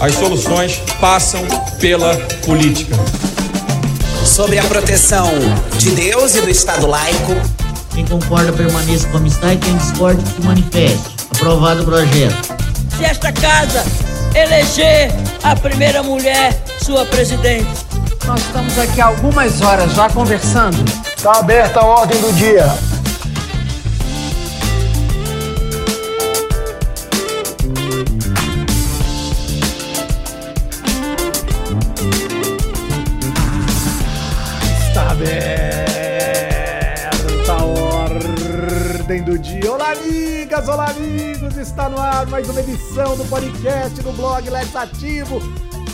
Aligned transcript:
As 0.00 0.14
soluções 0.14 0.80
passam 1.00 1.44
pela 1.80 2.14
política. 2.46 2.94
Sobre 4.24 4.58
a 4.58 4.64
proteção 4.64 5.28
de 5.76 5.90
Deus 5.90 6.36
e 6.36 6.40
do 6.40 6.48
Estado 6.48 6.86
laico. 6.86 7.34
Quem 7.92 8.06
concorda 8.06 8.52
permaneça 8.52 9.08
com 9.08 9.16
a 9.16 9.20
amistade, 9.20 9.56
quem 9.56 9.76
discorda 9.76 10.22
se 10.24 10.40
manifeste. 10.46 11.16
Aprovado 11.34 11.82
o 11.82 11.84
projeto. 11.84 12.56
Se 12.96 13.04
esta 13.04 13.32
casa 13.32 13.84
eleger 14.34 15.10
a 15.42 15.56
primeira 15.56 16.02
mulher 16.02 16.62
sua 16.80 17.04
presidente. 17.04 17.68
Nós 18.24 18.40
estamos 18.40 18.78
aqui 18.78 19.00
há 19.00 19.06
algumas 19.06 19.60
horas 19.62 19.92
já 19.94 20.08
conversando. 20.10 20.76
Está 21.16 21.38
aberta 21.38 21.80
a 21.80 21.84
ordem 21.84 22.20
do 22.20 22.32
dia. 22.34 22.66
Amigas, 40.58 40.68
olá, 40.68 40.90
amigos. 40.90 41.56
Está 41.56 41.88
no 41.88 42.00
ar 42.00 42.26
mais 42.26 42.48
uma 42.48 42.60
edição 42.60 43.16
do 43.16 43.24
podcast 43.26 44.02
do 44.02 44.12
blog 44.12 44.50
Legislativo 44.50 45.40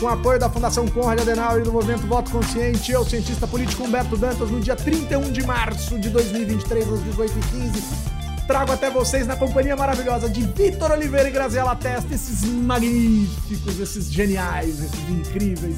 com 0.00 0.08
apoio 0.08 0.38
da 0.38 0.48
Fundação 0.48 0.88
Conrad 0.88 1.20
Adenauer 1.20 1.60
e 1.60 1.64
do 1.64 1.72
Movimento 1.72 2.06
Voto 2.06 2.30
Consciente, 2.30 2.90
eu, 2.90 3.04
cientista 3.04 3.46
político 3.46 3.84
Humberto 3.84 4.16
Dantas, 4.16 4.50
no 4.50 4.60
dia 4.60 4.74
31 4.74 5.30
de 5.30 5.46
março 5.46 5.98
de 5.98 6.08
2023, 6.08 6.92
às 6.92 7.00
18h15, 7.00 8.46
trago 8.46 8.72
até 8.72 8.90
vocês 8.90 9.26
na 9.26 9.36
companhia 9.36 9.76
maravilhosa 9.76 10.28
de 10.28 10.42
Vitor 10.42 10.90
Oliveira 10.90 11.28
e 11.28 11.32
Graziela 11.32 11.76
Testa, 11.76 12.12
esses 12.12 12.44
magníficos, 12.44 13.78
esses 13.78 14.10
geniais, 14.10 14.82
esses 14.82 15.08
incríveis. 15.10 15.76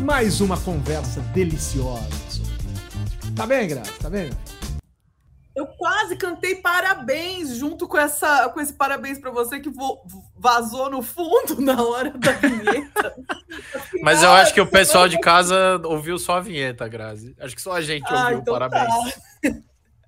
Mais 0.00 0.40
uma 0.40 0.56
conversa 0.56 1.20
deliciosa. 1.32 2.08
Tá 3.36 3.46
bem, 3.46 3.68
Grazi? 3.68 3.92
Tá 4.00 4.10
bem? 4.10 4.30
Eu 5.58 5.66
quase 5.66 6.14
cantei 6.14 6.54
parabéns 6.54 7.56
junto 7.56 7.88
com, 7.88 7.98
essa, 7.98 8.48
com 8.50 8.60
esse 8.60 8.72
parabéns 8.72 9.18
para 9.18 9.32
você 9.32 9.58
que 9.58 9.68
vazou 10.36 10.88
no 10.88 11.02
fundo 11.02 11.58
na 11.60 11.82
hora 11.82 12.10
da 12.10 12.30
vinheta. 12.30 13.16
Mas 14.00 14.22
eu 14.22 14.30
acho 14.30 14.54
que 14.54 14.60
o 14.60 14.66
pessoal 14.70 15.08
de 15.08 15.18
casa 15.18 15.82
ouviu 15.84 16.16
só 16.16 16.36
a 16.36 16.40
vinheta, 16.40 16.86
Grazi. 16.86 17.34
Acho 17.40 17.56
que 17.56 17.60
só 17.60 17.72
a 17.72 17.80
gente 17.80 18.04
ouviu 18.04 18.26
ah, 18.28 18.34
então 18.34 18.54
parabéns. 18.54 19.14
Tá. 19.42 19.50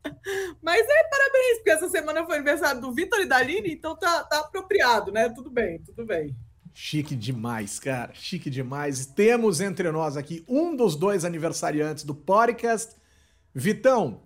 Mas 0.63 0.87
é 0.89 1.05
parabéns, 1.11 1.57
porque 1.57 1.71
essa 1.71 1.89
semana 1.89 2.25
foi 2.25 2.37
aniversário 2.37 2.81
do 2.81 2.95
Vitor 2.95 3.19
e 3.19 3.27
da 3.27 3.39
Aline, 3.39 3.73
então 3.73 3.97
tá, 3.97 4.23
tá 4.23 4.39
apropriado, 4.39 5.11
né? 5.11 5.29
Tudo 5.31 5.51
bem, 5.51 5.81
tudo 5.81 6.07
bem. 6.07 6.33
Chique 6.73 7.17
demais, 7.17 7.81
cara. 7.81 8.13
Chique 8.15 8.49
demais. 8.49 9.05
Temos 9.05 9.61
entre 9.61 9.91
nós 9.91 10.17
aqui 10.17 10.45
um 10.47 10.77
dos 10.77 10.95
dois 10.95 11.25
aniversariantes 11.25 12.05
do 12.05 12.15
podcast. 12.15 12.95
Vitão, 13.53 14.23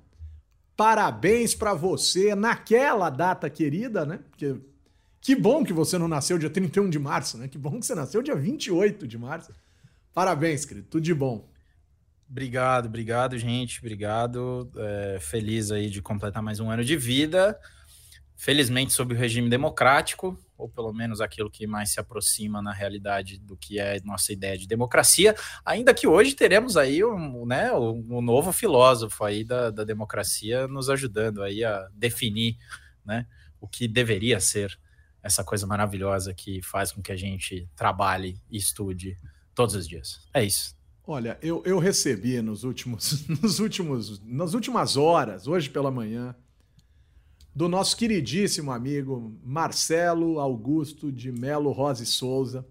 Parabéns 0.77 1.55
para 1.55 1.73
você 1.73 2.35
naquela 2.35 3.09
data 3.11 3.49
querida, 3.49 4.05
né? 4.05 4.21
Porque 4.31 4.57
que 5.21 5.35
bom 5.35 5.65
que 5.65 5.73
você 5.73 5.97
não 5.97 6.09
nasceu 6.09 6.37
dia 6.37 6.51
31 6.51 6.91
de 6.91 6.99
março, 6.99 7.39
né? 7.39 7.49
Que 7.49 7.57
bom 7.57 7.79
que 7.79 7.87
você 7.87 7.95
nasceu 7.95 8.23
dia 8.23 8.35
28 8.35 9.07
de 9.07 9.17
março. 9.17 9.53
Parabéns, 10.13 10.65
querido. 10.65 10.87
Tudo 10.91 11.03
de 11.03 11.15
bom. 11.15 11.49
Obrigado, 12.29 12.87
obrigado, 12.87 13.39
gente. 13.39 13.79
Obrigado. 13.79 14.71
É, 14.77 15.19
feliz 15.21 15.71
aí 15.71 15.89
de 15.89 16.03
completar 16.03 16.43
mais 16.43 16.61
um 16.61 16.71
ano 16.71 16.85
de 16.85 16.97
vida. 16.97 17.59
Felizmente, 18.37 18.93
sob 18.93 19.15
o 19.15 19.17
regime 19.17 19.49
democrático 19.49 20.39
ou 20.57 20.69
pelo 20.69 20.93
menos 20.93 21.21
aquilo 21.21 21.51
que 21.51 21.67
mais 21.67 21.91
se 21.91 22.01
aproxima 22.01 22.63
na 22.63 22.73
realidade 22.73 23.39
do 23.39 23.57
que 23.57 23.79
é 23.79 24.01
nossa 24.05 24.33
ideia 24.33 24.57
de 24.57 24.67
democracia, 24.67 25.35
ainda 25.65 25.93
que 25.93 26.07
hoje 26.07 26.35
teremos 26.35 26.77
aí 26.77 27.05
um, 27.05 27.45
né, 27.45 27.73
um, 27.73 28.21
novo 28.21 28.53
filósofo 28.53 29.25
aí 29.25 29.45
da, 29.45 29.71
da 29.71 29.85
democracia 29.85 30.69
nos 30.69 30.89
ajudando 30.89 31.43
aí 31.43 31.65
a 31.65 31.89
definir 31.93 32.57
né, 33.05 33.27
o 33.61 33.67
que 33.67 33.89
deveria 33.89 34.39
ser 34.41 34.79
essa 35.23 35.43
coisa 35.43 35.67
maravilhosa 35.67 36.35
que 36.35 36.63
faz 36.63 36.93
com 36.93 37.03
que 37.03 37.11
a 37.11 37.17
gente 37.17 37.69
trabalhe 37.75 38.39
e 38.51 38.59
estude 38.59 39.19
todos 39.55 39.75
os 39.75 39.89
dias. 39.89 40.21
É 40.35 40.45
isso. 40.45 40.77
Olha, 41.07 41.39
eu, 41.43 41.63
eu 41.67 41.79
recebi 41.79 42.41
nos 42.41 42.65
últimos, 42.65 43.27
nos 43.41 43.59
últimos, 43.59 44.23
nas 44.25 44.55
últimas 44.55 44.97
horas, 44.97 45.47
hoje 45.47 45.69
pela 45.69 45.91
manhã, 45.91 46.35
do 47.55 47.69
nosso 47.69 47.97
queridíssimo 47.97 48.73
amigo 48.73 49.39
Marcelo 49.45 50.41
Augusto 50.41 51.13
de 51.13 51.31
Melo 51.31 51.71
Rose 51.71 52.05
Souza, 52.05 52.67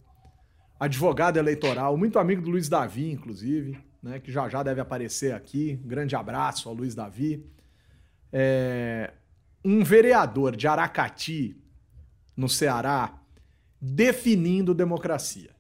advogado 0.78 1.38
eleitoral, 1.38 1.96
muito 1.96 2.20
amigo 2.20 2.42
do 2.42 2.52
Luiz 2.52 2.68
Davi, 2.68 3.10
inclusive, 3.10 3.80
né, 4.02 4.20
que 4.20 4.30
já 4.30 4.50
já 4.50 4.62
deve 4.62 4.82
aparecer 4.82 5.34
aqui. 5.34 5.80
Grande 5.86 6.16
abraço 6.16 6.68
ao 6.68 6.76
Luiz 6.76 6.94
Davi. 6.94 7.46
É, 8.32 9.14
um 9.64 9.84
vereador 9.84 10.54
de 10.56 10.68
Aracati, 10.68 11.56
no 12.36 12.50
Ceará, 12.50 13.22
definindo 13.80 14.74
democracia. 14.74 15.52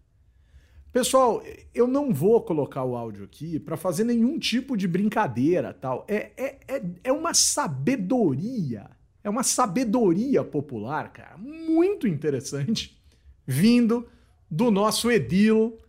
Pessoal, 0.91 1.41
eu 1.73 1.87
não 1.87 2.13
vou 2.13 2.41
colocar 2.41 2.83
o 2.83 2.95
áudio 2.95 3.23
aqui 3.23 3.57
para 3.57 3.77
fazer 3.77 4.03
nenhum 4.03 4.37
tipo 4.37 4.75
de 4.75 4.87
brincadeira, 4.87 5.73
tal. 5.73 6.05
É, 6.09 6.31
é, 6.35 6.59
é, 6.67 6.83
é 7.05 7.11
uma 7.11 7.33
sabedoria 7.33 8.89
é 9.23 9.29
uma 9.29 9.43
sabedoria 9.43 10.43
popular, 10.43 11.11
cara, 11.11 11.37
muito 11.37 12.07
interessante, 12.07 13.01
vindo 13.45 14.09
do 14.49 14.69
nosso 14.69 15.09
edil 15.09 15.79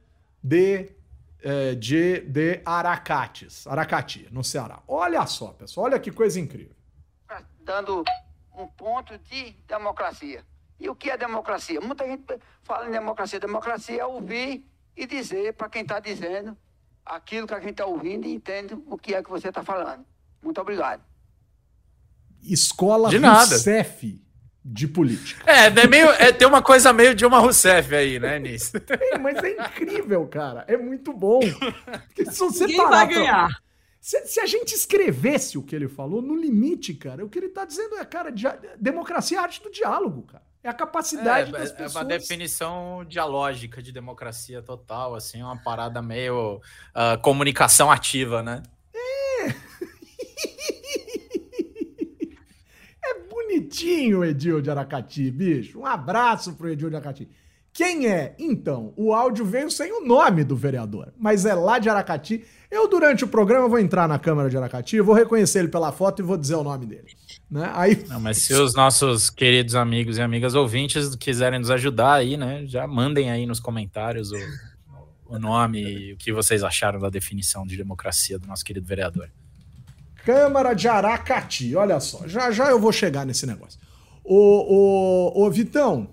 de, 0.42 0.90
é, 1.42 1.74
de, 1.74 2.20
de 2.20 2.60
Aracates, 2.64 3.66
Aracati, 3.66 4.28
no 4.30 4.44
Ceará. 4.44 4.82
Olha 4.86 5.26
só, 5.26 5.48
pessoal, 5.48 5.86
olha 5.86 5.98
que 5.98 6.10
coisa 6.10 6.38
incrível. 6.38 6.74
Dando 7.60 8.04
um 8.56 8.66
ponto 8.66 9.18
de 9.18 9.52
democracia. 9.66 10.44
E 10.78 10.88
o 10.88 10.94
que 10.94 11.10
é 11.10 11.16
democracia? 11.16 11.80
Muita 11.80 12.06
gente 12.06 12.24
fala 12.62 12.86
em 12.86 12.90
democracia. 12.90 13.40
Democracia 13.40 14.02
é 14.02 14.04
ouvir 14.04 14.68
e 14.96 15.06
dizer 15.06 15.54
para 15.54 15.68
quem 15.68 15.82
está 15.82 15.98
dizendo 15.98 16.56
aquilo 17.04 17.46
que 17.46 17.54
a 17.54 17.60
gente 17.60 17.72
está 17.72 17.86
ouvindo 17.86 18.26
e 18.26 18.34
entende 18.34 18.74
o 18.86 18.96
que 18.96 19.14
é 19.14 19.22
que 19.22 19.30
você 19.30 19.48
está 19.48 19.62
falando. 19.62 20.04
Muito 20.42 20.60
obrigado. 20.60 21.02
Escola 22.52 23.08
de 23.08 23.18
Rousseff 23.18 24.20
de 24.64 24.88
política. 24.88 25.44
É, 25.46 25.66
é 25.66 25.86
meio, 25.86 26.08
é, 26.10 26.32
tem 26.32 26.48
uma 26.48 26.62
coisa 26.62 26.92
meio 26.92 27.14
de 27.14 27.26
uma 27.26 27.38
Rousseff 27.38 27.94
aí, 27.94 28.18
né, 28.18 28.38
Nis? 28.38 28.70
Tem, 28.70 29.18
mas 29.20 29.36
é 29.44 29.50
incrível, 29.50 30.26
cara. 30.26 30.64
É 30.66 30.76
muito 30.76 31.12
bom. 31.12 31.40
Porque 32.06 32.24
se 32.26 32.38
você 32.38 32.66
Ninguém 32.66 32.88
vai 32.88 33.06
ganhar. 33.06 33.48
Pra... 33.48 33.58
Se, 34.00 34.26
se, 34.26 34.40
a 34.40 34.46
gente 34.46 34.74
escrevesse 34.74 35.56
o 35.56 35.62
que 35.62 35.74
ele 35.74 35.88
falou, 35.88 36.20
no 36.20 36.34
limite, 36.34 36.94
cara, 36.94 37.24
o 37.24 37.28
que 37.28 37.38
ele 37.38 37.48
tá 37.48 37.64
dizendo 37.64 37.96
é, 37.96 38.04
cara, 38.04 38.30
dia... 38.30 38.58
democracia 38.78 39.38
é 39.38 39.40
arte 39.40 39.62
do 39.62 39.70
diálogo, 39.70 40.22
cara. 40.22 40.44
É 40.62 40.68
a 40.68 40.74
capacidade 40.74 41.50
é, 41.50 41.52
das 41.52 41.70
é 41.70 41.74
pessoas. 41.74 41.96
É 41.96 41.98
uma 41.98 42.04
definição 42.04 43.04
dialógica 43.06 43.82
de 43.82 43.92
democracia 43.92 44.62
total, 44.62 45.14
assim, 45.14 45.42
uma 45.42 45.62
parada 45.62 46.00
meio 46.00 46.56
uh, 46.56 47.20
comunicação 47.20 47.90
ativa, 47.90 48.42
né? 48.42 48.62
Bonitinho 53.54 54.24
Edil 54.24 54.60
de 54.60 54.70
Aracati, 54.70 55.30
bicho. 55.30 55.80
Um 55.80 55.86
abraço 55.86 56.54
pro 56.54 56.68
Edil 56.68 56.90
de 56.90 56.96
Aracati. 56.96 57.28
Quem 57.72 58.06
é? 58.06 58.36
Então, 58.38 58.92
o 58.96 59.12
áudio 59.12 59.44
veio 59.44 59.68
sem 59.68 59.92
o 59.92 60.06
nome 60.06 60.44
do 60.44 60.54
vereador, 60.54 61.12
mas 61.18 61.44
é 61.44 61.54
lá 61.54 61.78
de 61.78 61.88
Aracati. 61.88 62.44
Eu, 62.70 62.88
durante 62.88 63.24
o 63.24 63.28
programa, 63.28 63.68
vou 63.68 63.80
entrar 63.80 64.06
na 64.06 64.18
Câmara 64.18 64.48
de 64.48 64.56
Aracati, 64.56 65.00
vou 65.00 65.14
reconhecer 65.14 65.60
ele 65.60 65.68
pela 65.68 65.90
foto 65.90 66.22
e 66.22 66.24
vou 66.24 66.36
dizer 66.36 66.54
o 66.54 66.62
nome 66.62 66.86
dele. 66.86 67.08
Né? 67.50 67.68
Aí... 67.74 68.04
Não, 68.08 68.20
mas 68.20 68.38
se 68.38 68.54
os 68.54 68.74
nossos 68.74 69.28
queridos 69.28 69.74
amigos 69.74 70.18
e 70.18 70.22
amigas 70.22 70.54
ouvintes 70.54 71.16
quiserem 71.16 71.58
nos 71.58 71.70
ajudar 71.70 72.14
aí, 72.14 72.36
né, 72.36 72.64
já 72.66 72.86
mandem 72.86 73.30
aí 73.30 73.44
nos 73.44 73.58
comentários 73.58 74.30
o, 74.30 74.38
o 75.26 75.38
nome 75.38 75.82
e 75.82 76.12
o 76.12 76.16
que 76.16 76.32
vocês 76.32 76.62
acharam 76.62 77.00
da 77.00 77.10
definição 77.10 77.66
de 77.66 77.76
democracia 77.76 78.38
do 78.38 78.46
nosso 78.46 78.64
querido 78.64 78.86
vereador. 78.86 79.28
Câmara 80.24 80.74
de 80.74 80.88
Aracati, 80.88 81.76
olha 81.76 82.00
só, 82.00 82.26
já 82.26 82.50
já 82.50 82.70
eu 82.70 82.80
vou 82.80 82.92
chegar 82.92 83.26
nesse 83.26 83.46
negócio. 83.46 83.78
Ô, 84.24 85.34
ô, 85.34 85.44
ô 85.44 85.50
Vitão, 85.50 86.08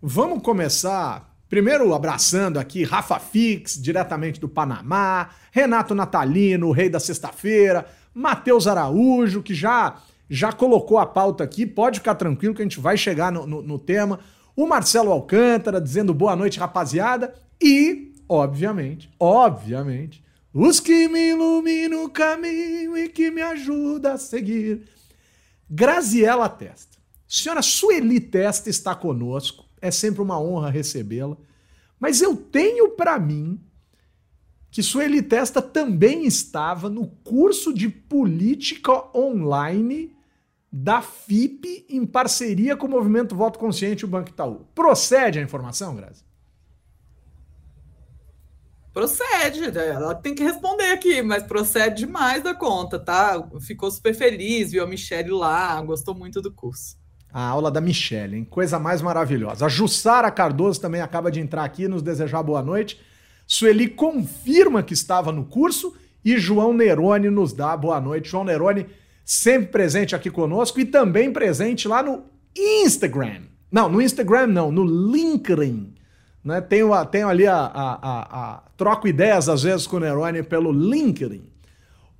vamos 0.00 0.42
começar 0.42 1.32
primeiro 1.48 1.94
abraçando 1.94 2.58
aqui 2.58 2.82
Rafa 2.82 3.20
Fix, 3.20 3.80
diretamente 3.80 4.40
do 4.40 4.48
Panamá, 4.48 5.30
Renato 5.52 5.94
Natalino, 5.94 6.68
o 6.68 6.72
rei 6.72 6.88
da 6.88 6.98
sexta-feira, 6.98 7.86
Matheus 8.14 8.66
Araújo, 8.66 9.42
que 9.42 9.54
já 9.54 9.96
já 10.28 10.50
colocou 10.50 10.98
a 10.98 11.04
pauta 11.04 11.44
aqui, 11.44 11.66
pode 11.66 11.98
ficar 11.98 12.14
tranquilo 12.14 12.54
que 12.54 12.62
a 12.62 12.64
gente 12.64 12.80
vai 12.80 12.96
chegar 12.96 13.30
no, 13.30 13.46
no, 13.46 13.60
no 13.60 13.78
tema. 13.78 14.18
O 14.56 14.66
Marcelo 14.66 15.12
Alcântara 15.12 15.78
dizendo 15.78 16.14
boa 16.14 16.34
noite, 16.34 16.58
rapaziada. 16.58 17.34
E, 17.60 18.14
obviamente, 18.26 19.10
obviamente, 19.20 20.24
os 20.52 20.80
que 20.80 21.08
me 21.08 21.30
iluminam 21.30 22.04
o 22.04 22.10
caminho 22.10 22.96
e 22.96 23.08
que 23.08 23.30
me 23.30 23.40
ajudam 23.42 24.12
a 24.12 24.18
seguir. 24.18 24.88
Graziela 25.68 26.48
Testa. 26.48 26.98
Senhora 27.26 27.62
Sueli 27.62 28.20
Testa 28.20 28.68
está 28.68 28.94
conosco. 28.94 29.64
É 29.80 29.90
sempre 29.90 30.20
uma 30.20 30.38
honra 30.38 30.70
recebê-la. 30.70 31.36
Mas 31.98 32.20
eu 32.20 32.36
tenho 32.36 32.90
para 32.90 33.18
mim 33.18 33.58
que 34.70 34.82
Sueli 34.82 35.22
Testa 35.22 35.62
também 35.62 36.26
estava 36.26 36.90
no 36.90 37.06
curso 37.06 37.72
de 37.72 37.88
política 37.88 39.16
online 39.16 40.14
da 40.70 41.02
FIP 41.02 41.86
em 41.88 42.06
parceria 42.06 42.76
com 42.76 42.86
o 42.86 42.90
Movimento 42.90 43.36
Voto 43.36 43.58
Consciente 43.58 44.02
e 44.02 44.04
o 44.04 44.08
Banco 44.08 44.30
Itaú. 44.30 44.66
Procede 44.74 45.38
a 45.38 45.42
informação, 45.42 45.94
Grazi? 45.94 46.24
Procede, 48.92 49.78
ela 49.78 50.14
tem 50.14 50.34
que 50.34 50.42
responder 50.42 50.90
aqui, 50.92 51.22
mas 51.22 51.42
procede 51.42 52.04
demais 52.04 52.42
da 52.42 52.54
conta, 52.54 52.98
tá? 52.98 53.42
Ficou 53.60 53.90
super 53.90 54.14
feliz, 54.14 54.72
viu 54.72 54.84
a 54.84 54.86
Michelle 54.86 55.30
lá, 55.30 55.80
gostou 55.80 56.14
muito 56.14 56.42
do 56.42 56.52
curso. 56.52 56.96
A 57.32 57.42
aula 57.42 57.70
da 57.70 57.80
Michelle, 57.80 58.36
hein? 58.36 58.44
Coisa 58.44 58.78
mais 58.78 59.00
maravilhosa. 59.00 59.64
A 59.64 59.68
Jussara 59.68 60.30
Cardoso 60.30 60.78
também 60.78 61.00
acaba 61.00 61.30
de 61.30 61.40
entrar 61.40 61.64
aqui, 61.64 61.88
nos 61.88 62.02
desejar 62.02 62.42
boa 62.42 62.62
noite. 62.62 63.00
Sueli 63.46 63.88
confirma 63.88 64.82
que 64.82 64.92
estava 64.92 65.32
no 65.32 65.46
curso 65.46 65.96
e 66.22 66.36
João 66.36 66.74
Nerone 66.74 67.30
nos 67.30 67.54
dá 67.54 67.74
boa 67.74 67.98
noite. 67.98 68.28
João 68.28 68.44
Nerone 68.44 68.86
sempre 69.24 69.68
presente 69.68 70.14
aqui 70.14 70.30
conosco 70.30 70.78
e 70.78 70.84
também 70.84 71.32
presente 71.32 71.88
lá 71.88 72.02
no 72.02 72.24
Instagram. 72.54 73.44
Não, 73.70 73.88
no 73.88 74.02
Instagram 74.02 74.48
não, 74.48 74.70
no 74.70 74.84
LinkedIn. 74.84 75.91
Né? 76.44 76.60
Tenho, 76.60 77.04
tenho 77.06 77.28
ali 77.28 77.46
a, 77.46 77.56
a, 77.56 77.98
a, 78.02 78.62
Troco 78.76 79.06
ideias 79.06 79.48
às 79.48 79.62
vezes 79.62 79.86
com 79.86 79.96
o 79.96 80.00
Nerone 80.00 80.42
pelo 80.42 80.72
LinkedIn. 80.72 81.44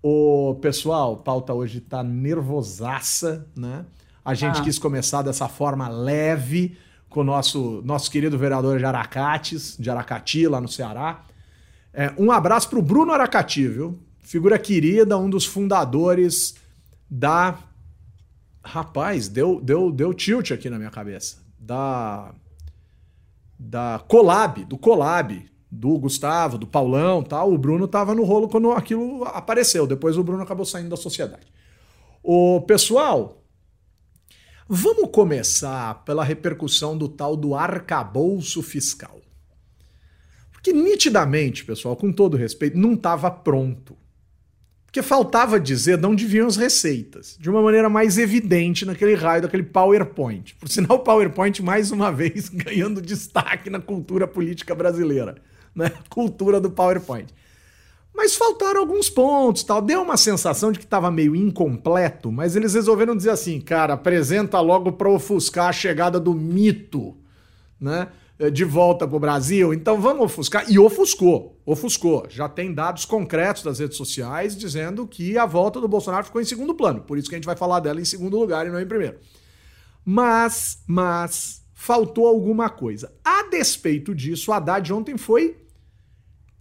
O 0.02 0.56
pessoal, 0.60 1.16
pauta 1.16 1.52
hoje 1.52 1.80
tá 1.80 2.02
nervosaça, 2.02 3.46
né? 3.56 3.84
A 4.24 4.34
gente 4.34 4.60
ah. 4.60 4.62
quis 4.62 4.78
começar 4.78 5.22
dessa 5.22 5.48
forma 5.48 5.88
leve 5.88 6.76
com 7.08 7.20
o 7.20 7.24
nosso, 7.24 7.82
nosso 7.84 8.10
querido 8.10 8.38
vereador 8.38 8.78
de 8.78 8.84
Aracates, 8.84 9.76
de 9.78 9.90
Aracati, 9.90 10.46
lá 10.46 10.60
no 10.60 10.68
Ceará. 10.68 11.24
É, 11.92 12.12
um 12.16 12.32
abraço 12.32 12.68
pro 12.68 12.80
Bruno 12.80 13.12
Aracati, 13.12 13.66
viu? 13.68 13.98
Figura 14.20 14.58
querida, 14.58 15.18
um 15.18 15.28
dos 15.28 15.44
fundadores 15.44 16.54
da. 17.10 17.58
Rapaz, 18.64 19.28
deu, 19.28 19.60
deu, 19.60 19.90
deu 19.90 20.14
tilt 20.14 20.52
aqui 20.52 20.70
na 20.70 20.78
minha 20.78 20.90
cabeça. 20.90 21.38
Da 21.58 22.32
da 23.62 24.02
Colab, 24.08 24.64
do 24.64 24.76
Colab, 24.76 25.48
do 25.70 25.98
Gustavo, 25.98 26.58
do 26.58 26.66
Paulão, 26.66 27.22
tal. 27.22 27.52
O 27.52 27.58
Bruno 27.58 27.84
estava 27.84 28.14
no 28.14 28.24
rolo 28.24 28.48
quando 28.48 28.72
aquilo 28.72 29.24
apareceu. 29.24 29.86
Depois 29.86 30.18
o 30.18 30.24
Bruno 30.24 30.42
acabou 30.42 30.66
saindo 30.66 30.90
da 30.90 30.96
sociedade. 30.96 31.46
O 32.22 32.60
pessoal, 32.62 33.42
vamos 34.68 35.10
começar 35.10 36.04
pela 36.04 36.24
repercussão 36.24 36.96
do 36.96 37.08
tal 37.08 37.36
do 37.36 37.54
arcabouço 37.54 38.62
fiscal. 38.62 39.20
Porque 40.52 40.72
nitidamente, 40.72 41.64
pessoal, 41.64 41.96
com 41.96 42.12
todo 42.12 42.36
respeito, 42.36 42.78
não 42.78 42.94
estava 42.94 43.30
pronto. 43.30 43.96
Porque 44.92 45.00
faltava 45.00 45.58
dizer 45.58 45.96
de 45.96 46.06
onde 46.06 46.26
vinham 46.26 46.46
as 46.46 46.56
receitas, 46.56 47.38
de 47.40 47.48
uma 47.48 47.62
maneira 47.62 47.88
mais 47.88 48.18
evidente 48.18 48.84
naquele 48.84 49.14
raio 49.14 49.40
daquele 49.40 49.62
PowerPoint. 49.62 50.54
Por 50.56 50.68
sinal, 50.68 50.98
o 50.98 51.00
PowerPoint, 51.00 51.62
mais 51.62 51.90
uma 51.90 52.12
vez, 52.12 52.50
ganhando 52.52 53.00
destaque 53.00 53.70
na 53.70 53.80
cultura 53.80 54.28
política 54.28 54.74
brasileira. 54.74 55.36
Né? 55.74 55.90
Cultura 56.10 56.60
do 56.60 56.70
PowerPoint. 56.70 57.32
Mas 58.14 58.34
faltaram 58.34 58.80
alguns 58.80 59.08
pontos, 59.08 59.64
tal. 59.64 59.80
Deu 59.80 60.02
uma 60.02 60.18
sensação 60.18 60.70
de 60.70 60.78
que 60.78 60.84
estava 60.84 61.10
meio 61.10 61.34
incompleto, 61.34 62.30
mas 62.30 62.54
eles 62.54 62.74
resolveram 62.74 63.16
dizer 63.16 63.30
assim, 63.30 63.62
cara, 63.62 63.94
apresenta 63.94 64.60
logo 64.60 64.92
para 64.92 65.08
ofuscar 65.08 65.68
a 65.68 65.72
chegada 65.72 66.20
do 66.20 66.34
mito, 66.34 67.16
né? 67.80 68.08
Eh, 68.38 68.50
de 68.50 68.64
volta 68.64 69.06
para 69.06 69.16
o 69.16 69.20
Brasil, 69.20 69.74
então 69.74 70.00
vamos 70.00 70.24
ofuscar. 70.24 70.64
E 70.70 70.78
ofuscou, 70.78 71.60
ofuscou. 71.66 72.26
Já 72.28 72.48
tem 72.48 72.72
dados 72.72 73.04
concretos 73.04 73.62
das 73.62 73.78
redes 73.78 73.96
sociais 73.96 74.56
dizendo 74.56 75.06
que 75.06 75.36
a 75.36 75.46
volta 75.46 75.80
do 75.80 75.88
Bolsonaro 75.88 76.24
ficou 76.24 76.40
em 76.40 76.44
segundo 76.44 76.74
plano. 76.74 77.02
Por 77.02 77.18
isso 77.18 77.28
que 77.28 77.34
a 77.34 77.38
gente 77.38 77.46
vai 77.46 77.56
falar 77.56 77.80
dela 77.80 78.00
em 78.00 78.04
segundo 78.04 78.38
lugar 78.38 78.66
e 78.66 78.70
não 78.70 78.80
em 78.80 78.86
primeiro. 78.86 79.18
Mas, 80.04 80.82
mas, 80.86 81.62
faltou 81.72 82.26
alguma 82.26 82.68
coisa. 82.70 83.12
A 83.24 83.48
despeito 83.50 84.14
disso, 84.14 84.50
o 84.50 84.54
Haddad 84.54 84.92
ontem 84.92 85.16
foi 85.18 85.58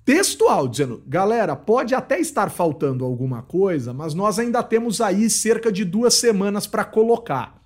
textual, 0.04 0.68
dizendo: 0.68 1.02
galera, 1.08 1.56
pode 1.56 1.96
até 1.96 2.20
estar 2.20 2.52
faltando 2.52 3.06
alguma 3.06 3.42
coisa, 3.42 3.94
mas 3.94 4.14
nós 4.14 4.38
ainda 4.38 4.62
temos 4.62 5.00
aí 5.00 5.30
cerca 5.30 5.72
de 5.72 5.86
duas 5.86 6.16
semanas 6.16 6.68
para 6.68 6.84
colocar 6.84 7.61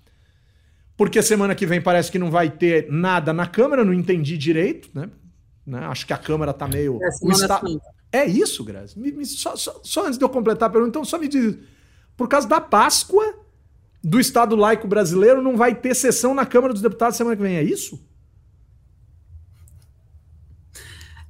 porque 0.97 1.21
semana 1.21 1.53
que 1.53 1.65
vem 1.65 1.81
parece 1.81 2.11
que 2.11 2.19
não 2.19 2.31
vai 2.31 2.49
ter 2.49 2.87
nada 2.89 3.33
na 3.33 3.45
Câmara, 3.45 3.83
não 3.83 3.93
entendi 3.93 4.37
direito, 4.37 4.89
né? 4.93 5.09
né? 5.65 5.79
Acho 5.85 6.05
que 6.05 6.13
a 6.13 6.17
Câmara 6.17 6.53
tá 6.53 6.67
meio. 6.67 6.99
É, 7.01 7.09
o 7.21 7.31
esta... 7.31 7.61
é 8.11 8.25
isso, 8.25 8.63
Grazi. 8.63 8.97
Me, 8.97 9.11
me, 9.11 9.25
só, 9.25 9.55
só, 9.55 9.79
só, 9.83 10.05
antes 10.05 10.17
de 10.17 10.23
eu 10.23 10.29
completar 10.29 10.69
a 10.69 10.71
pergunta, 10.71 10.89
então 10.89 11.05
só 11.05 11.17
me 11.17 11.27
diz. 11.27 11.57
Por 12.15 12.29
causa 12.29 12.47
da 12.47 12.61
Páscoa 12.61 13.35
do 14.01 14.19
Estado 14.19 14.55
laico 14.55 14.87
brasileiro, 14.87 15.41
não 15.41 15.57
vai 15.57 15.75
ter 15.75 15.93
sessão 15.95 16.33
na 16.33 16.45
Câmara 16.45 16.71
dos 16.71 16.81
Deputados 16.81 17.17
semana 17.17 17.35
que 17.35 17.41
vem, 17.41 17.57
é 17.57 17.63
isso? 17.63 18.01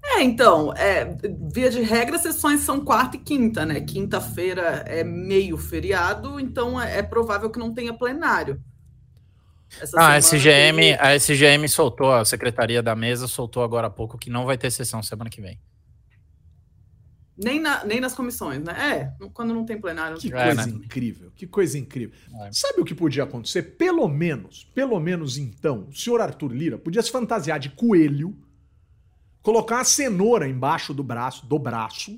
É, 0.04 0.22
então, 0.22 0.72
é, 0.74 1.18
via 1.52 1.72
de 1.72 1.82
regra, 1.82 2.20
sessões 2.20 2.62
são 2.62 2.86
quarta 2.86 3.18
e 3.18 3.20
quinta, 3.20 3.66
né? 3.66 3.82
Quinta-feira 3.82 4.84
é 4.86 5.04
meio 5.04 5.58
feriado, 5.58 6.40
então 6.40 6.80
é, 6.80 7.00
é 7.00 7.02
provável 7.02 7.50
que 7.50 7.58
não 7.58 7.74
tenha 7.74 7.94
plenário. 7.94 8.62
Ah, 9.96 10.14
a 10.14 10.18
SGM, 10.18 10.94
a 11.00 11.16
SGM 11.16 11.68
soltou, 11.68 12.14
a 12.14 12.24
Secretaria 12.24 12.82
da 12.82 12.96
Mesa 12.96 13.28
soltou 13.28 13.64
agora 13.64 13.88
há 13.88 13.90
pouco 13.90 14.18
que 14.18 14.30
não 14.30 14.46
vai 14.46 14.58
ter 14.58 14.72
sessão 14.72 15.04
semana 15.04 15.30
que 15.30 15.42
vem. 15.42 15.60
Nem, 17.38 17.60
na, 17.60 17.84
nem 17.84 18.00
nas 18.00 18.14
comissões, 18.14 18.64
né? 18.64 19.12
É, 19.20 19.28
quando 19.34 19.54
não 19.54 19.66
tem 19.66 19.80
plenário. 19.80 20.18
Que 20.18 20.32
coisa 20.32 20.62
é, 20.62 20.66
né? 20.66 20.72
incrível, 20.72 21.32
que 21.36 21.46
coisa 21.46 21.78
incrível. 21.78 22.18
É. 22.44 22.50
Sabe 22.54 22.80
o 22.80 22.86
que 22.86 22.96
podia 22.96 23.24
acontecer? 23.24 23.64
Pelo 23.78 24.08
menos, 24.08 24.64
pelo 24.74 24.98
menos 25.02 25.38
então, 25.38 25.88
o 25.90 25.94
senhor 25.94 26.22
Arthur 26.22 26.54
Lira 26.54 26.78
podia 26.78 27.02
se 27.02 27.12
fantasiar 27.12 27.60
de 27.60 27.70
coelho, 27.72 28.38
colocar 29.42 29.76
uma 29.78 29.84
cenoura 29.84 30.48
embaixo 30.48 30.94
do 30.94 31.04
braço, 31.04 31.46
do 31.46 31.60
braço, 31.60 32.18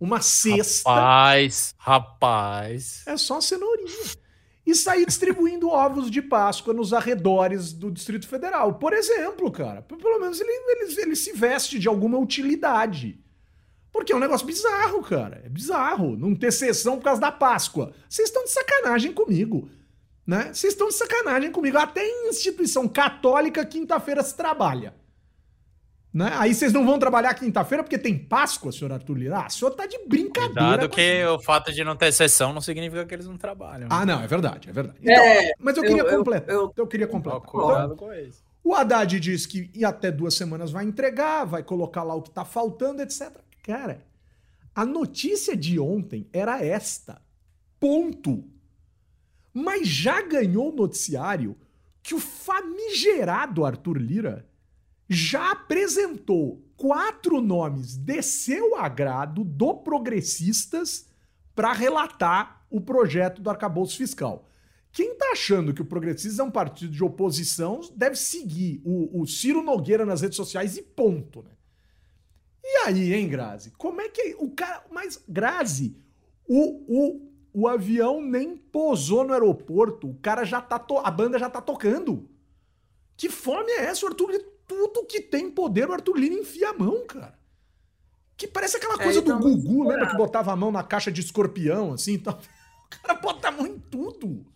uma 0.00 0.22
cesta. 0.22 0.88
Rapaz, 0.88 1.74
rapaz. 1.76 3.02
É 3.06 3.16
só 3.18 3.34
uma 3.34 3.42
cenourinha 3.42 4.25
e 4.66 4.74
sair 4.74 5.06
distribuindo 5.06 5.68
ovos 5.68 6.10
de 6.10 6.20
Páscoa 6.20 6.74
nos 6.74 6.92
arredores 6.92 7.72
do 7.72 7.90
Distrito 7.90 8.26
Federal. 8.26 8.74
Por 8.74 8.92
exemplo, 8.92 9.50
cara, 9.52 9.80
pelo 9.82 10.18
menos 10.18 10.40
ele, 10.40 10.50
ele, 10.50 11.00
ele 11.02 11.16
se 11.16 11.32
veste 11.32 11.78
de 11.78 11.86
alguma 11.86 12.18
utilidade. 12.18 13.20
Porque 13.92 14.12
é 14.12 14.16
um 14.16 14.20
negócio 14.20 14.46
bizarro, 14.46 15.00
cara. 15.02 15.40
É 15.44 15.48
bizarro 15.48 16.16
não 16.16 16.34
ter 16.34 16.52
sessão 16.52 16.98
por 16.98 17.04
causa 17.04 17.20
da 17.20 17.30
Páscoa. 17.30 17.94
Vocês 18.08 18.28
estão 18.28 18.44
de 18.44 18.50
sacanagem 18.50 19.12
comigo. 19.12 19.70
Né? 20.26 20.52
Vocês 20.52 20.72
estão 20.72 20.88
de 20.88 20.94
sacanagem 20.94 21.52
comigo. 21.52 21.78
Até 21.78 22.04
em 22.04 22.28
instituição 22.28 22.88
católica, 22.88 23.64
quinta-feira 23.64 24.22
se 24.22 24.36
trabalha. 24.36 24.94
Né? 26.16 26.32
Aí 26.38 26.54
vocês 26.54 26.72
não 26.72 26.86
vão 26.86 26.98
trabalhar 26.98 27.34
quinta-feira 27.34 27.84
porque 27.84 27.98
tem 27.98 28.16
Páscoa, 28.16 28.72
senhor 28.72 28.90
Arthur 28.90 29.18
Lira. 29.18 29.36
Ah, 29.36 29.46
o 29.48 29.50
senhor 29.50 29.70
tá 29.72 29.84
de 29.84 29.98
brincadeira. 30.08 30.54
Cuidado 30.54 30.88
que 30.88 31.26
o 31.26 31.38
fato 31.42 31.70
de 31.70 31.84
não 31.84 31.94
ter 31.94 32.10
sessão 32.10 32.54
não 32.54 32.62
significa 32.62 33.04
que 33.04 33.12
eles 33.12 33.26
não 33.26 33.36
trabalham. 33.36 33.86
Ah, 33.90 34.06
não, 34.06 34.22
é 34.22 34.26
verdade, 34.26 34.70
é 34.70 34.72
verdade. 34.72 34.98
Então, 35.02 35.14
é, 35.14 35.52
mas 35.58 35.76
eu 35.76 35.82
queria 35.82 36.02
eu, 36.04 36.16
completar. 36.16 36.54
Eu, 36.54 36.60
eu, 36.62 36.72
eu, 36.74 36.86
queria 36.86 37.06
completar. 37.06 37.42
Então, 37.42 37.96
com 37.98 38.14
isso. 38.14 38.42
O 38.64 38.74
Haddad 38.74 39.20
diz 39.20 39.44
que 39.44 39.70
em 39.74 39.84
até 39.84 40.10
duas 40.10 40.32
semanas 40.32 40.70
vai 40.70 40.86
entregar, 40.86 41.44
vai 41.44 41.62
colocar 41.62 42.02
lá 42.02 42.14
o 42.14 42.22
que 42.22 42.30
tá 42.30 42.46
faltando, 42.46 43.02
etc. 43.02 43.32
Cara, 43.62 44.00
a 44.74 44.86
notícia 44.86 45.54
de 45.54 45.78
ontem 45.78 46.26
era 46.32 46.64
esta. 46.64 47.20
Ponto. 47.78 48.42
Mas 49.52 49.86
já 49.86 50.22
ganhou 50.22 50.72
o 50.72 50.76
noticiário 50.76 51.58
que 52.02 52.14
o 52.14 52.18
famigerado 52.18 53.66
Arthur 53.66 53.98
Lira 53.98 54.46
já 55.08 55.52
apresentou 55.52 56.62
quatro 56.76 57.40
nomes 57.40 57.96
de 57.96 58.20
seu 58.22 58.76
agrado 58.76 59.44
do 59.44 59.74
Progressistas 59.74 61.08
para 61.54 61.72
relatar 61.72 62.66
o 62.70 62.80
projeto 62.80 63.40
do 63.40 63.48
arcabouço 63.48 63.96
fiscal. 63.96 64.46
Quem 64.92 65.14
tá 65.14 65.30
achando 65.32 65.74
que 65.74 65.82
o 65.82 65.86
Progressistas 65.86 66.38
é 66.38 66.42
um 66.42 66.50
partido 66.50 66.92
de 66.92 67.04
oposição 67.04 67.80
deve 67.94 68.16
seguir 68.16 68.80
o, 68.84 69.20
o 69.20 69.26
Ciro 69.26 69.62
Nogueira 69.62 70.06
nas 70.06 70.22
redes 70.22 70.36
sociais 70.36 70.76
e 70.76 70.82
ponto, 70.82 71.42
né? 71.42 71.50
E 72.64 72.78
aí, 72.86 73.14
hein, 73.14 73.28
Grazi? 73.28 73.70
Como 73.72 74.00
é 74.00 74.08
que 74.08 74.34
o 74.38 74.50
cara. 74.50 74.84
Mas, 74.90 75.22
Grazi, 75.28 75.96
o, 76.48 76.82
o, 76.88 77.30
o 77.52 77.68
avião 77.68 78.20
nem 78.20 78.56
pousou 78.56 79.24
no 79.24 79.32
aeroporto, 79.32 80.10
o 80.10 80.16
cara 80.16 80.44
já 80.44 80.60
tá. 80.60 80.78
To... 80.78 80.98
A 80.98 81.10
banda 81.10 81.38
já 81.38 81.48
tá 81.48 81.60
tocando. 81.60 82.28
Que 83.16 83.28
fome 83.28 83.70
é 83.70 83.84
essa, 83.84 84.06
Arthur? 84.06 84.32
Tudo 84.66 85.06
que 85.06 85.20
tem 85.20 85.50
poder 85.50 85.88
o 85.88 85.92
Arthur 85.92 86.16
Lira 86.16 86.34
enfia 86.34 86.70
a 86.70 86.72
mão, 86.72 87.06
cara. 87.06 87.38
Que 88.36 88.46
parece 88.46 88.76
aquela 88.76 88.94
é, 88.94 89.02
coisa 89.02 89.20
é, 89.20 89.22
do 89.22 89.38
Gugu, 89.38 89.88
lembra 89.88 90.08
que 90.08 90.16
botava 90.16 90.52
a 90.52 90.56
mão 90.56 90.70
na 90.70 90.82
caixa 90.82 91.10
de 91.10 91.20
escorpião, 91.20 91.92
assim, 91.92 92.14
então... 92.14 92.38
O 92.86 93.02
cara 93.02 93.18
bota 93.18 93.48
a 93.48 93.50
mão 93.50 93.66
em 93.66 93.80
tudo. 93.80 94.46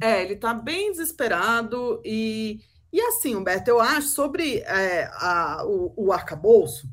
É, 0.00 0.20
ele 0.20 0.34
tá 0.34 0.52
bem 0.52 0.90
desesperado 0.90 2.02
e, 2.04 2.60
E 2.92 3.00
assim, 3.00 3.36
Humberto, 3.36 3.70
eu 3.70 3.80
acho 3.80 4.08
sobre 4.08 4.58
é, 4.58 5.08
a, 5.12 5.64
o, 5.64 5.94
o 5.96 6.12
arcabouço, 6.12 6.88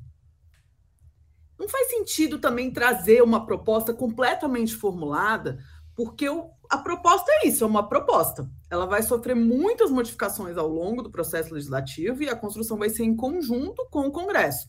não 1.57 1.67
faz 1.67 1.89
sentido 1.89 2.39
também 2.39 2.71
trazer 2.71 3.23
uma 3.23 3.45
proposta 3.45 3.93
completamente 3.93 4.75
formulada, 4.75 5.57
porque 5.95 6.27
o, 6.27 6.51
a 6.73 6.77
proposta 6.77 7.31
é 7.31 7.47
isso, 7.47 7.63
é 7.63 7.67
uma 7.67 7.87
proposta. 7.87 8.49
Ela 8.69 8.87
vai 8.87 9.03
sofrer 9.03 9.35
muitas 9.35 9.91
modificações 9.91 10.57
ao 10.57 10.67
longo 10.67 11.03
do 11.03 11.11
processo 11.11 11.53
legislativo 11.53 12.23
e 12.23 12.29
a 12.29 12.35
construção 12.35 12.77
vai 12.77 12.89
ser 12.89 13.03
em 13.03 13.15
conjunto 13.15 13.87
com 13.91 14.07
o 14.07 14.11
Congresso. 14.11 14.67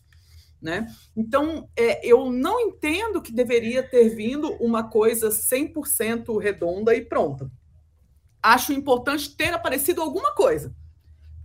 Né? 0.60 0.86
Então, 1.16 1.68
é, 1.74 2.06
eu 2.06 2.30
não 2.30 2.60
entendo 2.60 3.22
que 3.22 3.32
deveria 3.32 3.82
ter 3.82 4.10
vindo 4.10 4.52
uma 4.54 4.84
coisa 4.84 5.30
100% 5.30 6.38
redonda 6.38 6.94
e 6.94 7.02
pronta. 7.02 7.50
Acho 8.42 8.74
importante 8.74 9.34
ter 9.34 9.54
aparecido 9.54 10.02
alguma 10.02 10.34
coisa 10.34 10.74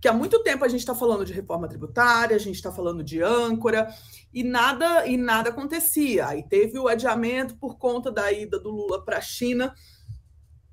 que 0.00 0.08
há 0.08 0.12
muito 0.12 0.42
tempo 0.42 0.64
a 0.64 0.68
gente 0.68 0.80
está 0.80 0.94
falando 0.94 1.26
de 1.26 1.32
reforma 1.32 1.68
tributária, 1.68 2.34
a 2.34 2.38
gente 2.38 2.54
está 2.54 2.72
falando 2.72 3.04
de 3.04 3.22
âncora, 3.22 3.92
e 4.32 4.42
nada 4.42 5.06
e 5.06 5.16
nada 5.16 5.50
acontecia. 5.50 6.28
Aí 6.28 6.42
teve 6.42 6.78
o 6.78 6.88
adiamento 6.88 7.54
por 7.56 7.76
conta 7.76 8.10
da 8.10 8.32
ida 8.32 8.58
do 8.58 8.70
Lula 8.70 9.04
para 9.04 9.18
a 9.18 9.20
China, 9.20 9.74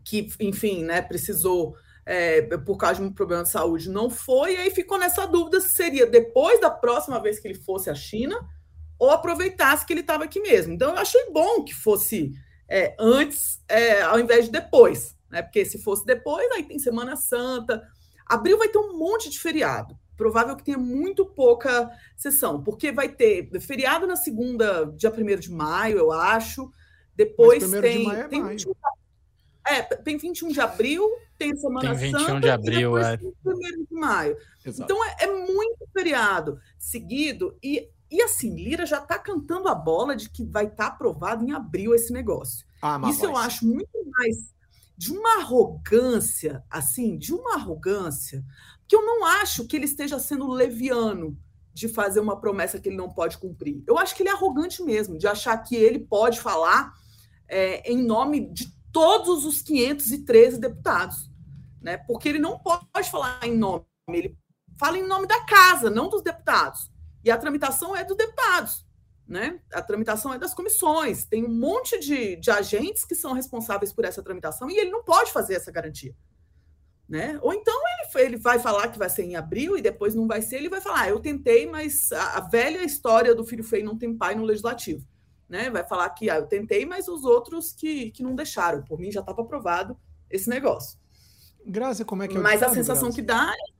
que, 0.08 0.30
enfim, 0.40 0.86
né, 0.86 1.02
precisou, 1.02 1.76
é, 2.06 2.42
por 2.60 2.78
causa 2.78 3.02
de 3.02 3.06
um 3.06 3.12
problema 3.12 3.44
de 3.44 3.50
saúde, 3.50 3.90
não 3.90 4.10
foi, 4.10 4.54
e 4.54 4.58
aí 4.58 4.72
ficou 4.72 4.98
nessa 4.98 5.26
dúvida 5.26 5.60
se 5.60 5.70
seria 5.70 6.08
depois 6.08 6.62
da 6.62 6.70
próxima 6.70 7.22
vez 7.22 7.40
que 7.40 7.48
ele 7.48 7.60
fosse 7.60 7.90
à 7.90 7.94
China 7.94 8.40
ou 8.98 9.12
aproveitasse 9.12 9.86
que 9.86 9.92
ele 9.92 10.00
estava 10.00 10.24
aqui 10.24 10.40
mesmo. 10.40 10.72
Então, 10.74 10.92
eu 10.92 10.98
achei 10.98 11.30
bom 11.30 11.62
que 11.62 11.74
fosse 11.74 12.32
é, 12.70 12.96
antes, 12.98 13.62
é, 13.68 14.02
ao 14.02 14.18
invés 14.18 14.46
de 14.46 14.52
depois, 14.52 15.14
né? 15.30 15.42
Porque 15.42 15.66
se 15.66 15.78
fosse 15.84 16.06
depois, 16.06 16.50
aí 16.54 16.64
tem 16.64 16.80
Semana 16.80 17.18
Santa, 17.18 17.86
Abril 18.26 18.58
vai 18.58 18.70
ter 18.70 18.80
um 18.80 18.98
monte 18.98 19.30
de 19.30 19.40
feriado. 19.40 19.98
Provável 20.16 20.56
que 20.56 20.64
tenha 20.64 20.78
muito 20.78 21.26
pouca 21.26 21.92
sessão, 22.16 22.64
porque 22.64 22.94
vai 22.94 23.10
ter 23.10 23.50
feriado 23.60 24.08
na 24.08 24.16
segunda, 24.16 24.86
dia 24.96 25.12
1 25.12 25.40
de 25.40 25.52
maio, 25.52 25.98
eu 25.98 26.12
acho. 26.14 26.72
Depois 27.14 27.70
tem. 27.70 28.10
De 28.10 28.16
é 28.16 28.28
tem, 28.28 28.44
21, 28.44 28.72
é, 29.70 29.82
tem 29.82 30.18
21 30.18 30.50
de 30.50 30.60
abril, 30.60 31.10
tem 31.38 31.56
Semana 31.56 31.90
tem 31.90 32.12
21 32.12 32.20
Santa. 32.20 32.40
de 32.40 32.50
abril, 32.50 32.98
é. 32.98 33.20
1 33.46 33.86
de 33.86 33.88
maio. 33.92 34.38
Exato. 34.66 34.92
Então 34.92 35.06
é, 35.06 35.16
é, 35.22 35.28
muito 35.28 35.88
feriado 35.94 36.60
seguido. 36.78 37.58
E, 37.62 37.90
e 38.10 38.22
assim, 38.22 38.56
Lira 38.56 38.86
já 38.86 39.00
está 39.00 39.18
cantando 39.20 39.68
a 39.68 39.76
bola 39.76 40.16
de 40.16 40.30
que 40.30 40.44
vai 40.44 40.66
estar 40.66 40.76
tá 40.76 40.88
aprovado 40.88 41.44
em 41.44 41.52
abril 41.52 41.94
esse 41.94 42.12
negócio. 42.12 42.66
Ah, 42.82 43.00
Isso 43.10 43.26
eu 43.26 43.36
acho 43.36 43.66
muito 43.66 43.90
mais 44.12 44.54
de 44.98 45.12
uma 45.12 45.42
arrogância, 45.42 46.64
assim, 46.70 47.18
de 47.18 47.34
uma 47.34 47.56
arrogância, 47.56 48.44
que 48.88 48.96
eu 48.96 49.06
não 49.06 49.26
acho 49.26 49.68
que 49.68 49.76
ele 49.76 49.86
esteja 49.86 50.18
sendo 50.18 50.48
leviano 50.48 51.38
de 51.72 51.88
fazer 51.88 52.20
uma 52.20 52.40
promessa 52.40 52.80
que 52.80 52.90
ele 52.90 52.96
não 52.96 53.10
pode 53.10 53.38
cumprir. 53.38 53.84
Eu 53.86 54.00
acho 54.00 54.16
que 54.16 54.24
ele 54.24 54.30
é 54.30 54.32
arrogante 54.32 54.82
mesmo, 54.82 55.18
de 55.18 55.28
achar 55.28 55.56
que 55.58 55.76
ele 55.76 56.00
pode 56.00 56.40
falar 56.40 56.96
é, 57.48 57.92
em 57.92 58.04
nome 58.04 58.52
de 58.52 58.76
todos 59.00 59.46
os 59.46 59.62
513 59.62 60.60
deputados, 60.60 61.30
né? 61.82 61.98
Porque 61.98 62.30
ele 62.30 62.39
não 62.39 62.60
pode 62.60 63.12
falar 63.12 63.39
em 63.44 63.56
nome, 63.56 63.86
ele 64.10 64.38
fala 64.80 64.98
em 64.98 65.08
nome 65.08 65.27
da 65.27 65.44
casa, 65.46 65.89
não 65.89 66.10
dos 66.10 66.22
deputados. 66.22 66.92
E 67.24 67.30
a 67.30 67.38
tramitação 67.38 67.96
é 67.96 68.04
dos 68.04 68.16
deputados 68.16 68.88
né? 69.27 69.60
A 69.74 69.82
tramitação 69.82 70.34
é 70.34 70.39
das 70.39 70.54
comissões, 70.54 71.25
tem 71.25 71.44
um 71.44 71.54
monte 71.54 72.00
de, 72.00 72.38
de 72.38 72.50
agentes 72.50 73.04
que 73.04 73.13
são 73.13 73.34
responsáveis 73.34 73.92
por 73.92 74.06
essa 74.06 74.24
tramitação 74.24 74.70
e 74.70 74.77
ele 74.77 74.89
não 74.89 75.04
pode 75.04 75.32
fazer 75.32 75.56
essa 75.56 75.72
garantia. 75.72 76.16
Né? 77.08 77.39
Ou 77.42 77.54
então 77.54 77.74
ele, 77.74 78.25
ele 78.25 78.38
vai 78.38 78.60
falar 78.60 78.89
que 78.89 79.00
vai 79.00 79.10
ser 79.10 79.24
em 79.24 79.36
abril 79.36 79.77
e 79.77 79.82
depois 79.82 80.13
não 80.16 80.27
vai 80.27 80.42
ser, 80.42 80.58
ele 80.58 80.70
vai 80.70 80.82
falar, 80.82 81.01
ah, 81.01 81.10
eu 81.10 81.20
tentei, 81.20 81.66
mas 81.66 82.12
a, 82.12 82.38
a, 82.38 82.39
velha 82.42 82.84
história 82.84 83.34
do 83.34 83.46
filho 83.46 83.63
feio 83.63 83.86
não 83.86 83.98
tem 83.98 84.18
pai 84.18 84.36
no 84.36 84.44
legislativo. 84.44 85.06
Né? 85.50 85.70
Vai 85.70 85.86
falar 85.88 86.10
que 86.10 86.30
ah, 86.30 86.38
eu 86.38 86.48
tentei, 86.48 86.86
mas 86.86 87.08
os 87.08 87.24
outros 87.24 87.72
que, 87.72 88.12
que 88.12 88.22
não 88.22 88.36
deixaram. 88.36 88.84
Por 88.84 89.00
mim 89.00 89.12
já 89.12 89.22
estava 89.22 89.42
aprovado 89.42 89.98
esse 90.30 90.50
negócio. 90.50 91.00
Graça, 91.66 92.06
como 92.06 92.24
é 92.24 92.27
que 92.27 92.38
é 92.38 92.39
Mas 92.39 92.63
a 92.63 92.70
sensação 92.70 93.10
Graça? 93.10 93.16
que 93.16 93.22
dá 93.22 93.51
é 93.51 93.77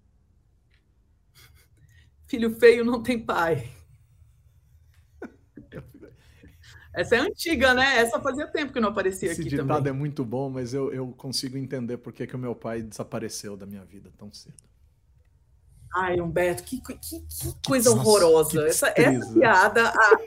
filho 2.28 2.54
feio 2.60 2.84
não 2.86 3.02
tem 3.02 3.20
pai. 3.20 3.70
Essa 6.94 7.16
é 7.16 7.20
antiga, 7.20 7.76
né? 7.76 7.98
Essa 7.98 8.20
fazia 8.20 8.48
tempo 8.48 8.74
que 8.74 8.80
não 8.80 8.90
aparecia 8.90 9.32
Esse 9.32 9.42
aqui 9.42 9.52
ditado 9.52 9.68
também. 9.68 9.92
é 9.92 9.94
muito 9.94 10.26
bom, 10.26 10.50
mas 10.50 10.74
eu, 10.74 10.92
eu 10.92 11.10
consigo 11.10 11.56
entender 11.56 11.98
por 11.98 12.12
que, 12.12 12.26
que 12.26 12.36
o 12.36 12.40
meu 12.40 12.56
pai 12.56 12.82
desapareceu 12.82 13.56
da 13.56 13.68
minha 13.68 13.86
vida 13.86 14.12
tão 14.18 14.34
cedo. 14.34 14.56
Ai, 15.96 16.20
Humberto, 16.20 16.64
que, 16.64 16.82
que, 16.82 16.96
que 16.96 17.24
coisa 17.66 17.92
horrorosa. 17.92 18.68
Essa, 18.68 18.92
essa 18.96 19.34
piada, 19.34 19.90
a, 19.90 20.18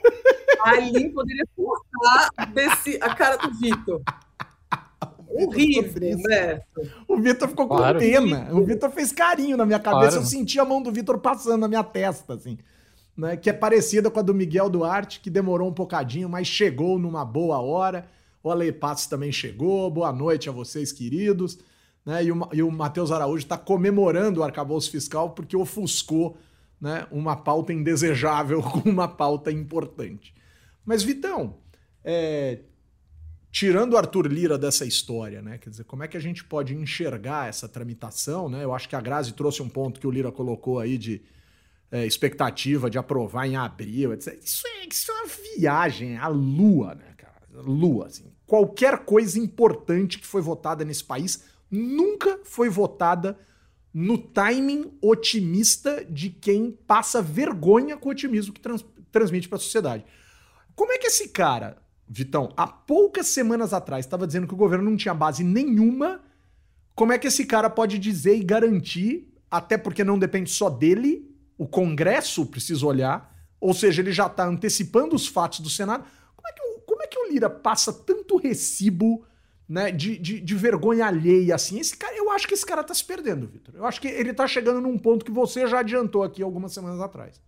a 0.63 0.69
Aline 0.69 1.09
poderia 1.09 1.45
cortar 1.55 2.45
desse, 2.53 2.97
a 3.01 3.13
cara 3.15 3.37
do 3.37 3.53
Vitor. 3.53 4.01
Horrível, 5.27 6.17
Humberto. 6.17 6.81
O 7.07 7.17
Vitor 7.17 7.47
ficou 7.47 7.67
claro. 7.67 7.99
com 7.99 8.05
pena. 8.05 8.49
O 8.51 8.65
Vitor 8.65 8.91
fez 8.91 9.11
carinho 9.11 9.55
na 9.55 9.65
minha 9.65 9.79
cabeça. 9.79 10.11
Claro. 10.11 10.23
Eu 10.23 10.25
senti 10.25 10.59
a 10.59 10.65
mão 10.65 10.81
do 10.81 10.91
Vitor 10.91 11.17
passando 11.19 11.61
na 11.61 11.67
minha 11.67 11.83
testa, 11.83 12.33
assim 12.33 12.57
né, 13.15 13.35
que 13.37 13.49
é 13.49 13.53
parecida 13.53 14.09
com 14.09 14.19
a 14.19 14.23
do 14.23 14.33
Miguel 14.33 14.69
Duarte, 14.69 15.19
que 15.19 15.29
demorou 15.29 15.69
um 15.69 15.73
bocadinho, 15.73 16.29
mas 16.29 16.47
chegou 16.47 16.97
numa 16.97 17.25
boa 17.25 17.59
hora. 17.59 18.07
O 18.43 18.49
Ale 18.49 18.71
Passos 18.71 19.05
também 19.07 19.31
chegou. 19.31 19.89
Boa 19.91 20.11
noite 20.11 20.49
a 20.49 20.51
vocês, 20.51 20.91
queridos. 20.91 21.59
Né, 22.03 22.23
e 22.23 22.31
o, 22.31 22.49
e 22.51 22.63
o 22.63 22.71
Matheus 22.71 23.11
Araújo 23.11 23.43
está 23.43 23.57
comemorando 23.57 24.39
o 24.39 24.43
arcabouço 24.43 24.89
fiscal 24.89 25.29
porque 25.31 25.55
ofuscou 25.55 26.35
né, 26.79 27.05
uma 27.11 27.35
pauta 27.35 27.71
indesejável 27.71 28.59
com 28.63 28.89
uma 28.89 29.07
pauta 29.07 29.51
importante. 29.51 30.33
Mas, 30.85 31.03
Vitão, 31.03 31.57
é, 32.03 32.59
tirando 33.51 33.93
o 33.93 33.97
Arthur 33.97 34.27
Lira 34.27 34.57
dessa 34.57 34.85
história, 34.85 35.41
né? 35.41 35.57
Quer 35.57 35.69
dizer, 35.69 35.83
como 35.83 36.03
é 36.03 36.07
que 36.07 36.17
a 36.17 36.21
gente 36.21 36.43
pode 36.43 36.73
enxergar 36.73 37.49
essa 37.49 37.67
tramitação, 37.67 38.49
né? 38.49 38.63
Eu 38.63 38.73
acho 38.73 38.87
que 38.87 38.95
a 38.95 39.01
Grazi 39.01 39.33
trouxe 39.33 39.61
um 39.61 39.69
ponto 39.69 39.99
que 39.99 40.07
o 40.07 40.11
Lira 40.11 40.31
colocou 40.31 40.79
aí 40.79 40.97
de 40.97 41.21
é, 41.91 42.05
expectativa 42.05 42.89
de 42.89 42.97
aprovar 42.97 43.45
em 43.45 43.57
abril, 43.57 44.13
etc. 44.13 44.39
Isso 44.41 44.65
é, 44.65 44.87
isso 44.87 45.11
é 45.11 45.15
uma 45.15 45.27
viagem, 45.55 46.17
a 46.17 46.27
lua, 46.27 46.95
né, 46.95 47.13
cara? 47.17 47.35
Lua, 47.53 48.07
assim. 48.07 48.31
Qualquer 48.47 48.99
coisa 48.99 49.37
importante 49.37 50.17
que 50.17 50.25
foi 50.25 50.41
votada 50.41 50.85
nesse 50.85 51.03
país 51.03 51.43
nunca 51.69 52.39
foi 52.43 52.69
votada 52.69 53.37
no 53.93 54.17
timing 54.17 54.91
otimista 55.01 56.05
de 56.05 56.29
quem 56.29 56.71
passa 56.71 57.21
vergonha 57.21 57.97
com 57.97 58.07
o 58.07 58.11
otimismo 58.11 58.53
que 58.53 58.61
trans, 58.61 58.85
transmite 59.11 59.49
para 59.49 59.57
a 59.57 59.61
sociedade. 59.61 60.05
Como 60.81 60.93
é 60.93 60.97
que 60.97 61.05
esse 61.05 61.27
cara, 61.27 61.77
Vitão, 62.07 62.51
há 62.57 62.65
poucas 62.65 63.27
semanas 63.27 63.71
atrás 63.71 64.03
estava 64.03 64.25
dizendo 64.25 64.47
que 64.47 64.53
o 64.55 64.57
governo 64.57 64.89
não 64.89 64.97
tinha 64.97 65.13
base 65.13 65.43
nenhuma? 65.43 66.23
Como 66.95 67.13
é 67.13 67.19
que 67.19 67.27
esse 67.27 67.45
cara 67.45 67.69
pode 67.69 67.99
dizer 67.99 68.35
e 68.35 68.43
garantir, 68.43 69.31
até 69.51 69.77
porque 69.77 70.03
não 70.03 70.17
depende 70.17 70.49
só 70.49 70.71
dele, 70.71 71.31
o 71.55 71.67
Congresso 71.67 72.47
precisa 72.47 72.83
olhar, 72.83 73.31
ou 73.59 73.75
seja, 73.75 74.01
ele 74.01 74.11
já 74.11 74.25
está 74.25 74.43
antecipando 74.43 75.15
os 75.15 75.27
fatos 75.27 75.59
do 75.59 75.69
Senado. 75.69 76.03
Como 76.35 76.47
é 76.47 76.51
que, 76.51 76.61
o, 76.63 76.79
como 76.81 77.03
é 77.03 77.05
que 77.05 77.19
o 77.19 77.29
Lira 77.29 77.47
passa 77.47 77.93
tanto 77.93 78.37
recibo 78.37 79.23
né, 79.69 79.91
de, 79.91 80.17
de, 80.17 80.39
de, 80.39 80.55
vergonha 80.55 81.05
alheia 81.05 81.53
assim? 81.53 81.79
Esse 81.79 81.95
cara, 81.95 82.17
eu 82.17 82.31
acho 82.31 82.47
que 82.47 82.55
esse 82.55 82.65
cara 82.65 82.81
está 82.81 82.95
se 82.95 83.05
perdendo, 83.05 83.45
Vitor. 83.45 83.75
Eu 83.75 83.85
acho 83.85 84.01
que 84.01 84.07
ele 84.07 84.31
está 84.31 84.47
chegando 84.47 84.81
num 84.81 84.97
ponto 84.97 85.23
que 85.23 85.31
você 85.31 85.67
já 85.67 85.81
adiantou 85.81 86.23
aqui 86.23 86.41
algumas 86.41 86.73
semanas 86.73 86.99
atrás. 86.99 87.39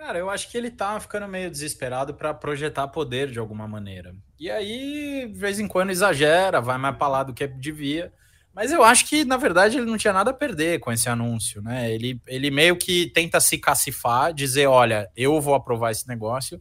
Cara, 0.00 0.18
eu 0.18 0.30
acho 0.30 0.50
que 0.50 0.56
ele 0.56 0.70
tá 0.70 0.98
ficando 0.98 1.28
meio 1.28 1.50
desesperado 1.50 2.14
para 2.14 2.32
projetar 2.32 2.88
poder 2.88 3.30
de 3.30 3.38
alguma 3.38 3.68
maneira. 3.68 4.16
E 4.38 4.50
aí, 4.50 5.28
de 5.30 5.38
vez 5.38 5.60
em 5.60 5.68
quando, 5.68 5.90
exagera, 5.90 6.58
vai 6.58 6.78
mais 6.78 6.96
para 6.96 7.06
lá 7.06 7.22
do 7.22 7.34
que 7.34 7.46
devia. 7.46 8.10
Mas 8.54 8.72
eu 8.72 8.82
acho 8.82 9.06
que, 9.06 9.26
na 9.26 9.36
verdade, 9.36 9.76
ele 9.76 9.84
não 9.84 9.98
tinha 9.98 10.14
nada 10.14 10.30
a 10.30 10.34
perder 10.34 10.80
com 10.80 10.90
esse 10.90 11.06
anúncio, 11.10 11.60
né? 11.60 11.92
Ele, 11.92 12.18
ele 12.26 12.50
meio 12.50 12.76
que 12.76 13.10
tenta 13.10 13.38
se 13.40 13.58
cacifar, 13.58 14.32
dizer: 14.32 14.66
olha, 14.68 15.06
eu 15.14 15.38
vou 15.38 15.54
aprovar 15.54 15.90
esse 15.90 16.08
negócio. 16.08 16.58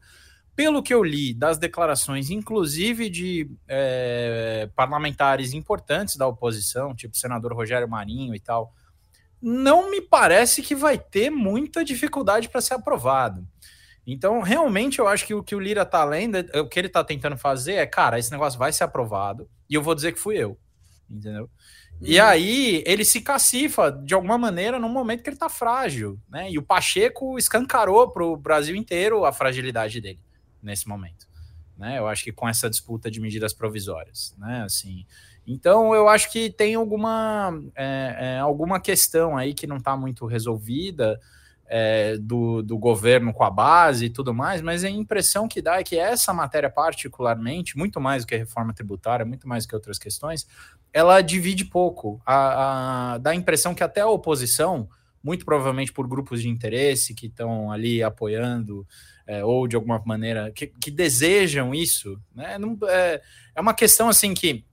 Pelo 0.54 0.84
que 0.84 0.94
eu 0.94 1.02
li 1.02 1.34
das 1.34 1.58
declarações, 1.58 2.30
inclusive 2.30 3.10
de 3.10 3.50
é, 3.70 4.70
parlamentares 4.76 5.54
importantes 5.54 6.18
da 6.18 6.28
oposição, 6.28 6.94
tipo 6.94 7.16
o 7.16 7.18
senador 7.18 7.54
Rogério 7.54 7.88
Marinho 7.88 8.36
e 8.36 8.40
tal, 8.42 8.74
não 9.42 9.90
me 9.90 10.02
parece 10.02 10.62
que 10.62 10.76
vai 10.76 10.98
ter 10.98 11.30
muita 11.30 11.84
dificuldade 11.84 12.50
para 12.50 12.62
ser 12.62 12.74
aprovado. 12.74 13.48
Então, 14.06 14.42
realmente, 14.42 15.00
eu 15.00 15.08
acho 15.08 15.26
que 15.26 15.34
o 15.34 15.44
que 15.44 15.56
o 15.56 15.60
Lira 15.60 15.86
tá 15.86 16.04
lendo, 16.04 16.40
o 16.56 16.68
que 16.68 16.80
ele 16.80 16.88
está 16.88 17.04
tentando 17.04 17.38
fazer 17.38 17.74
é, 17.74 17.86
cara, 17.86 18.18
esse 18.18 18.32
negócio 18.32 18.58
vai 18.58 18.72
ser 18.74 18.84
aprovado 18.84 19.50
e 19.70 19.76
eu 19.76 19.84
vou 19.84 19.94
dizer 19.94 20.14
que 20.14 20.20
fui 20.20 20.36
eu. 20.36 20.58
Entendeu? 21.10 21.50
E 22.02 22.20
uhum. 22.20 22.26
aí 22.26 22.84
ele 22.86 23.04
se 23.04 23.22
cacifa 23.22 23.92
de 23.92 24.14
alguma 24.14 24.38
maneira 24.38 24.80
num 24.80 24.90
momento 24.90 25.22
que 25.22 25.30
ele 25.30 25.38
tá 25.38 25.50
frágil, 25.50 26.20
né? 26.30 26.50
E 26.50 26.58
o 26.58 26.64
Pacheco 26.64 27.38
escancarou 27.38 28.10
para 28.10 28.24
o 28.24 28.38
Brasil 28.38 28.76
inteiro 28.76 29.26
a 29.26 29.34
fragilidade 29.34 30.00
dele 30.00 30.20
nesse 30.62 30.88
momento, 30.88 31.28
né? 31.78 32.00
Eu 32.00 32.08
acho 32.08 32.24
que 32.24 32.32
com 32.32 32.48
essa 32.48 32.70
disputa 32.70 33.12
de 33.12 33.20
medidas 33.20 33.54
provisórias, 33.54 34.34
né? 34.38 34.64
Assim, 34.64 35.06
Então, 35.46 35.96
eu 35.96 36.08
acho 36.08 36.32
que 36.32 36.50
tem 36.50 36.76
alguma, 36.76 37.52
é, 37.76 38.16
é, 38.20 38.40
alguma 38.40 38.80
questão 38.80 39.38
aí 39.38 39.54
que 39.54 39.66
não 39.66 39.78
está 39.78 39.98
muito 39.98 40.26
resolvida 40.26 41.20
é, 41.70 42.18
do, 42.18 42.64
do 42.64 42.78
governo 42.78 43.32
com 43.32 43.44
a 43.44 43.50
base 43.50 44.06
e 44.06 44.10
tudo 44.10 44.34
mais, 44.34 44.62
mas 44.62 44.84
a 44.84 44.90
impressão 44.90 45.48
que 45.48 45.62
dá 45.62 45.80
é 45.80 45.84
que 45.84 45.98
essa 45.98 46.34
matéria, 46.34 46.70
particularmente, 46.70 47.78
muito 47.78 48.02
mais 48.02 48.24
do 48.24 48.28
que 48.28 48.36
a 48.36 48.40
reforma 48.40 48.74
tributária, 48.74 49.26
muito 49.26 49.48
mais 49.48 49.66
do 49.66 49.70
que 49.70 49.76
outras 49.76 50.00
questões, 50.00 50.48
ela 50.92 51.22
divide 51.22 51.66
pouco. 51.66 52.20
A, 52.26 53.14
a, 53.14 53.18
dá 53.20 53.32
a 53.32 53.36
impressão 53.36 53.76
que 53.76 53.84
até 53.84 54.02
a 54.02 54.10
oposição, 54.10 54.90
muito 55.24 55.46
provavelmente 55.46 55.94
por 55.94 56.08
grupos 56.08 56.42
de 56.42 56.50
interesse 56.50 57.14
que 57.14 57.28
estão 57.28 57.72
ali 57.72 58.02
apoiando 58.02 58.86
é, 59.28 59.46
ou 59.46 59.68
de 59.68 59.76
alguma 59.76 60.02
maneira 60.04 60.52
que, 60.52 60.66
que 60.66 60.90
desejam 60.90 61.76
isso, 61.76 62.20
né? 62.34 62.58
Não, 62.58 62.76
é, 62.88 63.22
é 63.54 63.62
uma 63.62 63.76
questão 63.76 64.10
assim 64.10 64.34
que 64.34 64.66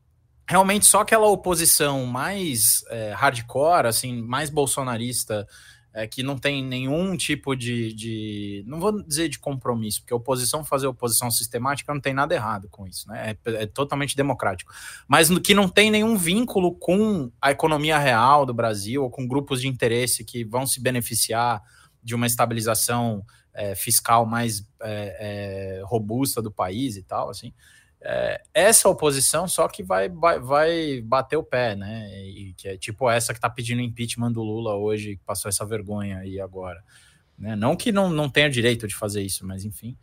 realmente 0.49 0.87
só 0.87 1.01
aquela 1.01 1.27
oposição 1.27 2.07
mais 2.07 2.85
é, 2.89 3.13
hardcore, 3.13 3.87
assim, 3.87 4.23
mais 4.23 4.49
bolsonarista, 4.49 5.47
é, 5.93 6.07
que 6.07 6.23
não 6.23 6.37
tem 6.37 6.63
nenhum 6.63 7.17
tipo 7.17 7.57
de, 7.57 7.93
de, 7.95 8.65
não 8.67 8.79
vou 8.79 9.03
dizer 9.03 9.31
de 9.31 9.39
compromisso, 9.39 10.03
porque 10.03 10.13
oposição 10.13 10.63
fazer 10.63 10.87
oposição 10.87 11.31
sistemática 11.31 11.93
não 11.93 12.01
tem 12.01 12.13
nada 12.13 12.35
errado 12.35 12.69
com 12.69 12.87
isso, 12.87 13.09
né? 13.09 13.35
É, 13.47 13.63
é 13.63 13.67
totalmente 13.67 14.15
democrático, 14.15 14.73
mas 15.09 15.31
que 15.39 15.55
não 15.55 15.69
tem 15.69 15.91
nenhum 15.91 16.17
vínculo 16.17 16.75
com 16.75 17.33
a 17.41 17.51
economia 17.51 17.99
real 17.99 18.45
do 18.45 18.53
Brasil 18.53 19.03
ou 19.03 19.11
com 19.11 19.27
grupos 19.27 19.63
de 19.63 19.69
interesse 19.69 20.23
que 20.23 20.45
vão 20.45 20.67
se 20.67 20.81
beneficiar 20.81 21.63
de 22.03 22.15
uma 22.15 22.27
estabilização 22.27 23.25
é, 23.55 23.75
fiscal 23.75 24.27
mais 24.27 24.61
é, 24.83 25.79
é, 25.79 25.83
robusta 25.87 26.43
do 26.43 26.53
país 26.53 26.97
e 26.97 27.03
tal, 27.03 27.31
assim 27.31 27.55
é, 28.09 28.41
essa 28.55 28.89
oposição 28.89 29.49
só 29.49 29.67
que 29.67 29.83
vai, 29.83 30.09
vai, 30.09 30.39
vai, 30.39 31.01
bater 31.03 31.37
o 31.37 31.43
pé, 31.43 31.75
né? 31.75 32.09
E 32.25 32.55
que 32.57 32.69
é 32.69 32.77
tipo 32.77 33.11
essa 33.11 33.33
que 33.33 33.39
está 33.39 33.51
pedindo 33.51 33.83
impeachment 33.83 34.31
do 34.31 34.45
Lula 34.45 34.77
hoje, 34.77 35.17
que 35.17 35.25
passou 35.25 35.49
essa 35.49 35.67
vergonha 35.67 36.19
aí 36.19 36.41
agora. 36.41 36.85
Né? 37.37 37.57
Não 37.57 37.75
que 37.75 37.91
não, 37.91 38.09
não 38.09 38.31
tenha 38.31 38.49
direito 38.49 38.87
de 38.87 38.95
fazer 38.95 39.23
isso, 39.23 39.45
mas 39.45 39.65
enfim. 39.65 39.97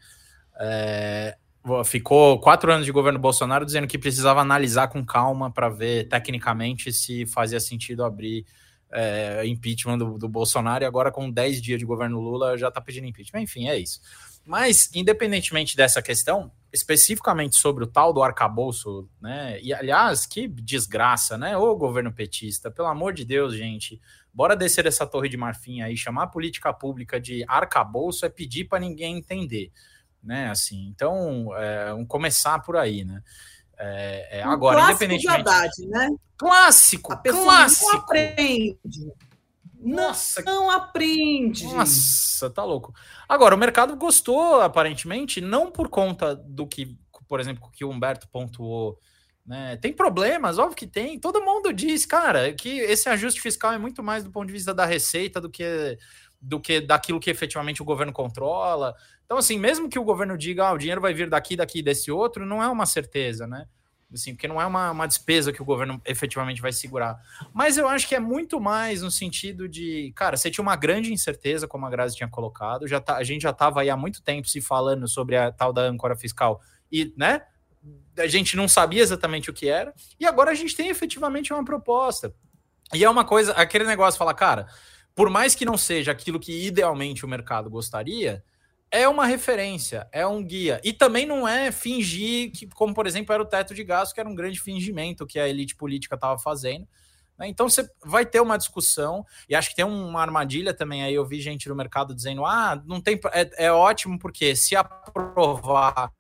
É, 0.60 1.38
ficou 1.86 2.38
quatro 2.42 2.74
anos 2.74 2.86
de 2.86 2.92
governo 2.92 3.18
Bolsonaro 3.18 3.66
dizendo 3.66 3.88
que 3.88 3.98
precisava 3.98 4.42
analisar 4.42 4.90
com 4.90 5.06
calma 5.06 5.50
para 5.50 5.70
ver 5.70 6.10
tecnicamente 6.10 6.92
se 6.92 7.26
fazia 7.26 7.60
sentido 7.62 8.04
abrir 8.04 8.46
é, 8.92 9.48
impeachment 9.48 9.98
do, 9.98 10.18
do, 10.18 10.28
Bolsonaro, 10.28 10.84
e 10.84 10.88
agora 10.88 11.10
com 11.10 11.32
10 11.32 11.62
dias 11.62 11.80
de 11.80 11.86
governo 11.86 12.20
Lula 12.20 12.58
já 12.58 12.68
está 12.68 12.82
pedindo 12.82 13.08
impeachment. 13.08 13.42
Enfim, 13.42 13.70
é 13.70 13.78
isso. 13.78 14.02
Mas, 14.46 14.90
independentemente 14.94 15.76
dessa 15.76 16.02
questão, 16.02 16.52
especificamente 16.72 17.56
sobre 17.56 17.84
o 17.84 17.88
tal 17.88 18.12
do 18.12 18.24
arcabouço, 18.24 19.08
né? 19.22 19.60
E 19.62 19.74
aliás, 19.74 20.26
que 20.26 20.48
desgraça, 20.48 21.38
né? 21.38 21.56
Ô 21.56 21.76
governo 21.76 22.12
petista, 22.12 22.72
pelo 22.72 22.88
amor 22.88 23.14
de 23.14 23.24
Deus, 23.24 23.56
gente, 23.56 24.02
bora 24.34 24.56
descer 24.56 24.86
essa 24.88 25.06
torre 25.06 25.30
de 25.30 25.38
marfim 25.38 25.82
aí, 25.82 25.96
chamar 25.96 26.24
a 26.24 26.28
política 26.28 26.74
pública 26.74 27.22
de 27.22 27.46
arcabouço 27.48 28.26
é 28.26 28.30
pedir 28.30 28.66
para 28.66 28.80
ninguém 28.80 29.18
entender, 29.18 29.72
né? 30.22 30.50
Assim, 30.50 30.88
então, 30.88 31.56
é, 31.56 31.92
vamos 31.92 32.08
começar 32.08 32.60
por 32.60 32.76
aí, 32.76 33.06
né? 33.06 33.22
É, 33.78 34.40
é, 34.40 34.48
um 34.48 34.52
agora, 34.52 34.82
independentemente. 34.82 35.44
De 35.44 35.50
Haddad, 35.50 35.88
né? 35.88 36.10
Clássico, 36.38 37.16
clássico. 37.22 37.92
Não 37.92 38.00
aprende. 38.00 39.14
Nossa, 39.84 40.42
não 40.44 40.70
aprende. 40.70 41.66
Nossa, 41.66 42.50
tá 42.50 42.64
louco. 42.64 42.94
Agora, 43.28 43.56
o 43.56 43.58
mercado 43.58 43.96
gostou, 43.96 44.62
aparentemente, 44.62 45.42
não 45.42 45.70
por 45.72 45.90
conta 45.90 46.36
do 46.36 46.66
que, 46.66 46.98
por 47.28 47.40
exemplo, 47.40 47.70
que 47.72 47.84
o 47.84 47.90
Humberto 47.90 48.28
pontuou. 48.30 49.00
Né? 49.46 49.76
Tem 49.78 49.92
problemas, 49.92 50.58
óbvio 50.58 50.78
que 50.78 50.88
tem. 50.88 51.20
Todo 51.20 51.44
mundo 51.44 51.74
diz, 51.74 52.06
cara, 52.06 52.54
que 52.54 52.80
esse 52.80 53.10
ajuste 53.10 53.42
fiscal 53.42 53.74
é 53.74 53.78
muito 53.78 54.02
mais 54.02 54.24
do 54.24 54.32
ponto 54.32 54.48
de 54.48 54.54
vista 54.54 54.74
da 54.74 54.86
receita 54.86 55.42
do 55.42 55.50
que 55.50 55.98
do 56.44 56.60
que 56.60 56.82
daquilo 56.82 57.22
que 57.22 57.30
efetivamente 57.30 57.82
o 57.82 57.86
governo 57.86 58.12
controla. 58.12 58.94
Então, 59.26 59.38
assim, 59.38 59.58
mesmo 59.58 59.90
que 59.90 59.98
o 59.98 60.04
governo 60.04 60.38
diga, 60.38 60.68
ah, 60.68 60.74
o 60.74 60.78
dinheiro 60.78 61.00
vai 61.00 61.14
vir 61.14 61.30
daqui, 61.30 61.56
daqui, 61.56 61.82
desse 61.82 62.12
outro, 62.12 62.46
não 62.46 62.62
é 62.62 62.68
uma 62.68 62.86
certeza, 62.86 63.48
né? 63.48 63.66
Assim, 64.16 64.34
porque 64.34 64.48
não 64.48 64.62
é 64.62 64.66
uma, 64.66 64.92
uma 64.92 65.08
despesa 65.08 65.52
que 65.52 65.62
o 65.62 65.66
governo 65.66 66.02
efetivamente 66.06 66.62
vai 66.62 66.72
segurar. 66.72 67.20
Mas 67.54 67.78
eu 67.78 67.88
acho 67.88 68.08
que 68.08 68.16
é 68.16 68.20
muito 68.20 68.60
mais 68.60 69.02
no 69.02 69.12
sentido 69.12 69.68
de, 69.68 70.14
cara, 70.16 70.38
você 70.38 70.50
tinha 70.50 70.64
uma 70.64 70.76
grande 70.76 71.12
incerteza, 71.12 71.68
como 71.68 71.86
a 71.86 71.90
Grazi 71.90 72.16
tinha 72.16 72.30
colocado, 72.30 72.88
já 72.88 73.00
tá, 73.00 73.18
a 73.18 73.24
gente 73.24 73.42
já 73.42 73.52
estava 73.52 73.82
aí 73.82 73.90
há 73.90 73.98
muito 73.98 74.22
tempo 74.22 74.48
se 74.48 74.62
falando 74.62 75.08
sobre 75.08 75.36
a 75.36 75.52
tal 75.52 75.74
da 75.74 75.82
âncora 75.82 76.16
fiscal 76.16 76.62
e, 76.92 77.14
né, 77.18 77.42
a 78.18 78.28
gente 78.28 78.56
não 78.56 78.68
sabia 78.68 79.02
exatamente 79.02 79.50
o 79.50 79.54
que 79.54 79.68
era, 79.68 79.94
e 80.20 80.26
agora 80.26 80.52
a 80.52 80.56
gente 80.56 80.76
tem 80.76 80.90
efetivamente 80.90 81.52
uma 81.52 81.66
proposta. 81.66 82.34
E 82.94 83.04
é 83.04 83.10
uma 83.10 83.26
coisa, 83.26 83.54
aquele 83.54 83.86
negócio 83.86 84.18
fala, 84.18 84.34
cara, 84.34 84.68
por 85.16 85.30
mais 85.30 85.56
que 85.56 85.66
não 85.66 85.78
seja 85.78 86.12
aquilo 86.12 86.40
que 86.40 86.68
idealmente 86.68 87.26
o 87.26 87.28
mercado 87.28 87.70
gostaria, 87.70 88.44
é 88.94 89.10
uma 89.10 89.26
referência, 89.26 90.08
é 90.12 90.26
um 90.26 90.44
guia. 90.46 90.80
E 90.84 90.94
também 90.94 91.26
não 91.26 91.48
é 91.48 91.72
fingir 91.72 92.52
que, 92.52 92.68
como 92.68 92.94
por 92.94 93.08
exemplo, 93.08 93.34
era 93.34 93.42
o 93.42 93.46
teto 93.46 93.74
de 93.74 93.84
gasto, 93.84 94.14
que 94.14 94.20
era 94.20 94.30
um 94.30 94.36
grande 94.36 94.60
fingimento 94.60 95.26
que 95.26 95.40
a 95.40 95.50
elite 95.50 95.76
política 95.76 96.14
estava 96.14 96.38
fazendo. 96.38 96.88
Né? 97.36 97.48
Então 97.48 97.68
você 97.68 97.90
vai 98.06 98.24
ter 98.24 98.40
uma 98.40 98.56
discussão, 98.56 99.26
e 99.50 99.56
acho 99.56 99.72
que 99.72 99.76
tem 99.76 99.84
uma 99.84 100.22
armadilha 100.22 100.76
também 100.76 101.04
aí. 101.04 101.16
Eu 101.16 101.26
vi 101.26 101.42
gente 101.42 101.68
no 101.68 101.76
mercado 101.76 102.14
dizendo: 102.14 102.46
ah, 102.46 102.80
não 102.86 103.02
tem. 103.02 103.20
É, 103.32 103.66
é 103.66 103.72
ótimo, 103.72 104.20
porque 104.20 104.56
se 104.56 104.76
aprovar. 104.76 106.14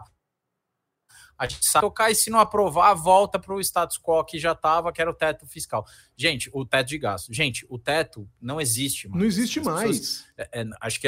A 1.37 1.47
gente 1.47 1.67
sabe 1.67 1.81
tocar 1.81 2.09
e 2.09 2.15
se 2.15 2.29
não 2.29 2.39
aprovar, 2.39 2.93
volta 2.93 3.37
para 3.37 3.53
o 3.53 3.59
status 3.59 3.99
quo 3.99 4.23
que 4.23 4.39
já 4.39 4.53
estava, 4.53 4.91
que 4.91 5.01
era 5.01 5.11
o 5.11 5.15
teto 5.15 5.45
fiscal. 5.45 5.85
Gente, 6.15 6.49
o 6.53 6.65
teto 6.65 6.87
de 6.87 6.97
gasto. 6.97 7.33
Gente, 7.33 7.65
o 7.69 7.77
teto 7.77 8.27
não 8.41 8.61
existe 8.61 9.07
mais. 9.07 9.19
Não 9.19 9.27
existe 9.27 9.59
As 9.59 9.65
mais. 9.65 9.97
Pessoas, 9.97 10.25
é, 10.37 10.61
é, 10.61 10.65
acho 10.79 11.01
que 11.01 11.07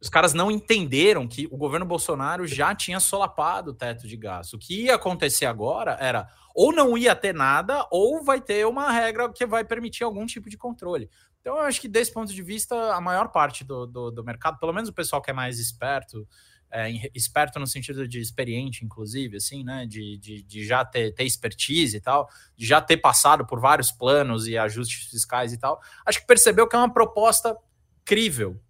os 0.00 0.08
caras 0.08 0.32
não 0.32 0.50
entenderam 0.50 1.26
que 1.26 1.48
o 1.50 1.56
governo 1.56 1.84
Bolsonaro 1.84 2.46
já 2.46 2.74
tinha 2.74 3.00
solapado 3.00 3.72
o 3.72 3.74
teto 3.74 4.06
de 4.06 4.16
gasto. 4.16 4.54
O 4.54 4.58
que 4.58 4.84
ia 4.84 4.94
acontecer 4.94 5.46
agora 5.46 5.96
era 6.00 6.28
ou 6.54 6.72
não 6.72 6.98
ia 6.98 7.14
ter 7.14 7.34
nada, 7.34 7.86
ou 7.90 8.22
vai 8.22 8.40
ter 8.40 8.66
uma 8.66 8.90
regra 8.90 9.32
que 9.32 9.46
vai 9.46 9.64
permitir 9.64 10.02
algum 10.02 10.26
tipo 10.26 10.50
de 10.50 10.56
controle. 10.56 11.08
Então, 11.40 11.56
eu 11.56 11.62
acho 11.62 11.80
que 11.80 11.88
desse 11.88 12.12
ponto 12.12 12.32
de 12.32 12.42
vista, 12.42 12.94
a 12.94 13.00
maior 13.00 13.28
parte 13.28 13.62
do, 13.62 13.86
do, 13.86 14.10
do 14.10 14.24
mercado, 14.24 14.58
pelo 14.58 14.72
menos 14.72 14.88
o 14.88 14.92
pessoal 14.92 15.22
que 15.22 15.30
é 15.30 15.32
mais 15.32 15.60
esperto, 15.60 16.26
é, 16.70 16.90
esperto 17.14 17.58
no 17.58 17.66
sentido 17.66 18.06
de 18.06 18.20
experiente, 18.20 18.84
inclusive, 18.84 19.36
assim, 19.36 19.64
né? 19.64 19.86
De, 19.86 20.18
de, 20.18 20.42
de 20.42 20.66
já 20.66 20.84
ter, 20.84 21.14
ter 21.14 21.24
expertise 21.24 21.96
e 21.96 22.00
tal, 22.00 22.28
de 22.56 22.66
já 22.66 22.80
ter 22.80 22.96
passado 22.96 23.46
por 23.46 23.60
vários 23.60 23.90
planos 23.90 24.46
e 24.46 24.58
ajustes 24.58 25.08
fiscais 25.10 25.52
e 25.52 25.58
tal, 25.58 25.80
acho 26.04 26.20
que 26.20 26.26
percebeu 26.26 26.68
que 26.68 26.76
é 26.76 26.78
uma 26.78 26.92
proposta 26.92 27.56
crível, 28.04 28.60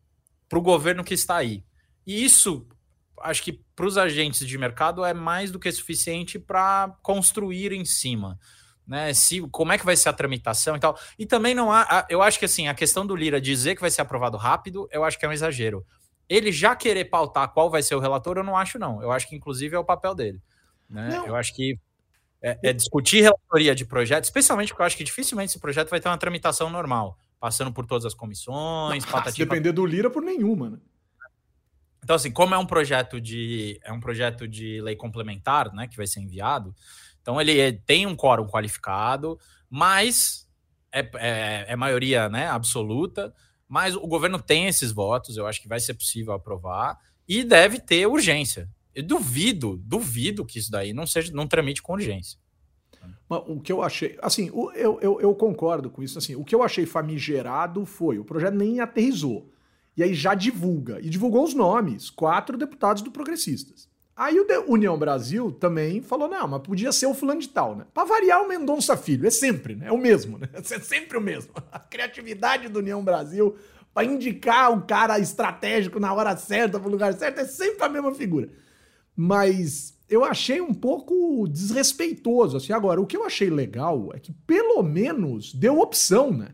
para 0.48 0.58
o 0.58 0.62
governo 0.62 1.04
que 1.04 1.14
está 1.14 1.37
aí. 1.37 1.62
E 2.06 2.24
isso, 2.24 2.66
acho 3.20 3.42
que 3.42 3.52
para 3.76 3.87
os 3.87 3.98
agentes 3.98 4.46
de 4.46 4.58
mercado 4.58 5.04
é 5.04 5.12
mais 5.12 5.50
do 5.50 5.58
que 5.58 5.70
suficiente 5.70 6.38
para 6.38 6.96
construir 7.02 7.72
em 7.72 7.84
cima. 7.84 8.38
Né, 8.87 9.12
se, 9.12 9.42
como 9.50 9.70
é 9.70 9.76
que 9.76 9.84
vai 9.84 9.94
ser 9.94 10.08
a 10.08 10.14
tramitação 10.14 10.74
e 10.74 10.80
tal. 10.80 10.98
E 11.18 11.26
também 11.26 11.54
não 11.54 11.70
há. 11.70 12.06
Eu 12.08 12.22
acho 12.22 12.38
que 12.38 12.46
assim, 12.46 12.68
a 12.68 12.74
questão 12.74 13.06
do 13.06 13.14
Lira 13.14 13.38
dizer 13.38 13.74
que 13.74 13.82
vai 13.82 13.90
ser 13.90 14.00
aprovado 14.00 14.38
rápido, 14.38 14.88
eu 14.90 15.04
acho 15.04 15.18
que 15.18 15.26
é 15.26 15.28
um 15.28 15.32
exagero. 15.32 15.84
Ele 16.26 16.50
já 16.50 16.74
querer 16.74 17.04
pautar 17.04 17.52
qual 17.52 17.68
vai 17.68 17.82
ser 17.82 17.94
o 17.94 18.00
relator, 18.00 18.38
eu 18.38 18.44
não 18.44 18.56
acho, 18.56 18.78
não. 18.78 19.02
Eu 19.02 19.12
acho 19.12 19.28
que, 19.28 19.37
inclusive, 19.37 19.76
é 19.76 19.78
o 19.78 19.84
papel 19.84 20.14
dele. 20.14 20.40
Né? 20.88 21.22
Eu 21.26 21.37
acho 21.37 21.54
que 21.54 21.78
é, 22.40 22.58
é, 22.62 22.72
discutir 22.72 23.20
relatoria 23.20 23.74
de 23.74 23.84
projeto, 23.84 24.24
especialmente 24.24 24.68
porque 24.68 24.80
eu 24.80 24.87
acho 24.87 24.96
que 24.96 25.04
dificilmente 25.04 25.50
esse 25.50 25.61
projeto 25.61 25.90
vai 25.90 26.00
ter 26.00 26.08
uma 26.08 26.16
tramitação 26.16 26.70
normal 26.70 27.18
passando 27.40 27.72
por 27.72 27.87
todas 27.87 28.05
as 28.05 28.14
comissões. 28.14 29.05
Ah, 29.12 29.31
se 29.31 29.38
depender 29.38 29.72
do 29.72 29.87
Lira, 29.87 30.11
por 30.11 30.22
nenhuma, 30.22 30.70
né? 30.70 30.79
Então, 32.03 32.16
assim, 32.16 32.31
como 32.31 32.55
é 32.55 32.59
um 32.59 32.66
projeto 32.66 33.20
de 33.20 33.79
é 33.85 33.92
um 33.92 34.01
projeto 34.01 34.48
de 34.48 34.81
lei 34.81 34.96
complementar, 34.96 35.72
né, 35.74 35.87
que 35.87 35.96
vai 35.96 36.07
ser 36.07 36.20
enviado, 36.20 36.74
então 37.20 37.40
ele 37.40 37.59
é, 37.59 37.72
tem 37.72 38.07
um 38.07 38.16
quórum 38.16 38.46
qualificado, 38.46 39.38
mas 39.68 40.48
é, 40.90 41.01
é, 41.16 41.64
é, 41.68 41.77
maioria 41.77 42.29
né, 42.29 42.48
absoluta, 42.48 43.35
mas 43.68 43.94
o 43.94 44.07
governo 44.07 44.40
tem 44.40 44.66
esses 44.66 44.90
votos, 44.90 45.37
eu 45.37 45.46
acho 45.46 45.61
que 45.61 45.68
vai 45.68 45.81
ser 45.81 45.94
possível 45.94 46.33
aprovar, 46.33 46.98
e 47.29 47.44
deve 47.44 47.79
ter 47.79 48.07
urgência. 48.07 48.68
Eu 48.94 49.03
duvido, 49.03 49.77
duvido 49.85 50.46
que 50.46 50.59
isso 50.59 50.70
daí 50.70 50.94
não 50.94 51.07
seja, 51.07 51.31
não 51.35 51.46
tramite 51.46 51.83
com 51.83 51.92
urgência. 51.92 52.38
O 53.29 53.61
que 53.61 53.71
eu 53.71 53.83
achei, 53.83 54.19
assim, 54.23 54.49
eu, 54.75 54.99
eu, 55.03 55.21
eu, 55.21 55.35
concordo 55.35 55.91
com 55.91 56.03
isso. 56.03 56.17
Assim, 56.17 56.35
o 56.35 56.43
que 56.43 56.55
eu 56.55 56.62
achei 56.62 56.87
famigerado 56.87 57.85
foi 57.85 58.19
o 58.19 58.25
projeto 58.25 58.55
nem 58.55 58.81
aterrizou. 58.81 59.51
E 59.95 60.03
aí 60.03 60.14
já 60.14 60.35
divulga. 60.35 60.99
E 61.01 61.11
divulgou 61.11 61.45
os 61.45 61.53
nomes, 61.53 62.09
quatro 62.09 62.57
deputados 62.57 63.03
do 63.03 63.11
Progressistas. 63.11 63.88
Aí 64.17 64.41
o 64.41 64.47
União 64.67 64.99
Brasil 64.99 65.53
também 65.53 66.01
falou: 66.01 66.27
não, 66.27 66.49
mas 66.49 66.62
podia 66.62 66.91
ser 66.91 67.07
o 67.07 67.14
fulano 67.14 67.41
de 67.41 67.49
tal, 67.49 67.77
né? 67.77 67.85
Pra 67.93 68.05
variar 68.05 68.43
o 68.43 68.49
Mendonça 68.49 68.97
Filho, 68.97 69.27
é 69.27 69.31
sempre, 69.31 69.77
né? 69.77 69.88
É 69.88 69.93
o 69.93 69.99
mesmo, 69.99 70.38
né? 70.38 70.49
É 70.55 70.62
sempre 70.62 71.19
o 71.19 71.21
mesmo. 71.21 71.53
A 71.71 71.79
criatividade 71.79 72.69
do 72.69 72.79
União 72.79 73.05
Brasil 73.05 73.57
para 73.93 74.07
indicar 74.07 74.73
o 74.73 74.83
cara 74.83 75.19
estratégico 75.19 76.01
na 76.01 76.12
hora 76.14 76.37
certa, 76.37 76.81
pro 76.81 76.91
lugar 76.91 77.12
certo, 77.14 77.41
é 77.41 77.45
sempre 77.45 77.85
a 77.85 77.88
mesma 77.88 78.14
figura. 78.14 78.49
Mas 79.17 79.97
eu 80.09 80.25
achei 80.25 80.61
um 80.61 80.73
pouco 80.73 81.47
desrespeitoso. 81.49 82.57
Assim, 82.57 82.73
agora, 82.73 83.01
o 83.01 83.07
que 83.07 83.16
eu 83.16 83.25
achei 83.25 83.51
legal 83.51 84.11
é 84.14 84.18
que 84.18 84.33
pelo 84.47 84.83
menos 84.83 85.53
deu 85.53 85.79
opção, 85.81 86.33
né? 86.33 86.49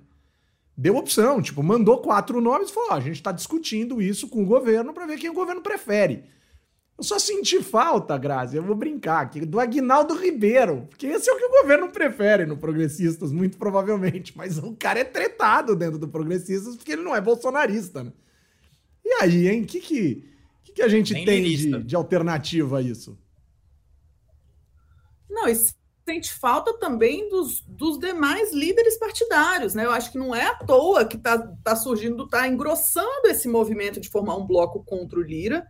Deu 0.77 0.97
opção, 0.97 1.41
tipo, 1.41 1.63
mandou 1.63 1.99
quatro 1.99 2.41
nomes 2.41 2.71
e 2.71 2.75
falou: 2.75 2.91
ó, 2.91 2.95
a 2.95 3.01
gente 3.01 3.17
está 3.17 3.31
discutindo 3.31 4.03
isso 4.03 4.29
com 4.29 4.43
o 4.43 4.47
governo 4.47 4.93
para 4.93 5.07
ver 5.07 5.19
quem 5.19 5.31
o 5.31 5.35
governo 5.35 5.63
prefere. 5.63 6.25
Eu 6.97 7.03
só 7.03 7.19
senti 7.19 7.61
falta, 7.61 8.17
Grazi, 8.17 8.57
eu 8.57 8.63
vou 8.63 8.77
brincar 8.77 9.21
aqui, 9.21 9.41
do 9.45 9.59
Aguinaldo 9.59 10.15
Ribeiro, 10.15 10.87
porque 10.89 11.07
esse 11.07 11.29
é 11.29 11.33
o 11.33 11.37
que 11.37 11.45
o 11.45 11.63
governo 11.63 11.89
prefere 11.91 12.47
no 12.47 12.57
Progressistas, 12.57 13.33
muito 13.33 13.57
provavelmente. 13.57 14.33
Mas 14.39 14.59
o 14.59 14.77
cara 14.77 15.01
é 15.01 15.05
tretado 15.05 15.75
dentro 15.75 15.99
do 15.99 16.09
Progressistas 16.09 16.77
porque 16.77 16.93
ele 16.93 17.03
não 17.03 17.15
é 17.15 17.21
bolsonarista, 17.21 18.05
né? 18.05 18.13
E 19.05 19.13
aí, 19.21 19.49
hein? 19.49 19.63
O 19.63 19.67
que, 19.67 19.81
que, 19.81 20.25
que, 20.65 20.73
que 20.73 20.83
a 20.83 20.89
gente 20.89 21.13
Nem 21.13 21.25
tem 21.25 21.43
de, 21.43 21.83
de 21.83 21.97
alternativa 21.97 22.79
a 22.79 22.83
isso? 22.83 23.19
Não, 25.45 25.49
e 25.49 25.57
sente 26.07 26.33
falta 26.35 26.79
também 26.79 27.29
dos, 27.29 27.61
dos 27.67 27.99
demais 27.99 28.53
líderes 28.53 28.99
partidários, 28.99 29.75
né? 29.75 29.85
Eu 29.85 29.91
acho 29.91 30.13
que 30.13 30.19
não 30.19 30.35
é 30.35 30.47
à 30.47 30.55
toa 30.55 31.05
que 31.05 31.17
está 31.17 31.39
tá 31.63 31.77
surgindo, 31.77 32.25
está 32.25 32.47
engrossando 32.47 33.27
esse 33.27 33.49
movimento 33.49 34.01
de 34.01 34.09
formar 34.09 34.37
um 34.37 34.47
bloco 34.47 34.85
contra 34.85 35.19
o 35.19 35.23
Lira 35.23 35.67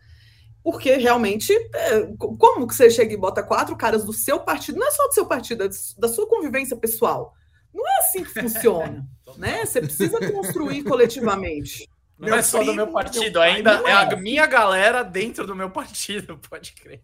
porque 0.65 0.97
realmente, 0.97 1.53
é, 1.53 2.07
como 2.17 2.67
que 2.67 2.75
você 2.75 2.89
chega 2.89 3.13
e 3.13 3.19
bota 3.19 3.43
quatro 3.43 3.77
caras 3.77 4.03
do 4.03 4.15
seu 4.15 4.41
partido, 4.41 4.79
não 4.79 4.89
é 4.89 4.91
só 4.93 5.07
do 5.07 5.13
seu 5.13 5.27
partido, 5.27 5.63
é 5.63 5.69
da 5.99 6.09
sua 6.09 6.27
convivência 6.27 6.75
pessoal. 6.75 7.35
Não 7.73 7.87
é 7.87 7.99
assim 7.99 8.25
que 8.25 8.31
funciona, 8.41 9.07
né? 9.37 9.67
Você 9.67 9.83
precisa 9.83 10.19
construir 10.33 10.83
coletivamente. 10.85 11.87
Não 12.19 12.29
meu 12.29 12.39
é 12.39 12.43
só 12.43 12.59
primo, 12.59 12.73
do 12.73 12.77
meu 12.77 12.87
partido, 12.87 13.41
meu 13.41 13.43
ainda 13.43 13.73
é 13.87 13.93
a 13.93 14.05
é. 14.05 14.17
minha 14.17 14.47
galera 14.47 15.03
dentro 15.03 15.47
do 15.47 15.55
meu 15.55 15.69
partido, 15.69 16.41
pode 16.49 16.73
crer. 16.73 17.03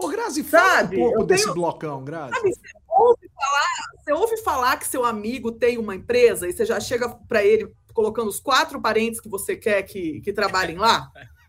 Ô, 0.00 0.08
Grazi, 0.08 0.42
fala 0.42 0.76
sabe, 0.76 0.96
um 0.96 1.00
pouco 1.00 1.24
desse 1.24 1.44
tenho... 1.44 1.54
blocão, 1.54 2.02
Grazi. 2.02 2.34
Sabe, 2.34 2.50
você 2.54 2.68
ouve, 2.88 3.30
falar, 3.34 4.02
você 4.02 4.12
ouve 4.12 4.36
falar 4.38 4.76
que 4.78 4.86
seu 4.86 5.04
amigo 5.04 5.52
tem 5.52 5.76
uma 5.76 5.94
empresa 5.94 6.48
e 6.48 6.52
você 6.52 6.64
já 6.64 6.80
chega 6.80 7.08
para 7.08 7.44
ele 7.44 7.70
colocando 7.92 8.28
os 8.28 8.40
quatro 8.40 8.80
parentes 8.80 9.20
que 9.20 9.28
você 9.28 9.54
quer 9.56 9.82
que, 9.82 10.20
que 10.22 10.32
trabalhem 10.32 10.78
lá? 10.78 11.10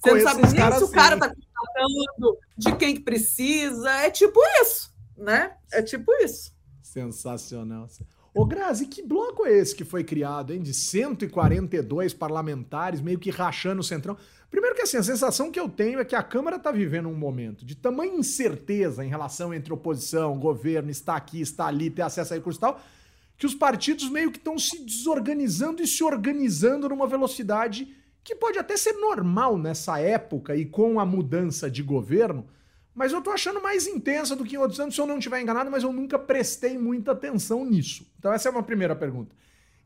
Você 0.00 0.14
não 0.14 0.20
sabe 0.20 0.42
nem 0.42 0.50
se 0.78 0.84
o 0.84 0.90
cara 0.92 1.16
está 1.16 1.28
contratando, 1.28 2.38
de 2.56 2.76
quem 2.76 2.94
que 2.94 3.00
precisa. 3.00 3.90
É 3.90 4.08
tipo 4.08 4.38
isso, 4.62 4.94
né? 5.16 5.56
É 5.72 5.82
tipo 5.82 6.12
isso. 6.22 6.52
Sensacional. 6.80 7.88
Ô, 8.32 8.44
Grazi, 8.46 8.86
que 8.86 9.02
bloco 9.02 9.44
é 9.44 9.52
esse 9.58 9.74
que 9.74 9.84
foi 9.84 10.04
criado, 10.04 10.52
hein? 10.52 10.62
De 10.62 10.72
142 10.72 12.14
parlamentares, 12.14 13.00
meio 13.00 13.18
que 13.18 13.30
rachando 13.30 13.80
o 13.80 13.84
centrão. 13.84 14.16
Primeiro 14.50 14.74
que 14.74 14.82
assim, 14.82 14.96
a 14.96 15.02
sensação 15.02 15.50
que 15.50 15.60
eu 15.60 15.68
tenho 15.68 16.00
é 16.00 16.04
que 16.04 16.16
a 16.16 16.22
Câmara 16.22 16.56
está 16.56 16.70
vivendo 16.70 17.08
um 17.08 17.14
momento 17.14 17.64
de 17.64 17.74
tamanha 17.74 18.14
incerteza 18.14 19.04
em 19.04 19.08
relação 19.08 19.52
entre 19.52 19.72
oposição, 19.72 20.38
governo, 20.38 20.90
está 20.90 21.16
aqui, 21.16 21.40
está 21.40 21.66
ali, 21.66 21.90
ter 21.90 22.02
acesso 22.02 22.32
a 22.32 22.36
recursos 22.36 22.58
e 22.58 22.60
tal, 22.60 22.80
que 23.36 23.46
os 23.46 23.54
partidos 23.54 24.10
meio 24.10 24.32
que 24.32 24.38
estão 24.38 24.58
se 24.58 24.82
desorganizando 24.84 25.82
e 25.82 25.86
se 25.86 26.02
organizando 26.02 26.88
numa 26.88 27.06
velocidade 27.06 27.94
que 28.24 28.34
pode 28.34 28.58
até 28.58 28.76
ser 28.76 28.92
normal 28.94 29.56
nessa 29.56 29.98
época 30.00 30.56
e 30.56 30.64
com 30.64 30.98
a 30.98 31.06
mudança 31.06 31.70
de 31.70 31.82
governo, 31.82 32.46
mas 32.94 33.12
eu 33.12 33.22
tô 33.22 33.30
achando 33.30 33.62
mais 33.62 33.86
intensa 33.86 34.34
do 34.34 34.44
que 34.44 34.56
em 34.56 34.58
outros 34.58 34.80
anos, 34.80 34.94
se 34.94 35.00
eu 35.00 35.06
não 35.06 35.18
estiver 35.18 35.40
enganado, 35.40 35.70
mas 35.70 35.82
eu 35.82 35.92
nunca 35.92 36.18
prestei 36.18 36.76
muita 36.76 37.12
atenção 37.12 37.64
nisso. 37.64 38.10
Então 38.18 38.32
essa 38.32 38.48
é 38.48 38.50
uma 38.50 38.62
primeira 38.62 38.96
pergunta. 38.96 39.36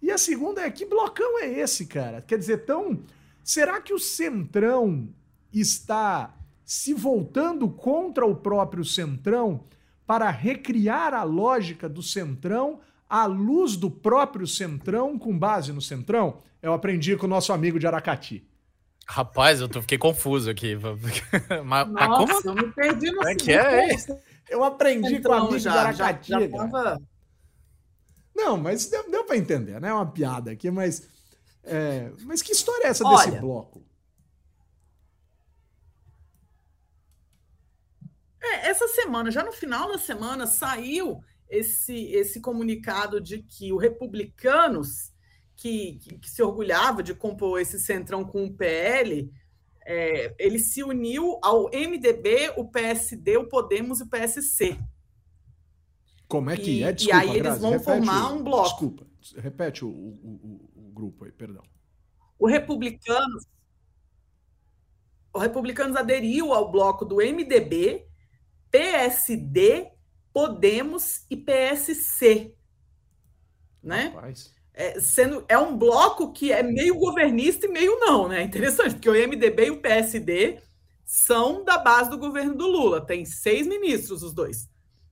E 0.00 0.10
a 0.10 0.16
segunda 0.16 0.62
é, 0.62 0.70
que 0.70 0.86
blocão 0.86 1.38
é 1.40 1.46
esse, 1.46 1.86
cara? 1.86 2.22
Quer 2.22 2.38
dizer, 2.38 2.64
tão... 2.64 3.00
Será 3.42 3.80
que 3.80 3.92
o 3.92 3.98
Centrão 3.98 5.08
está 5.52 6.34
se 6.64 6.94
voltando 6.94 7.68
contra 7.68 8.24
o 8.24 8.34
próprio 8.34 8.84
Centrão 8.84 9.64
para 10.06 10.30
recriar 10.30 11.12
a 11.14 11.22
lógica 11.22 11.88
do 11.88 12.02
Centrão 12.02 12.80
à 13.08 13.26
luz 13.26 13.76
do 13.76 13.90
próprio 13.90 14.46
Centrão, 14.46 15.18
com 15.18 15.36
base 15.36 15.72
no 15.72 15.80
Centrão? 15.80 16.38
Eu 16.62 16.72
aprendi 16.72 17.16
com 17.16 17.26
o 17.26 17.28
nosso 17.28 17.52
amigo 17.52 17.78
de 17.78 17.86
Aracati. 17.86 18.46
Rapaz, 19.06 19.60
eu 19.60 19.68
tô, 19.68 19.80
fiquei 19.80 19.98
confuso 19.98 20.48
aqui. 20.48 20.78
mas, 21.64 21.88
Nossa, 21.88 22.42
como? 22.42 22.60
eu 22.60 22.66
me 22.66 22.72
perdi 22.72 23.10
no 23.10 23.26
é 23.26 23.34
que 23.34 23.52
é? 23.52 23.88
Eu 24.48 24.62
aprendi 24.62 25.16
Centrão, 25.16 25.32
com 25.32 25.44
o 25.44 25.48
amigo 25.48 25.58
já, 25.58 25.72
de 25.72 25.78
Aracati. 25.78 26.30
Já, 26.30 26.40
já 26.40 26.48
tava... 26.48 27.02
Não, 28.34 28.56
mas 28.56 28.86
deu, 28.86 29.10
deu 29.10 29.24
para 29.24 29.36
entender, 29.36 29.80
né? 29.80 29.88
É 29.88 29.94
uma 29.94 30.06
piada 30.06 30.50
aqui, 30.50 30.70
mas. 30.70 31.08
É, 31.64 32.10
mas 32.20 32.42
que 32.42 32.52
história 32.52 32.86
é 32.86 32.90
essa 32.90 33.04
Olha, 33.04 33.26
desse 33.26 33.40
bloco? 33.40 33.84
É, 38.42 38.68
essa 38.68 38.88
semana, 38.88 39.30
já 39.30 39.44
no 39.44 39.52
final 39.52 39.88
da 39.88 39.98
semana, 39.98 40.46
saiu 40.46 41.22
esse, 41.48 42.06
esse 42.12 42.40
comunicado 42.40 43.20
de 43.20 43.42
que 43.42 43.72
o 43.72 43.76
Republicanos, 43.76 45.12
que, 45.54 45.98
que, 46.20 46.28
se 46.28 46.42
orgulhava 46.42 47.02
de 47.02 47.14
compor 47.14 47.60
esse 47.60 47.78
centrão 47.78 48.24
com 48.24 48.44
o 48.44 48.52
PL, 48.52 49.30
é, 49.86 50.34
ele 50.38 50.58
se 50.58 50.82
uniu 50.82 51.38
ao 51.42 51.70
MDB, 51.70 52.54
o 52.56 52.68
PSD, 52.68 53.36
o 53.36 53.48
Podemos 53.48 54.00
e 54.00 54.02
o 54.02 54.08
PSC. 54.08 54.78
Como 56.26 56.50
é 56.50 56.56
que 56.56 56.78
e, 56.78 56.82
é? 56.82 56.92
Desculpa, 56.92 57.24
e 57.24 57.30
aí 57.30 57.38
eles 57.38 57.58
vão 57.58 57.78
formar 57.78 58.32
um 58.32 58.42
bloco. 58.42 58.68
Desculpa, 58.70 59.06
repete 59.36 59.84
o, 59.84 59.88
o, 59.88 59.92
o, 59.92 60.71
grupo 60.92 61.24
aí, 61.24 61.32
perdão. 61.32 61.62
O 62.38 62.46
Republicanos, 62.46 63.46
o 65.32 65.38
Republicanos 65.38 65.96
aderiu 65.96 66.52
ao 66.52 66.70
bloco 66.70 67.04
do 67.04 67.16
MDB, 67.16 68.06
PSD 68.70 69.90
Podemos 70.32 71.26
e 71.28 71.36
PSC. 71.36 72.54
Né? 73.82 74.14
É, 74.72 74.98
sendo, 75.00 75.44
é 75.48 75.58
um 75.58 75.76
bloco 75.76 76.32
que 76.32 76.50
é 76.50 76.62
meio 76.62 76.94
governista 76.94 77.66
e 77.66 77.68
meio 77.68 77.98
não, 77.98 78.26
né? 78.26 78.42
Interessante, 78.42 78.94
porque 78.94 79.10
o 79.10 79.28
MDB 79.28 79.66
e 79.66 79.70
o 79.70 79.80
PSD 79.80 80.62
são 81.04 81.62
da 81.62 81.76
base 81.76 82.08
do 82.08 82.16
governo 82.16 82.54
do 82.54 82.66
Lula, 82.66 83.04
tem 83.04 83.26
seis 83.26 83.66
ministros 83.66 84.22
os 84.22 84.32
dois. 84.32 84.70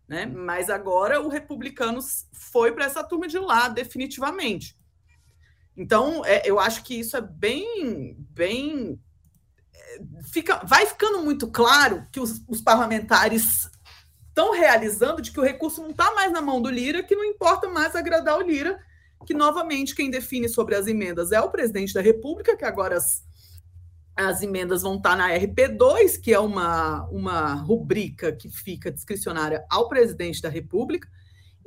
Né? 0.08 0.24
Mas 0.24 0.70
agora 0.70 1.20
o 1.20 1.28
Republicanos 1.28 2.26
foi 2.32 2.72
para 2.72 2.86
essa 2.86 3.04
turma 3.04 3.28
de 3.28 3.38
lá, 3.38 3.68
definitivamente. 3.68 4.79
Então, 5.76 6.24
é, 6.24 6.42
eu 6.44 6.58
acho 6.58 6.82
que 6.82 6.98
isso 6.98 7.16
é 7.16 7.20
bem, 7.20 8.16
bem. 8.30 9.00
É, 9.74 10.00
fica, 10.32 10.64
vai 10.64 10.86
ficando 10.86 11.22
muito 11.22 11.48
claro 11.48 12.06
que 12.12 12.20
os, 12.20 12.42
os 12.48 12.60
parlamentares 12.60 13.70
estão 14.28 14.52
realizando 14.52 15.20
de 15.20 15.30
que 15.30 15.40
o 15.40 15.44
recurso 15.44 15.82
não 15.82 15.90
está 15.90 16.14
mais 16.14 16.32
na 16.32 16.40
mão 16.40 16.62
do 16.62 16.70
Lira, 16.70 17.02
que 17.02 17.14
não 17.14 17.24
importa 17.24 17.68
mais 17.68 17.94
agradar 17.94 18.38
o 18.38 18.42
Lira, 18.42 18.78
que 19.26 19.34
novamente 19.34 19.94
quem 19.94 20.10
define 20.10 20.48
sobre 20.48 20.74
as 20.74 20.86
emendas 20.86 21.32
é 21.32 21.40
o 21.40 21.50
presidente 21.50 21.92
da 21.92 22.00
República, 22.00 22.56
que 22.56 22.64
agora 22.64 22.96
as, 22.96 23.22
as 24.16 24.42
emendas 24.42 24.82
vão 24.82 24.96
estar 24.96 25.10
tá 25.10 25.16
na 25.16 25.30
RP2, 25.30 26.20
que 26.20 26.32
é 26.32 26.38
uma, 26.38 27.06
uma 27.08 27.54
rubrica 27.54 28.32
que 28.32 28.48
fica 28.48 28.90
discricionária 28.90 29.64
ao 29.68 29.88
presidente 29.88 30.40
da 30.40 30.48
República. 30.48 31.08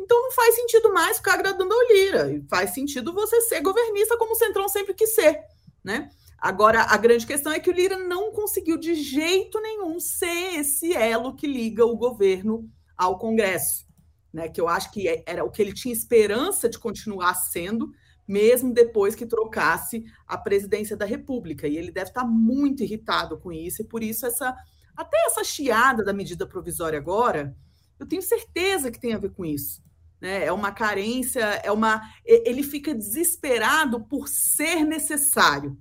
Então 0.03 0.21
não 0.21 0.31
faz 0.31 0.55
sentido 0.55 0.93
mais 0.93 1.17
ficar 1.17 1.35
agradando 1.35 1.73
ao 1.73 1.87
Lira, 1.87 2.43
faz 2.49 2.71
sentido 2.71 3.13
você 3.13 3.39
ser 3.41 3.61
governista 3.61 4.17
como 4.17 4.33
o 4.33 4.35
Centrão 4.35 4.67
sempre 4.67 4.93
quis 4.93 5.15
ser, 5.15 5.39
né? 5.81 6.09
Agora, 6.37 6.81
a 6.81 6.97
grande 6.97 7.25
questão 7.25 7.53
é 7.53 7.59
que 7.59 7.69
o 7.69 7.73
Lira 7.73 7.97
não 7.97 8.33
conseguiu 8.33 8.77
de 8.77 8.95
jeito 8.95 9.61
nenhum 9.61 9.97
ser 10.01 10.59
esse 10.59 10.93
elo 10.93 11.35
que 11.35 11.47
liga 11.47 11.85
o 11.85 11.95
governo 11.95 12.69
ao 12.97 13.17
Congresso, 13.17 13.85
né? 14.31 14.49
Que 14.49 14.59
eu 14.59 14.67
acho 14.67 14.91
que 14.91 15.07
é, 15.07 15.23
era 15.25 15.45
o 15.45 15.49
que 15.49 15.61
ele 15.61 15.73
tinha 15.73 15.93
esperança 15.93 16.67
de 16.67 16.77
continuar 16.77 17.33
sendo, 17.35 17.89
mesmo 18.27 18.73
depois 18.73 19.15
que 19.15 19.25
trocasse 19.25 20.03
a 20.27 20.37
presidência 20.37 20.97
da 20.97 21.05
República. 21.05 21.65
E 21.65 21.77
ele 21.77 21.91
deve 21.91 22.09
estar 22.09 22.25
muito 22.25 22.83
irritado 22.83 23.39
com 23.39 23.53
isso, 23.53 23.81
e 23.81 23.85
por 23.85 24.03
isso 24.03 24.25
essa 24.25 24.53
até 24.97 25.17
essa 25.27 25.45
chiada 25.45 26.03
da 26.03 26.13
medida 26.13 26.45
provisória 26.45 26.99
agora, 26.99 27.55
eu 27.97 28.05
tenho 28.05 28.21
certeza 28.21 28.91
que 28.91 28.99
tem 28.99 29.13
a 29.13 29.17
ver 29.17 29.31
com 29.31 29.45
isso. 29.45 29.81
Né? 30.23 30.45
É 30.45 30.53
uma 30.53 30.71
carência, 30.71 31.41
é 31.41 31.69
uma. 31.69 32.01
Ele 32.23 32.63
fica 32.63 32.95
desesperado 32.95 33.99
por 34.05 34.29
ser 34.29 34.85
necessário. 34.85 35.77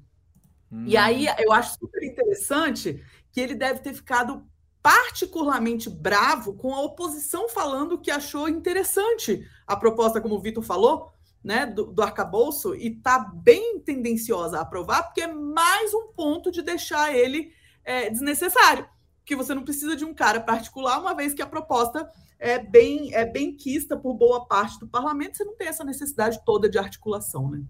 Hum. 0.71 0.83
E 0.85 0.97
aí 0.97 1.27
eu 1.39 1.53
acho 1.53 1.79
super 1.79 2.03
interessante 2.03 3.01
que 3.31 3.41
ele 3.41 3.55
deve 3.55 3.79
ter 3.79 3.95
ficado 3.95 4.45
particularmente 4.83 5.89
bravo 5.89 6.55
com 6.55 6.75
a 6.75 6.83
oposição 6.83 7.49
falando 7.49 8.01
que 8.01 8.11
achou 8.11 8.49
interessante 8.49 9.49
a 9.65 9.77
proposta, 9.77 10.21
como 10.21 10.35
o 10.35 10.41
Vitor 10.41 10.65
falou, 10.65 11.13
né, 11.45 11.65
do, 11.65 11.93
do 11.93 12.03
arcabouço, 12.03 12.75
e 12.75 12.89
está 12.89 13.21
bem 13.21 13.79
tendenciosa 13.79 14.59
a 14.59 14.63
aprovar, 14.63 15.05
porque 15.05 15.21
é 15.21 15.33
mais 15.33 15.95
um 15.95 16.09
ponto 16.09 16.51
de 16.51 16.63
deixar 16.63 17.15
ele 17.15 17.53
é, 17.85 18.11
desnecessário. 18.11 18.89
Que 19.25 19.37
você 19.37 19.55
não 19.55 19.63
precisa 19.63 19.95
de 19.95 20.05
um 20.05 20.13
cara 20.13 20.41
particular, 20.41 20.99
uma 20.99 21.15
vez 21.15 21.33
que 21.33 21.43
a 21.43 21.47
proposta 21.47 22.11
é 22.43 22.59
bem, 22.59 23.15
é 23.15 23.25
bem 23.25 23.55
quista 23.55 23.97
por 23.97 24.15
boa 24.15 24.45
parte 24.45 24.81
do 24.81 24.87
parlamento, 24.89 25.37
você 25.37 25.45
não 25.45 25.55
tem 25.55 25.69
essa 25.69 25.85
necessidade 25.85 26.45
toda 26.45 26.69
de 26.69 26.77
articulação, 26.77 27.49
né? 27.49 27.63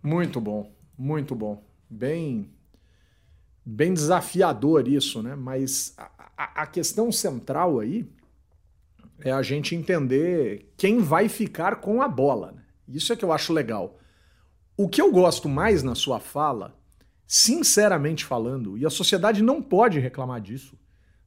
Muito 0.00 0.40
bom. 0.40 0.72
Muito 0.96 1.34
bom. 1.34 1.62
Bem 1.90 2.48
bem 3.64 3.92
desafiador 3.92 4.86
isso, 4.86 5.22
né? 5.22 5.34
Mas 5.34 5.94
a, 5.98 6.62
a, 6.62 6.66
questão 6.66 7.10
central 7.10 7.80
aí 7.80 8.08
é 9.20 9.32
a 9.32 9.42
gente 9.42 9.74
entender 9.74 10.72
quem 10.76 10.98
vai 10.98 11.28
ficar 11.28 11.76
com 11.80 12.00
a 12.00 12.08
bola. 12.08 12.52
Né? 12.52 12.62
Isso 12.88 13.12
é 13.12 13.16
que 13.16 13.24
eu 13.24 13.32
acho 13.32 13.52
legal. 13.52 13.98
O 14.76 14.88
que 14.88 15.00
eu 15.00 15.12
gosto 15.12 15.48
mais 15.48 15.82
na 15.82 15.94
sua 15.94 16.18
fala, 16.18 16.76
sinceramente 17.26 18.24
falando, 18.24 18.76
e 18.76 18.86
a 18.86 18.90
sociedade 18.90 19.42
não 19.42 19.62
pode 19.62 20.00
reclamar 20.00 20.40
disso, 20.40 20.76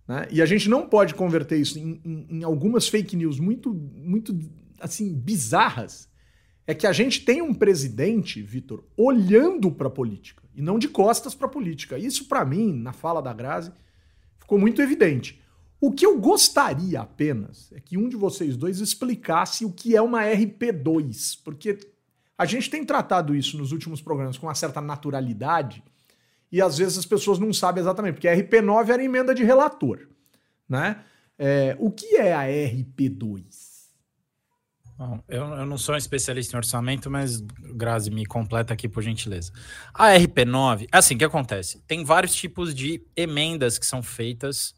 né? 0.08 0.28
e 0.32 0.42
a 0.42 0.46
gente 0.46 0.70
não 0.70 0.88
pode 0.88 1.16
converter 1.16 1.58
isso 1.58 1.80
em, 1.80 2.00
em, 2.06 2.28
em 2.30 2.44
algumas 2.44 2.88
fake 2.88 3.16
news 3.16 3.40
muito, 3.40 3.74
muito 3.74 4.38
assim, 4.80 5.14
bizarras, 5.14 6.10
é 6.68 6.74
que 6.74 6.88
a 6.88 6.92
gente 6.92 7.24
tem 7.24 7.42
um 7.42 7.54
presidente, 7.54 8.42
Vitor, 8.42 8.84
olhando 8.98 9.72
para 9.72 9.88
a 9.88 9.92
política 9.92 10.44
e 10.56 10.62
não 10.62 10.80
de 10.80 10.88
costas 10.88 11.36
para 11.36 11.48
a 11.48 11.50
política. 11.50 11.98
Isso, 11.98 12.28
para 12.28 12.44
mim, 12.44 12.74
na 12.74 12.92
fala 12.92 13.22
da 13.22 13.34
Grazi, 13.34 13.72
ficou 14.38 14.58
muito 14.58 14.82
evidente. 14.82 15.40
O 15.80 15.92
que 15.92 16.06
eu 16.06 16.20
gostaria 16.20 17.02
apenas 17.02 17.72
é 17.72 17.80
que 17.80 17.98
um 17.98 18.10
de 18.10 18.16
vocês 18.16 18.58
dois 18.58 18.80
explicasse 18.80 19.66
o 19.66 19.72
que 19.72 19.96
é 19.96 20.02
uma 20.02 20.24
RP2, 20.24 21.40
porque 21.44 21.78
a 22.38 22.46
gente 22.46 22.70
tem 22.70 22.84
tratado 22.84 23.36
isso 23.36 23.58
nos 23.58 23.72
últimos 23.72 24.02
programas 24.02 24.38
com 24.38 24.48
uma 24.48 24.56
certa 24.56 24.82
naturalidade 24.82 25.84
e 26.56 26.62
às 26.62 26.78
vezes 26.78 26.98
as 26.98 27.06
pessoas 27.06 27.38
não 27.38 27.52
sabem 27.52 27.82
exatamente, 27.82 28.14
porque 28.14 28.30
a 28.30 28.34
RP9 28.34 28.88
era 28.88 29.04
emenda 29.04 29.36
de 29.36 29.44
relator, 29.44 30.08
né? 30.70 31.04
É, 31.38 31.76
o 31.82 31.92
que 31.92 32.16
é 32.16 32.34
a 32.34 32.44
RP2? 32.44 33.44
Bom, 34.98 35.22
eu, 35.28 35.44
eu, 35.44 35.66
não 35.66 35.78
sou 35.78 35.96
um 35.96 35.98
especialista 35.98 36.56
em 36.56 36.58
orçamento, 36.58 37.12
mas 37.12 37.42
Grazi 37.42 38.10
me 38.10 38.26
completa 38.26 38.74
aqui 38.74 38.88
por 38.88 39.04
gentileza. 39.04 39.52
A 39.94 40.14
RP9, 40.14 40.88
é 40.94 40.98
assim, 40.98 41.18
que 41.18 41.26
acontece? 41.26 41.82
Tem 41.86 42.06
vários 42.06 42.34
tipos 42.34 42.74
de 42.74 43.06
emendas 43.18 43.78
que 43.78 43.86
são 43.86 44.02
feitas 44.02 44.74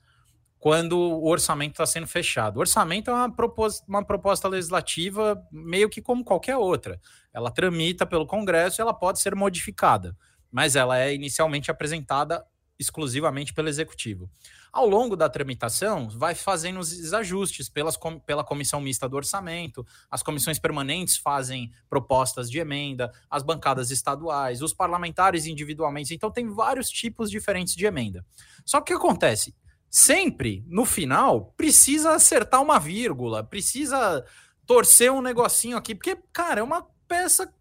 quando 0.57 0.97
o 0.97 1.29
orçamento 1.29 1.73
está 1.73 1.85
sendo 1.85 2.07
fechado. 2.07 2.57
O 2.57 2.61
orçamento 2.61 3.11
é 3.11 3.13
uma 3.13 3.31
proposta, 3.31 3.85
uma 3.87 4.03
proposta 4.03 4.47
legislativa 4.47 5.39
meio 5.51 5.87
que 5.87 6.01
como 6.01 6.23
qualquer 6.23 6.57
outra. 6.57 6.99
Ela 7.31 7.51
tramita 7.51 8.03
pelo 8.03 8.25
Congresso 8.25 8.81
e 8.81 8.81
ela 8.81 8.95
pode 8.95 9.19
ser 9.19 9.35
modificada, 9.35 10.17
mas 10.51 10.75
ela 10.75 10.99
é 10.99 11.13
inicialmente 11.13 11.69
apresentada 11.71 12.45
exclusivamente 12.79 13.53
pelo 13.53 13.69
Executivo. 13.69 14.29
Ao 14.71 14.87
longo 14.87 15.15
da 15.15 15.29
tramitação, 15.29 16.09
vai 16.09 16.35
fazendo 16.35 16.79
os 16.79 17.13
ajustes 17.13 17.69
pelas, 17.69 17.97
pela 18.25 18.43
comissão 18.43 18.79
mista 18.79 19.09
do 19.09 19.15
orçamento, 19.15 19.85
as 20.11 20.21
comissões 20.21 20.59
permanentes 20.59 21.17
fazem 21.17 21.71
propostas 21.89 22.49
de 22.49 22.59
emenda, 22.59 23.11
as 23.29 23.41
bancadas 23.41 23.89
estaduais, 23.89 24.61
os 24.61 24.73
parlamentares 24.73 25.45
individualmente. 25.45 26.13
Então, 26.13 26.29
tem 26.29 26.47
vários 26.49 26.89
tipos 26.89 27.31
diferentes 27.31 27.75
de 27.75 27.85
emenda. 27.85 28.23
Só 28.63 28.79
que 28.79 28.93
o 28.93 28.99
que 28.99 29.05
acontece? 29.05 29.55
Sempre, 29.89 30.63
no 30.67 30.85
final, 30.85 31.53
precisa 31.57 32.11
acertar 32.11 32.61
uma 32.61 32.77
vírgula, 32.77 33.43
precisa 33.43 34.23
torcer 34.65 35.11
um 35.11 35.21
negocinho 35.21 35.77
aqui, 35.77 35.95
porque, 35.95 36.17
cara, 36.31 36.59
é 36.59 36.63
uma 36.63 36.85
peça 37.07 37.51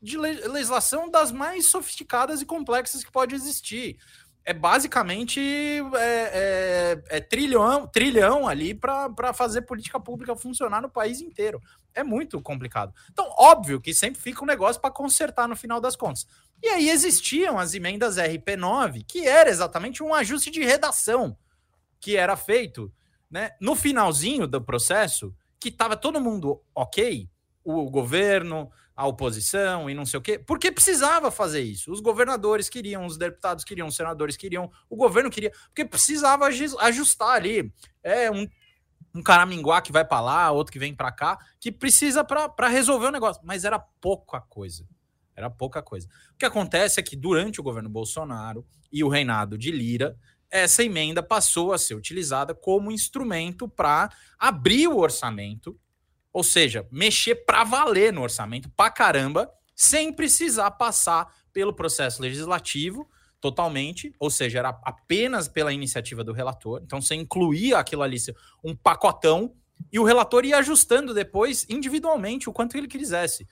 de 0.00 0.16
legislação 0.18 1.10
das 1.10 1.32
mais 1.32 1.70
sofisticadas 1.70 2.40
e 2.40 2.46
complexas 2.46 3.02
que 3.02 3.10
pode 3.10 3.34
existir 3.34 3.98
é 4.46 4.54
basicamente 4.54 5.40
é, 5.40 7.02
é, 7.10 7.16
é 7.16 7.20
trilhão, 7.20 7.84
trilhão 7.88 8.46
ali 8.46 8.72
para 8.72 9.34
fazer 9.34 9.62
política 9.62 9.98
pública 9.98 10.36
funcionar 10.36 10.80
no 10.80 10.88
país 10.88 11.20
inteiro. 11.20 11.60
É 11.92 12.04
muito 12.04 12.40
complicado. 12.40 12.94
Então, 13.10 13.28
óbvio 13.36 13.80
que 13.80 13.92
sempre 13.92 14.22
fica 14.22 14.44
um 14.44 14.46
negócio 14.46 14.80
para 14.80 14.92
consertar 14.92 15.48
no 15.48 15.56
final 15.56 15.80
das 15.80 15.96
contas. 15.96 16.28
E 16.62 16.68
aí 16.68 16.88
existiam 16.88 17.58
as 17.58 17.74
emendas 17.74 18.18
RP9, 18.18 19.04
que 19.08 19.26
era 19.26 19.50
exatamente 19.50 20.00
um 20.00 20.14
ajuste 20.14 20.48
de 20.48 20.62
redação 20.62 21.36
que 21.98 22.16
era 22.16 22.36
feito 22.36 22.92
né, 23.28 23.50
no 23.60 23.74
finalzinho 23.74 24.46
do 24.46 24.62
processo, 24.62 25.34
que 25.58 25.70
estava 25.70 25.96
todo 25.96 26.20
mundo 26.20 26.62
ok, 26.72 27.28
o 27.64 27.90
governo, 27.90 28.70
a 28.96 29.06
oposição 29.06 29.90
e 29.90 29.94
não 29.94 30.06
sei 30.06 30.18
o 30.18 30.22
quê, 30.22 30.38
porque 30.38 30.72
precisava 30.72 31.30
fazer 31.30 31.60
isso. 31.60 31.92
Os 31.92 32.00
governadores 32.00 32.68
queriam, 32.70 33.04
os 33.04 33.18
deputados 33.18 33.62
queriam, 33.62 33.88
os 33.88 33.94
senadores 33.94 34.38
queriam, 34.38 34.70
o 34.88 34.96
governo 34.96 35.30
queria, 35.30 35.52
porque 35.66 35.84
precisava 35.84 36.46
ajustar 36.46 37.36
ali. 37.36 37.70
É 38.02 38.30
um, 38.30 38.48
um 39.14 39.22
caraminguá 39.22 39.82
que 39.82 39.92
vai 39.92 40.04
para 40.04 40.22
lá, 40.22 40.50
outro 40.50 40.72
que 40.72 40.78
vem 40.78 40.94
para 40.94 41.12
cá, 41.12 41.38
que 41.60 41.70
precisa 41.70 42.24
para 42.24 42.68
resolver 42.68 43.08
o 43.08 43.12
negócio. 43.12 43.42
Mas 43.44 43.64
era 43.64 43.78
pouca 43.78 44.40
coisa. 44.40 44.88
Era 45.36 45.50
pouca 45.50 45.82
coisa. 45.82 46.08
O 46.32 46.38
que 46.38 46.46
acontece 46.46 46.98
é 46.98 47.02
que 47.02 47.14
durante 47.14 47.60
o 47.60 47.62
governo 47.62 47.90
Bolsonaro 47.90 48.66
e 48.90 49.04
o 49.04 49.08
reinado 49.08 49.58
de 49.58 49.70
Lira, 49.70 50.16
essa 50.50 50.82
emenda 50.82 51.22
passou 51.22 51.74
a 51.74 51.78
ser 51.78 51.94
utilizada 51.94 52.54
como 52.54 52.90
instrumento 52.90 53.68
para 53.68 54.10
abrir 54.38 54.88
o 54.88 54.96
orçamento 54.96 55.78
ou 56.36 56.44
seja, 56.44 56.86
mexer 56.92 57.46
para 57.46 57.64
valer 57.64 58.12
no 58.12 58.20
orçamento 58.20 58.68
para 58.76 58.90
caramba, 58.90 59.50
sem 59.74 60.12
precisar 60.12 60.70
passar 60.72 61.34
pelo 61.50 61.72
processo 61.72 62.20
legislativo 62.20 63.08
totalmente, 63.40 64.14
ou 64.18 64.28
seja, 64.28 64.58
era 64.58 64.78
apenas 64.84 65.48
pela 65.48 65.72
iniciativa 65.72 66.22
do 66.22 66.34
relator. 66.34 66.82
Então 66.84 67.00
você 67.00 67.14
incluía 67.14 67.78
aquilo 67.78 68.02
ali, 68.02 68.18
um 68.62 68.76
pacotão, 68.76 69.54
e 69.90 69.98
o 69.98 70.04
relator 70.04 70.44
ia 70.44 70.58
ajustando 70.58 71.14
depois 71.14 71.64
individualmente 71.70 72.50
o 72.50 72.52
quanto 72.52 72.76
ele 72.76 72.86
quisesse. 72.86 73.48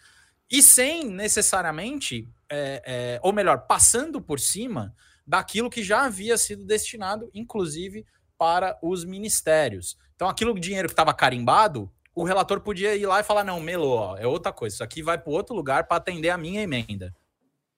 E 0.50 0.62
sem 0.62 1.06
necessariamente, 1.06 2.28
é, 2.50 2.82
é, 2.84 3.20
ou 3.22 3.32
melhor, 3.32 3.66
passando 3.66 4.20
por 4.20 4.38
cima 4.38 4.94
daquilo 5.26 5.70
que 5.70 5.82
já 5.82 6.04
havia 6.04 6.36
sido 6.36 6.66
destinado, 6.66 7.30
inclusive, 7.32 8.04
para 8.36 8.78
os 8.82 9.06
ministérios. 9.06 9.96
Então, 10.14 10.28
aquilo 10.28 10.60
dinheiro 10.60 10.88
que 10.88 10.92
estava 10.92 11.14
carimbado, 11.14 11.90
o 12.14 12.24
relator 12.24 12.60
podia 12.60 12.94
ir 12.94 13.06
lá 13.06 13.20
e 13.20 13.24
falar: 13.24 13.44
não, 13.44 13.60
Melo, 13.60 13.88
ó, 13.88 14.16
é 14.16 14.26
outra 14.26 14.52
coisa. 14.52 14.76
Isso 14.76 14.84
aqui 14.84 15.02
vai 15.02 15.18
para 15.18 15.32
outro 15.32 15.54
lugar 15.54 15.86
para 15.86 15.96
atender 15.96 16.30
a 16.30 16.38
minha 16.38 16.62
emenda. 16.62 17.14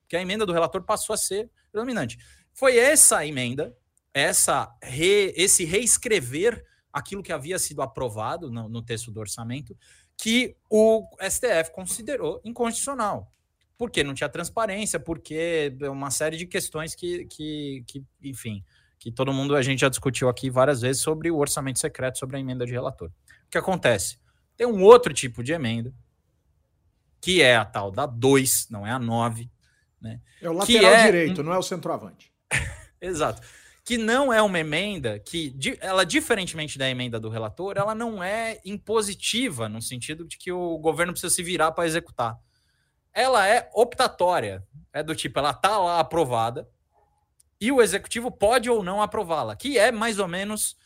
Porque 0.02 0.16
a 0.16 0.22
emenda 0.22 0.46
do 0.46 0.52
relator 0.52 0.82
passou 0.82 1.14
a 1.14 1.16
ser 1.16 1.50
predominante. 1.72 2.18
Foi 2.52 2.76
essa 2.76 3.26
emenda, 3.26 3.76
essa 4.14 4.72
re, 4.82 5.32
esse 5.36 5.64
reescrever 5.64 6.64
aquilo 6.92 7.22
que 7.22 7.32
havia 7.32 7.58
sido 7.58 7.82
aprovado 7.82 8.50
no, 8.50 8.68
no 8.68 8.82
texto 8.82 9.10
do 9.10 9.20
orçamento, 9.20 9.76
que 10.16 10.56
o 10.70 11.06
STF 11.20 11.70
considerou 11.72 12.40
inconstitucional. 12.42 13.30
Porque 13.76 14.02
não 14.02 14.14
tinha 14.14 14.28
transparência, 14.30 14.98
porque 14.98 15.76
uma 15.82 16.10
série 16.10 16.38
de 16.38 16.46
questões 16.46 16.94
que, 16.94 17.26
que, 17.26 17.84
que, 17.86 18.02
enfim, 18.22 18.64
que 18.98 19.12
todo 19.12 19.34
mundo 19.34 19.54
a 19.54 19.60
gente 19.60 19.80
já 19.80 19.90
discutiu 19.90 20.30
aqui 20.30 20.48
várias 20.48 20.80
vezes 20.80 21.02
sobre 21.02 21.30
o 21.30 21.36
orçamento 21.36 21.78
secreto, 21.78 22.18
sobre 22.18 22.38
a 22.38 22.40
emenda 22.40 22.64
de 22.64 22.72
relator. 22.72 23.10
O 23.10 23.50
que 23.50 23.58
acontece? 23.58 24.18
Tem 24.56 24.66
um 24.66 24.82
outro 24.82 25.12
tipo 25.12 25.42
de 25.42 25.52
emenda, 25.52 25.92
que 27.20 27.42
é 27.42 27.56
a 27.56 27.64
tal 27.64 27.90
da 27.90 28.06
2, 28.06 28.68
não 28.70 28.86
é 28.86 28.90
a 28.90 28.98
9. 28.98 29.50
Né? 30.00 30.20
É 30.40 30.48
o 30.48 30.52
lateral 30.52 30.92
é 30.92 31.04
direito, 31.04 31.40
um... 31.40 31.44
não 31.44 31.52
é 31.52 31.58
o 31.58 31.62
centroavante. 31.62 32.32
Exato. 33.00 33.42
Que 33.84 33.96
não 33.96 34.32
é 34.32 34.42
uma 34.42 34.58
emenda 34.58 35.18
que, 35.18 35.54
ela, 35.80 36.04
diferentemente 36.04 36.76
da 36.76 36.88
emenda 36.88 37.20
do 37.20 37.28
relator, 37.28 37.76
ela 37.76 37.94
não 37.94 38.22
é 38.22 38.60
impositiva, 38.64 39.68
no 39.68 39.80
sentido 39.80 40.24
de 40.24 40.36
que 40.36 40.50
o 40.50 40.78
governo 40.78 41.12
precisa 41.12 41.32
se 41.32 41.42
virar 41.42 41.72
para 41.72 41.86
executar. 41.86 42.36
Ela 43.12 43.46
é 43.46 43.70
optatória. 43.74 44.66
É 44.92 45.02
do 45.02 45.14
tipo, 45.14 45.38
ela 45.38 45.50
está 45.50 45.78
lá 45.78 46.00
aprovada 46.00 46.68
e 47.60 47.72
o 47.72 47.80
executivo 47.80 48.30
pode 48.30 48.68
ou 48.68 48.82
não 48.82 49.00
aprová-la, 49.00 49.56
que 49.56 49.78
é 49.78 49.90
mais 49.90 50.18
ou 50.18 50.28
menos 50.28 50.76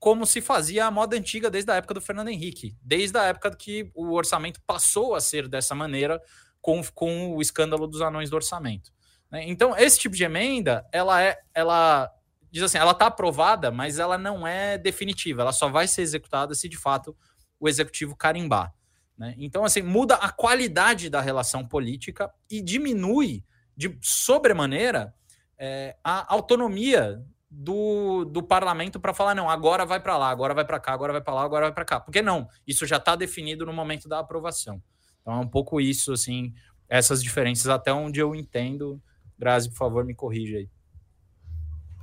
como 0.00 0.24
se 0.24 0.40
fazia 0.40 0.86
a 0.86 0.90
moda 0.90 1.14
antiga 1.14 1.50
desde 1.50 1.70
a 1.70 1.76
época 1.76 1.92
do 1.92 2.00
Fernando 2.00 2.28
Henrique, 2.28 2.74
desde 2.82 3.18
a 3.18 3.24
época 3.24 3.54
que 3.54 3.90
o 3.94 4.12
orçamento 4.14 4.58
passou 4.66 5.14
a 5.14 5.20
ser 5.20 5.46
dessa 5.46 5.74
maneira 5.74 6.18
com, 6.60 6.82
com 6.94 7.36
o 7.36 7.42
escândalo 7.42 7.86
dos 7.86 8.00
anões 8.00 8.30
do 8.30 8.36
orçamento. 8.36 8.90
Né? 9.30 9.44
Então, 9.46 9.76
esse 9.76 9.98
tipo 9.98 10.16
de 10.16 10.24
emenda, 10.24 10.88
ela 10.90 11.22
é, 11.22 11.38
ela 11.54 12.10
diz 12.50 12.62
assim, 12.62 12.78
ela 12.78 12.92
está 12.92 13.06
aprovada, 13.06 13.70
mas 13.70 13.98
ela 13.98 14.16
não 14.16 14.46
é 14.46 14.78
definitiva, 14.78 15.42
ela 15.42 15.52
só 15.52 15.68
vai 15.68 15.86
ser 15.86 16.00
executada 16.00 16.54
se 16.54 16.66
de 16.66 16.78
fato 16.78 17.14
o 17.60 17.68
executivo 17.68 18.16
carimbar. 18.16 18.72
Né? 19.18 19.34
Então, 19.36 19.66
assim, 19.66 19.82
muda 19.82 20.14
a 20.14 20.30
qualidade 20.30 21.10
da 21.10 21.20
relação 21.20 21.68
política 21.68 22.32
e 22.50 22.62
diminui 22.62 23.44
de 23.76 23.98
sobremaneira 24.00 25.14
é, 25.58 25.94
a 26.02 26.32
autonomia 26.32 27.22
do, 27.50 28.24
do 28.24 28.42
parlamento 28.42 29.00
para 29.00 29.12
falar, 29.12 29.34
não, 29.34 29.50
agora 29.50 29.84
vai 29.84 29.98
para 29.98 30.16
lá, 30.16 30.30
agora 30.30 30.54
vai 30.54 30.64
para 30.64 30.78
cá, 30.78 30.92
agora 30.92 31.12
vai 31.12 31.20
para 31.20 31.34
lá, 31.34 31.42
agora 31.42 31.66
vai 31.66 31.74
para 31.74 31.84
cá. 31.84 31.98
Porque 31.98 32.22
não, 32.22 32.48
isso 32.66 32.86
já 32.86 32.96
está 32.96 33.16
definido 33.16 33.66
no 33.66 33.72
momento 33.72 34.08
da 34.08 34.20
aprovação. 34.20 34.80
Então 35.20 35.34
é 35.34 35.36
um 35.38 35.48
pouco 35.48 35.80
isso, 35.80 36.12
assim, 36.12 36.54
essas 36.88 37.22
diferenças, 37.22 37.66
até 37.68 37.92
onde 37.92 38.20
eu 38.20 38.34
entendo. 38.34 39.02
Grazi, 39.36 39.68
por 39.70 39.76
favor, 39.76 40.04
me 40.04 40.14
corrija 40.14 40.58
aí. 40.58 40.68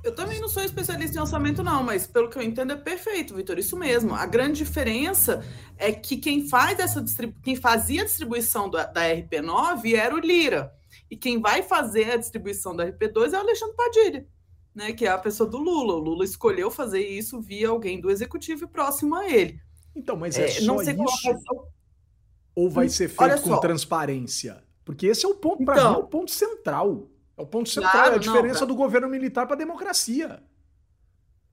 Eu 0.04 0.14
também 0.14 0.40
não 0.40 0.48
sou 0.48 0.62
especialista 0.62 1.16
em 1.16 1.20
orçamento, 1.20 1.62
não, 1.62 1.82
mas 1.82 2.06
pelo 2.06 2.30
que 2.30 2.38
eu 2.38 2.42
entendo 2.42 2.72
é 2.72 2.76
perfeito, 2.76 3.34
Vitor. 3.34 3.58
Isso 3.58 3.76
mesmo. 3.76 4.14
A 4.14 4.26
grande 4.26 4.58
diferença 4.58 5.44
é 5.76 5.92
que 5.92 6.16
quem 6.16 6.48
faz 6.48 6.78
essa 6.78 7.04
quem 7.42 7.56
fazia 7.56 8.02
a 8.02 8.04
distribuição 8.04 8.70
da, 8.70 8.86
da 8.86 9.02
RP9 9.02 9.94
era 9.94 10.14
o 10.14 10.20
Lira. 10.20 10.72
E 11.10 11.16
quem 11.16 11.40
vai 11.40 11.62
fazer 11.62 12.12
a 12.12 12.16
distribuição 12.16 12.76
da 12.76 12.86
RP2 12.86 13.32
é 13.32 13.36
o 13.36 13.40
Alexandre 13.40 13.76
Padilha. 13.76 14.26
Né, 14.78 14.92
que 14.92 15.04
é 15.04 15.10
a 15.10 15.18
pessoa 15.18 15.50
do 15.50 15.58
Lula. 15.58 15.94
O 15.94 15.98
Lula 15.98 16.24
escolheu 16.24 16.70
fazer 16.70 17.00
isso 17.00 17.40
via 17.40 17.68
alguém 17.68 18.00
do 18.00 18.08
executivo 18.08 18.68
próximo 18.68 19.16
a 19.16 19.28
ele. 19.28 19.60
Então, 19.94 20.16
mas 20.16 20.38
é, 20.38 20.44
é 20.44 20.48
só 20.48 20.80
isso? 20.80 21.66
Ou 22.54 22.70
vai 22.70 22.88
ser 22.88 23.08
feito 23.08 23.42
com 23.42 23.58
transparência? 23.58 24.62
Porque 24.84 25.08
esse 25.08 25.26
é 25.26 25.28
o 25.28 25.34
ponto, 25.34 25.64
para 25.64 25.74
então, 25.74 25.90
mim, 25.90 25.96
é 25.96 26.00
o 26.00 26.06
ponto 26.06 26.30
central. 26.30 27.08
É 27.36 27.42
o 27.42 27.46
ponto 27.46 27.68
central, 27.68 27.90
claro, 27.90 28.12
é 28.12 28.16
a 28.16 28.20
diferença 28.20 28.60
não, 28.60 28.66
pra... 28.68 28.74
do 28.74 28.76
governo 28.76 29.08
militar 29.08 29.46
para 29.46 29.56
a 29.56 29.58
democracia. 29.58 30.42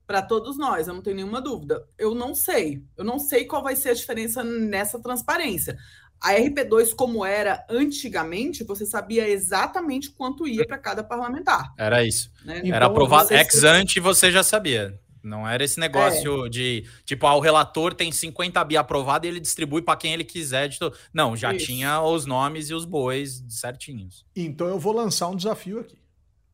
Para 0.05 0.21
todos 0.21 0.55
nós, 0.55 0.88
eu 0.88 0.93
não 0.93 1.01
tenho 1.01 1.15
nenhuma 1.15 1.41
dúvida. 1.41 1.83
Eu 1.97 2.13
não 2.13 2.35
sei. 2.35 2.85
Eu 2.95 3.03
não 3.03 3.17
sei 3.17 3.45
qual 3.45 3.63
vai 3.63 3.75
ser 3.75 3.89
a 3.89 3.93
diferença 3.95 4.43
nessa 4.43 4.99
transparência. 4.99 5.75
A 6.21 6.34
RP2, 6.34 6.95
como 6.95 7.25
era 7.25 7.65
antigamente, 7.69 8.63
você 8.63 8.86
sabia 8.86 9.30
exatamente 9.30 10.10
quanto 10.10 10.47
ia 10.47 10.65
para 10.65 10.78
cada 10.78 11.04
parlamentar. 11.04 11.73
Era 11.78 12.04
isso. 12.04 12.32
Né? 12.43 12.58
Era 12.58 12.67
então, 12.67 12.88
aprovado 12.88 13.34
ex 13.34 13.63
ante 13.63 13.99
você 13.99 14.32
já 14.32 14.43
sabia. 14.43 14.99
Não 15.25 15.47
era 15.47 15.63
esse 15.63 15.80
negócio 15.80 16.45
é. 16.45 16.49
de, 16.49 16.86
tipo, 17.04 17.25
ah, 17.25 17.36
o 17.36 17.39
relator 17.39 17.95
tem 17.95 18.12
50 18.12 18.63
bi 18.63 18.78
aprovado 18.78 19.25
e 19.25 19.30
ele 19.30 19.39
distribui 19.39 19.82
para 19.82 19.97
quem 19.97 20.13
ele 20.13 20.23
quiser. 20.23 20.69
De 20.69 20.78
to... 20.78 20.93
Não, 21.12 21.36
já 21.36 21.51
Isso. 21.51 21.65
tinha 21.65 21.99
os 22.01 22.28
nomes 22.28 22.69
e 22.69 22.75
os 22.75 22.86
bois 22.86 23.43
certinhos. 23.49 24.23
Então 24.36 24.67
eu 24.67 24.78
vou 24.78 24.93
lançar 24.93 25.28
um 25.28 25.36
desafio 25.36 25.80
aqui. 25.80 25.97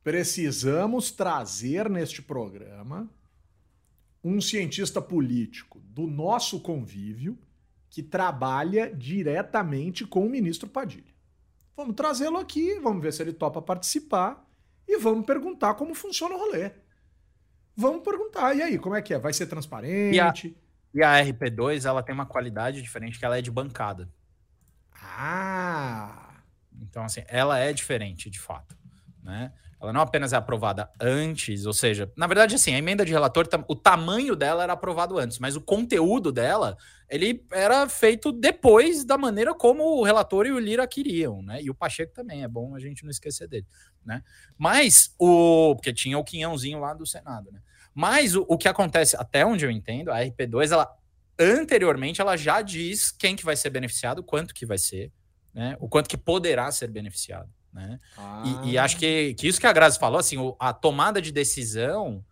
Precisamos 0.01 1.11
trazer 1.11 1.89
neste 1.89 2.21
programa 2.21 3.09
um 4.23 4.39
cientista 4.39 5.01
político 5.01 5.81
do 5.83 6.07
nosso 6.07 6.59
convívio 6.61 7.37
que 7.91 8.01
trabalha 8.01 8.89
diretamente 8.95 10.05
com 10.07 10.25
o 10.25 10.29
ministro 10.29 10.69
Padilha. 10.69 11.13
Vamos 11.75 11.93
trazê-lo 11.93 12.37
aqui, 12.37 12.79
vamos 12.79 13.03
ver 13.03 13.11
se 13.11 13.21
ele 13.21 13.33
topa 13.33 13.61
participar 13.61 14.47
e 14.87 14.97
vamos 14.97 15.25
perguntar 15.25 15.73
como 15.73 15.93
funciona 15.93 16.33
o 16.33 16.39
rolê. 16.39 16.71
Vamos 17.75 18.01
perguntar, 18.01 18.55
e 18.55 18.61
aí, 18.61 18.79
como 18.79 18.95
é 18.95 19.01
que 19.01 19.13
é? 19.13 19.19
Vai 19.19 19.33
ser 19.33 19.47
transparente? 19.47 20.15
E 20.15 20.19
a, 20.19 20.33
e 20.93 21.03
a 21.03 21.25
RP2, 21.25 21.85
ela 21.85 22.01
tem 22.01 22.15
uma 22.15 22.25
qualidade 22.25 22.81
diferente, 22.81 23.19
que 23.19 23.25
ela 23.25 23.37
é 23.37 23.41
de 23.41 23.51
bancada. 23.51 24.09
Ah! 24.93 26.41
Então, 26.81 27.03
assim, 27.03 27.23
ela 27.27 27.59
é 27.59 27.73
diferente, 27.73 28.29
de 28.29 28.39
fato, 28.39 28.75
né? 29.23 29.51
Ela 29.81 29.91
não 29.91 30.01
apenas 30.01 30.31
é 30.31 30.35
aprovada 30.35 30.91
antes, 30.99 31.65
ou 31.65 31.73
seja, 31.73 32.11
na 32.15 32.27
verdade, 32.27 32.53
assim, 32.53 32.75
a 32.75 32.77
emenda 32.77 33.03
de 33.03 33.11
relator, 33.11 33.47
o 33.67 33.75
tamanho 33.75 34.35
dela 34.35 34.61
era 34.61 34.73
aprovado 34.73 35.17
antes, 35.17 35.39
mas 35.39 35.55
o 35.55 35.61
conteúdo 35.61 36.31
dela, 36.31 36.77
ele 37.09 37.43
era 37.51 37.89
feito 37.89 38.31
depois 38.31 39.03
da 39.03 39.17
maneira 39.17 39.55
como 39.55 39.83
o 39.83 40.03
relator 40.03 40.45
e 40.45 40.51
o 40.51 40.59
Lira 40.59 40.85
queriam, 40.85 41.41
né? 41.41 41.63
E 41.63 41.69
o 41.71 41.73
Pacheco 41.73 42.13
também, 42.13 42.43
é 42.43 42.47
bom 42.47 42.75
a 42.75 42.79
gente 42.79 43.03
não 43.03 43.09
esquecer 43.09 43.47
dele, 43.47 43.65
né? 44.05 44.21
Mas 44.55 45.15
o. 45.17 45.73
Porque 45.75 45.91
tinha 45.91 46.17
o 46.17 46.23
quinhãozinho 46.23 46.79
lá 46.79 46.93
do 46.93 47.05
Senado, 47.05 47.51
né? 47.51 47.59
Mas 47.91 48.35
o, 48.35 48.45
o 48.47 48.59
que 48.59 48.67
acontece, 48.67 49.15
até 49.17 49.43
onde 49.43 49.65
eu 49.65 49.71
entendo, 49.71 50.11
a 50.11 50.19
RP2, 50.19 50.71
ela 50.71 50.95
anteriormente 51.39 52.21
ela 52.21 52.37
já 52.37 52.61
diz 52.61 53.11
quem 53.11 53.35
que 53.35 53.43
vai 53.43 53.55
ser 53.55 53.71
beneficiado, 53.71 54.21
quanto 54.21 54.53
que 54.53 54.63
vai 54.63 54.77
ser, 54.77 55.11
né? 55.51 55.75
O 55.79 55.89
quanto 55.89 56.07
que 56.07 56.17
poderá 56.17 56.71
ser 56.71 56.87
beneficiado. 56.87 57.49
Né? 57.73 57.99
Ah. 58.17 58.43
E, 58.63 58.71
e, 58.71 58.77
acho 58.77 58.97
que, 58.97 59.33
que 59.35 59.47
isso 59.47 59.59
que 59.59 59.67
a 59.67 59.73
Grazi 59.73 59.97
falou, 59.97 60.19
assim, 60.19 60.35
a 60.59 60.73
tomada 60.73 61.21
de 61.21 61.31
decisão 61.31 62.23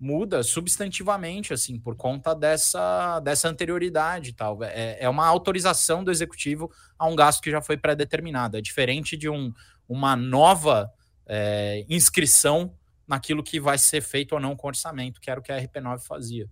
muda 0.00 0.42
substantivamente, 0.42 1.52
assim, 1.52 1.78
por 1.78 1.96
conta 1.96 2.34
dessa, 2.34 3.20
dessa 3.20 3.48
anterioridade 3.48 4.30
e 4.30 4.32
tal. 4.32 4.62
É, 4.62 4.98
é 5.00 5.08
uma 5.08 5.26
autorização 5.26 6.04
do 6.04 6.10
executivo 6.10 6.70
a 6.98 7.06
um 7.06 7.16
gasto 7.16 7.42
que 7.42 7.50
já 7.50 7.60
foi 7.60 7.76
pré-determinado. 7.76 8.56
É 8.56 8.60
diferente 8.60 9.16
de 9.16 9.28
um, 9.28 9.52
uma 9.88 10.14
nova 10.14 10.92
é, 11.26 11.84
inscrição 11.88 12.72
naquilo 13.06 13.42
que 13.42 13.58
vai 13.58 13.78
ser 13.78 14.02
feito 14.02 14.32
ou 14.32 14.40
não 14.40 14.54
com 14.54 14.68
orçamento, 14.68 15.20
que 15.20 15.30
era 15.30 15.40
o 15.40 15.42
que 15.42 15.50
a 15.50 15.60
RP9 15.60 16.00
fazia. 16.00 16.48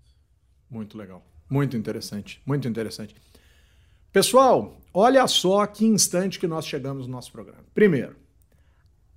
Muito 0.69 0.99
legal. 0.99 1.25
Muito 1.49 1.77
interessante. 1.77 2.43
Muito 2.45 2.67
interessante. 2.67 3.15
Pessoal, 4.13 4.81
olha 4.93 5.27
só 5.29 5.65
que 5.67 5.85
instante 5.85 6.39
que 6.39 6.47
nós 6.47 6.67
chegamos 6.67 7.07
no 7.07 7.13
nosso 7.13 7.31
programa. 7.31 7.65
Primeiro, 7.75 8.17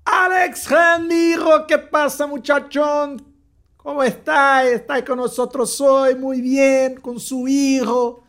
Alex 0.06 0.70
Ramiro, 0.70 1.66
¿qué 1.68 1.78
pasa 1.78 2.26
muchachón? 2.28 3.26
¿Cómo 3.78 4.04
está? 4.04 4.64
Está 4.68 5.04
con 5.06 5.18
nosotros 5.18 5.80
hoy, 5.82 6.16
muy 6.16 6.42
bien, 6.42 7.00
con 7.00 7.20
su 7.20 7.48
hijo. 7.48 8.24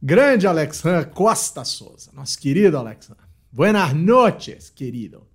Grande 0.00 0.46
Alex 0.46 0.82
Costa 1.14 1.64
Souza, 1.64 2.12
nosso 2.12 2.38
querido 2.40 2.78
Alex 2.80 3.10
Han. 3.10 3.16
Buenas 3.50 3.94
noches, 3.94 4.70
querido. 4.70 5.26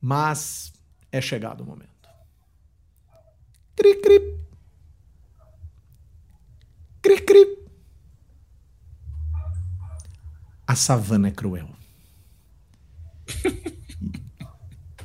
Mas 0.00 0.72
é 1.10 1.20
chegado 1.20 1.62
o 1.62 1.66
momento. 1.66 2.08
Cri, 3.74 4.00
cri. 4.00 4.38
Cri, 7.02 7.20
cri. 7.22 7.58
A 10.66 10.76
savana 10.76 11.28
é 11.28 11.30
cruel. 11.32 11.68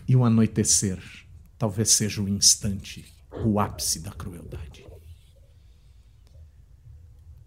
E 0.09 0.15
o 0.15 0.25
anoitecer 0.25 0.99
talvez 1.55 1.91
seja 1.91 2.19
o 2.19 2.27
instante, 2.27 3.13
o 3.45 3.59
ápice 3.59 3.99
da 3.99 4.09
crueldade. 4.09 4.83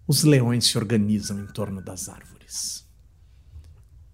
Os 0.06 0.22
leões 0.22 0.66
se 0.66 0.78
organizam 0.78 1.40
em 1.40 1.46
torno 1.48 1.82
das 1.82 2.08
árvores. 2.08 2.88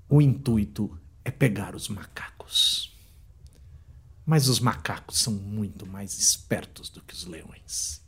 O 0.08 0.22
intuito 0.22 0.98
é 1.22 1.30
pegar 1.30 1.76
os 1.76 1.90
macacos. 1.90 2.98
Mas 4.24 4.48
os 4.48 4.60
macacos 4.60 5.18
são 5.18 5.34
muito 5.34 5.86
mais 5.86 6.18
espertos 6.18 6.88
do 6.88 7.02
que 7.02 7.12
os 7.12 7.26
leões. 7.26 8.02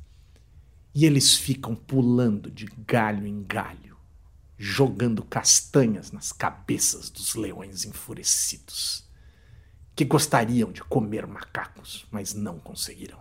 E 0.94 1.05
eles 1.05 1.35
ficam 1.35 1.76
pulando 1.76 2.50
de 2.50 2.64
galho 2.87 3.26
em 3.26 3.44
galho, 3.44 3.98
jogando 4.57 5.22
castanhas 5.22 6.11
nas 6.11 6.33
cabeças 6.33 7.11
dos 7.11 7.35
leões 7.35 7.85
enfurecidos 7.85 9.10
que 9.94 10.05
gostariam 10.05 10.72
de 10.72 10.83
comer 10.83 11.26
macacos, 11.26 12.07
mas 12.11 12.35
não 12.35 12.59
conseguirão. 12.59 13.20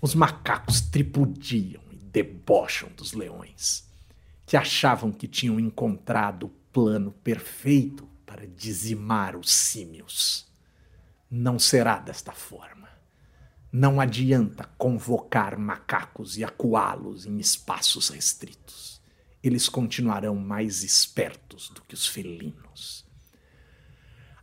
Os 0.00 0.14
macacos 0.14 0.80
tripudiam 0.80 1.82
e 1.90 1.96
debocham 1.96 2.88
dos 2.90 3.12
leões, 3.12 3.84
que 4.46 4.56
achavam 4.56 5.10
que 5.10 5.26
tinham 5.26 5.58
encontrado 5.58 6.46
o 6.46 6.48
plano 6.72 7.10
perfeito 7.10 8.06
para 8.24 8.46
dizimar 8.46 9.36
os 9.36 9.50
símios. 9.50 10.46
Não 11.30 11.58
será 11.58 11.98
desta 11.98 12.32
forma. 12.32 12.88
Não 13.72 14.00
adianta 14.00 14.64
convocar 14.78 15.58
macacos 15.58 16.38
e 16.38 16.44
acuá-los 16.44 17.26
em 17.26 17.38
espaços 17.38 18.08
restritos. 18.08 19.02
Eles 19.42 19.68
continuarão 19.68 20.36
mais 20.36 20.82
espertos 20.82 21.68
do 21.70 21.82
que 21.82 21.94
os 21.94 22.06
felinos 22.06 23.07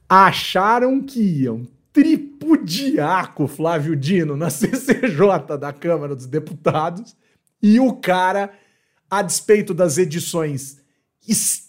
acharam 0.08 1.02
que 1.02 1.20
iam 1.20 1.65
tripudiar 1.91 3.34
com 3.34 3.46
o 3.46 3.48
Flávio 3.48 3.96
Dino 3.96 4.36
na 4.36 4.50
CCJ 4.52 5.58
da 5.60 5.72
Câmara 5.72 6.15
dos 6.15 6.26
Deputados 6.26 7.15
e 7.62 7.80
o 7.80 7.94
cara, 7.94 8.54
a 9.10 9.22
despeito 9.22 9.74
das 9.74 9.98
edições 9.98 10.82
es 11.28 11.65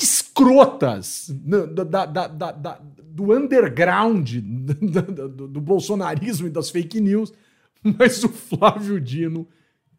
escrotas 0.00 1.30
da, 1.30 2.06
da, 2.06 2.26
da, 2.26 2.80
do 3.04 3.36
underground 3.36 4.36
do, 4.40 5.48
do 5.48 5.60
bolsonarismo 5.60 6.46
e 6.46 6.50
das 6.50 6.70
fake 6.70 6.98
news, 6.98 7.32
mas 7.82 8.24
o 8.24 8.28
Flávio 8.28 8.98
Dino 8.98 9.46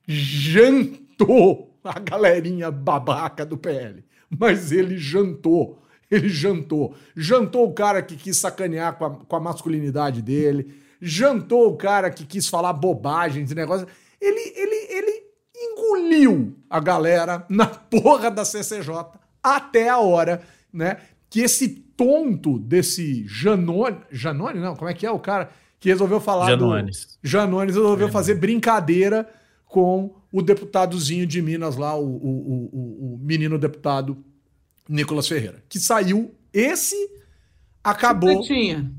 jantou 0.08 1.78
a 1.84 1.99
galerinha 1.99 2.71
babaca 2.71 3.45
do 3.45 3.58
PL. 3.58 4.04
Mas 4.30 4.71
ele 4.71 4.97
jantou 4.97 5.83
ele 6.13 6.30
jantou. 6.30 6.95
Jantou 7.15 7.67
o 7.67 7.73
cara 7.73 8.02
que 8.02 8.15
quis 8.15 8.38
sacanear 8.38 8.97
com 8.97 9.06
a, 9.06 9.10
com 9.12 9.36
a 9.36 9.39
masculinidade 9.39 10.21
dele. 10.21 10.75
Jantou 11.02 11.67
o 11.67 11.77
cara 11.77 12.10
que 12.10 12.25
quis 12.25 12.48
falar 12.48 12.73
bobagens 12.73 13.52
e 13.52 13.56
negócio. 13.56 13.87
Ele, 14.21 14.54
ele, 14.56 14.75
ele 14.90 15.23
engoliu 15.56 16.56
a 16.69 16.79
galera 16.79 17.46
na 17.50 17.65
porra 17.65 18.29
da 18.29 18.46
CCJ 18.46 19.06
até 19.42 19.90
a 19.90 20.00
hora, 20.00 20.42
né? 20.71 20.98
Que 21.29 21.42
esse 21.42 21.67
tonto 21.67 22.60
desse 22.60 23.25
Janone. 23.27 23.98
Janone, 24.12 24.60
não, 24.60 24.75
como 24.75 24.90
é 24.90 24.94
que 24.94 25.06
é 25.06 25.12
o 25.12 25.19
cara 25.19 25.50
que 25.79 25.90
resolveu 25.90 26.21
falar 26.21 26.48
Janones. 26.52 27.17
do. 27.21 27.27
Janones 27.27 27.75
resolveu 27.75 28.08
Janones. 28.08 28.13
fazer 28.13 28.35
brincadeira 28.35 29.27
com 29.65 30.15
o 30.31 30.42
deputadozinho 30.42 31.25
de 31.25 31.42
Minas 31.42 31.75
lá, 31.75 31.98
o, 31.98 32.06
o, 32.06 32.69
o, 32.71 33.15
o 33.15 33.19
menino 33.21 33.58
deputado 33.58 34.23
Nicolas 34.88 35.27
Ferreira, 35.27 35.63
que 35.69 35.79
saiu 35.79 36.36
esse 36.52 36.96
acabou 37.84 38.44
chupetinha. 38.44 38.92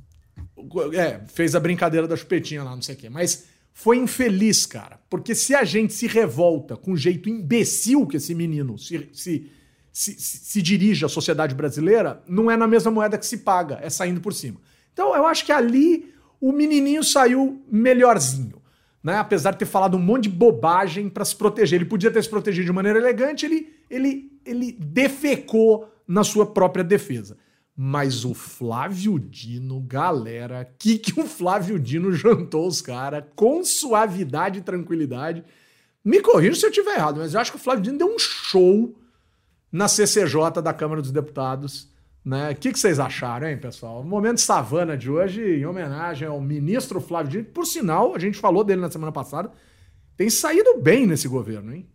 É, 0.95 1.20
fez 1.28 1.55
a 1.55 1.61
brincadeira 1.61 2.09
da 2.09 2.16
chupetinha 2.16 2.62
lá, 2.62 2.74
não 2.74 2.82
sei 2.82 2.95
o 2.95 2.99
quê, 2.99 3.11
mas 3.11 3.45
foi 3.72 3.99
infeliz, 3.99 4.66
cara, 4.66 5.01
porque 5.11 5.35
se 5.35 5.55
a 5.55 5.64
gente 5.64 5.93
se 5.93 6.07
revolta 6.07 6.76
com 6.76 6.93
o 6.93 6.97
jeito 6.97 7.28
imbecil 7.28 8.07
que 8.07 8.16
esse 8.16 8.35
menino 8.35 8.78
se, 8.78 9.09
se, 9.12 9.51
se, 9.93 10.14
se 10.18 10.62
dirige 10.62 11.05
à 11.05 11.09
sociedade 11.09 11.55
brasileira, 11.55 12.22
não 12.28 12.51
é 12.51 12.57
na 12.57 12.68
mesma 12.68 12.91
moeda 12.91 13.18
que 13.18 13.26
se 13.26 13.39
paga, 13.39 13.78
é 13.82 13.91
saindo 13.91 14.20
por 14.20 14.32
cima. 14.32 14.61
Então 14.93 15.14
eu 15.14 15.26
acho 15.26 15.45
que 15.45 15.53
ali 15.53 16.14
o, 16.41 16.53
menininho 16.53 17.03
saiu 17.03 17.62
melhorzinho. 17.70 18.62
Né? 19.03 19.16
Apesar 19.16 19.51
de 19.51 19.59
ter 19.59 19.66
falado 19.66 19.97
um 19.97 20.01
monte 20.01 20.24
de 20.24 20.28
bobagem 20.30 21.11
para 21.11 21.24
se 21.24 21.37
proteger. 21.37 21.78
Ele 21.80 21.89
podia 21.89 22.11
ter 22.11 22.22
se 22.22 22.30
protegido 22.30 22.64
de 22.64 22.72
maneira 22.72 22.99
elegante, 22.99 23.45
ele, 23.45 23.74
ele, 23.91 24.32
ele 24.45 24.72
defecou 24.72 25.89
na 26.07 26.24
sua 26.24 26.47
própria 26.47 26.85
defesa. 26.85 27.37
Mas 27.76 28.24
o 28.24 28.35
Flávio 28.35 29.18
Dino, 29.18 29.80
galera, 29.80 30.72
que 30.78 30.97
que 30.97 31.18
o 31.18 31.26
Flávio 31.26 31.78
Dino 31.78 32.12
jantou 32.12 32.68
os 32.68 32.80
caras 32.80 33.24
com 33.35 33.64
suavidade 33.64 34.61
e 34.61 34.62
tranquilidade. 34.62 35.45
Me 36.05 36.20
corrija 36.20 36.55
se 36.55 36.66
eu 36.66 36.70
estiver 36.70 36.97
errado, 36.97 37.18
mas 37.18 37.35
eu 37.35 37.41
acho 37.41 37.51
que 37.51 37.57
o 37.57 37.61
Flávio 37.61 37.82
Dino 37.82 37.99
deu 37.99 38.14
um 38.14 38.18
show 38.18 38.95
na 39.72 39.89
CCJ 39.89 40.62
da 40.62 40.72
Câmara 40.72 41.03
dos 41.03 41.11
Deputados. 41.11 41.93
Né? 42.24 42.53
O 42.53 42.57
que, 42.57 42.72
que 42.72 42.78
vocês 42.78 43.01
acharam, 43.01 43.49
hein, 43.49 43.59
pessoal? 43.59 44.03
O 44.03 44.05
momento 44.05 44.41
savana 44.41 44.97
de 44.97 45.11
hoje, 45.11 45.43
em 45.43 45.66
homenagem 45.66 46.28
ao 46.28 46.41
ministro 46.41 47.01
Flávio 47.01 47.32
Dino, 47.32 47.45
por 47.47 47.66
sinal, 47.66 48.14
a 48.14 48.18
gente 48.20 48.39
falou 48.39 48.62
dele 48.62 48.80
na 48.80 48.91
semana 48.91 49.11
passada, 49.11 49.51
tem 50.16 50.30
saído 50.30 50.78
bem 50.80 51.07
nesse 51.07 51.26
governo, 51.26 51.74
hein? 51.74 51.89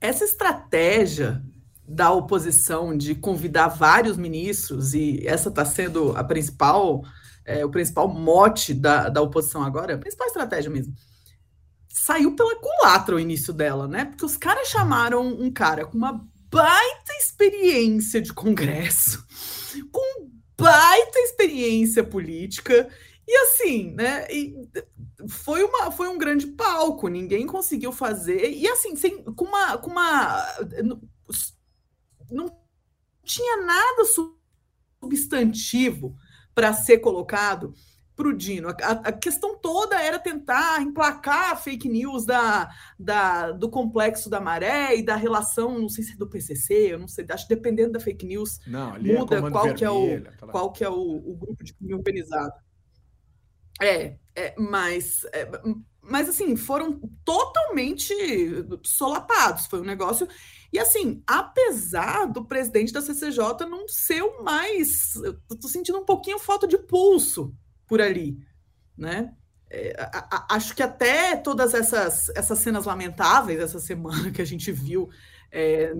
Essa 0.00 0.24
estratégia 0.24 1.42
da 1.86 2.10
oposição 2.12 2.96
de 2.96 3.14
convidar 3.14 3.68
vários 3.68 4.16
ministros, 4.16 4.92
e 4.92 5.26
essa 5.26 5.48
está 5.48 5.64
sendo 5.64 6.14
a 6.16 6.22
principal, 6.22 7.02
é, 7.44 7.64
o 7.64 7.70
principal 7.70 8.06
mote 8.06 8.74
da, 8.74 9.08
da 9.08 9.22
oposição 9.22 9.62
agora, 9.62 9.94
a 9.94 9.98
principal 9.98 10.26
estratégia 10.26 10.70
mesmo, 10.70 10.94
saiu 11.88 12.36
pela 12.36 12.54
culatra 12.56 13.16
o 13.16 13.20
início 13.20 13.52
dela, 13.52 13.88
né? 13.88 14.04
Porque 14.04 14.24
os 14.24 14.36
caras 14.36 14.68
chamaram 14.68 15.26
um 15.26 15.50
cara 15.50 15.86
com 15.86 15.96
uma 15.96 16.24
baita 16.50 17.12
experiência 17.18 18.20
de 18.20 18.32
Congresso, 18.32 19.26
com 19.90 20.28
baita 20.58 21.18
experiência 21.20 22.04
política, 22.04 22.88
e 23.28 23.36
assim, 23.36 23.92
né? 23.94 24.26
E 24.32 24.56
foi, 25.28 25.62
uma, 25.62 25.90
foi 25.90 26.08
um 26.08 26.16
grande 26.16 26.46
palco, 26.46 27.08
ninguém 27.08 27.46
conseguiu 27.46 27.92
fazer. 27.92 28.50
E 28.50 28.66
assim, 28.66 28.96
sem, 28.96 29.22
com 29.22 29.44
uma. 29.44 29.76
Com 29.76 29.90
uma 29.90 30.44
não 32.30 32.50
tinha 33.22 33.58
nada 33.66 34.02
substantivo 35.02 36.16
para 36.54 36.72
ser 36.72 36.98
colocado 36.98 37.74
para 38.16 38.28
o 38.28 38.36
Dino. 38.36 38.68
A, 38.70 38.72
a, 38.72 39.12
questão 39.12 39.58
toda 39.58 40.00
era 40.02 40.18
tentar 40.18 40.80
emplacar 40.80 41.52
a 41.52 41.56
fake 41.56 41.86
news 41.86 42.24
da, 42.24 42.70
da, 42.98 43.52
do 43.52 43.68
complexo 43.68 44.30
da 44.30 44.40
maré 44.40 44.96
e 44.96 45.04
da 45.04 45.16
relação, 45.16 45.78
não 45.78 45.88
sei 45.88 46.02
se 46.02 46.14
é 46.14 46.16
do 46.16 46.28
PCC, 46.28 46.94
eu 46.94 46.98
não 46.98 47.06
sei, 47.06 47.26
acho 47.30 47.46
que 47.46 47.54
dependendo 47.54 47.92
da 47.92 48.00
fake 48.00 48.26
news, 48.26 48.58
não, 48.66 48.96
é 48.96 48.98
muda 48.98 49.36
é 49.36 49.50
qual, 49.50 49.74
que 49.74 49.84
é 49.84 49.90
o, 49.90 50.22
qual 50.50 50.72
que 50.72 50.82
é 50.82 50.88
o, 50.88 50.98
o 50.98 51.36
grupo 51.36 51.62
de 51.62 51.74
crime 51.74 51.94
organizado. 51.94 52.54
É, 53.80 54.16
é 54.34 54.54
mas, 54.58 55.24
é, 55.32 55.48
mas 56.02 56.28
assim, 56.28 56.56
foram 56.56 57.00
totalmente 57.24 58.14
solapados. 58.82 59.66
Foi 59.66 59.80
um 59.80 59.84
negócio. 59.84 60.28
E 60.72 60.78
assim, 60.78 61.22
apesar 61.26 62.26
do 62.26 62.44
presidente 62.44 62.92
da 62.92 63.00
CCJ 63.02 63.66
não 63.68 63.88
ser 63.88 64.22
o 64.22 64.42
mais. 64.42 65.16
Eu 65.16 65.58
tô 65.60 65.68
sentindo 65.68 65.98
um 65.98 66.04
pouquinho 66.04 66.38
falta 66.38 66.66
de 66.66 66.78
pulso 66.78 67.54
por 67.86 68.00
ali, 68.00 68.38
né? 68.96 69.34
É, 69.70 69.94
a, 69.98 70.36
a, 70.36 70.56
acho 70.56 70.74
que 70.74 70.82
até 70.82 71.36
todas 71.36 71.74
essas, 71.74 72.30
essas 72.30 72.58
cenas 72.58 72.86
lamentáveis 72.86 73.60
essa 73.60 73.78
semana 73.78 74.30
que 74.30 74.40
a 74.40 74.44
gente 74.44 74.72
viu, 74.72 75.10
é, 75.52 75.92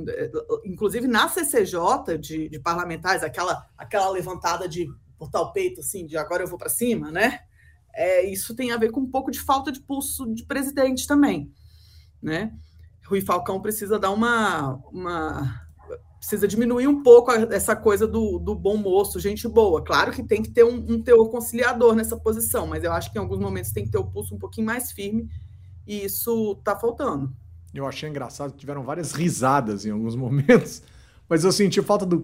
inclusive 0.64 1.06
na 1.06 1.28
CCJ 1.28 2.16
de, 2.18 2.48
de 2.48 2.58
parlamentares, 2.58 3.22
aquela, 3.22 3.66
aquela 3.76 4.08
levantada 4.10 4.66
de 4.66 4.86
botar 5.18 5.40
o 5.42 5.52
peito 5.52 5.80
assim, 5.80 6.06
de 6.06 6.16
agora 6.16 6.42
eu 6.42 6.48
vou 6.48 6.58
para 6.58 6.68
cima, 6.68 7.10
né? 7.10 7.40
É, 7.98 8.24
isso 8.24 8.54
tem 8.54 8.70
a 8.70 8.76
ver 8.76 8.92
com 8.92 9.00
um 9.00 9.10
pouco 9.10 9.28
de 9.28 9.40
falta 9.40 9.72
de 9.72 9.80
pulso 9.80 10.32
de 10.32 10.44
presidente 10.44 11.04
também, 11.04 11.52
né? 12.22 12.52
Rui 13.04 13.20
Falcão 13.20 13.60
precisa 13.60 13.98
dar 13.98 14.10
uma, 14.10 14.74
uma 14.92 15.68
precisa 16.20 16.46
diminuir 16.46 16.86
um 16.86 17.02
pouco 17.02 17.32
essa 17.32 17.74
coisa 17.74 18.06
do, 18.06 18.38
do 18.38 18.54
bom 18.54 18.76
moço, 18.76 19.18
gente 19.18 19.48
boa. 19.48 19.82
Claro 19.82 20.12
que 20.12 20.22
tem 20.22 20.42
que 20.42 20.50
ter 20.50 20.62
um, 20.62 20.76
um 20.76 21.02
teor 21.02 21.28
conciliador 21.28 21.96
nessa 21.96 22.16
posição, 22.16 22.68
mas 22.68 22.84
eu 22.84 22.92
acho 22.92 23.10
que 23.10 23.18
em 23.18 23.20
alguns 23.20 23.40
momentos 23.40 23.72
tem 23.72 23.84
que 23.84 23.90
ter 23.90 23.98
o 23.98 24.06
pulso 24.06 24.34
um 24.34 24.38
pouquinho 24.38 24.66
mais 24.66 24.92
firme 24.92 25.28
e 25.84 26.04
isso 26.04 26.52
está 26.58 26.76
faltando. 26.76 27.34
Eu 27.74 27.84
achei 27.84 28.08
engraçado, 28.08 28.52
tiveram 28.52 28.84
várias 28.84 29.10
risadas 29.10 29.84
em 29.84 29.90
alguns 29.90 30.14
momentos, 30.16 30.82
mas 31.28 31.42
eu 31.42 31.50
senti 31.50 31.82
falta 31.82 32.06
do 32.06 32.20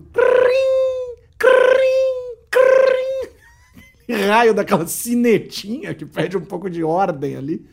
raio 4.12 4.54
daquela 4.54 4.86
cinetinha 4.86 5.94
que 5.94 6.04
pede 6.04 6.36
um 6.36 6.44
pouco 6.44 6.68
de 6.68 6.82
ordem 6.82 7.36
ali. 7.36 7.66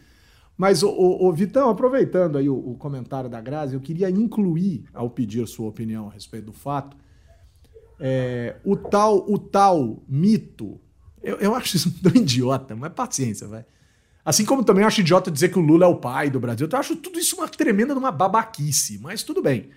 Mas, 0.57 0.83
o, 0.83 0.89
o, 0.89 1.27
o 1.27 1.33
Vitão, 1.33 1.69
aproveitando 1.69 2.37
aí 2.37 2.47
o, 2.47 2.55
o, 2.55 2.75
comentário 2.75 3.29
da 3.29 3.41
Grazi, 3.41 3.73
eu 3.73 3.81
queria 3.81 4.09
incluir, 4.09 4.85
ao 4.93 5.09
pedir 5.09 5.47
sua 5.47 5.67
opinião 5.67 6.07
a 6.07 6.13
respeito 6.13 6.45
do 6.45 6.53
fato, 6.53 6.95
é, 7.99 8.55
o, 8.63 8.75
tal, 8.75 9.25
o 9.27 9.39
tal 9.39 10.03
mito. 10.07 10.79
Eu, 11.23 11.37
eu 11.37 11.55
acho 11.55 11.75
isso 11.75 11.91
tão 12.01 12.13
idiota, 12.15 12.75
mas 12.75 12.93
paciência, 12.93 13.47
vai. 13.47 13.65
Assim 14.23 14.45
como 14.45 14.63
também 14.63 14.83
acho 14.83 15.01
idiota 15.01 15.31
dizer 15.31 15.49
que 15.49 15.57
o 15.57 15.61
Lula 15.61 15.85
é 15.85 15.87
o 15.87 15.95
pai 15.95 16.29
do 16.29 16.39
Brasil. 16.39 16.67
Eu 16.71 16.79
acho 16.79 16.95
tudo 16.95 17.17
isso 17.17 17.35
uma 17.37 17.47
tremenda 17.47 17.95
uma 17.95 18.11
babaquice, 18.11 18.99
mas 18.99 19.23
tudo 19.23 19.41
bem. 19.41 19.69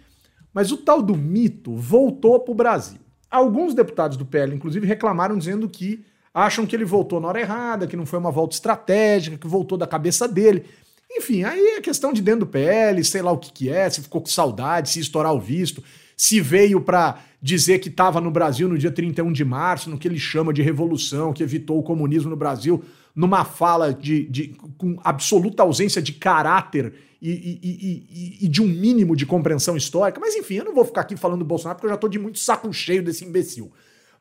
Mas 0.52 0.70
o 0.70 0.76
tal 0.76 1.00
do 1.00 1.16
mito 1.16 1.74
voltou 1.74 2.38
para 2.40 2.52
o 2.52 2.54
Brasil. 2.54 3.00
Alguns 3.30 3.74
deputados 3.74 4.16
do 4.16 4.26
PL, 4.26 4.54
inclusive, 4.54 4.86
reclamaram 4.86 5.36
dizendo 5.36 5.68
que 5.68 6.04
acham 6.34 6.66
que 6.66 6.74
ele 6.74 6.84
voltou 6.84 7.20
na 7.20 7.28
hora 7.28 7.40
errada, 7.40 7.86
que 7.86 7.96
não 7.96 8.04
foi 8.04 8.18
uma 8.18 8.32
volta 8.32 8.56
estratégica, 8.56 9.38
que 9.38 9.46
voltou 9.46 9.78
da 9.78 9.86
cabeça 9.86 10.26
dele. 10.26 10.64
Enfim, 11.08 11.44
aí 11.44 11.76
é 11.76 11.80
questão 11.80 12.12
de 12.12 12.20
dentro 12.20 12.40
do 12.40 12.46
PL, 12.46 13.02
sei 13.04 13.22
lá 13.22 13.30
o 13.30 13.38
que, 13.38 13.52
que 13.52 13.68
é, 13.70 13.88
se 13.88 14.02
ficou 14.02 14.20
com 14.20 14.26
saudade, 14.26 14.90
se 14.90 14.98
estourar 14.98 15.32
o 15.32 15.40
visto, 15.40 15.82
se 16.16 16.40
veio 16.40 16.80
para 16.80 17.20
dizer 17.40 17.78
que 17.78 17.88
estava 17.88 18.20
no 18.20 18.32
Brasil 18.32 18.68
no 18.68 18.76
dia 18.76 18.90
31 18.90 19.32
de 19.32 19.44
março, 19.44 19.88
no 19.88 19.96
que 19.96 20.08
ele 20.08 20.18
chama 20.18 20.52
de 20.52 20.60
revolução, 20.60 21.32
que 21.32 21.42
evitou 21.42 21.78
o 21.78 21.82
comunismo 21.84 22.30
no 22.30 22.36
Brasil, 22.36 22.82
numa 23.14 23.44
fala 23.44 23.94
de, 23.94 24.24
de 24.24 24.56
com 24.76 24.98
absoluta 25.04 25.62
ausência 25.62 26.02
de 26.02 26.12
caráter 26.14 26.94
e, 27.22 27.30
e, 27.30 27.58
e, 27.62 28.38
e, 28.44 28.48
de 28.48 28.60
um 28.60 28.66
mínimo 28.66 29.14
de 29.14 29.24
compreensão 29.24 29.76
histórica. 29.76 30.18
Mas 30.20 30.34
enfim, 30.34 30.56
eu 30.56 30.64
não 30.64 30.74
vou 30.74 30.84
ficar 30.84 31.02
aqui 31.02 31.16
falando 31.16 31.40
do 31.40 31.44
Bolsonaro 31.44 31.76
porque 31.76 31.86
eu 31.86 31.90
já 31.90 31.94
estou 31.94 32.10
de 32.10 32.18
muito 32.18 32.40
saco 32.40 32.72
cheio 32.72 33.04
desse 33.04 33.24
imbecil. 33.24 33.70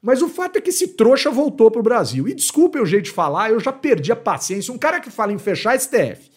Mas 0.04 0.22
o 0.22 0.28
fato 0.28 0.58
é 0.58 0.62
que 0.62 0.70
esse 0.70 0.89
trouxa 0.89 1.32
voltou 1.32 1.72
pro 1.72 1.82
Brasil. 1.82 2.28
E 2.28 2.34
desculpe 2.34 2.78
o 2.78 2.86
jeito 2.86 3.06
de 3.06 3.12
falar, 3.12 3.51
eu 3.51 3.60
já 3.62 3.72
perdi 3.72 4.12
a 4.12 4.16
paciência. 4.18 4.74
Um 4.74 4.78
cara 4.78 4.99
que 4.99 5.10
fala 5.10 5.32
em 5.32 5.38
fechar 5.38 5.80
STF, 5.80 6.30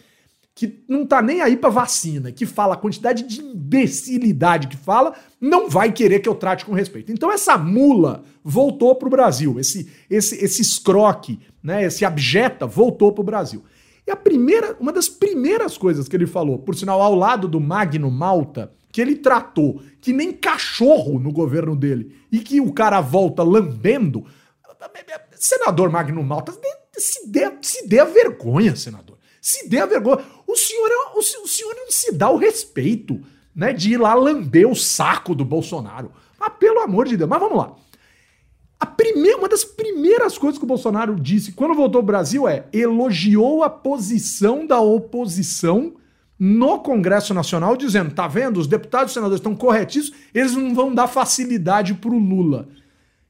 que 0.54 0.84
não 0.88 1.04
tá 1.04 1.20
nem 1.20 1.40
aí 1.40 1.56
pra 1.56 1.68
vacina, 1.68 2.30
que 2.30 2.46
fala 2.46 2.74
a 2.74 2.78
quantidade 2.78 3.24
de 3.24 3.40
imbecilidade 3.40 4.68
que 4.68 4.76
fala, 4.76 5.14
não 5.40 5.68
vai 5.68 5.90
querer 5.90 6.20
que 6.20 6.28
eu 6.28 6.34
trate 6.36 6.64
com 6.64 6.72
respeito. 6.72 7.10
Então 7.10 7.32
essa 7.32 7.58
mula 7.58 8.22
voltou 8.44 8.94
pro 8.94 9.10
Brasil, 9.10 9.58
esse 9.58 9.90
esse 10.08 10.36
esse 10.42 10.62
escroque, 10.62 11.40
né, 11.60 11.84
esse 11.84 12.04
abjeta 12.04 12.66
voltou 12.66 13.12
pro 13.12 13.24
Brasil. 13.24 13.64
E 14.06 14.10
a 14.12 14.16
primeira, 14.16 14.76
uma 14.78 14.92
das 14.92 15.08
primeiras 15.08 15.76
coisas 15.76 16.06
que 16.06 16.14
ele 16.14 16.26
falou, 16.26 16.60
por 16.60 16.76
sinal 16.76 17.02
ao 17.02 17.16
lado 17.16 17.48
do 17.48 17.60
Magno 17.60 18.10
Malta, 18.10 18.72
que 18.92 19.00
ele 19.00 19.16
tratou 19.16 19.82
que 20.00 20.12
nem 20.12 20.32
cachorro 20.32 21.18
no 21.18 21.32
governo 21.32 21.76
dele 21.76 22.16
e 22.30 22.38
que 22.38 22.60
o 22.60 22.72
cara 22.72 23.00
volta 23.00 23.42
lambendo. 23.42 24.24
Senador 25.32 25.90
Magno 25.90 26.22
Malta, 26.22 26.52
se 26.96 27.28
dê, 27.28 27.52
se 27.60 27.86
dê 27.86 27.98
a 27.98 28.04
vergonha, 28.04 28.74
senador. 28.76 29.18
Se 29.40 29.68
dê 29.68 29.78
a 29.78 29.86
vergonha. 29.86 30.24
O 30.46 30.56
senhor, 30.56 30.88
é, 30.88 31.16
o, 31.16 31.18
o 31.18 31.48
senhor 31.48 31.74
não 31.74 31.90
se 31.90 32.12
dá 32.12 32.30
o 32.30 32.36
respeito 32.36 33.20
né, 33.54 33.72
de 33.72 33.92
ir 33.92 33.96
lá 33.96 34.14
lamber 34.14 34.68
o 34.68 34.74
saco 34.74 35.34
do 35.34 35.44
Bolsonaro. 35.44 36.12
Ah, 36.38 36.50
pelo 36.50 36.80
amor 36.80 37.06
de 37.06 37.16
Deus. 37.16 37.28
Mas 37.28 37.40
vamos 37.40 37.58
lá. 37.58 37.74
A 38.78 38.84
primeira, 38.84 39.38
uma 39.38 39.48
das 39.48 39.64
primeiras 39.64 40.36
coisas 40.36 40.58
que 40.58 40.64
o 40.64 40.68
Bolsonaro 40.68 41.18
disse 41.18 41.52
quando 41.52 41.74
voltou 41.74 42.00
ao 42.00 42.06
Brasil 42.06 42.46
é 42.46 42.66
elogiou 42.72 43.62
a 43.62 43.70
posição 43.70 44.66
da 44.66 44.80
oposição 44.80 45.94
no 46.38 46.78
Congresso 46.80 47.32
Nacional 47.32 47.76
dizendo: 47.76 48.14
tá 48.14 48.28
vendo, 48.28 48.58
os 48.58 48.66
deputados 48.66 49.12
e 49.12 49.14
senadores 49.14 49.40
estão 49.40 49.54
corretíssimos, 49.54 50.18
eles 50.34 50.52
não 50.52 50.74
vão 50.74 50.94
dar 50.94 51.08
facilidade 51.08 51.94
pro 51.94 52.18
Lula. 52.18 52.68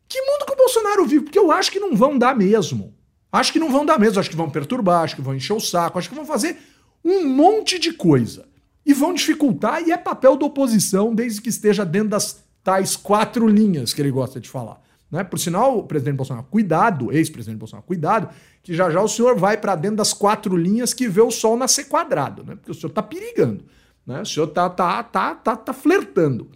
Que 0.08 0.20
mundo 0.20 0.46
que 0.46 0.52
o 0.52 0.56
Bolsonaro 0.56 1.06
vive? 1.06 1.24
Porque 1.24 1.38
eu 1.38 1.50
acho 1.50 1.70
que 1.70 1.80
não 1.80 1.96
vão 1.96 2.16
dar 2.16 2.36
mesmo. 2.36 2.94
Acho 3.30 3.52
que 3.52 3.58
não 3.58 3.70
vão 3.70 3.84
dar 3.84 3.98
mesmo, 3.98 4.20
acho 4.20 4.30
que 4.30 4.36
vão 4.36 4.48
perturbar, 4.48 5.02
acho 5.02 5.16
que 5.16 5.22
vão 5.22 5.34
encher 5.34 5.52
o 5.52 5.60
saco, 5.60 5.98
acho 5.98 6.08
que 6.08 6.14
vão 6.14 6.24
fazer 6.24 6.56
um 7.04 7.28
monte 7.28 7.78
de 7.78 7.92
coisa. 7.92 8.46
E 8.84 8.94
vão 8.94 9.12
dificultar, 9.12 9.82
e 9.82 9.90
é 9.90 9.96
papel 9.96 10.36
da 10.36 10.46
oposição, 10.46 11.12
desde 11.14 11.40
que 11.40 11.48
esteja 11.48 11.84
dentro 11.84 12.10
das 12.10 12.44
tais 12.62 12.96
quatro 12.96 13.46
linhas 13.46 13.92
que 13.92 14.00
ele 14.00 14.12
gosta 14.12 14.40
de 14.40 14.48
falar. 14.48 14.80
Né? 15.16 15.24
Por 15.24 15.38
sinal, 15.38 15.82
presidente 15.84 16.16
Bolsonaro, 16.16 16.46
cuidado, 16.50 17.10
ex-presidente 17.10 17.58
Bolsonaro, 17.58 17.86
cuidado, 17.86 18.28
que 18.62 18.74
já 18.74 18.90
já 18.90 19.00
o 19.00 19.08
senhor 19.08 19.34
vai 19.38 19.56
para 19.56 19.74
dentro 19.74 19.96
das 19.96 20.12
quatro 20.12 20.54
linhas 20.54 20.92
que 20.92 21.08
vê 21.08 21.22
o 21.22 21.30
sol 21.30 21.56
nascer 21.56 21.84
quadrado, 21.84 22.44
né? 22.44 22.54
Porque 22.54 22.70
o 22.70 22.74
senhor 22.74 22.90
está 22.90 23.02
perigando, 23.02 23.64
né? 24.06 24.20
O 24.20 24.26
senhor 24.26 24.48
tá, 24.48 24.68
tá, 24.68 25.02
tá, 25.02 25.34
tá, 25.34 25.56
tá 25.56 25.72
flertando. 25.72 26.50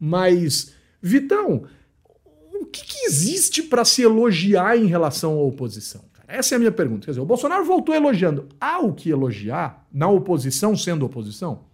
Mas, 0.00 0.72
Vitão, 1.02 1.64
O 2.54 2.64
que, 2.64 2.82
que 2.82 3.06
existe 3.06 3.62
para 3.62 3.84
se 3.84 4.02
elogiar 4.02 4.76
em 4.78 4.86
relação 4.86 5.34
à 5.34 5.42
oposição? 5.42 6.02
Essa 6.26 6.54
é 6.54 6.56
a 6.56 6.58
minha 6.58 6.72
pergunta. 6.72 7.04
Quer 7.04 7.12
dizer, 7.12 7.20
o 7.20 7.26
Bolsonaro 7.26 7.64
voltou 7.64 7.94
elogiando. 7.94 8.48
Há 8.58 8.80
o 8.80 8.94
que 8.94 9.10
elogiar 9.10 9.86
na 9.92 10.08
oposição 10.08 10.74
sendo 10.76 11.04
oposição? 11.04 11.67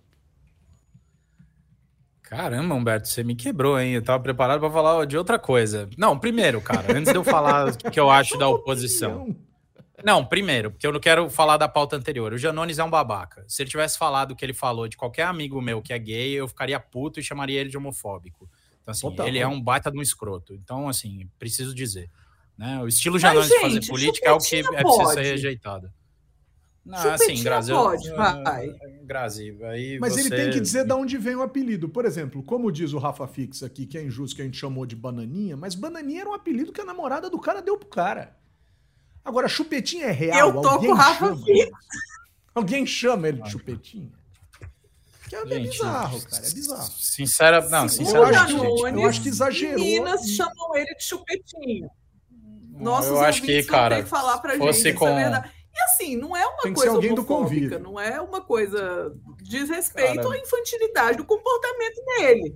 Caramba, 2.35 2.74
Humberto, 2.74 3.07
você 3.07 3.22
me 3.22 3.37
quebrou, 3.37 3.78
hein? 3.78 3.93
Eu 3.93 4.03
tava 4.03 4.20
preparado 4.20 4.59
para 4.59 4.70
falar 4.70 5.07
de 5.07 5.16
outra 5.16 5.39
coisa. 5.39 5.89
Não, 5.97 6.18
primeiro, 6.18 6.61
cara, 6.61 6.99
antes 6.99 7.12
de 7.12 7.16
eu 7.16 7.22
falar 7.22 7.68
o 7.68 7.91
que 7.91 8.01
eu 8.01 8.11
acho 8.11 8.37
da 8.37 8.49
oposição. 8.51 9.35
Não, 10.03 10.24
primeiro, 10.24 10.72
porque 10.72 10.85
eu 10.85 10.93
não 10.93 10.99
quero 10.99 11.30
falar 11.30 11.57
da 11.57 11.68
pauta 11.68 11.95
anterior. 11.95 12.32
O 12.32 12.39
Janones 12.39 12.80
é 12.80 12.85
um 12.85 12.91
babaca. 12.91 13.45
Se 13.47 13.62
ele 13.62 13.70
tivesse 13.70 13.97
falado 13.97 14.32
o 14.32 14.37
que 14.37 14.45
ele 14.45 14.53
falou 14.53 14.89
de 14.89 14.97
qualquer 14.97 15.26
amigo 15.26 15.62
meu 15.62 15.80
que 15.80 15.93
é 15.93 15.99
gay, 15.99 16.32
eu 16.32 16.49
ficaria 16.49 16.80
puto 16.80 17.20
e 17.20 17.22
chamaria 17.22 17.61
ele 17.61 17.70
de 17.70 17.76
homofóbico. 17.76 18.51
Então, 18.82 18.91
assim, 18.91 19.09
Total. 19.09 19.28
ele 19.28 19.39
é 19.39 19.47
um 19.47 19.61
baita 19.61 19.89
de 19.89 19.97
um 19.97 20.03
escroto. 20.03 20.55
Então, 20.55 20.89
assim, 20.89 21.30
preciso 21.39 21.72
dizer. 21.72 22.11
Né? 22.59 22.80
O 22.82 22.89
estilo 22.89 23.16
Janones 23.16 23.49
de 23.49 23.61
fazer 23.61 23.87
política 23.87 24.28
é 24.28 24.32
o 24.32 24.39
que 24.39 24.57
é 24.57 24.62
preciso 24.62 25.12
ser 25.12 25.22
rejeitado. 25.22 25.89
Não, 26.85 26.99
assim, 26.99 27.43
Grazi, 27.43 27.72
pode, 27.72 28.11
vai. 28.11 28.74
Grazi, 29.05 29.57
aí 29.62 29.99
Mas 29.99 30.12
você... 30.12 30.20
ele 30.20 30.30
tem 30.30 30.51
que 30.51 30.61
dizer 30.61 30.85
de 30.85 30.93
onde 30.93 31.16
vem 31.16 31.35
o 31.35 31.41
apelido. 31.41 31.89
Por 31.89 32.05
exemplo, 32.05 32.43
como 32.43 32.70
diz 32.70 32.93
o 32.93 32.99
Rafa 32.99 33.26
Fix 33.26 33.62
aqui, 33.62 33.87
que 33.87 33.97
é 33.97 34.03
injusto 34.03 34.37
que 34.37 34.43
a 34.43 34.45
gente 34.45 34.59
chamou 34.59 34.85
de 34.85 34.95
Bananinha, 34.95 35.57
mas 35.57 35.74
Bananinha 35.74 36.20
era 36.20 36.30
um 36.30 36.35
apelido 36.35 36.72
que 36.72 36.82
a 36.82 36.85
namorada 36.85 37.30
do 37.30 37.41
cara 37.41 37.62
deu 37.62 37.78
pro 37.78 37.89
cara. 37.89 38.37
Agora, 39.24 39.49
chupetinha 39.49 40.07
é 40.07 40.11
real. 40.11 40.51
Eu 40.51 40.61
tô 40.61 40.78
com 40.78 40.89
o 40.89 40.95
Rafa 40.95 41.28
chama, 41.28 41.43
Fix. 41.43 41.70
Alguém 42.55 42.85
chama 42.85 43.28
ele 43.28 43.41
de 43.41 43.51
chupetinha? 43.51 44.12
Que 45.26 45.37
é, 45.37 45.47
Gente, 45.47 45.70
bizarro, 45.70 46.22
cara. 46.22 46.47
É 46.47 46.51
bizarro. 46.51 46.93
Sincera, 46.93 47.68
não, 47.70 47.89
sinceramente. 47.89 48.53
Eu 48.53 49.09
acho 49.09 49.22
que 49.22 49.28
exagerou. 49.30 49.82
Meninas 49.82 50.28
chamam 50.28 50.76
ele 50.76 50.95
de 50.95 51.03
chupetinho. 51.03 51.89
Nossos 52.78 53.11
eu 53.11 53.20
acho 53.20 53.41
que, 53.41 53.62
cara, 53.62 54.03
que 54.03 54.09
falar 54.09 54.39
pra 54.39 54.59
fosse 54.59 54.82
gente, 54.82 54.97
é 54.97 54.99
com... 54.99 55.09
é 55.09 55.51
assim, 55.95 56.16
não 56.16 56.36
é 56.36 56.47
uma 56.47 56.74
coisa 56.74 56.90
alguém 56.90 57.14
do 57.14 57.24
convívio. 57.24 57.78
não 57.78 57.99
é 57.99 58.20
uma 58.20 58.40
coisa 58.40 59.14
diz 59.42 59.68
respeito 59.68 60.22
cara... 60.22 60.34
à 60.34 60.38
infantilidade 60.38 61.16
do 61.16 61.24
comportamento 61.24 62.05
dele. 62.05 62.55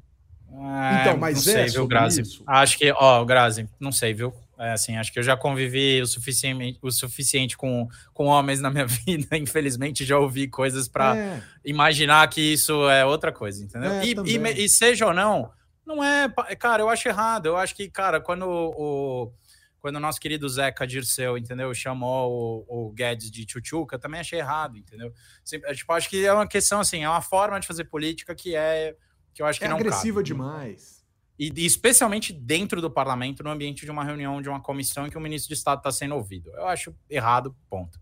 É, 0.50 1.00
então, 1.02 1.16
mas 1.16 1.44
não 1.44 1.52
é 1.52 1.56
sei, 1.56 1.72
viu, 1.72 1.86
Grazi? 1.86 2.22
Isso. 2.22 2.42
Acho 2.46 2.78
que, 2.78 2.90
ó, 2.92 3.24
Grazi, 3.24 3.68
não 3.78 3.92
sei, 3.92 4.14
viu? 4.14 4.34
É, 4.58 4.72
assim, 4.72 4.96
acho 4.96 5.12
que 5.12 5.18
eu 5.18 5.22
já 5.22 5.36
convivi 5.36 6.02
o 6.02 6.06
suficiente, 6.06 6.78
o 6.82 6.90
suficiente 6.90 7.56
com, 7.56 7.86
com 8.12 8.26
homens 8.26 8.60
na 8.60 8.70
minha 8.70 8.86
vida. 9.06 9.36
Infelizmente, 9.36 10.04
já 10.04 10.18
ouvi 10.18 10.48
coisas 10.48 10.88
para 10.88 11.16
é. 11.16 11.42
imaginar 11.64 12.28
que 12.28 12.40
isso 12.40 12.88
é 12.88 13.04
outra 13.04 13.30
coisa, 13.30 13.62
entendeu? 13.62 13.92
É, 13.92 14.04
e, 14.04 14.14
e, 14.14 14.64
e, 14.64 14.68
seja 14.68 15.06
ou 15.06 15.14
não, 15.14 15.50
não 15.86 16.02
é. 16.02 16.28
Cara, 16.58 16.82
eu 16.82 16.88
acho 16.88 17.08
errado. 17.08 17.46
Eu 17.46 17.56
acho 17.56 17.74
que, 17.74 17.88
cara, 17.88 18.20
quando 18.20 18.46
o. 18.48 19.32
Quando 19.80 19.96
o 19.96 20.00
nosso 20.00 20.20
querido 20.20 20.48
Zeca 20.48 20.86
Dirceu, 20.86 21.38
entendeu, 21.38 21.72
chamou 21.72 22.64
o, 22.68 22.88
o 22.88 22.92
Guedes 22.92 23.30
de 23.30 23.44
tchutchuca, 23.44 23.98
também 23.98 24.20
achei 24.20 24.40
errado, 24.40 24.76
entendeu? 24.76 25.12
Sempre, 25.44 25.72
tipo, 25.74 25.92
acho 25.92 26.08
que 26.08 26.24
é 26.24 26.32
uma 26.32 26.48
questão 26.48 26.80
assim, 26.80 27.04
é 27.04 27.08
uma 27.08 27.22
forma 27.22 27.58
de 27.60 27.66
fazer 27.66 27.84
política 27.84 28.34
que 28.34 28.56
é 28.56 28.96
que 29.32 29.42
eu 29.42 29.46
acho 29.46 29.60
que 29.60 29.66
é 29.66 29.68
não 29.68 29.76
agressiva 29.76 30.16
cabe, 30.16 30.26
demais. 30.26 31.04
E, 31.38 31.52
e, 31.54 31.64
especialmente 31.64 32.32
dentro 32.32 32.80
do 32.80 32.90
parlamento, 32.90 33.44
no 33.44 33.50
ambiente 33.50 33.84
de 33.84 33.90
uma 33.90 34.02
reunião, 34.02 34.42
de 34.42 34.48
uma 34.48 34.60
comissão 34.60 35.06
em 35.06 35.10
que 35.10 35.16
o 35.16 35.20
ministro 35.20 35.48
de 35.48 35.54
Estado 35.54 35.78
está 35.78 35.92
sendo 35.92 36.16
ouvido. 36.16 36.50
Eu 36.54 36.66
acho 36.66 36.92
errado, 37.08 37.54
ponto. 37.70 38.00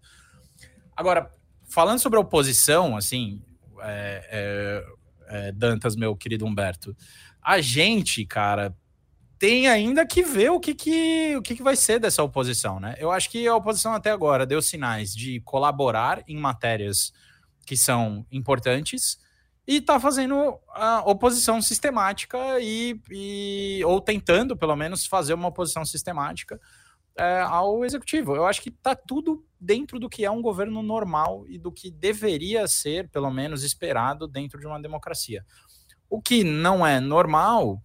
Agora, 0.96 1.30
falando 1.68 1.98
sobre 1.98 2.18
a 2.18 2.22
oposição, 2.22 2.96
assim, 2.96 3.42
é, 3.80 4.84
é, 5.28 5.48
é, 5.48 5.52
Dantas, 5.52 5.94
meu 5.94 6.16
querido 6.16 6.46
Humberto, 6.46 6.96
a 7.42 7.60
gente, 7.60 8.24
cara, 8.24 8.74
tem 9.38 9.68
ainda 9.68 10.06
que 10.06 10.22
ver 10.22 10.50
o 10.50 10.60
que, 10.60 10.74
que, 10.74 11.36
o 11.36 11.42
que, 11.42 11.56
que 11.56 11.62
vai 11.62 11.76
ser 11.76 11.98
dessa 11.98 12.22
oposição, 12.22 12.80
né? 12.80 12.94
Eu 12.98 13.10
acho 13.10 13.30
que 13.30 13.46
a 13.46 13.54
oposição 13.54 13.92
até 13.92 14.10
agora 14.10 14.46
deu 14.46 14.62
sinais 14.62 15.14
de 15.14 15.40
colaborar 15.40 16.22
em 16.26 16.36
matérias 16.36 17.12
que 17.66 17.76
são 17.76 18.24
importantes, 18.30 19.18
e 19.66 19.78
está 19.78 19.98
fazendo 19.98 20.58
a 20.70 21.02
oposição 21.10 21.60
sistemática 21.60 22.38
e, 22.60 23.00
e, 23.10 23.82
ou 23.84 24.00
tentando 24.00 24.56
pelo 24.56 24.76
menos 24.76 25.06
fazer 25.06 25.34
uma 25.34 25.48
oposição 25.48 25.84
sistemática 25.84 26.60
é, 27.16 27.40
ao 27.40 27.84
executivo. 27.84 28.36
Eu 28.36 28.46
acho 28.46 28.62
que 28.62 28.68
está 28.68 28.94
tudo 28.94 29.44
dentro 29.60 29.98
do 29.98 30.08
que 30.08 30.24
é 30.24 30.30
um 30.30 30.40
governo 30.40 30.82
normal 30.82 31.44
e 31.48 31.58
do 31.58 31.72
que 31.72 31.90
deveria 31.90 32.68
ser 32.68 33.08
pelo 33.08 33.30
menos 33.30 33.64
esperado 33.64 34.28
dentro 34.28 34.60
de 34.60 34.66
uma 34.66 34.80
democracia. 34.80 35.44
O 36.08 36.22
que 36.22 36.44
não 36.44 36.86
é 36.86 37.00
normal 37.00 37.82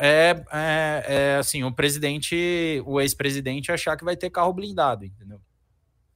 é, 0.00 0.44
é, 0.52 1.04
é 1.06 1.36
assim 1.36 1.62
o 1.62 1.72
presidente, 1.72 2.82
o 2.86 3.00
ex-presidente 3.00 3.70
achar 3.70 3.96
que 3.96 4.04
vai 4.04 4.16
ter 4.16 4.30
carro 4.30 4.52
blindado, 4.52 5.04
entendeu? 5.04 5.40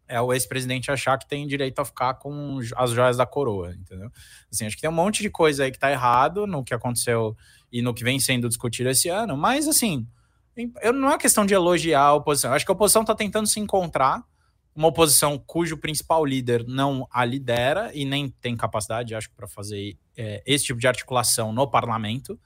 é 0.07 0.20
o 0.20 0.32
ex-presidente 0.32 0.91
achar 0.91 1.18
que 1.18 1.26
tem 1.26 1.47
direito 1.47 1.78
a 1.78 1.85
ficar 1.85 2.14
com 2.14 2.59
as 2.76 2.91
joias 2.91 3.16
da 3.16 3.26
coroa, 3.26 3.72
entendeu? 3.72 4.11
Assim, 4.51 4.66
acho 4.66 4.76
que 4.76 4.82
tem 4.82 4.91
um 4.91 4.95
monte 4.95 5.22
de 5.22 5.30
coisa 5.30 5.64
aí 5.64 5.72
que 5.72 5.78
tá 5.78 5.91
errado 5.91 6.47
no 6.47 6.62
que 6.62 6.74
aconteceu 6.74 7.37
e 7.72 7.80
no 7.80 7.95
que 7.95 8.05
vem 8.05 8.20
sendo 8.20 8.49
discutido 8.49 8.91
esse 8.91 9.09
ano, 9.09 9.37
mas 9.37 9.66
assim, 9.66 10.07
eu, 10.82 10.93
não 10.93 11.11
é 11.11 11.18
questão 11.18 11.45
de 11.45 11.55
elogiar 11.55 12.03
a 12.03 12.14
oposição. 12.14 12.53
Acho 12.53 12.64
que 12.64 12.70
a 12.70 12.74
oposição 12.74 13.03
está 13.03 13.14
tentando 13.14 13.47
se 13.47 13.59
encontrar, 13.59 14.22
uma 14.74 14.89
oposição 14.89 15.39
cujo 15.39 15.76
principal 15.76 16.24
líder 16.24 16.64
não 16.66 17.07
a 17.11 17.24
lidera 17.24 17.91
e 17.95 18.05
nem 18.05 18.28
tem 18.28 18.57
capacidade, 18.57 19.14
acho, 19.14 19.30
para 19.30 19.47
fazer 19.47 19.97
é, 20.16 20.43
esse 20.45 20.64
tipo 20.64 20.80
de 20.80 20.87
articulação 20.87 21.53
no 21.53 21.68
parlamento, 21.68 22.39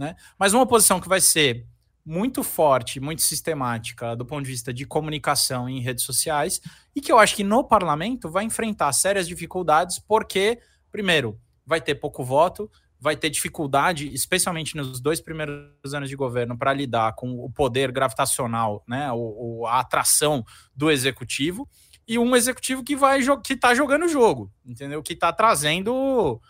né? 0.00 0.16
Mas 0.38 0.54
uma 0.54 0.62
oposição 0.62 0.98
que 0.98 1.10
vai 1.10 1.20
ser 1.20 1.66
muito 2.06 2.42
forte, 2.42 2.98
muito 2.98 3.20
sistemática 3.20 4.16
do 4.16 4.24
ponto 4.24 4.42
de 4.42 4.50
vista 4.50 4.72
de 4.72 4.86
comunicação 4.86 5.68
em 5.68 5.80
redes 5.80 6.04
sociais 6.04 6.58
e 6.96 7.02
que 7.02 7.12
eu 7.12 7.18
acho 7.18 7.36
que 7.36 7.44
no 7.44 7.62
parlamento 7.62 8.30
vai 8.30 8.44
enfrentar 8.44 8.90
sérias 8.94 9.28
dificuldades, 9.28 9.98
porque, 9.98 10.58
primeiro, 10.90 11.38
vai 11.66 11.82
ter 11.82 11.96
pouco 11.96 12.24
voto, 12.24 12.70
vai 12.98 13.14
ter 13.14 13.28
dificuldade, 13.28 14.12
especialmente 14.14 14.74
nos 14.74 15.00
dois 15.00 15.20
primeiros 15.20 15.92
anos 15.94 16.08
de 16.08 16.16
governo, 16.16 16.56
para 16.56 16.72
lidar 16.72 17.14
com 17.14 17.38
o 17.38 17.50
poder 17.50 17.92
gravitacional, 17.92 18.82
né, 18.88 19.12
o, 19.12 19.66
a 19.66 19.80
atração 19.80 20.42
do 20.74 20.90
executivo, 20.90 21.68
e 22.08 22.18
um 22.18 22.34
executivo 22.34 22.82
que 22.82 22.96
vai 22.96 23.20
que 23.44 23.52
está 23.52 23.74
jogando 23.74 24.06
o 24.06 24.08
jogo, 24.08 24.50
entendeu? 24.64 25.02
Que 25.02 25.12
está 25.12 25.32
trazendo 25.32 26.40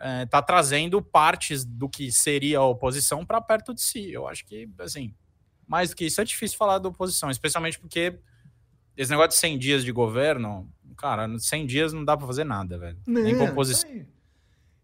é, 0.00 0.26
tá 0.26 0.40
trazendo 0.40 1.02
partes 1.02 1.64
do 1.64 1.88
que 1.88 2.10
seria 2.12 2.58
a 2.58 2.66
oposição 2.66 3.24
para 3.24 3.40
perto 3.40 3.74
de 3.74 3.82
si. 3.82 4.10
Eu 4.10 4.26
acho 4.28 4.44
que, 4.44 4.68
assim, 4.78 5.14
mais 5.66 5.90
do 5.90 5.96
que 5.96 6.06
isso 6.06 6.20
é 6.20 6.24
difícil 6.24 6.56
falar 6.56 6.78
da 6.78 6.88
oposição, 6.88 7.30
especialmente 7.30 7.78
porque 7.78 8.18
esse 8.96 9.10
negócio 9.10 9.30
de 9.30 9.36
100 9.36 9.58
dias 9.58 9.84
de 9.84 9.92
governo, 9.92 10.68
cara, 10.96 11.28
100 11.38 11.66
dias 11.66 11.92
não 11.92 12.04
dá 12.04 12.16
para 12.16 12.26
fazer 12.26 12.44
nada, 12.44 12.78
velho. 12.78 12.98
Não, 13.06 13.22
Nem 13.22 13.36
com 13.36 13.44
oposição. 13.44 13.88
Isso 13.88 13.98
aí, 13.98 14.06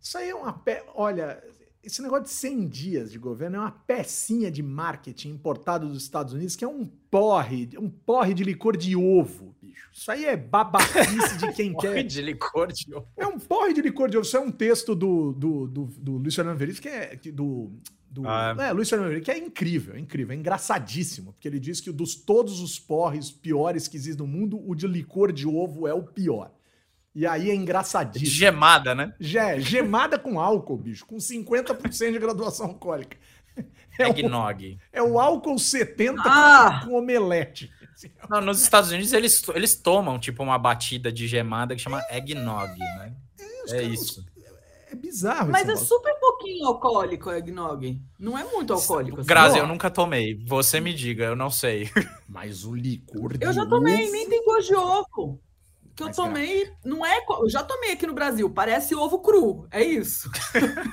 isso 0.00 0.18
aí 0.18 0.30
é 0.30 0.34
uma. 0.34 0.52
Pe... 0.52 0.82
Olha, 0.94 1.42
esse 1.84 2.00
negócio 2.02 2.24
de 2.24 2.30
100 2.30 2.68
dias 2.68 3.12
de 3.12 3.18
governo 3.18 3.56
é 3.56 3.60
uma 3.60 3.70
pecinha 3.70 4.50
de 4.50 4.62
marketing 4.62 5.30
importado 5.30 5.86
dos 5.86 6.02
Estados 6.02 6.32
Unidos 6.32 6.56
que 6.56 6.64
é 6.64 6.68
um 6.68 6.86
porre, 7.10 7.68
um 7.78 7.90
porre 7.90 8.32
de 8.32 8.42
licor 8.42 8.76
de 8.76 8.96
ovo, 8.96 9.54
bicho. 9.60 9.90
Isso 9.92 10.10
aí 10.10 10.24
é 10.24 10.36
babaquice 10.36 11.36
de 11.38 11.52
quem 11.52 11.74
quer. 11.76 11.88
Porre 11.88 12.02
de 12.02 12.22
licor 12.22 12.72
de 12.72 12.94
ovo. 12.94 13.08
É 13.16 13.26
um 13.26 13.38
porre 13.38 13.72
de 13.72 13.82
licor 13.82 14.08
de 14.08 14.16
ovo. 14.16 14.26
Isso 14.26 14.36
é 14.36 14.40
um 14.40 14.50
texto 14.50 14.94
do, 14.94 15.32
do, 15.32 15.66
do, 15.66 15.84
do 15.84 16.12
Luiz 16.12 16.34
Fernando 16.34 16.56
Veríssimo, 16.56 16.82
que 16.82 16.88
é 16.88 17.16
do, 17.32 17.70
do 18.10 18.26
ah, 18.26 18.56
é. 18.58 18.68
é, 18.68 18.72
Luiz 18.72 18.88
Fernando 18.88 19.08
Veríssimo, 19.08 19.24
que 19.26 19.30
é 19.30 19.46
incrível, 19.46 19.94
é 19.94 19.98
incrível, 19.98 20.34
é 20.34 20.38
engraçadíssimo, 20.38 21.32
porque 21.32 21.46
ele 21.46 21.60
diz 21.60 21.80
que 21.80 21.92
dos 21.92 22.14
todos 22.14 22.60
os 22.60 22.78
porres 22.78 23.30
piores 23.30 23.86
que 23.86 23.96
existem 23.96 24.26
no 24.26 24.32
mundo, 24.32 24.60
o 24.66 24.74
de 24.74 24.86
licor 24.86 25.32
de 25.32 25.46
ovo 25.46 25.86
é 25.86 25.92
o 25.92 26.02
pior. 26.02 26.50
E 27.14 27.26
aí 27.26 27.48
é 27.48 27.54
engraçadíssimo. 27.54 28.30
Gemada, 28.30 28.94
né? 28.94 29.14
É, 29.20 29.60
gemada 29.60 30.18
com 30.18 30.40
álcool, 30.40 30.76
bicho, 30.76 31.06
com 31.06 31.16
50% 31.16 32.12
de 32.12 32.18
graduação 32.18 32.66
alcoólica. 32.66 33.16
É 33.96 34.08
Eggnog. 34.08 34.74
O, 34.74 34.78
é 34.92 35.02
o 35.02 35.20
álcool 35.20 35.56
70 35.56 36.20
ah! 36.24 36.82
com, 36.84 36.94
omelete. 36.94 37.70
Não, 38.28 38.40
nos 38.40 38.60
Estados 38.60 38.90
Unidos 38.90 39.12
eles, 39.12 39.46
eles 39.54 39.76
tomam 39.76 40.18
tipo 40.18 40.42
uma 40.42 40.58
batida 40.58 41.12
de 41.12 41.28
gemada 41.28 41.76
que 41.76 41.80
chama 41.80 42.02
eggnog, 42.10 42.76
né? 42.76 43.14
É, 43.68 43.76
é 43.76 43.82
isso. 43.84 44.26
É 44.90 44.96
bizarro. 44.96 45.52
Mas 45.52 45.68
é 45.68 45.76
super 45.76 46.12
pouquinho 46.18 46.66
alcoólico 46.66 47.30
o 47.30 47.32
eggnog. 47.32 48.02
Não 48.18 48.36
é 48.36 48.42
muito 48.42 48.72
alcoólico. 48.72 49.20
Assim. 49.20 49.28
Grazi, 49.28 49.58
eu 49.58 49.66
nunca 49.66 49.88
tomei. 49.88 50.42
Você 50.44 50.80
me 50.80 50.92
diga, 50.92 51.24
eu 51.24 51.36
não 51.36 51.50
sei. 51.50 51.88
Mas 52.28 52.64
o 52.64 52.74
licor 52.74 53.38
de 53.38 53.44
Eu 53.44 53.52
já 53.52 53.64
tomei, 53.64 54.06
ovo... 54.06 54.12
nem 54.12 54.28
tem 54.28 54.44
gosto 54.44 54.66
de 54.66 54.74
ovo 54.74 55.40
que 55.94 56.02
eu 56.02 56.10
tomei, 56.12 56.72
não 56.84 57.04
é. 57.04 57.24
Eu 57.28 57.48
já 57.48 57.62
tomei 57.62 57.92
aqui 57.92 58.06
no 58.06 58.14
Brasil, 58.14 58.50
parece 58.50 58.94
ovo 58.94 59.20
cru, 59.20 59.66
é 59.70 59.82
isso. 59.82 60.30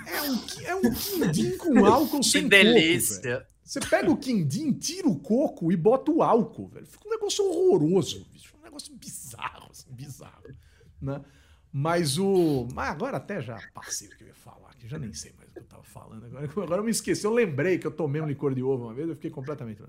é 0.07 0.21
um, 0.23 0.83
é 0.83 0.87
um 0.87 0.93
quindim 0.93 1.57
com 1.57 1.85
álcool 1.85 2.19
que 2.21 2.27
sem 2.27 2.47
delícia. 2.47 3.39
Coco, 3.39 3.51
Você 3.63 3.79
pega 3.79 4.11
o 4.11 4.17
quindim, 4.17 4.71
tira 4.73 5.07
o 5.07 5.19
coco 5.19 5.71
e 5.71 5.75
bota 5.75 6.11
o 6.11 6.21
álcool, 6.21 6.67
velho. 6.67 6.85
Fica 6.85 7.07
um 7.07 7.11
negócio 7.11 7.45
horroroso, 7.45 8.25
bicho. 8.31 8.55
Um 8.59 8.63
negócio 8.63 8.93
bizarro, 8.95 9.69
assim, 9.71 9.91
bizarro. 9.91 10.43
Né? 11.01 11.21
Mas 11.71 12.17
o. 12.17 12.67
Mas 12.73 12.89
agora 12.89 13.17
até 13.17 13.41
já 13.41 13.57
passei 13.73 14.07
o 14.07 14.17
que 14.17 14.23
eu 14.23 14.27
ia 14.27 14.35
falar, 14.35 14.75
que 14.75 14.87
já 14.87 14.99
nem 14.99 15.13
sei 15.13 15.33
mais 15.37 15.49
o 15.49 15.53
que 15.53 15.59
eu 15.59 15.63
tava 15.63 15.83
falando. 15.83 16.25
Agora, 16.25 16.45
agora 16.63 16.81
eu 16.81 16.83
me 16.83 16.91
esqueci, 16.91 17.25
eu 17.25 17.33
lembrei 17.33 17.77
que 17.77 17.87
eu 17.87 17.91
tomei 17.91 18.21
um 18.21 18.27
licor 18.27 18.53
de 18.53 18.61
ovo 18.61 18.85
uma 18.85 18.93
vez, 18.93 19.07
eu 19.07 19.15
fiquei 19.15 19.31
completamente. 19.31 19.81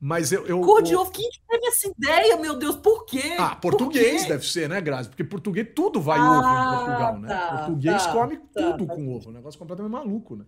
Mas 0.00 0.32
eu. 0.32 0.46
eu 0.46 0.60
Cor 0.62 0.82
de 0.82 0.96
o- 0.96 1.00
ovo, 1.00 1.10
quem 1.10 1.28
que 1.28 1.40
teve 1.46 1.66
essa 1.66 1.88
ideia, 1.88 2.36
meu 2.38 2.56
Deus? 2.56 2.76
Por 2.76 3.04
quê? 3.04 3.36
Ah, 3.38 3.50
Por 3.54 3.60
português 3.72 4.22
quê? 4.22 4.28
deve 4.30 4.46
ser, 4.46 4.66
né, 4.68 4.80
Grazi? 4.80 5.10
Porque 5.10 5.22
português 5.24 5.68
tudo 5.74 6.00
vai 6.00 6.18
Ah, 6.18 6.30
ovo 6.30 6.38
em 6.48 6.76
Portugal, 6.86 7.18
né? 7.18 7.28
tá, 7.28 7.56
português 7.58 8.06
tá, 8.06 8.12
come 8.12 8.36
tá, 8.38 8.44
tudo 8.72 8.86
tá. 8.86 8.94
com 8.94 9.14
ovo. 9.14 9.28
Um 9.28 9.32
negócio 9.32 9.58
completamente 9.58 9.92
maluco, 9.92 10.36
né? 10.36 10.46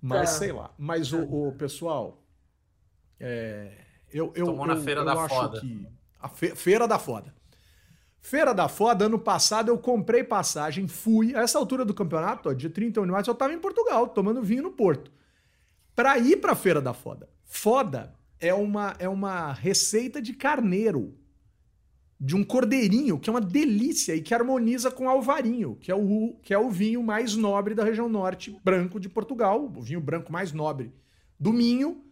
Mas 0.00 0.30
Tá. 0.30 0.38
sei 0.38 0.52
lá. 0.52 0.70
Mas 0.78 1.12
o, 1.12 1.22
o 1.24 1.52
pessoal. 1.58 2.22
é, 3.18 3.72
eu, 4.12 4.32
eu, 4.34 4.46
Tomou 4.46 4.66
na 4.66 4.74
eu- 4.74 4.82
Feira 4.82 5.00
eu 5.00 5.04
da 5.04 5.12
acho 5.14 5.34
Foda. 5.34 5.60
que- 5.60 5.86
a 6.20 6.28
fe- 6.28 6.54
Feira 6.54 6.86
da 6.88 6.98
Foda. 6.98 7.34
Feira 8.20 8.54
da 8.54 8.68
Foda, 8.68 9.06
ano 9.06 9.18
passado 9.18 9.68
eu 9.70 9.78
comprei 9.78 10.22
passagem, 10.22 10.86
fui. 10.86 11.34
A 11.34 11.40
essa 11.40 11.58
altura 11.58 11.84
do 11.84 11.92
campeonato, 11.94 12.48
ó, 12.48 12.52
dia 12.52 12.70
31 12.70 13.04
de 13.04 13.10
março, 13.12 13.30
eu 13.30 13.34
tava 13.34 13.52
em 13.52 13.58
Portugal, 13.58 14.06
tomando 14.08 14.42
vinho 14.42 14.62
no 14.62 14.70
Porto. 14.70 15.10
Pra 15.94 16.18
ir 16.18 16.36
pra 16.36 16.54
Feira 16.54 16.80
da 16.80 16.92
Foda. 16.94 17.28
Foda 17.44 18.14
é 18.40 18.54
uma, 18.54 18.94
é 18.98 19.08
uma 19.08 19.52
receita 19.52 20.20
de 20.20 20.32
carneiro. 20.32 21.14
De 22.22 22.36
um 22.36 22.44
cordeirinho, 22.44 23.18
que 23.18 23.30
é 23.30 23.32
uma 23.32 23.40
delícia 23.40 24.14
e 24.14 24.20
que 24.20 24.34
harmoniza 24.34 24.90
com 24.90 25.08
alvarinho, 25.08 25.76
que 25.80 25.90
é 25.90 25.94
o, 25.94 26.36
que 26.42 26.52
é 26.52 26.58
o 26.58 26.68
vinho 26.68 27.02
mais 27.02 27.34
nobre 27.34 27.74
da 27.74 27.82
região 27.82 28.10
norte, 28.10 28.54
branco 28.62 29.00
de 29.00 29.08
Portugal, 29.08 29.64
o 29.74 29.80
vinho 29.80 30.02
branco 30.02 30.30
mais 30.30 30.52
nobre 30.52 30.92
do 31.38 31.50
Minho. 31.50 32.04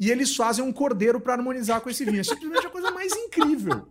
E 0.00 0.10
eles 0.10 0.34
fazem 0.34 0.64
um 0.64 0.72
cordeiro 0.72 1.20
pra 1.20 1.34
harmonizar 1.34 1.80
com 1.80 1.88
esse 1.88 2.04
vinho. 2.04 2.20
É 2.20 2.24
simplesmente 2.24 2.66
a 2.66 2.70
coisa 2.70 2.90
mais 2.90 3.12
incrível. 3.14 3.86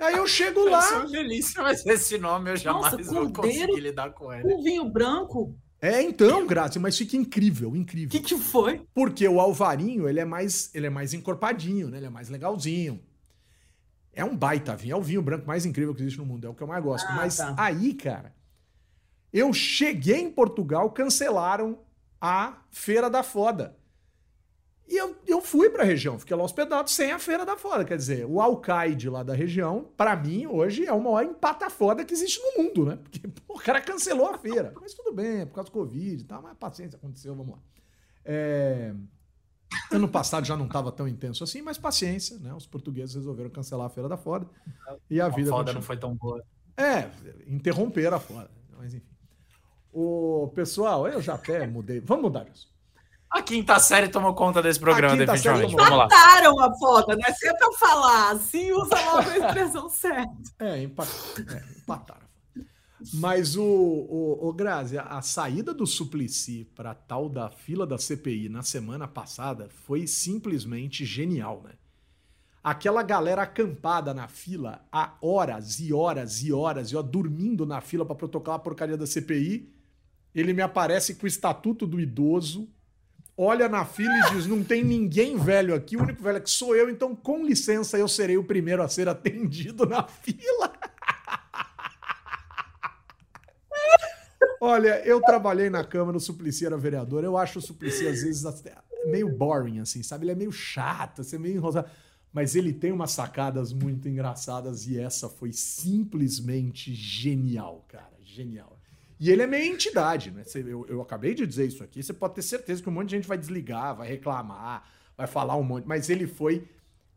Aí 0.00 0.16
eu 0.16 0.26
chego 0.26 0.64
lá. 0.64 0.80
Isso 0.80 0.94
é 0.94 0.98
uma 0.98 1.10
delícia, 1.10 1.62
mas 1.62 1.86
esse 1.86 2.18
nome 2.18 2.50
eu 2.50 2.56
jamais 2.56 2.92
Nossa, 2.96 3.04
vou 3.04 3.30
cordeiro? 3.30 3.68
conseguir 3.68 3.80
lidar 3.80 4.10
com 4.10 4.32
ele. 4.32 4.52
Um 4.52 4.62
vinho 4.62 4.84
branco? 4.90 5.54
É, 5.80 6.00
então, 6.02 6.46
Graça, 6.46 6.80
mas 6.80 6.96
fica 6.96 7.16
incrível, 7.16 7.70
O 7.72 7.76
incrível. 7.76 8.08
que, 8.08 8.20
que 8.20 8.38
foi? 8.38 8.82
Porque 8.94 9.26
o 9.28 9.38
alvarinho, 9.38 10.08
ele 10.08 10.18
é 10.20 10.24
mais, 10.24 10.70
ele 10.74 10.86
é 10.86 10.90
mais 10.90 11.12
encorpadinho, 11.12 11.88
né? 11.90 11.98
Ele 11.98 12.06
é 12.06 12.10
mais 12.10 12.28
legalzinho. 12.30 13.00
É 14.12 14.24
um 14.24 14.34
baita 14.36 14.74
vinho, 14.76 14.94
é 14.94 14.96
o 14.96 15.02
vinho 15.02 15.20
branco 15.20 15.46
mais 15.46 15.66
incrível 15.66 15.94
que 15.94 16.00
existe 16.00 16.18
no 16.18 16.24
mundo, 16.24 16.46
é 16.46 16.50
o 16.50 16.54
que 16.54 16.62
eu 16.62 16.66
mais 16.66 16.82
gosto. 16.82 17.06
Ah, 17.08 17.16
Mas 17.16 17.36
tá. 17.36 17.54
aí, 17.58 17.92
cara, 17.94 18.32
eu 19.32 19.52
cheguei 19.52 20.20
em 20.20 20.30
Portugal, 20.30 20.88
cancelaram 20.90 21.80
a 22.20 22.58
Feira 22.70 23.10
da 23.10 23.22
Foda. 23.22 23.76
E 24.86 24.96
eu, 24.96 25.16
eu 25.26 25.40
fui 25.40 25.70
pra 25.70 25.82
região, 25.82 26.18
fiquei 26.18 26.36
lá 26.36 26.44
hospedado 26.44 26.90
sem 26.90 27.10
a 27.10 27.18
Feira 27.18 27.46
da 27.46 27.56
Foda. 27.56 27.84
Quer 27.84 27.96
dizer, 27.96 28.26
o 28.26 28.40
alcaide 28.40 29.08
lá 29.08 29.22
da 29.22 29.34
região, 29.34 29.88
pra 29.96 30.14
mim, 30.14 30.46
hoje 30.46 30.84
é 30.86 30.92
o 30.92 31.00
maior 31.02 31.24
empata 31.24 31.70
foda 31.70 32.04
que 32.04 32.12
existe 32.12 32.38
no 32.40 32.62
mundo, 32.62 32.84
né? 32.84 32.98
Porque 33.02 33.20
pô, 33.46 33.54
o 33.54 33.58
cara 33.58 33.80
cancelou 33.80 34.28
a 34.28 34.36
feira. 34.38 34.72
Mas 34.80 34.92
tudo 34.92 35.12
bem, 35.12 35.40
é 35.40 35.46
por 35.46 35.54
causa 35.54 35.70
do 35.70 35.72
Covid 35.72 36.22
e 36.22 36.24
tal, 36.26 36.42
mas 36.42 36.54
paciência, 36.58 36.96
aconteceu, 36.96 37.34
vamos 37.34 37.54
lá. 37.54 37.62
É, 38.24 38.94
Ano 39.90 40.08
passado 40.08 40.46
já 40.46 40.56
não 40.56 40.66
estava 40.66 40.92
tão 40.92 41.08
intenso 41.08 41.42
assim, 41.44 41.62
mas 41.62 41.78
paciência, 41.78 42.38
né? 42.38 42.52
Os 42.54 42.66
portugueses 42.66 43.14
resolveram 43.14 43.50
cancelar 43.50 43.86
a 43.86 43.90
Feira 43.90 44.08
da 44.08 44.16
Foda 44.16 44.46
e 45.10 45.20
a 45.20 45.26
A 45.26 45.28
vida 45.28 45.50
foda 45.50 45.72
continua. 45.72 45.74
não 45.74 45.82
foi 45.82 45.96
tão 45.96 46.14
boa. 46.14 46.44
É, 46.76 47.08
interromperam 47.46 48.16
a 48.16 48.20
Foda, 48.20 48.50
mas 48.76 48.94
enfim. 48.94 49.06
O 49.92 50.50
pessoal, 50.54 51.06
eu 51.08 51.22
já 51.22 51.34
até 51.34 51.66
mudei. 51.66 52.00
Vamos 52.00 52.24
mudar 52.24 52.46
isso. 52.52 52.73
A 53.34 53.42
quinta 53.42 53.78
série 53.80 54.08
tomou 54.08 54.32
conta 54.32 54.62
desse 54.62 54.78
programa, 54.78 55.14
A 55.14 55.16
definitivamente. 55.16 55.70
tomou- 55.72 55.84
Vamos 55.84 55.98
lá. 55.98 56.04
Mataram 56.04 56.60
a 56.60 56.72
foda, 56.78 57.16
né? 57.16 57.32
Se 57.32 57.48
é 57.48 57.54
pra 57.54 57.72
falar 57.72 58.30
assim, 58.30 58.70
usa 58.70 58.94
logo 59.06 59.28
a 59.28 59.38
expressão 59.38 59.88
certa. 59.90 60.32
É, 60.60 60.82
empataram. 60.82 61.18
É, 61.56 61.78
empataram. 61.78 62.24
Mas 63.14 63.56
o, 63.56 63.62
o, 63.64 64.48
o 64.48 64.52
Grazi, 64.52 64.96
a 64.98 65.20
saída 65.20 65.74
do 65.74 65.86
Suplicy 65.86 66.64
para 66.76 66.94
tal 66.94 67.28
da 67.28 67.50
fila 67.50 67.86
da 67.86 67.98
CPI 67.98 68.48
na 68.48 68.62
semana 68.62 69.06
passada 69.08 69.68
foi 69.84 70.06
simplesmente 70.06 71.04
genial, 71.04 71.60
né? 71.64 71.72
Aquela 72.62 73.02
galera 73.02 73.42
acampada 73.42 74.14
na 74.14 74.26
fila 74.26 74.86
há 74.90 75.12
horas 75.20 75.80
e 75.80 75.92
horas 75.92 76.42
e 76.42 76.50
horas, 76.52 76.92
e 76.92 76.96
ó, 76.96 77.02
dormindo 77.02 77.66
na 77.66 77.80
fila 77.82 78.06
para 78.06 78.14
protocolar 78.14 78.58
a 78.58 78.62
porcaria 78.62 78.96
da 78.96 79.06
CPI. 79.06 79.70
Ele 80.34 80.54
me 80.54 80.62
aparece 80.62 81.16
com 81.16 81.24
o 81.24 81.28
estatuto 81.28 81.86
do 81.86 82.00
idoso, 82.00 82.66
olha 83.36 83.68
na 83.68 83.84
fila 83.84 84.12
e 84.12 84.34
diz: 84.34 84.46
Não 84.46 84.62
tem 84.62 84.84
ninguém 84.84 85.36
velho 85.36 85.74
aqui, 85.74 85.96
o 85.96 86.02
único 86.02 86.22
velho 86.22 86.38
aqui 86.38 86.50
sou 86.50 86.74
eu, 86.74 86.88
então 86.90 87.14
com 87.14 87.44
licença 87.44 87.98
eu 87.98 88.08
serei 88.08 88.36
o 88.36 88.44
primeiro 88.44 88.82
a 88.82 88.88
ser 88.88 89.08
atendido 89.08 89.86
na 89.86 90.02
fila. 90.04 90.72
Olha, 94.60 95.04
eu 95.04 95.20
trabalhei 95.20 95.68
na 95.68 95.84
Câmara, 95.84 96.16
o 96.16 96.20
Suplicy 96.20 96.64
era 96.64 96.76
vereador. 96.76 97.22
Eu 97.22 97.36
acho 97.36 97.58
o 97.58 97.62
Suplicy, 97.62 98.06
às 98.06 98.22
vezes, 98.22 98.44
meio 99.06 99.28
boring, 99.28 99.80
assim, 99.80 100.02
sabe? 100.02 100.24
Ele 100.24 100.32
é 100.32 100.34
meio 100.34 100.52
chato, 100.52 101.20
assim, 101.20 101.36
meio 101.36 101.56
enrosado. 101.56 101.86
Mas 102.32 102.56
ele 102.56 102.72
tem 102.72 102.90
umas 102.90 103.12
sacadas 103.12 103.72
muito 103.72 104.08
engraçadas 104.08 104.86
e 104.86 104.98
essa 104.98 105.28
foi 105.28 105.52
simplesmente 105.52 106.94
genial, 106.94 107.84
cara. 107.86 108.14
Genial. 108.24 108.73
E 109.18 109.30
ele 109.30 109.42
é 109.42 109.46
meio 109.46 109.72
entidade, 109.72 110.30
né? 110.30 110.42
Eu, 110.54 110.86
eu 110.88 111.00
acabei 111.00 111.34
de 111.34 111.46
dizer 111.46 111.66
isso 111.66 111.82
aqui, 111.82 112.02
você 112.02 112.12
pode 112.12 112.34
ter 112.34 112.42
certeza 112.42 112.82
que 112.82 112.88
um 112.88 112.92
monte 112.92 113.10
de 113.10 113.16
gente 113.16 113.28
vai 113.28 113.38
desligar, 113.38 113.96
vai 113.96 114.08
reclamar, 114.08 114.88
vai 115.16 115.26
falar 115.26 115.56
um 115.56 115.62
monte, 115.62 115.86
mas 115.86 116.10
ele 116.10 116.26
foi 116.26 116.66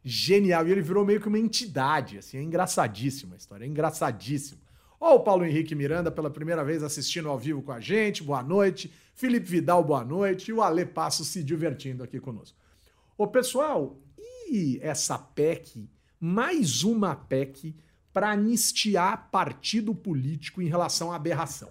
genial 0.04 0.68
e 0.68 0.72
ele 0.72 0.82
virou 0.82 1.06
meio 1.06 1.20
que 1.20 1.28
uma 1.28 1.40
entidade, 1.40 2.18
assim, 2.18 2.38
é 2.38 2.42
engraçadíssima 2.42 3.36
a 3.36 3.38
história, 3.38 3.66
é 3.66 3.68
engraçadíssimo. 3.68 4.62
Ó, 5.00 5.16
o 5.16 5.20
Paulo 5.20 5.46
Henrique 5.46 5.76
Miranda 5.76 6.12
pela 6.12 6.30
primeira 6.30 6.64
vez 6.64 6.82
assistindo 6.82 7.30
ao 7.30 7.38
vivo 7.38 7.62
com 7.62 7.72
a 7.72 7.80
gente, 7.80 8.24
boa 8.24 8.42
noite. 8.42 8.92
Felipe 9.14 9.48
Vidal, 9.48 9.84
boa 9.84 10.04
noite. 10.04 10.50
E 10.50 10.54
o 10.54 10.62
Ale 10.62 10.86
Passo 10.86 11.24
se 11.24 11.44
divertindo 11.44 12.04
aqui 12.04 12.20
conosco. 12.20 12.58
Ô, 13.18 13.28
pessoal, 13.28 13.98
e 14.50 14.80
essa 14.82 15.18
PEC, 15.18 15.90
mais 16.20 16.84
uma 16.84 17.16
PEC 17.16 17.76
para 18.18 18.32
anistiar 18.32 19.30
partido 19.30 19.94
político 19.94 20.60
em 20.60 20.66
relação 20.66 21.12
à 21.12 21.16
aberração. 21.18 21.70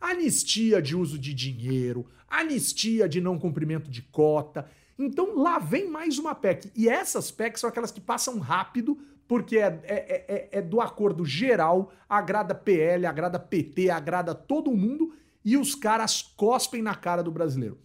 Anistia 0.00 0.80
de 0.80 0.94
uso 0.94 1.18
de 1.18 1.34
dinheiro, 1.34 2.06
anistia 2.28 3.08
de 3.08 3.20
não 3.20 3.36
cumprimento 3.36 3.90
de 3.90 4.00
cota. 4.02 4.70
Então 4.96 5.36
lá 5.36 5.58
vem 5.58 5.90
mais 5.90 6.16
uma 6.16 6.36
PEC. 6.36 6.70
E 6.76 6.88
essas 6.88 7.32
PECs 7.32 7.60
são 7.60 7.68
aquelas 7.68 7.90
que 7.90 8.00
passam 8.00 8.38
rápido, 8.38 8.96
porque 9.26 9.58
é, 9.58 9.80
é- 9.82 10.24
é- 10.28 10.48
é 10.58 10.62
do 10.62 10.80
acordo 10.80 11.24
geral, 11.24 11.92
agrada 12.08 12.54
PL, 12.54 13.04
agrada 13.04 13.36
PT, 13.36 13.90
agrada 13.90 14.36
todo 14.36 14.70
mundo, 14.70 15.12
e 15.44 15.56
os 15.56 15.74
caras 15.74 16.22
cospem 16.22 16.80
na 16.80 16.94
cara 16.94 17.24
do 17.24 17.32
brasileiro. 17.32 17.76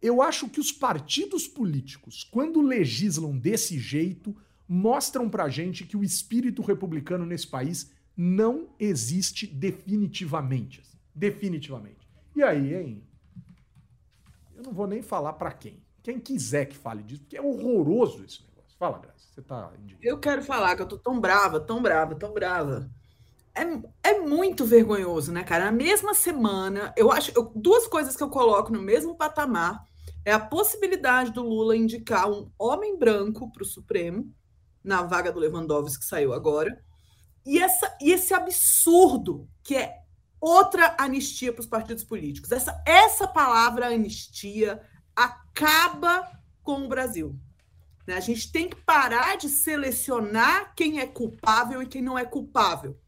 Eu 0.00 0.22
acho 0.22 0.48
que 0.48 0.58
os 0.58 0.72
partidos 0.72 1.46
políticos, 1.46 2.26
quando 2.30 2.62
legislam 2.62 3.36
desse 3.36 3.78
jeito, 3.78 4.34
mostram 4.68 5.28
pra 5.28 5.48
gente 5.48 5.84
que 5.86 5.96
o 5.96 6.04
espírito 6.04 6.62
republicano 6.62 7.24
nesse 7.24 7.46
país 7.46 7.90
não 8.16 8.68
existe 8.78 9.46
definitivamente. 9.46 10.80
assim. 10.80 10.98
definitivamente. 11.14 12.08
E 12.36 12.42
aí, 12.42 12.74
hein? 12.74 13.04
Eu 14.56 14.62
não 14.64 14.72
vou 14.72 14.86
nem 14.86 15.02
falar 15.02 15.32
pra 15.34 15.52
quem. 15.52 15.82
Quem 16.02 16.18
quiser 16.18 16.66
que 16.66 16.76
fale 16.76 17.02
disso, 17.02 17.22
porque 17.22 17.36
é 17.36 17.42
horroroso 17.42 18.24
esse 18.24 18.42
negócio. 18.42 18.76
Fala, 18.78 18.98
Graça. 18.98 19.18
Você 19.34 19.42
tá. 19.42 19.72
Eu 20.02 20.18
quero 20.18 20.42
falar 20.42 20.74
que 20.74 20.82
eu 20.82 20.86
tô 20.86 20.98
tão 20.98 21.20
brava, 21.20 21.60
tão 21.60 21.80
brava, 21.80 22.14
tão 22.14 22.32
brava. 22.32 22.90
É, 23.54 24.10
é 24.10 24.20
muito 24.20 24.64
vergonhoso, 24.64 25.32
né, 25.32 25.42
cara? 25.44 25.66
Na 25.66 25.72
mesma 25.72 26.14
semana, 26.14 26.92
eu 26.96 27.10
acho. 27.10 27.32
eu- 27.36 27.52
duas 27.54 27.86
coisas 27.86 28.16
que 28.16 28.22
eu 28.22 28.30
coloco 28.30 28.72
no 28.72 28.80
mesmo 28.82 29.16
patamar 29.16 29.84
é 30.24 30.32
a 30.32 30.40
possibilidade 30.40 31.32
do 31.32 31.42
Lula 31.42 31.76
indicar 31.76 32.30
um 32.30 32.50
homem 32.58 32.96
branco 32.98 33.50
para 33.52 33.62
o 33.62 33.66
Supremo, 33.66 34.32
na 34.82 35.02
vaga 35.02 35.32
do 35.32 35.40
Lewandowski 35.40 36.00
que 36.00 36.04
saiu 36.04 36.32
agora, 36.32 36.82
e, 37.44 37.58
essa, 37.58 37.96
e 38.00 38.12
esse 38.12 38.34
absurdo 38.34 39.48
que 39.62 39.76
é 39.76 40.02
outra 40.40 40.94
anistia 40.98 41.52
para 41.52 41.60
os 41.60 41.66
partidos 41.66 42.04
políticos. 42.04 42.52
Essa, 42.52 42.82
essa 42.86 43.26
palavra 43.26 43.86
anistia 43.88 44.80
acaba 45.16 46.30
com 46.62 46.84
o 46.84 46.88
Brasil. 46.88 47.34
né? 48.06 48.16
A 48.16 48.20
gente 48.20 48.52
tem 48.52 48.68
que 48.68 48.76
parar 48.76 49.36
de 49.36 49.48
selecionar 49.48 50.74
quem 50.74 51.00
é 51.00 51.06
culpável 51.06 51.82
e 51.82 51.86
quem 51.86 52.02
não 52.02 52.18
é 52.18 52.24
culpável. 52.24 52.98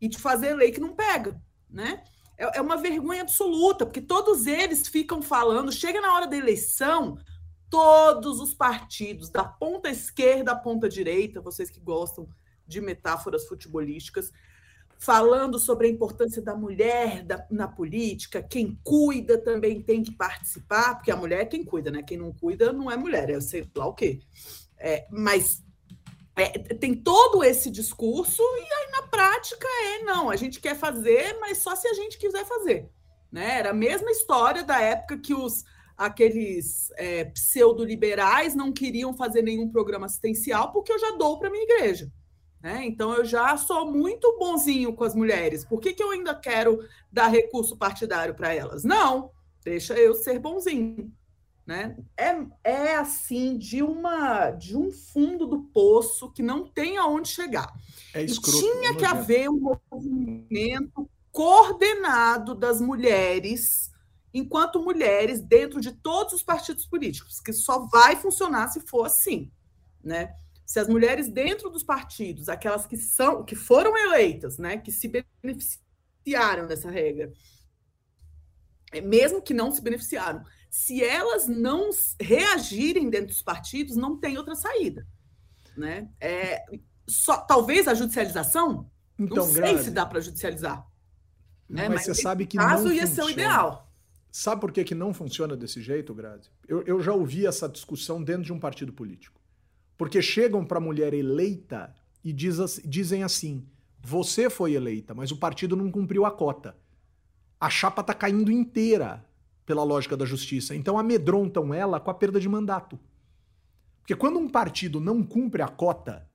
E 0.00 0.08
de 0.08 0.18
fazer 0.18 0.54
lei 0.54 0.70
que 0.70 0.80
não 0.80 0.94
pega, 0.94 1.40
né? 1.68 2.02
É 2.38 2.58
é 2.58 2.60
uma 2.60 2.76
vergonha 2.76 3.22
absoluta, 3.22 3.84
porque 3.84 4.00
todos 4.00 4.46
eles 4.46 4.88
ficam 4.88 5.20
falando, 5.20 5.70
chega 5.70 6.00
na 6.00 6.14
hora 6.14 6.26
da 6.26 6.36
eleição, 6.36 7.18
todos 7.70 8.40
os 8.40 8.52
partidos, 8.52 9.30
da 9.30 9.44
ponta 9.44 9.88
esquerda 9.88 10.52
à 10.52 10.56
ponta 10.56 10.88
direita, 10.88 11.40
vocês 11.40 11.70
que 11.70 11.80
gostam 11.80 12.28
de 12.66 12.80
metáforas 12.80 13.46
futebolísticas, 13.46 14.32
falando 14.98 15.58
sobre 15.58 15.86
a 15.86 15.90
importância 15.90 16.42
da 16.42 16.54
mulher 16.54 17.22
da- 17.22 17.46
na 17.50 17.66
política, 17.66 18.42
quem 18.42 18.78
cuida 18.84 19.38
também 19.38 19.80
tem 19.80 20.02
que 20.02 20.12
participar, 20.12 20.96
porque 20.96 21.10
a 21.10 21.16
mulher 21.16 21.40
é 21.40 21.46
quem 21.46 21.64
cuida, 21.64 21.90
né? 21.90 22.02
Quem 22.02 22.18
não 22.18 22.32
cuida 22.32 22.70
não 22.72 22.90
é 22.90 22.96
mulher, 22.96 23.30
é 23.30 23.40
sei 23.40 23.66
lá 23.74 23.86
o 23.86 23.94
quê. 23.94 24.20
É, 24.76 25.06
mas 25.10 25.62
é, 26.36 26.50
tem 26.74 26.94
todo 26.94 27.42
esse 27.42 27.70
discurso, 27.70 28.42
e 28.42 28.72
aí 28.72 28.90
na 28.90 29.02
prática 29.08 29.66
é 29.66 30.04
não, 30.04 30.28
a 30.28 30.36
gente 30.36 30.60
quer 30.60 30.76
fazer, 30.76 31.38
mas 31.40 31.58
só 31.58 31.74
se 31.74 31.88
a 31.88 31.94
gente 31.94 32.18
quiser 32.18 32.44
fazer. 32.44 32.90
Né? 33.32 33.58
Era 33.58 33.70
a 33.70 33.74
mesma 33.74 34.10
história 34.10 34.64
da 34.64 34.80
época 34.80 35.18
que 35.18 35.32
os 35.32 35.64
aqueles 36.00 36.90
é, 36.96 37.26
pseudo-liberais 37.26 38.54
não 38.54 38.72
queriam 38.72 39.14
fazer 39.14 39.42
nenhum 39.42 39.68
programa 39.68 40.06
assistencial 40.06 40.72
porque 40.72 40.90
eu 40.90 40.98
já 40.98 41.10
dou 41.10 41.38
para 41.38 41.50
minha 41.50 41.62
igreja. 41.62 42.10
Né? 42.58 42.86
Então 42.86 43.12
eu 43.12 43.22
já 43.22 43.54
sou 43.58 43.92
muito 43.92 44.38
bonzinho 44.38 44.94
com 44.94 45.04
as 45.04 45.14
mulheres. 45.14 45.62
Por 45.62 45.78
que, 45.78 45.92
que 45.92 46.02
eu 46.02 46.10
ainda 46.10 46.34
quero 46.34 46.82
dar 47.12 47.28
recurso 47.28 47.76
partidário 47.76 48.34
para 48.34 48.54
elas? 48.54 48.82
Não, 48.82 49.30
deixa 49.62 49.92
eu 49.92 50.14
ser 50.14 50.38
bonzinho. 50.38 51.12
Né? 51.66 51.94
É, 52.16 52.34
é 52.64 52.96
assim 52.96 53.58
de 53.58 53.82
uma 53.82 54.50
de 54.52 54.74
um 54.74 54.90
fundo 54.90 55.46
do 55.46 55.64
poço 55.64 56.32
que 56.32 56.42
não 56.42 56.66
tem 56.66 56.96
aonde 56.96 57.28
chegar. 57.28 57.70
É 58.14 58.22
escroto, 58.22 58.56
e 58.56 58.60
tinha 58.60 58.96
que 58.96 59.04
haver 59.04 59.50
um 59.50 59.78
movimento 59.90 61.10
coordenado 61.30 62.54
das 62.54 62.80
mulheres 62.80 63.89
enquanto 64.32 64.82
mulheres 64.82 65.40
dentro 65.40 65.80
de 65.80 65.92
todos 65.92 66.34
os 66.34 66.42
partidos 66.42 66.86
políticos, 66.86 67.40
que 67.40 67.52
só 67.52 67.80
vai 67.86 68.16
funcionar 68.16 68.68
se 68.68 68.80
for 68.80 69.04
assim, 69.04 69.50
né? 70.02 70.34
Se 70.64 70.78
as 70.78 70.88
mulheres 70.88 71.28
dentro 71.28 71.68
dos 71.68 71.82
partidos, 71.82 72.48
aquelas 72.48 72.86
que 72.86 72.96
são 72.96 73.44
que 73.44 73.56
foram 73.56 73.96
eleitas, 73.96 74.56
né, 74.56 74.76
que 74.78 74.92
se 74.92 75.10
beneficiaram 75.42 76.68
dessa 76.68 76.88
regra, 76.88 77.32
é, 78.92 79.00
mesmo 79.00 79.42
que 79.42 79.52
não 79.52 79.72
se 79.72 79.82
beneficiaram, 79.82 80.44
se 80.70 81.02
elas 81.02 81.48
não 81.48 81.90
reagirem 82.20 83.10
dentro 83.10 83.28
dos 83.28 83.42
partidos, 83.42 83.96
não 83.96 84.16
tem 84.16 84.38
outra 84.38 84.54
saída. 84.54 85.04
Né? 85.76 86.08
É, 86.20 86.64
só, 87.08 87.38
talvez 87.38 87.88
a 87.88 87.94
judicialização, 87.94 88.88
então, 89.18 89.38
não 89.38 89.44
sei 89.44 89.54
grave. 89.62 89.82
se 89.82 89.90
dá 89.90 90.06
para 90.06 90.20
judicializar. 90.20 90.86
Né? 91.68 91.88
Mas, 91.88 92.06
Mas 92.06 92.16
você 92.16 92.22
sabe 92.22 92.46
que 92.46 92.56
caso 92.56 92.84
não 92.84 92.92
ia 92.92 93.06
funciona. 93.06 93.28
ser 93.28 93.28
o 93.28 93.32
ideal. 93.32 93.89
Sabe 94.30 94.60
por 94.60 94.72
que, 94.72 94.84
que 94.84 94.94
não 94.94 95.12
funciona 95.12 95.56
desse 95.56 95.82
jeito, 95.82 96.14
Grazi? 96.14 96.50
Eu, 96.68 96.82
eu 96.82 97.00
já 97.02 97.12
ouvi 97.12 97.46
essa 97.46 97.68
discussão 97.68 98.22
dentro 98.22 98.44
de 98.44 98.52
um 98.52 98.60
partido 98.60 98.92
político. 98.92 99.40
Porque 99.98 100.22
chegam 100.22 100.64
para 100.64 100.78
a 100.78 100.80
mulher 100.80 101.12
eleita 101.12 101.94
e 102.24 102.32
diz, 102.32 102.80
dizem 102.84 103.22
assim: 103.22 103.66
você 104.00 104.48
foi 104.48 104.72
eleita, 104.72 105.14
mas 105.14 105.30
o 105.30 105.36
partido 105.36 105.76
não 105.76 105.90
cumpriu 105.90 106.24
a 106.24 106.30
cota. 106.30 106.76
A 107.58 107.68
chapa 107.68 108.00
está 108.00 108.14
caindo 108.14 108.50
inteira 108.50 109.26
pela 109.66 109.84
lógica 109.84 110.16
da 110.16 110.24
justiça. 110.24 110.74
Então 110.74 110.98
amedrontam 110.98 111.74
ela 111.74 112.00
com 112.00 112.10
a 112.10 112.14
perda 112.14 112.40
de 112.40 112.48
mandato. 112.48 112.98
Porque 114.00 114.16
quando 114.16 114.38
um 114.38 114.48
partido 114.48 114.98
não 115.00 115.22
cumpre 115.22 115.60
a 115.62 115.68
cota, 115.68 116.28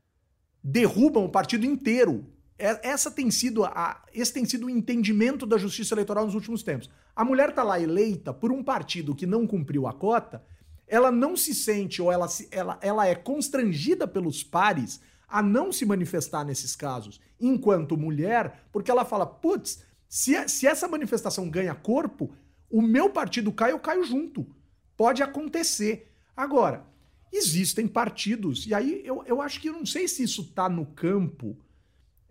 derrubam 0.63 1.25
o 1.25 1.29
partido 1.29 1.65
inteiro. 1.65 2.25
É, 2.57 2.89
essa 2.89 3.11
tem 3.11 3.29
sido 3.29 3.65
a, 3.65 4.03
esse 4.13 4.31
tem 4.31 4.45
sido 4.45 4.67
o 4.67 4.69
entendimento 4.69 5.45
da 5.45 5.57
justiça 5.57 5.93
eleitoral 5.93 6.25
nos 6.25 6.35
últimos 6.35 6.63
tempos. 6.63 6.89
A 7.15 7.25
mulher 7.25 7.49
está 7.49 7.63
lá 7.63 7.79
eleita 7.79 8.33
por 8.33 8.51
um 8.51 8.63
partido 8.63 9.15
que 9.15 9.25
não 9.25 9.45
cumpriu 9.45 9.87
a 9.87 9.93
cota, 9.93 10.43
ela 10.87 11.11
não 11.11 11.35
se 11.35 11.53
sente 11.53 12.01
ou 12.01 12.11
ela, 12.11 12.27
se, 12.27 12.47
ela, 12.51 12.77
ela 12.81 13.07
é 13.07 13.15
constrangida 13.15 14.07
pelos 14.07 14.43
pares 14.43 15.01
a 15.27 15.41
não 15.41 15.71
se 15.71 15.85
manifestar 15.85 16.45
nesses 16.45 16.75
casos 16.75 17.19
enquanto 17.39 17.97
mulher, 17.97 18.67
porque 18.71 18.91
ela 18.91 19.03
fala: 19.03 19.25
putz, 19.25 19.83
se, 20.07 20.47
se 20.47 20.67
essa 20.67 20.87
manifestação 20.87 21.49
ganha 21.49 21.75
corpo, 21.75 22.33
o 22.69 22.81
meu 22.81 23.09
partido 23.09 23.51
cai, 23.51 23.71
eu 23.71 23.79
caio 23.79 24.03
junto. 24.03 24.47
Pode 24.95 25.21
acontecer. 25.21 26.11
Agora, 26.35 26.85
existem 27.31 27.87
partidos, 27.87 28.65
e 28.65 28.73
aí 28.73 29.01
eu, 29.03 29.23
eu 29.25 29.41
acho 29.41 29.59
que 29.59 29.69
eu 29.69 29.73
não 29.73 29.85
sei 29.85 30.07
se 30.07 30.23
isso 30.23 30.41
está 30.41 30.69
no 30.69 30.85
campo, 30.85 31.57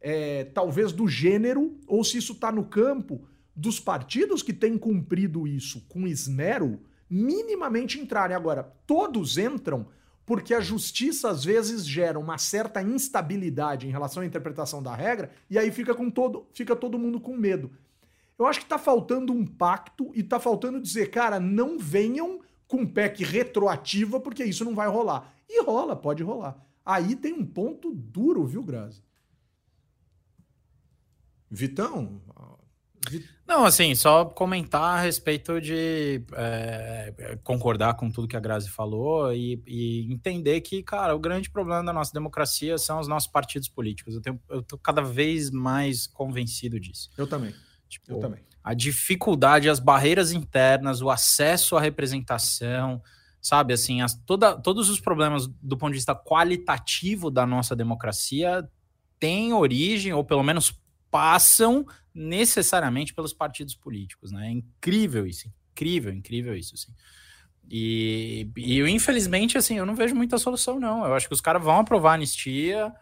é, 0.07 0.45
talvez 0.45 0.93
do 0.93 1.09
gênero, 1.09 1.79
ou 1.87 2.05
se 2.05 2.19
isso 2.19 2.35
está 2.35 2.53
no 2.53 2.67
campo 2.67 3.27
dos 3.57 3.81
partidos 3.81 4.43
que 4.43 4.53
têm 4.53 4.77
cumprido 4.77 5.47
isso 5.47 5.81
com 5.89 6.07
esmero, 6.07 6.79
minimamente 7.09 7.99
entrarem. 7.99 8.37
Agora, 8.37 8.71
todos 8.87 9.39
entram 9.39 9.87
porque 10.27 10.53
a 10.53 10.61
justiça 10.61 11.31
às 11.31 11.43
vezes 11.43 11.87
gera 11.87 12.19
uma 12.19 12.37
certa 12.37 12.83
instabilidade 12.83 13.87
em 13.87 13.91
relação 13.91 14.23
à 14.23 14.27
interpretação 14.27 14.83
da 14.83 14.95
regra, 14.95 15.31
e 15.49 15.59
aí 15.59 15.71
fica 15.71 15.95
com 15.95 16.11
todo, 16.11 16.47
fica 16.53 16.77
todo 16.77 16.99
mundo 16.99 17.19
com 17.19 17.35
medo. 17.35 17.71
Eu 18.39 18.47
acho 18.47 18.59
que 18.59 18.67
está 18.67 18.79
faltando 18.79 19.33
um 19.33 19.47
pacto 19.47 20.11
e 20.15 20.21
está 20.21 20.39
faltando 20.39 20.81
dizer, 20.81 21.11
cara, 21.11 21.41
não 21.41 21.79
venham 21.79 22.41
com 22.69 22.87
PEC 22.87 23.25
retroativa, 23.25 24.21
porque 24.21 24.45
isso 24.45 24.67
não 24.67 24.75
vai 24.75 24.89
rolar. 24.89 25.33
E 25.49 25.63
rola, 25.63 25.97
pode 25.97 26.23
rolar. 26.23 26.59
Aí 26.85 27.17
tem 27.17 27.33
um 27.33 27.47
ponto 27.47 27.91
duro, 27.95 28.45
viu, 28.45 28.63
Grazi? 28.63 29.04
Vitão? 31.51 32.21
Não, 33.47 33.65
assim, 33.65 33.95
só 33.95 34.25
comentar 34.25 34.99
a 34.99 35.01
respeito 35.01 35.61
de 35.61 36.23
é, 36.33 37.39
concordar 37.43 37.95
com 37.95 38.11
tudo 38.11 38.27
que 38.27 38.37
a 38.37 38.41
Grazi 38.41 38.71
falou 38.71 39.33
e, 39.33 39.63
e, 39.67 40.13
entender 40.13 40.61
que, 40.63 40.83
cara, 40.83 41.15
o 41.15 41.19
grande 41.19 41.51
problema 41.51 41.85
da 41.85 41.93
nossa 41.93 42.13
democracia 42.13 42.79
são 42.79 42.99
os 42.99 43.07
nossos 43.07 43.31
partidos 43.31 43.69
políticos. 43.69 44.15
Eu, 44.15 44.23
tenho, 44.23 44.41
eu 44.49 44.63
tô 44.63 44.79
cada 44.79 45.03
vez 45.03 45.51
mais 45.51 46.07
convencido 46.07 46.81
disso. 46.81 47.11
Eu 47.19 47.27
também. 47.27 47.55
Tipo, 47.89 48.13
eu 48.13 48.21
também. 48.21 48.41
A 48.63 48.73
dificuldade, 48.73 49.69
as 49.69 49.79
barreiras 49.79 50.33
internas, 50.33 51.03
o 51.03 51.11
acesso 51.11 51.77
à 51.77 51.81
representação, 51.81 53.03
sabe? 53.41 53.75
Assim, 53.75 54.01
as, 54.01 54.15
toda, 54.15 54.59
todos 54.59 54.89
os 54.89 54.99
problemas 54.99 55.47
do 55.61 55.77
ponto 55.77 55.91
de 55.91 55.99
vista 55.99 56.15
qualitativo 56.15 57.31
da 57.31 57.45
nossa 57.45 57.77
democracia 57.77 58.67
têm 59.21 59.53
origem, 59.53 60.15
ou 60.15 60.25
pelo 60.25 60.43
menos 60.43 60.75
passam 61.15 61.87
necessariamente 62.13 63.15
pelos 63.15 63.33
partidos 63.33 63.77
políticos, 63.77 64.33
né? 64.33 64.49
É 64.49 64.51
incrível 64.51 65.25
isso, 65.25 65.49
incrível, 65.71 66.13
incrível 66.13 66.57
isso, 66.57 66.75
assim. 66.75 66.93
E, 67.71 68.51
e 68.57 68.79
eu, 68.79 68.89
infelizmente, 68.89 69.57
assim, 69.57 69.79
eu 69.79 69.87
não 69.87 69.95
vejo 69.95 70.13
muita 70.13 70.39
solução, 70.39 70.81
não. 70.81 71.07
Eu 71.07 71.15
acho 71.15 71.29
que 71.29 71.33
os 71.33 71.41
caras 71.41 71.63
vão 71.63 71.79
aprovar 71.79 72.11
a 72.11 72.15
anistia, 72.15 72.93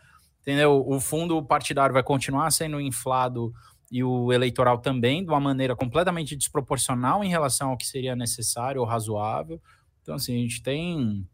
entendeu? 0.42 0.84
O 0.86 1.00
fundo 1.00 1.42
partidário 1.42 1.94
vai 1.94 2.02
continuar 2.02 2.50
sendo 2.50 2.78
inflado 2.78 3.50
e 3.90 4.04
o 4.04 4.30
eleitoral 4.30 4.76
também, 4.76 5.24
de 5.24 5.30
uma 5.30 5.40
maneira 5.40 5.74
completamente 5.74 6.36
desproporcional 6.36 7.24
em 7.24 7.30
relação 7.30 7.70
ao 7.70 7.78
que 7.78 7.86
seria 7.86 8.14
necessário 8.14 8.82
ou 8.82 8.86
razoável. 8.86 9.58
Então, 10.02 10.16
assim, 10.16 10.34
a 10.34 10.38
gente 10.38 10.62
tem, 10.62 11.26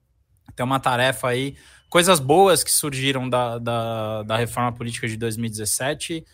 tem 0.55 0.64
uma 0.64 0.79
tarefa 0.79 1.26
aí, 1.26 1.57
coisas 1.91 2.20
boas 2.20 2.62
que 2.62 2.70
surgiram 2.70 3.29
da, 3.29 3.59
da, 3.59 4.22
da 4.22 4.37
reforma 4.37 4.72
política 4.72 5.09
de 5.09 5.16
2017, 5.16 6.24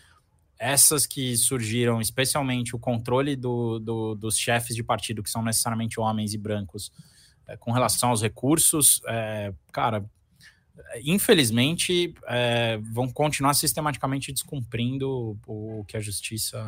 essas 0.57 1.05
que 1.05 1.35
surgiram, 1.35 1.99
especialmente 1.99 2.75
o 2.75 2.79
controle 2.79 3.35
do, 3.35 3.79
do, 3.79 4.15
dos 4.15 4.37
chefes 4.37 4.75
de 4.75 4.83
partido, 4.83 5.21
que 5.21 5.29
são 5.29 5.43
necessariamente 5.43 5.99
homens 5.99 6.33
e 6.33 6.37
brancos, 6.37 6.91
é, 7.47 7.57
com 7.57 7.71
relação 7.71 8.09
aos 8.09 8.21
recursos, 8.21 9.01
é, 9.07 9.53
cara, 9.71 10.05
infelizmente, 11.03 12.13
é, 12.27 12.79
vão 12.91 13.09
continuar 13.09 13.53
sistematicamente 13.53 14.31
descumprindo 14.31 15.37
o, 15.45 15.83
que 15.87 15.97
a 15.97 15.99
justiça. 15.99 16.65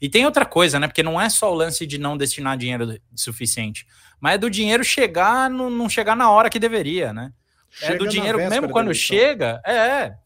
E 0.00 0.08
tem 0.08 0.24
outra 0.24 0.44
coisa, 0.44 0.78
né? 0.78 0.86
Porque 0.86 1.02
não 1.02 1.20
é 1.20 1.28
só 1.28 1.52
o 1.52 1.54
lance 1.54 1.86
de 1.86 1.98
não 1.98 2.16
destinar 2.16 2.56
dinheiro 2.56 2.98
suficiente, 3.14 3.86
mas 4.20 4.34
é 4.34 4.38
do 4.38 4.50
dinheiro 4.50 4.84
chegar, 4.84 5.48
no, 5.48 5.70
não 5.70 5.88
chegar 5.88 6.16
na 6.16 6.30
hora 6.30 6.50
que 6.50 6.58
deveria, 6.58 7.12
né? 7.12 7.32
Chega 7.70 7.94
é 7.94 7.98
do 7.98 8.08
dinheiro, 8.08 8.38
mesmo 8.38 8.70
quando 8.70 8.92
chega, 8.94 9.60
é. 9.64 10.16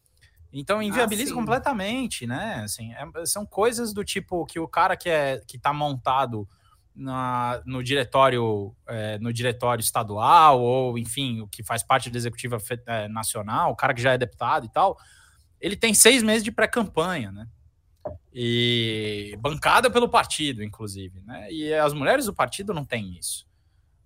É. 0.52 0.58
Então 0.58 0.78
ah, 0.78 0.84
inviabiliza 0.84 1.32
ah, 1.32 1.34
completamente, 1.34 2.26
né? 2.26 2.62
Assim, 2.64 2.92
é, 2.92 3.26
são 3.26 3.46
coisas 3.46 3.92
do 3.92 4.04
tipo 4.04 4.44
que 4.46 4.60
o 4.60 4.68
cara 4.68 4.96
que 4.96 5.08
é 5.08 5.42
que 5.46 5.58
tá 5.58 5.72
montado 5.72 6.48
na, 6.94 7.62
no 7.64 7.82
diretório 7.82 8.74
é, 8.86 9.18
no 9.18 9.32
diretório 9.32 9.80
estadual 9.80 10.60
ou 10.60 10.98
enfim 10.98 11.40
o 11.40 11.48
que 11.48 11.62
faz 11.62 11.82
parte 11.82 12.10
da 12.10 12.18
executiva 12.18 12.58
é, 12.86 13.08
nacional 13.08 13.72
o 13.72 13.76
cara 13.76 13.94
que 13.94 14.02
já 14.02 14.12
é 14.12 14.18
deputado 14.18 14.66
e 14.66 14.68
tal 14.68 14.98
ele 15.60 15.74
tem 15.74 15.94
seis 15.94 16.22
meses 16.22 16.44
de 16.44 16.52
pré-campanha 16.52 17.32
né 17.32 17.48
e 18.32 19.36
bancada 19.40 19.90
pelo 19.90 20.08
partido 20.08 20.62
inclusive 20.62 21.22
né 21.22 21.50
e 21.50 21.72
as 21.72 21.94
mulheres 21.94 22.26
do 22.26 22.34
partido 22.34 22.74
não 22.74 22.84
têm 22.84 23.16
isso 23.18 23.46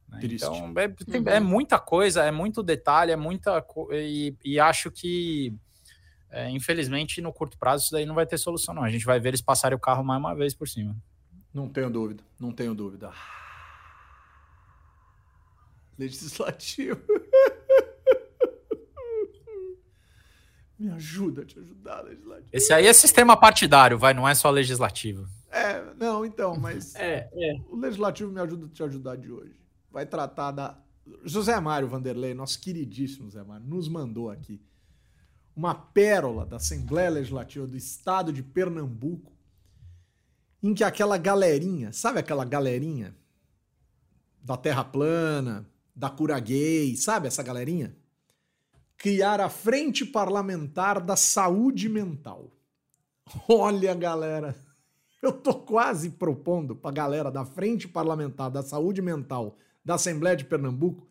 né? 0.09 0.21
então 0.23 0.73
é, 0.77 0.89
tem, 0.89 1.25
é, 1.27 1.41
uhum. 1.41 1.45
muita 1.45 1.79
coisa 1.81 2.23
é 2.23 2.31
muito 2.31 2.63
detalhe 2.63 3.11
é 3.11 3.17
muita 3.17 3.65
e, 3.91 4.37
e 4.45 4.61
acho 4.61 4.93
que 4.93 5.53
é, 6.31 6.51
infelizmente 6.51 7.21
no 7.21 7.33
curto 7.33 7.59
prazo 7.59 7.85
isso 7.85 7.93
daí 7.93 8.07
não 8.07 8.15
vai 8.15 8.27
ter 8.27 8.39
solução 8.39 8.75
não 8.75 8.83
a 8.83 8.91
gente 8.91 9.05
vai 9.05 9.21
ver 9.21 9.29
eles 9.29 9.41
passarem 9.41 9.77
o 9.77 9.81
carro 9.81 10.05
mais 10.05 10.21
uma 10.21 10.35
vez 10.35 10.55
por 10.55 10.69
cima 10.69 10.97
não 11.57 11.71
tenho 11.71 11.89
dúvida, 11.89 12.23
não 12.39 12.53
tenho 12.53 12.75
dúvida. 12.75 13.11
Legislativo. 15.99 17.01
Me 20.79 20.91
ajuda 20.91 21.41
a 21.41 21.45
te 21.47 21.59
ajudar, 21.59 22.03
legislativo. 22.03 22.51
Esse 22.53 22.71
aí 22.75 22.87
é 22.87 22.93
sistema 22.93 23.35
partidário, 23.35 23.99
vai, 23.99 24.13
não 24.13 24.29
é 24.29 24.35
só 24.35 24.51
legislativo. 24.51 25.27
É, 25.51 25.83
não, 25.95 26.27
então, 26.27 26.61
mas 26.61 26.95
é, 27.01 27.31
é. 27.33 27.55
o 27.71 27.77
legislativo 27.77 28.31
me 28.31 28.39
ajuda 28.39 28.67
a 28.67 28.69
te 28.69 28.83
ajudar 28.83 29.17
de 29.17 29.33
hoje. 29.33 29.59
Vai 29.91 30.05
tratar 30.05 30.51
da. 30.51 30.79
José 31.25 31.59
Mário 31.59 31.89
Vanderlei, 31.89 32.35
nosso 32.35 32.61
queridíssimo 32.61 33.31
José 33.31 33.43
Mário, 33.43 33.67
nos 33.67 33.89
mandou 33.89 34.29
aqui 34.29 34.61
uma 35.57 35.75
pérola 35.75 36.45
da 36.45 36.57
Assembleia 36.57 37.09
Legislativa 37.09 37.67
do 37.67 37.77
Estado 37.77 38.31
de 38.31 38.43
Pernambuco, 38.43 39.33
em 40.63 40.75
que 40.75 40.85
aquela 40.85 41.17
galerinha, 41.17 41.93
sabe 41.93 42.19
aquela 42.19 42.45
galerinha 42.45 43.17
da 44.43 44.57
Terra 44.57 44.85
Plana, 44.85 45.67
da 45.95 46.11
cura 46.11 46.39
gay, 46.39 46.95
sabe 46.95 47.27
essa 47.27 47.43
galerinha? 47.43 47.97
Criar 48.99 49.41
a 49.41 49.49
Frente 49.49 50.05
Parlamentar 50.05 51.01
da 51.01 51.17
Saúde 51.17 51.89
Mental. 51.89 52.53
Olha, 53.49 53.95
galera, 53.95 54.55
eu 55.23 55.33
tô 55.33 55.55
quase 55.55 56.11
propondo 56.11 56.77
para 56.77 56.91
a 56.91 56.95
galera 56.95 57.31
da 57.31 57.47
Frente 57.47 57.89
Parlamentar 57.89 58.51
da 58.51 58.63
Saúde 58.63 59.01
Mental 59.01 59.57
da 59.83 59.95
Assembleia 59.95 60.37
de 60.37 60.45
Pernambuco 60.45 61.09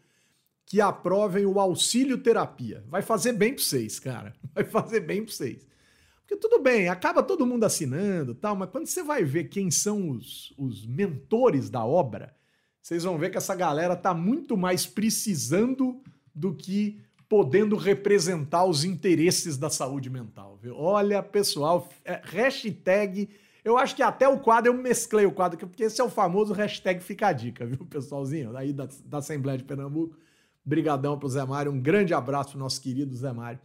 que 0.66 0.82
aprovem 0.82 1.46
o 1.46 1.60
auxílio 1.60 2.18
terapia. 2.18 2.84
Vai 2.88 3.02
fazer 3.02 3.34
bem 3.34 3.54
para 3.54 3.64
vocês, 3.64 4.00
cara. 4.00 4.34
Vai 4.54 4.64
fazer 4.64 5.02
bem 5.02 5.24
para 5.24 5.34
vocês. 5.34 5.66
Porque 6.22 6.38
tudo 6.38 6.60
bem, 6.60 6.90
acaba 6.90 7.22
todo 7.22 7.46
mundo 7.46 7.66
assinando 7.66 8.34
tal, 8.34 8.56
mas 8.56 8.72
quando 8.72 8.88
você 8.88 9.04
vai 9.04 9.24
ver 9.24 9.44
quem 9.44 9.70
são 9.70 10.10
os, 10.10 10.52
os 10.58 10.84
mentores 10.88 11.70
da 11.70 11.86
obra, 11.86 12.36
vocês 12.82 13.04
vão 13.04 13.16
ver 13.16 13.30
que 13.30 13.38
essa 13.38 13.54
galera 13.54 13.96
tá 13.96 14.12
muito 14.12 14.58
mais 14.58 14.88
precisando 14.88 16.02
do 16.34 16.56
que 16.56 17.00
podendo 17.30 17.76
representar 17.76 18.66
os 18.66 18.84
interesses 18.84 19.56
da 19.56 19.70
saúde 19.70 20.10
mental. 20.10 20.58
Viu? 20.62 20.76
Olha, 20.76 21.22
pessoal, 21.22 21.88
é, 22.04 22.20
hashtag. 22.24 23.30
Eu 23.64 23.78
acho 23.78 23.96
que 23.96 24.02
até 24.02 24.28
o 24.28 24.40
quadro, 24.40 24.72
eu 24.72 24.78
mesclei 24.78 25.26
o 25.28 25.32
quadro, 25.32 25.58
porque 25.58 25.84
esse 25.84 26.02
é 26.02 26.04
o 26.04 26.10
famoso 26.10 26.54
hashtag 26.54 27.04
Fica 27.04 27.28
a 27.28 27.34
Dica, 27.34 27.66
viu, 27.66 27.86
pessoalzinho? 27.86 28.56
Aí 28.58 28.74
da, 28.74 28.88
da 29.06 29.20
Assembleia 29.20 29.58
de 29.58 29.64
Pernambuco. 29.64 30.16
Brigadão 30.66 31.20
pro 31.20 31.30
Zé 31.30 31.46
Mário, 31.46 31.72
um 31.72 31.80
grande 31.80 32.14
abraço 32.14 32.52
pro 32.52 32.60
nosso 32.60 32.82
querido 32.82 33.16
Zé 33.16 33.32
Mário. 33.32 33.60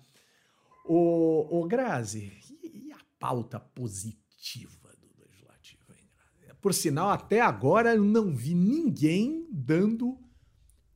Ô, 0.84 1.46
ô 1.50 1.66
Grazi, 1.66 2.32
e 2.62 2.92
a 2.92 2.98
pauta 3.18 3.58
positiva 3.58 4.90
do 5.00 5.22
Legislativo, 5.22 5.82
hein, 5.92 6.08
Grazi? 6.14 6.58
Por 6.60 6.74
sinal, 6.74 7.08
até 7.10 7.40
agora 7.40 7.94
eu 7.94 8.04
não 8.04 8.34
vi 8.34 8.54
ninguém 8.54 9.46
dando 9.50 10.18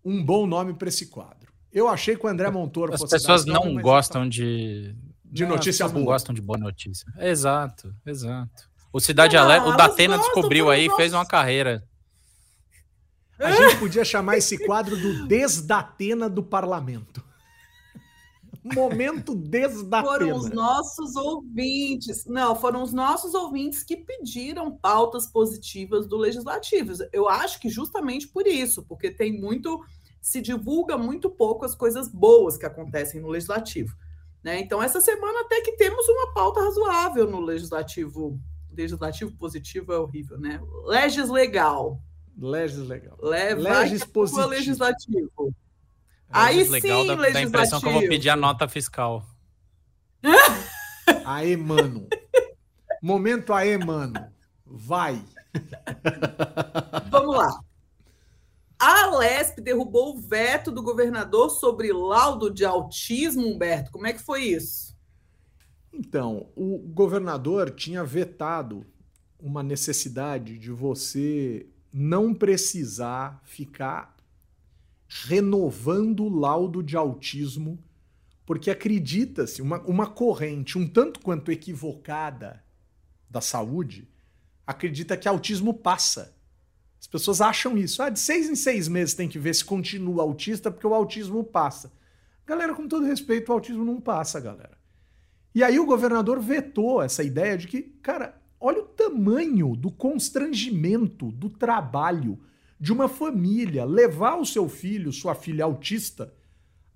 um 0.05 0.23
bom 0.23 0.47
nome 0.47 0.75
para 0.75 0.89
esse 0.89 1.07
quadro. 1.07 1.53
Eu 1.73 1.89
achei 1.89 2.17
que 2.17 2.25
o 2.25 2.29
André 2.29 2.51
Montoro 2.51 2.95
As 2.95 3.03
pessoas 3.03 3.45
não 3.45 3.75
gostam 3.77 4.29
de. 4.29 4.95
De 5.25 5.45
notícia 5.45 5.89
boa. 5.89 5.99
Não 5.99 6.05
gostam 6.05 6.33
de 6.33 6.41
boa 6.41 6.57
notícia. 6.57 7.13
Exato, 7.19 7.93
exato. 8.07 8.71
O 8.93 9.01
Cidade 9.01 9.37
Alerta, 9.37 9.69
o 9.69 9.77
Datena 9.77 10.17
descobriu 10.17 10.71
aí, 10.71 10.89
fez 10.95 11.13
uma 11.13 11.27
carreira. 11.27 11.83
A 13.39 13.51
gente 13.51 13.79
podia 13.79 14.05
chamar 14.05 14.37
esse 14.37 14.59
quadro 14.59 14.97
do 14.97 15.27
Desdatena 15.27 16.29
do 16.29 16.43
Parlamento. 16.43 17.23
Momento 18.65 19.35
Desdatena. 19.35 20.11
Foram 20.11 20.37
os 20.37 20.51
nossos 20.51 21.17
ouvintes. 21.17 22.25
Não, 22.25 22.57
foram 22.57 22.83
os 22.83 22.93
nossos 22.93 23.35
ouvintes 23.35 23.83
que 23.83 23.97
pediram 23.97 24.75
pautas 24.75 25.27
positivas 25.27 26.07
do 26.07 26.17
Legislativo. 26.17 26.93
Eu 27.13 27.29
acho 27.29 27.61
que 27.61 27.69
justamente 27.69 28.27
por 28.27 28.47
isso, 28.47 28.83
porque 28.85 29.11
tem 29.11 29.39
muito. 29.39 29.85
Se 30.21 30.41
divulga 30.41 30.97
muito 30.97 31.29
pouco 31.29 31.67
as 31.67 31.75
coisas 31.75 32.09
boas 32.09 32.57
que 32.57 32.65
acontecem 32.65 33.21
no 33.21 33.29
Legislativo. 33.29 33.95
Né? 34.43 34.61
Então, 34.61 34.83
essa 34.83 35.01
semana 35.01 35.41
até 35.41 35.61
que 35.61 35.73
temos 35.73 36.09
uma 36.09 36.33
pauta 36.33 36.63
razoável 36.63 37.31
no 37.31 37.41
Legislativo. 37.41 38.41
Legislativo 38.73 39.33
positivo 39.37 39.93
é 39.93 39.99
horrível, 39.99 40.39
né? 40.39 40.61
Legis 40.85 41.29
legal. 41.29 42.01
Legis 42.37 42.79
legal. 42.79 43.17
Leva 43.21 43.61
Legis 43.81 44.05
positivo. 44.05 44.47
legislativo. 44.49 45.55
Aí 46.31 46.61
Aí 46.61 46.69
legal 46.69 47.03
sim, 47.03 47.07
dá, 47.09 47.15
dá 47.15 47.39
a 47.39 47.43
impressão 47.43 47.81
que 47.81 47.87
eu 47.87 47.93
vou 47.93 48.01
legislativo. 48.01 48.09
pedir 48.09 48.31
a 48.31 48.37
nota 48.37 48.67
fiscal. 48.69 49.25
Aê, 51.25 51.57
mano. 51.57 52.09
Momento 53.01 53.53
aê, 53.53 53.77
mano. 53.77 54.15
Vai. 54.67 55.23
Vamos 57.11 57.37
lá. 57.37 57.61
A 58.79 59.17
Lesp 59.17 59.61
derrubou 59.61 60.17
o 60.17 60.21
veto 60.21 60.71
do 60.71 60.83
governador 60.83 61.51
sobre 61.51 61.93
laudo 61.93 62.51
de 62.51 62.65
autismo, 62.65 63.47
Humberto. 63.47 63.91
Como 63.91 64.07
é 64.07 64.13
que 64.13 64.23
foi 64.23 64.45
isso? 64.45 64.97
Então, 65.93 66.49
o 66.57 66.79
governador 66.79 67.71
tinha 67.71 68.03
vetado 68.03 68.85
uma 69.39 69.63
necessidade 69.63 70.59
de 70.59 70.71
você 70.71 71.67
não 71.97 72.35
precisar 72.35 73.41
ficar 73.45 74.17
renovando 75.07 76.25
o 76.25 76.29
laudo 76.29 76.83
de 76.83 76.97
autismo, 76.97 77.79
porque 78.45 78.69
acredita-se, 78.69 79.63
uma, 79.63 79.81
uma 79.83 80.09
corrente 80.09 80.77
um 80.77 80.89
tanto 80.89 81.21
quanto 81.21 81.53
equivocada 81.53 82.65
da 83.31 83.41
saúde 83.41 84.09
acredita 84.67 85.17
que 85.17 85.29
autismo 85.29 85.73
passa. 85.73 86.37
As 87.01 87.07
pessoas 87.07 87.41
acham 87.41 87.79
isso. 87.79 88.03
Ah, 88.03 88.11
de 88.11 88.19
seis 88.19 88.49
em 88.49 88.57
seis 88.57 88.89
meses 88.89 89.15
tem 89.15 89.29
que 89.29 89.39
ver 89.39 89.55
se 89.55 89.65
continua 89.65 90.25
autista, 90.25 90.73
porque 90.73 90.87
o 90.87 90.95
autismo 90.95 91.45
passa. 91.45 91.93
Galera, 92.45 92.75
com 92.75 92.89
todo 92.89 93.07
respeito, 93.07 93.51
o 93.51 93.53
autismo 93.53 93.85
não 93.85 94.01
passa, 94.01 94.41
galera. 94.41 94.77
E 95.55 95.63
aí 95.63 95.79
o 95.79 95.87
governador 95.87 96.41
vetou 96.41 97.01
essa 97.01 97.23
ideia 97.23 97.57
de 97.57 97.69
que, 97.69 97.83
cara, 97.83 98.43
olha 98.65 98.81
o 98.81 98.87
tamanho 98.87 99.77
do 99.77 99.91
constrangimento, 99.91 101.31
do 101.33 101.49
trabalho 101.51 102.39
de 102.81 102.93
uma 102.93 103.09
família 103.09 103.85
levar 103.85 104.37
o 104.37 104.45
seu 104.47 104.69
filho, 104.69 105.13
sua 105.13 105.35
filha 105.35 105.65
autista, 105.65 106.33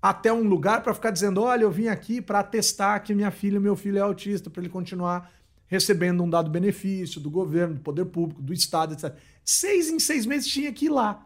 até 0.01 0.31
um 0.31 0.43
lugar 0.43 0.81
para 0.83 0.93
ficar 0.93 1.11
dizendo: 1.11 1.41
olha, 1.41 1.63
eu 1.63 1.71
vim 1.71 1.87
aqui 1.87 2.21
para 2.21 2.39
atestar 2.39 3.03
que 3.03 3.13
minha 3.15 3.31
filha, 3.31 3.59
meu 3.59 3.75
filho 3.75 3.97
é 3.97 4.01
autista, 4.01 4.49
para 4.49 4.61
ele 4.61 4.69
continuar 4.69 5.31
recebendo 5.67 6.23
um 6.23 6.29
dado 6.29 6.49
benefício 6.49 7.21
do 7.21 7.29
governo, 7.29 7.75
do 7.75 7.81
poder 7.81 8.05
público, 8.05 8.41
do 8.41 8.51
Estado, 8.53 8.93
etc. 8.93 9.15
Seis 9.45 9.89
em 9.89 9.99
seis 9.99 10.25
meses 10.25 10.47
tinha 10.47 10.73
que 10.73 10.85
ir 10.85 10.89
lá. 10.89 11.25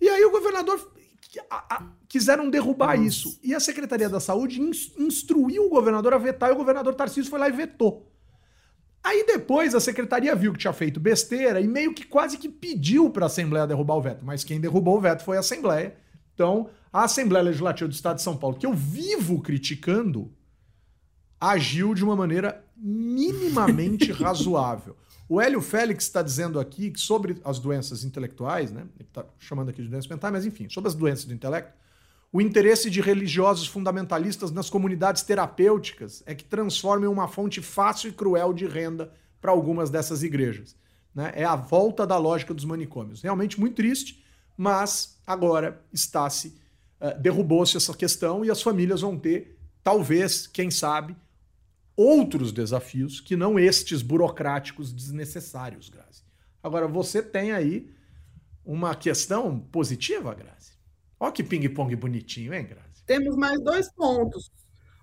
E 0.00 0.08
aí 0.08 0.22
o 0.24 0.30
governador 0.30 0.92
a- 1.48 1.76
a- 1.76 1.86
quiseram 2.08 2.50
derrubar 2.50 2.96
isso. 3.00 3.38
E 3.42 3.54
a 3.54 3.60
Secretaria 3.60 4.08
da 4.10 4.20
Saúde 4.20 4.60
ins- 4.60 4.92
instruiu 4.98 5.64
o 5.66 5.70
governador 5.70 6.12
a 6.12 6.18
vetar 6.18 6.50
e 6.50 6.52
o 6.52 6.56
governador 6.56 6.94
Tarcísio 6.94 7.30
foi 7.30 7.38
lá 7.38 7.48
e 7.48 7.52
vetou. 7.52 8.09
Aí 9.10 9.26
depois 9.26 9.74
a 9.74 9.80
secretaria 9.80 10.36
viu 10.36 10.52
que 10.52 10.60
tinha 10.60 10.72
feito 10.72 11.00
besteira 11.00 11.60
e 11.60 11.66
meio 11.66 11.92
que 11.92 12.06
quase 12.06 12.38
que 12.38 12.48
pediu 12.48 13.10
para 13.10 13.24
a 13.24 13.26
Assembleia 13.26 13.66
derrubar 13.66 13.96
o 13.96 14.00
veto. 14.00 14.24
Mas 14.24 14.44
quem 14.44 14.60
derrubou 14.60 14.98
o 14.98 15.00
veto 15.00 15.24
foi 15.24 15.36
a 15.36 15.40
Assembleia. 15.40 15.96
Então, 16.32 16.70
a 16.92 17.02
Assembleia 17.02 17.42
Legislativa 17.42 17.88
do 17.88 17.92
Estado 17.92 18.16
de 18.18 18.22
São 18.22 18.36
Paulo, 18.36 18.56
que 18.56 18.64
eu 18.64 18.72
vivo 18.72 19.42
criticando, 19.42 20.32
agiu 21.40 21.92
de 21.92 22.04
uma 22.04 22.14
maneira 22.14 22.64
minimamente 22.76 24.12
razoável. 24.14 24.96
O 25.28 25.40
Hélio 25.40 25.60
Félix 25.60 26.04
está 26.04 26.22
dizendo 26.22 26.60
aqui 26.60 26.92
que 26.92 27.00
sobre 27.00 27.40
as 27.44 27.58
doenças 27.58 28.04
intelectuais, 28.04 28.70
né? 28.70 28.82
Ele 28.96 29.08
está 29.08 29.24
chamando 29.40 29.70
aqui 29.70 29.82
de 29.82 29.88
doenças 29.88 30.08
mentais, 30.08 30.32
mas 30.32 30.46
enfim, 30.46 30.68
sobre 30.68 30.86
as 30.86 30.94
doenças 30.94 31.24
do 31.24 31.34
intelecto, 31.34 31.72
o 32.32 32.40
interesse 32.40 32.88
de 32.88 33.00
religiosos 33.00 33.66
fundamentalistas 33.66 34.52
nas 34.52 34.70
comunidades 34.70 35.22
terapêuticas 35.22 36.22
é 36.26 36.34
que 36.34 36.44
transformem 36.44 37.08
uma 37.08 37.26
fonte 37.26 37.60
fácil 37.60 38.08
e 38.08 38.12
cruel 38.12 38.52
de 38.52 38.66
renda 38.66 39.12
para 39.40 39.50
algumas 39.50 39.90
dessas 39.90 40.22
igrejas. 40.22 40.76
né? 41.12 41.32
É 41.34 41.44
a 41.44 41.56
volta 41.56 42.06
da 42.06 42.16
lógica 42.16 42.54
dos 42.54 42.64
manicômios. 42.64 43.22
Realmente 43.22 43.58
muito 43.58 43.74
triste, 43.74 44.24
mas 44.56 45.18
agora 45.26 45.82
está-se, 45.92 46.56
eh, 47.00 47.18
derrubou-se 47.18 47.76
essa 47.76 47.94
questão 47.94 48.44
e 48.44 48.50
as 48.50 48.62
famílias 48.62 49.00
vão 49.00 49.18
ter, 49.18 49.58
talvez, 49.82 50.46
quem 50.46 50.70
sabe, 50.70 51.16
outros 51.96 52.52
desafios 52.52 53.20
que 53.20 53.34
não 53.34 53.58
estes 53.58 54.02
burocráticos 54.02 54.92
desnecessários, 54.92 55.88
Grazi. 55.88 56.22
Agora, 56.62 56.86
você 56.86 57.22
tem 57.22 57.50
aí 57.52 57.90
uma 58.64 58.94
questão 58.94 59.58
positiva, 59.58 60.32
Grazi? 60.32 60.79
Olha 61.20 61.32
que 61.32 61.44
ping-pong 61.44 61.94
bonitinho, 61.96 62.54
hein, 62.54 62.66
Grazi? 62.66 63.04
Temos 63.04 63.36
mais 63.36 63.62
dois 63.62 63.92
pontos. 63.92 64.50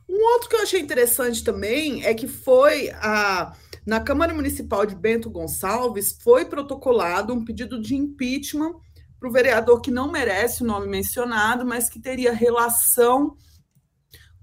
Um 0.09 0.19
outro 0.33 0.49
que 0.49 0.55
eu 0.55 0.63
achei 0.63 0.79
interessante 0.79 1.43
também 1.43 2.03
é 2.03 2.13
que 2.15 2.27
foi 2.27 2.89
a, 2.95 3.55
na 3.85 3.99
Câmara 3.99 4.33
Municipal 4.33 4.85
de 4.85 4.95
Bento 4.95 5.29
Gonçalves 5.29 6.17
foi 6.23 6.45
protocolado 6.45 7.33
um 7.33 7.45
pedido 7.45 7.79
de 7.79 7.95
impeachment 7.95 8.73
para 9.19 9.29
o 9.29 9.31
vereador 9.31 9.79
que 9.79 9.91
não 9.91 10.11
merece 10.11 10.63
o 10.63 10.65
nome 10.65 10.87
mencionado, 10.87 11.65
mas 11.65 11.89
que 11.89 11.99
teria 11.99 12.33
relação 12.33 13.35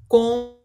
com 0.07 0.57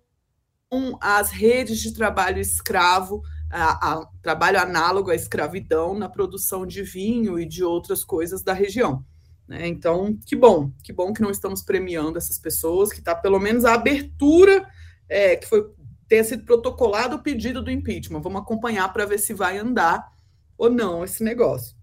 as 1.01 1.31
redes 1.31 1.79
de 1.79 1.93
trabalho 1.93 2.39
escravo, 2.39 3.23
a, 3.49 3.93
a, 3.93 4.05
trabalho 4.21 4.59
análogo 4.59 5.09
à 5.09 5.15
escravidão 5.15 5.97
na 5.97 6.07
produção 6.07 6.67
de 6.67 6.83
vinho 6.83 7.39
e 7.39 7.47
de 7.47 7.63
outras 7.63 8.03
coisas 8.03 8.43
da 8.43 8.53
região. 8.53 9.03
Né? 9.49 9.67
Então, 9.67 10.15
que 10.27 10.35
bom, 10.35 10.71
que 10.83 10.93
bom 10.93 11.11
que 11.11 11.23
não 11.23 11.31
estamos 11.31 11.63
premiando 11.63 12.19
essas 12.19 12.37
pessoas, 12.37 12.93
que 12.93 12.99
está 12.99 13.15
pelo 13.15 13.39
menos 13.39 13.65
a 13.65 13.73
abertura 13.73 14.69
é, 15.09 15.35
que 15.35 15.47
foi 15.47 15.73
tenha 16.07 16.23
sido 16.23 16.43
protocolado 16.43 17.17
o 17.17 17.21
pedido 17.21 17.61
do 17.61 17.69
impeachment. 17.69 18.21
Vamos 18.21 18.41
acompanhar 18.41 18.91
para 18.91 19.05
ver 19.05 19.19
se 19.19 19.31
vai 19.31 19.59
andar 19.59 20.11
ou 20.57 20.69
não 20.69 21.03
esse 21.03 21.23
negócio. 21.23 21.77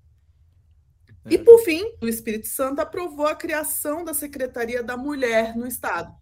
É. 1.25 1.35
E 1.35 1.39
por 1.39 1.61
fim, 1.61 1.85
o 2.03 2.09
Espírito 2.09 2.49
Santo 2.49 2.81
aprovou 2.81 3.27
a 3.27 3.37
criação 3.37 4.05
da 4.05 4.13
Secretaria 4.13 4.83
da 4.83 4.97
Mulher 4.97 5.57
no 5.57 5.67
Estado. 5.67 6.13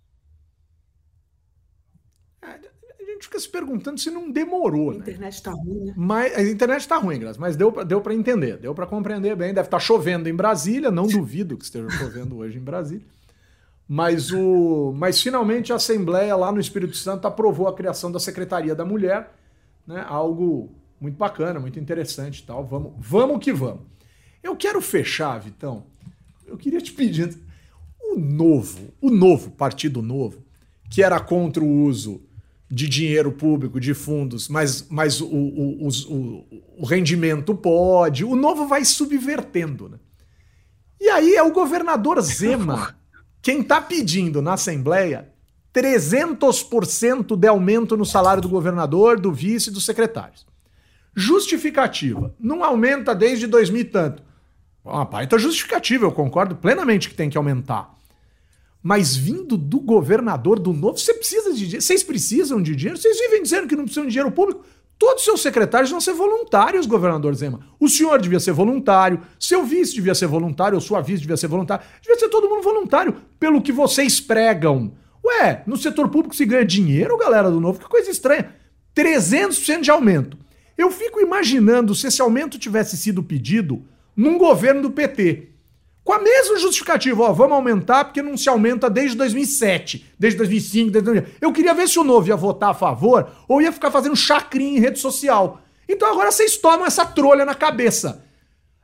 A 2.43 2.59
gente 3.25 3.27
fica 3.27 3.39
se 3.39 3.49
perguntando 3.49 3.99
se 3.99 4.11
não 4.11 4.31
demorou, 4.31 4.91
A 4.91 4.95
né? 4.95 4.99
internet 5.01 5.43
tá 5.43 5.53
ruim, 5.53 5.85
né? 5.85 5.95
Mas 5.97 6.37
a 6.37 6.43
internet 6.43 6.89
tá 6.89 6.97
ruim, 6.97 7.19
Graça, 7.19 7.41
mas 7.41 7.57
deu, 7.57 7.73
deu 7.85 8.01
para 8.01 8.15
entender, 8.15 8.59
deu 8.59 8.75
para 8.75 8.87
compreender 8.87 9.35
bem. 9.37 9.55
Deve 9.55 9.67
estar 9.67 9.81
chovendo 9.81 10.29
em 10.29 10.35
Brasília, 10.35 10.91
não 10.91 11.07
duvido 11.07 11.57
que 11.57 11.65
esteja 11.65 11.89
chovendo 11.91 12.37
hoje 12.37 12.59
em 12.59 12.63
Brasília. 12.63 13.05
Mas, 13.89 14.31
o, 14.31 14.95
mas 14.97 15.21
finalmente 15.21 15.73
a 15.73 15.77
Assembleia 15.77 16.35
lá 16.37 16.51
no 16.51 16.61
Espírito 16.61 16.97
Santo 16.97 17.27
aprovou 17.27 17.69
a 17.69 17.75
criação 17.75 18.11
da 18.11 18.19
Secretaria 18.19 18.75
da 18.75 18.85
Mulher, 18.85 19.33
né? 19.87 20.05
Algo 20.09 20.71
muito 21.01 21.17
bacana, 21.17 21.61
muito 21.61 21.79
interessante 21.79 22.39
e 22.39 22.43
tal. 22.45 22.65
Vamos, 22.65 22.93
vamos 22.99 23.39
que 23.45 23.53
vamos. 23.53 23.83
Eu 24.43 24.57
quero 24.57 24.81
fechar, 24.81 25.39
Vitão. 25.39 25.85
Eu 26.47 26.57
queria 26.57 26.81
te 26.81 26.93
pedir. 26.93 27.37
O 28.01 28.19
novo, 28.19 28.93
o 29.01 29.11
novo 29.11 29.51
Partido 29.51 30.01
Novo, 30.01 30.43
que 30.89 31.03
era 31.03 31.19
contra 31.19 31.65
o 31.65 31.83
uso 31.83 32.23
de 32.75 32.89
dinheiro 32.89 33.31
público, 33.33 33.79
de 33.79 33.95
fundos, 33.95 34.49
mas, 34.49 34.87
mas 34.91 35.21
o, 35.21 35.27
o, 35.27 35.89
o- 35.89 36.63
o 36.79 36.85
rendimento 36.85 37.55
pode, 37.55 38.25
o 38.25 38.35
novo 38.35 38.67
vai 38.67 38.85
subvertendo, 38.85 39.89
né? 39.89 39.99
E 41.01 41.09
aí 41.09 41.35
é 41.35 41.43
o 41.43 41.53
governador 41.53 42.21
Zema 42.23 42.97
quem 43.41 43.61
está 43.61 43.81
pedindo 43.81 44.41
na 44.43 44.55
Assembleia 44.55 45.29
300% 45.73 47.37
de 47.37 47.47
aumento 47.47 47.97
no 47.97 48.05
salário 48.05 48.43
do 48.43 48.49
governador, 48.49 49.21
do 49.21 49.33
vice 49.33 49.71
e 49.71 49.73
dos 49.73 49.85
secretários. 49.85 50.47
Justificativa. 51.15 52.35
Não 52.41 52.65
aumenta 52.65 53.15
desde 53.15 53.47
2000 53.47 53.81
e 53.81 53.85
tanto. 53.85 54.23
Uma 54.85 55.05
baita 55.05 55.39
justificativa, 55.39 56.05
eu 56.05 56.13
concordo 56.13 56.57
plenamente 56.57 57.09
que 57.09 57.15
tem 57.15 57.31
que 57.31 57.37
aumentar. 57.39 57.94
Mas 58.85 59.17
vindo 59.17 59.57
do 59.57 59.81
governador 59.81 60.59
do 60.59 60.71
novo, 60.71 60.99
você 60.99 61.15
precisa 61.15 61.55
de 61.55 61.61
dinheiro. 61.61 61.81
Vocês 61.81 62.03
precisam 62.03 62.61
de 62.61 62.77
dinheiro? 62.77 63.01
Vocês 63.01 63.19
vivem 63.19 63.43
dizendo 63.43 63.67
que 63.67 63.75
não 63.75 63.85
precisam 63.85 64.05
de 64.05 64.11
dinheiro 64.11 64.31
público. 64.31 64.63
Todos 64.99 65.21
os 65.21 65.25
seus 65.25 65.41
secretários 65.41 65.91
vão 65.91 66.03
ser 66.03 66.13
voluntários, 66.13 66.85
governador 66.85 67.35
Zema. 67.35 67.61
O 67.81 67.89
senhor 67.89 68.21
devia 68.21 68.39
ser 68.39 68.53
voluntário, 68.53 69.23
seu 69.41 69.65
vice 69.65 69.95
devia 69.95 70.15
ser 70.15 70.27
voluntário, 70.27 70.75
ou 70.75 70.83
sua 70.83 71.01
vice 71.01 71.23
devia 71.23 71.39
ser 71.39 71.47
voluntário. 71.47 71.83
Devia 72.03 72.19
ser 72.19 72.29
todo 72.29 72.47
mundo 72.47 72.63
voluntário, 72.63 73.17
pelo 73.41 73.63
que 73.63 73.73
vocês 73.73 74.21
pregam. 74.21 74.93
Ué, 75.25 75.63
no 75.67 75.79
setor 75.79 76.11
público 76.11 76.37
se 76.37 76.45
ganha 76.45 76.63
dinheiro, 76.63 77.17
galera 77.17 77.51
do 77.51 77.61
novo? 77.61 77.81
Que 77.81 77.89
coisa 77.89 78.11
estranha. 78.11 78.55
300% 78.95 79.81
de 79.81 79.91
aumento. 79.91 80.37
Eu 80.77 80.91
fico 80.91 81.23
imaginando 81.23 81.95
se 81.95 82.09
esse 82.09 82.21
aumento 82.21 82.59
tivesse 82.59 82.99
sido 82.99 83.23
pedido 83.23 83.83
num 84.15 84.37
governo 84.37 84.83
do 84.83 84.91
PT. 84.91 85.54
Com 86.05 86.13
a 86.13 86.19
mesma 86.19 86.59
justificativa, 86.59 87.23
ó, 87.23 87.33
vamos 87.33 87.55
aumentar 87.55 88.05
porque 88.05 88.21
não 88.21 88.37
se 88.37 88.47
aumenta 88.47 88.91
desde 88.91 89.17
2007, 89.17 90.05
desde 90.19 90.37
2005, 90.37 90.91
desde 90.91 91.11
2000. 91.11 91.35
Eu 91.41 91.51
queria 91.51 91.73
ver 91.73 91.89
se 91.89 91.99
o 91.99 92.05
novo 92.05 92.29
ia 92.29 92.37
votar 92.37 92.71
a 92.71 92.75
favor 92.75 93.27
ou 93.49 93.63
ia 93.63 93.73
ficar 93.73 93.91
fazendo 93.91 94.15
chacrinha 94.15 94.77
em 94.77 94.81
rede 94.81 94.99
social. 94.99 95.63
Então 95.89 96.07
agora 96.11 96.31
vocês 96.31 96.59
tomam 96.59 96.85
essa 96.85 97.07
trolha 97.07 97.47
na 97.47 97.55
cabeça. 97.55 98.23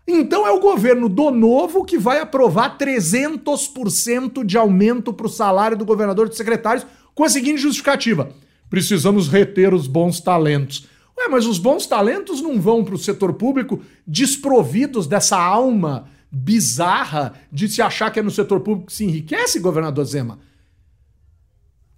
Então 0.08 0.46
é 0.46 0.50
o 0.50 0.60
governo 0.60 1.10
do 1.10 1.30
novo 1.30 1.84
que 1.84 1.98
vai 1.98 2.20
aprovar 2.20 2.78
300% 2.78 4.42
de 4.42 4.56
aumento 4.56 5.12
para 5.12 5.26
o 5.26 5.30
salário 5.30 5.76
do 5.76 5.84
governador 5.84 6.26
e 6.26 6.28
dos 6.30 6.38
secretários 6.38 6.86
com 7.14 7.22
a 7.22 7.28
seguinte 7.28 7.58
justificativa: 7.58 8.30
precisamos 8.70 9.28
reter 9.28 9.74
os 9.74 9.86
bons 9.86 10.20
talentos. 10.20 10.88
Ué, 11.18 11.28
mas 11.28 11.44
os 11.44 11.58
bons 11.58 11.86
talentos 11.86 12.40
não 12.40 12.58
vão 12.58 12.82
para 12.82 12.94
o 12.94 12.98
setor 12.98 13.34
público 13.34 13.82
desprovidos 14.06 15.06
dessa 15.06 15.38
alma 15.38 16.08
bizarra 16.30 17.34
de 17.50 17.68
se 17.68 17.82
achar 17.82 18.10
que 18.10 18.20
é 18.20 18.22
no 18.22 18.30
setor 18.30 18.60
público 18.60 18.86
que 18.86 18.92
se 18.92 19.04
enriquece, 19.04 19.58
governador 19.60 20.04
Zema? 20.04 20.38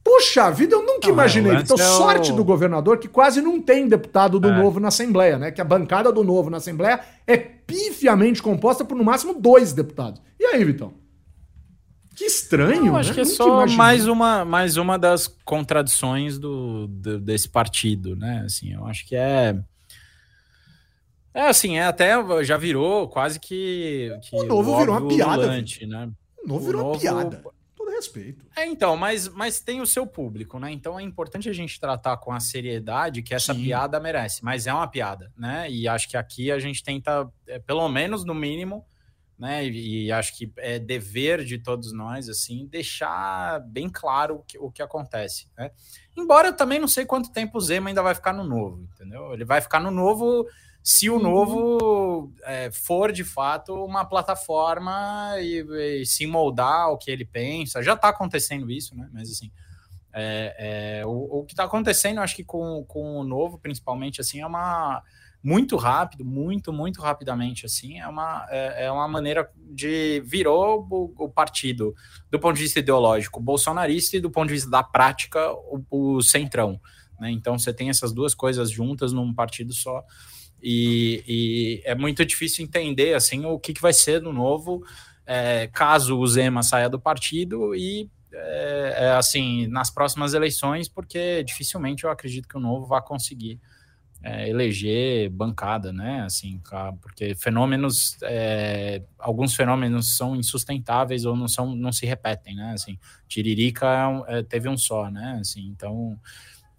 Puxa 0.04 0.50
vida, 0.50 0.74
eu 0.74 0.82
nunca 0.84 1.06
Não, 1.06 1.14
imaginei. 1.14 1.54
Então, 1.54 1.76
é 1.76 1.82
sorte 1.82 2.32
do 2.32 2.44
governador 2.44 2.98
que 2.98 3.06
quase 3.06 3.40
não 3.40 3.60
tem 3.60 3.86
deputado 3.86 4.40
do 4.40 4.48
É. 4.48 4.56
Novo 4.62 4.80
na 4.80 4.88
Assembleia, 4.88 5.38
né? 5.38 5.52
Que 5.52 5.60
a 5.60 5.64
bancada 5.64 6.10
do 6.10 6.24
Novo 6.24 6.50
na 6.50 6.56
Assembleia 6.56 7.00
é 7.24 7.36
pifiamente 7.36 8.42
composta 8.42 8.84
por 8.84 8.96
no 8.96 9.04
máximo 9.04 9.32
dois 9.40 9.72
deputados. 9.72 10.20
E 10.40 10.44
aí, 10.46 10.64
Vitão? 10.64 10.94
Que 12.16 12.24
estranho, 12.24 12.86
Eu 12.88 12.92
né? 12.94 12.98
acho 13.00 13.14
que 13.14 13.20
é 13.20 13.24
Nunca 13.24 13.36
só 13.36 13.48
imaginei. 13.48 13.76
mais 13.76 14.06
uma, 14.08 14.44
mais 14.44 14.76
uma 14.76 14.98
das 14.98 15.28
contradições 15.44 16.36
do, 16.36 16.88
do- 16.88 17.20
desse 17.20 17.48
partido, 17.48 18.16
né? 18.16 18.42
Assim, 18.44 18.72
eu 18.72 18.84
acho 18.86 19.06
que 19.06 19.14
é. 19.14 19.56
É 21.34 21.48
assim, 21.48 21.78
é 21.78 21.84
até 21.84 22.12
já 22.44 22.56
virou 22.56 23.08
quase 23.08 23.40
que. 23.40 24.10
que 24.22 24.36
O 24.36 24.44
Novo 24.44 24.78
virou 24.78 24.98
uma 24.98 25.08
piada, 25.08 25.46
né? 25.48 25.64
O 26.44 26.46
Novo 26.48 26.62
o 26.64 26.66
virou 26.66 26.80
uma 26.82 26.88
Novo- 26.88 27.00
piada. 27.00 27.42
Todo 27.74 27.90
respeito. 27.90 28.44
É, 28.56 28.64
então, 28.66 28.96
mas, 28.96 29.28
mas 29.28 29.60
tem 29.60 29.80
o 29.80 29.86
seu 29.86 30.06
público, 30.06 30.58
né? 30.58 30.70
Então 30.70 31.00
é 31.00 31.02
importante 31.02 31.48
a 31.48 31.52
gente 31.52 31.80
tratar 31.80 32.16
com 32.18 32.30
a 32.32 32.38
seriedade 32.38 33.22
que 33.22 33.34
essa 33.34 33.52
Sim. 33.54 33.64
piada 33.64 33.98
merece, 33.98 34.44
mas 34.44 34.66
é 34.66 34.72
uma 34.74 34.86
piada, 34.86 35.32
né? 35.36 35.68
E 35.70 35.88
acho 35.88 36.08
que 36.08 36.16
aqui 36.16 36.52
a 36.52 36.58
gente 36.60 36.82
tenta, 36.82 37.28
é, 37.46 37.58
pelo 37.58 37.88
menos 37.88 38.24
no 38.24 38.34
mínimo, 38.34 38.84
né? 39.38 39.66
E, 39.66 40.04
e 40.04 40.12
acho 40.12 40.36
que 40.36 40.52
é 40.58 40.78
dever 40.78 41.44
de 41.44 41.58
todos 41.58 41.92
nós, 41.92 42.28
assim, 42.28 42.66
deixar 42.66 43.58
bem 43.66 43.88
claro 43.88 44.36
o 44.36 44.42
que, 44.42 44.58
o 44.58 44.70
que 44.70 44.82
acontece, 44.82 45.48
né? 45.58 45.70
Embora 46.16 46.48
eu 46.48 46.56
também 46.56 46.78
não 46.78 46.86
sei 46.86 47.04
quanto 47.04 47.32
tempo 47.32 47.58
o 47.58 47.60
Zema 47.60 47.88
ainda 47.88 48.02
vai 48.02 48.14
ficar 48.14 48.32
no 48.32 48.44
novo, 48.44 48.86
entendeu? 48.94 49.32
Ele 49.32 49.44
vai 49.44 49.60
ficar 49.60 49.80
no 49.80 49.90
novo 49.90 50.46
se 50.82 51.08
o 51.08 51.18
novo 51.18 52.32
é, 52.42 52.70
for 52.70 53.12
de 53.12 53.22
fato 53.22 53.72
uma 53.84 54.04
plataforma 54.04 55.34
e, 55.38 56.00
e 56.00 56.06
se 56.06 56.26
moldar 56.26 56.82
ao 56.82 56.98
que 56.98 57.10
ele 57.10 57.24
pensa. 57.24 57.82
Já 57.82 57.94
está 57.94 58.08
acontecendo 58.08 58.70
isso, 58.70 58.96
né? 58.96 59.08
Mas 59.12 59.30
assim, 59.30 59.50
é, 60.12 61.00
é, 61.00 61.06
o, 61.06 61.40
o 61.40 61.44
que 61.44 61.52
está 61.52 61.64
acontecendo, 61.64 62.20
acho 62.20 62.34
que 62.34 62.44
com, 62.44 62.84
com 62.86 63.16
o 63.18 63.24
novo, 63.24 63.58
principalmente, 63.58 64.20
assim, 64.20 64.40
é 64.40 64.46
uma 64.46 65.02
muito 65.42 65.76
rápido, 65.76 66.24
muito, 66.24 66.72
muito 66.72 67.00
rapidamente, 67.00 67.66
assim, 67.66 67.98
é 67.98 68.06
uma, 68.06 68.46
é, 68.48 68.84
é 68.84 68.92
uma 68.92 69.08
maneira 69.08 69.50
de 69.56 70.22
virou 70.24 70.86
o, 70.88 71.24
o 71.24 71.28
partido 71.28 71.94
do 72.30 72.38
ponto 72.38 72.54
de 72.54 72.62
vista 72.62 72.78
ideológico 72.78 73.40
bolsonarista 73.40 74.16
e 74.16 74.20
do 74.20 74.30
ponto 74.30 74.46
de 74.46 74.54
vista 74.54 74.70
da 74.70 74.84
prática 74.84 75.52
o, 75.52 75.84
o 75.90 76.22
centrão, 76.22 76.80
né? 77.18 77.30
Então 77.30 77.58
você 77.58 77.72
tem 77.72 77.90
essas 77.90 78.12
duas 78.12 78.34
coisas 78.34 78.70
juntas 78.70 79.12
num 79.12 79.34
partido 79.34 79.72
só 79.72 80.04
e, 80.62 81.24
e 81.26 81.82
é 81.84 81.94
muito 81.94 82.24
difícil 82.24 82.64
entender 82.64 83.14
assim 83.14 83.44
o 83.44 83.58
que, 83.58 83.72
que 83.72 83.82
vai 83.82 83.92
ser 83.92 84.22
no 84.22 84.32
novo 84.32 84.84
é, 85.26 85.68
caso 85.68 86.18
o 86.18 86.26
Zema 86.26 86.62
saia 86.62 86.88
do 86.88 87.00
partido 87.00 87.74
e 87.74 88.08
é, 88.32 88.94
é, 88.96 89.10
assim 89.12 89.66
nas 89.66 89.90
próximas 89.90 90.34
eleições, 90.34 90.88
porque 90.88 91.44
dificilmente 91.44 92.04
eu 92.04 92.10
acredito 92.10 92.48
que 92.48 92.56
o 92.56 92.60
novo 92.60 92.86
vai 92.86 93.02
conseguir 93.02 93.60
é, 94.22 94.48
eleger 94.48 95.28
bancada, 95.30 95.92
né? 95.92 96.22
Assim, 96.22 96.60
porque 97.00 97.34
fenômenos, 97.34 98.16
é, 98.22 99.02
alguns 99.18 99.54
fenômenos 99.54 100.16
são 100.16 100.36
insustentáveis 100.36 101.24
ou 101.24 101.36
não 101.36 101.48
são, 101.48 101.74
não 101.74 101.92
se 101.92 102.06
repetem, 102.06 102.54
né? 102.54 102.72
Assim, 102.72 102.98
Tiririca 103.28 103.86
é 104.28 104.38
é, 104.38 104.42
teve 104.42 104.68
um 104.68 104.76
só, 104.76 105.10
né? 105.10 105.38
Assim, 105.40 105.66
então 105.66 106.18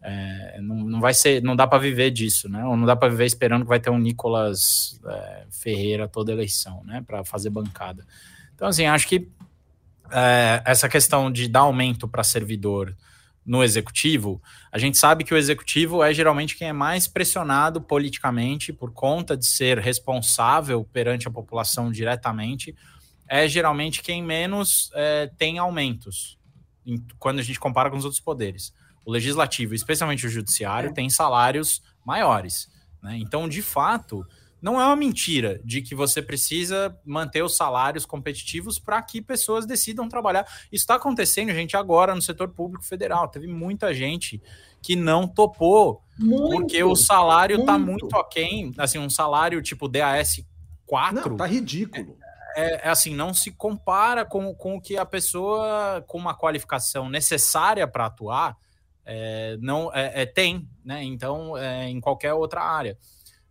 é, 0.03 0.59
não, 0.61 0.75
não 0.75 0.99
vai 0.99 1.13
ser, 1.13 1.41
não 1.41 1.55
dá 1.55 1.65
para 1.65 1.79
viver 1.79 2.11
disso, 2.11 2.49
né? 2.49 2.65
Ou 2.65 2.75
não 2.75 2.85
dá 2.85 2.95
para 2.95 3.07
viver 3.07 3.25
esperando 3.25 3.63
que 3.63 3.69
vai 3.69 3.79
ter 3.79 3.89
um 3.89 3.97
Nicolas 3.97 4.99
é, 5.05 5.45
Ferreira 5.49 6.07
toda 6.07 6.31
eleição, 6.33 6.83
né? 6.83 7.01
Para 7.07 7.23
fazer 7.23 7.49
bancada. 7.49 8.05
Então, 8.53 8.67
assim, 8.67 8.85
acho 8.85 9.07
que 9.07 9.29
é, 10.11 10.61
essa 10.65 10.89
questão 10.89 11.31
de 11.31 11.47
dar 11.47 11.61
aumento 11.61 12.07
para 12.07 12.23
servidor 12.23 12.95
no 13.45 13.63
executivo, 13.63 14.41
a 14.71 14.77
gente 14.77 14.97
sabe 14.97 15.23
que 15.23 15.33
o 15.33 15.37
executivo 15.37 16.03
é 16.03 16.13
geralmente 16.13 16.55
quem 16.55 16.69
é 16.69 16.73
mais 16.73 17.07
pressionado 17.07 17.81
politicamente 17.81 18.71
por 18.71 18.91
conta 18.91 19.35
de 19.35 19.45
ser 19.45 19.79
responsável 19.79 20.83
perante 20.93 21.27
a 21.27 21.31
população 21.31 21.91
diretamente, 21.91 22.75
é 23.27 23.47
geralmente 23.47 24.01
quem 24.01 24.21
menos 24.21 24.91
é, 24.93 25.29
tem 25.37 25.57
aumentos 25.57 26.37
em- 26.85 27.03
quando 27.17 27.39
a 27.39 27.41
gente 27.41 27.59
compara 27.59 27.89
com 27.89 27.97
os 27.97 28.05
outros 28.05 28.21
poderes. 28.21 28.73
O 29.05 29.11
legislativo, 29.11 29.73
especialmente 29.73 30.25
o 30.25 30.29
judiciário, 30.29 30.93
tem 30.93 31.09
salários 31.09 31.81
maiores. 32.05 32.69
né? 33.01 33.17
Então, 33.17 33.47
de 33.49 33.61
fato, 33.61 34.25
não 34.63 34.79
é 34.79 34.85
uma 34.85 34.95
mentira 34.95 35.59
de 35.65 35.81
que 35.81 35.93
você 35.93 36.21
precisa 36.21 36.97
manter 37.03 37.43
os 37.43 37.57
salários 37.57 38.05
competitivos 38.05 38.79
para 38.79 39.01
que 39.01 39.21
pessoas 39.21 39.65
decidam 39.65 40.07
trabalhar. 40.07 40.45
Isso 40.71 40.83
está 40.83 40.95
acontecendo, 40.95 41.51
gente, 41.51 41.75
agora 41.75 42.15
no 42.15 42.21
setor 42.21 42.47
público 42.47 42.85
federal. 42.85 43.27
Teve 43.27 43.45
muita 43.45 43.93
gente 43.93 44.41
que 44.81 44.95
não 44.95 45.27
topou 45.27 46.01
Muito, 46.17 46.49
porque 46.49 46.81
o 46.81 46.95
salário 46.95 47.59
está 47.59 47.77
muito. 47.77 48.03
muito 48.03 48.15
aquém. 48.17 48.73
Assim, 48.77 48.99
um 48.99 49.09
salário 49.09 49.61
tipo 49.61 49.89
DAS 49.89 50.45
4 50.85 51.31
Não, 51.31 51.37
tá 51.37 51.45
ridículo. 51.45 52.17
é, 52.55 52.87
é 52.87 52.89
assim, 52.89 53.13
não 53.13 53.33
se 53.33 53.51
compara 53.51 54.23
com, 54.23 54.53
com 54.55 54.75
o 54.75 54.81
que 54.81 54.95
a 54.95 55.05
pessoa 55.05 56.01
com 56.07 56.17
uma 56.17 56.33
qualificação 56.33 57.09
necessária 57.09 57.85
para 57.85 58.05
atuar 58.05 58.55
é, 59.05 59.57
não 59.59 59.93
é, 59.93 60.21
é, 60.21 60.25
tem, 60.25 60.67
né? 60.83 61.03
Então, 61.03 61.57
é, 61.57 61.89
em 61.89 61.99
qualquer 61.99 62.33
outra 62.33 62.61
área. 62.61 62.97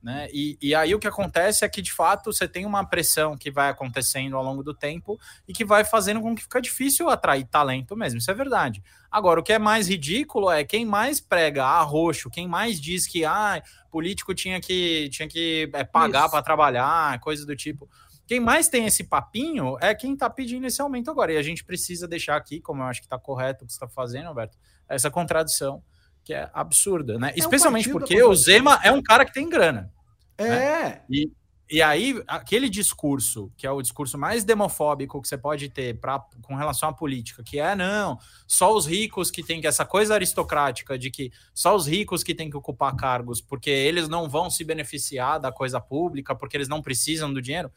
Né? 0.02 0.28
E, 0.32 0.58
e 0.60 0.74
aí 0.74 0.92
o 0.94 0.98
que 0.98 1.06
acontece 1.06 1.64
é 1.64 1.68
que, 1.68 1.80
de 1.80 1.92
fato, 1.92 2.32
você 2.32 2.48
tem 2.48 2.66
uma 2.66 2.84
pressão 2.84 3.36
que 3.36 3.52
vai 3.52 3.70
acontecendo 3.70 4.36
ao 4.36 4.42
longo 4.42 4.62
do 4.62 4.74
tempo 4.74 5.16
e 5.46 5.52
que 5.52 5.64
vai 5.64 5.84
fazendo 5.84 6.20
com 6.20 6.34
que 6.34 6.42
fica 6.42 6.60
difícil 6.60 7.08
atrair 7.08 7.46
talento 7.46 7.96
mesmo, 7.96 8.18
isso 8.18 8.30
é 8.30 8.34
verdade. 8.34 8.82
Agora, 9.08 9.38
o 9.38 9.42
que 9.44 9.52
é 9.52 9.60
mais 9.60 9.88
ridículo 9.88 10.50
é 10.50 10.64
quem 10.64 10.84
mais 10.84 11.20
prega 11.20 11.64
arroxo, 11.64 12.30
quem 12.30 12.48
mais 12.48 12.80
diz 12.80 13.06
que 13.06 13.24
ah, 13.24 13.62
político 13.92 14.34
tinha 14.34 14.60
que, 14.60 15.08
tinha 15.10 15.28
que 15.28 15.70
é, 15.72 15.84
pagar 15.84 16.28
para 16.28 16.42
trabalhar, 16.42 17.20
coisa 17.20 17.46
do 17.46 17.54
tipo. 17.54 17.88
Quem 18.26 18.40
mais 18.40 18.68
tem 18.68 18.86
esse 18.86 19.04
papinho 19.04 19.76
é 19.80 19.94
quem 19.94 20.14
está 20.14 20.28
pedindo 20.28 20.66
esse 20.66 20.80
aumento 20.80 21.10
agora. 21.10 21.32
E 21.32 21.36
a 21.36 21.42
gente 21.42 21.64
precisa 21.64 22.08
deixar 22.08 22.36
aqui, 22.36 22.60
como 22.60 22.82
eu 22.82 22.86
acho 22.86 23.00
que 23.00 23.06
está 23.06 23.18
correto 23.18 23.62
o 23.62 23.66
que 23.66 23.72
você 23.72 23.76
está 23.76 23.88
fazendo, 23.88 24.28
Alberto, 24.28 24.56
essa 24.94 25.10
contradição 25.10 25.82
que 26.24 26.32
é 26.32 26.48
absurda, 26.52 27.18
né? 27.18 27.30
É 27.34 27.38
Especialmente 27.38 27.88
um 27.88 27.92
porque 27.92 28.22
o 28.22 28.34
Zema 28.34 28.78
é 28.82 28.92
um 28.92 29.02
cara 29.02 29.24
que 29.24 29.32
tem 29.32 29.48
grana. 29.48 29.92
É. 30.38 30.48
Né? 30.48 31.02
E, 31.10 31.30
e 31.72 31.80
aí, 31.80 32.22
aquele 32.26 32.68
discurso, 32.68 33.50
que 33.56 33.66
é 33.66 33.70
o 33.70 33.80
discurso 33.80 34.18
mais 34.18 34.44
demofóbico 34.44 35.20
que 35.22 35.26
você 35.26 35.38
pode 35.38 35.70
ter 35.70 35.98
pra, 35.98 36.20
com 36.42 36.54
relação 36.54 36.88
à 36.88 36.92
política, 36.92 37.42
que 37.42 37.58
é, 37.58 37.74
não, 37.74 38.18
só 38.46 38.74
os 38.74 38.86
ricos 38.86 39.30
que 39.30 39.42
têm 39.42 39.58
que, 39.60 39.66
essa 39.66 39.86
coisa 39.86 40.14
aristocrática 40.14 40.98
de 40.98 41.10
que 41.10 41.32
só 41.54 41.74
os 41.74 41.86
ricos 41.86 42.22
que 42.22 42.34
têm 42.34 42.50
que 42.50 42.56
ocupar 42.56 42.94
cargos, 42.94 43.40
porque 43.40 43.70
eles 43.70 44.06
não 44.06 44.28
vão 44.28 44.50
se 44.50 44.62
beneficiar 44.64 45.40
da 45.40 45.50
coisa 45.50 45.80
pública, 45.80 46.34
porque 46.34 46.56
eles 46.56 46.68
não 46.68 46.82
precisam 46.82 47.32
do 47.32 47.40
dinheiro 47.40 47.72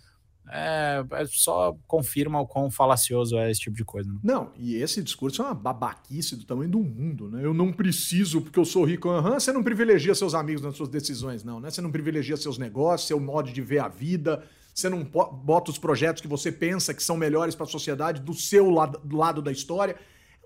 é, 0.49 1.03
é, 1.11 1.25
só 1.25 1.75
confirma 1.87 2.39
o 2.39 2.47
quão 2.47 2.69
falacioso 2.69 3.37
é 3.37 3.49
esse 3.49 3.61
tipo 3.61 3.75
de 3.75 3.83
coisa. 3.83 4.11
Né? 4.11 4.19
Não, 4.23 4.51
e 4.57 4.75
esse 4.75 5.01
discurso 5.01 5.41
é 5.41 5.45
uma 5.45 5.53
babaquice 5.53 6.35
do 6.35 6.45
tamanho 6.45 6.69
do 6.69 6.79
mundo, 6.79 7.29
né? 7.29 7.43
Eu 7.43 7.53
não 7.53 7.71
preciso 7.71 8.41
porque 8.41 8.59
eu 8.59 8.65
sou 8.65 8.85
rico. 8.85 9.09
Uhum, 9.09 9.33
você 9.33 9.51
não 9.51 9.63
privilegia 9.63 10.13
seus 10.13 10.35
amigos 10.35 10.61
nas 10.61 10.75
suas 10.75 10.89
decisões, 10.89 11.43
não, 11.43 11.59
né? 11.59 11.69
Você 11.69 11.81
não 11.81 11.91
privilegia 11.91 12.37
seus 12.37 12.57
negócios, 12.57 13.07
seu 13.07 13.19
modo 13.19 13.51
de 13.51 13.61
ver 13.61 13.79
a 13.79 13.87
vida. 13.87 14.43
Você 14.73 14.89
não 14.89 15.03
bota 15.03 15.71
os 15.71 15.77
projetos 15.77 16.21
que 16.21 16.27
você 16.27 16.51
pensa 16.51 16.93
que 16.93 17.01
são 17.01 17.15
melhores 17.15 17.55
para 17.55 17.65
a 17.65 17.69
sociedade 17.69 18.21
do 18.21 18.33
seu 18.33 18.69
lado, 18.69 18.99
do 19.03 19.15
lado 19.15 19.41
da 19.41 19.51
história 19.51 19.95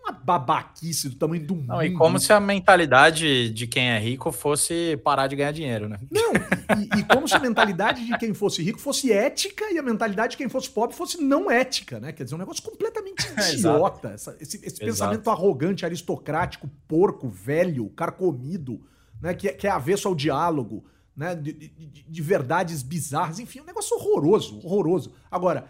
uma 0.04 0.12
babaquice 0.12 1.10
do 1.10 1.16
tamanho 1.16 1.46
do 1.46 1.56
mundo. 1.56 1.68
Não, 1.68 1.84
e 1.84 1.94
como 1.94 2.20
se 2.20 2.32
a 2.32 2.40
mentalidade 2.40 3.50
de 3.50 3.68
quem 3.68 3.90
é 3.90 4.00
rico 4.00 4.32
fosse 4.32 4.98
parar 5.04 5.28
de 5.28 5.36
ganhar 5.36 5.52
dinheiro, 5.52 5.88
né? 5.88 6.00
Não, 6.12 6.34
e, 6.34 7.00
e, 7.00 7.04
como 7.04 7.28
se 7.28 7.36
a 7.36 7.40
mentalidade 7.40 8.06
de 8.06 8.18
quem 8.18 8.34
fosse 8.34 8.62
rico 8.64 8.80
fosse 8.80 9.12
ética 9.12 9.72
e 9.72 9.78
a 9.78 9.84
mentalidade 9.84 10.32
de 10.32 10.38
quem 10.38 10.50
fosse 10.50 10.70
pobre 10.70 10.96
fosse 10.96 11.22
não 11.22 11.50
ética, 11.50 12.00
né? 12.00 12.12
Quer 12.12 12.24
dizer, 12.24 12.36
um 12.36 12.40
negócio 12.40 12.64
completamente 12.64 13.28
idiota. 13.54 14.10
Essa, 14.10 14.36
esse, 14.40 14.66
esse 14.66 14.80
pensamento 14.80 15.30
arrogante, 15.30 15.86
aristocrático, 15.86 16.70
porco, 16.88 17.28
velho, 17.28 17.90
carcomido, 17.90 18.82
né? 19.22 19.34
Que, 19.34 19.50
que 19.54 19.68
é 19.68 19.70
avesso 19.70 20.08
ao 20.08 20.16
diálogo, 20.16 20.86
né? 21.16 21.36
De, 21.36 21.54
de, 21.54 22.04
de 22.08 22.22
verdades 22.22 22.82
bizarras, 22.82 23.40
enfim, 23.40 23.62
um 23.62 23.66
negócio 23.66 23.96
horroroso, 23.98 24.60
horroroso. 24.64 25.14
Agora, 25.30 25.68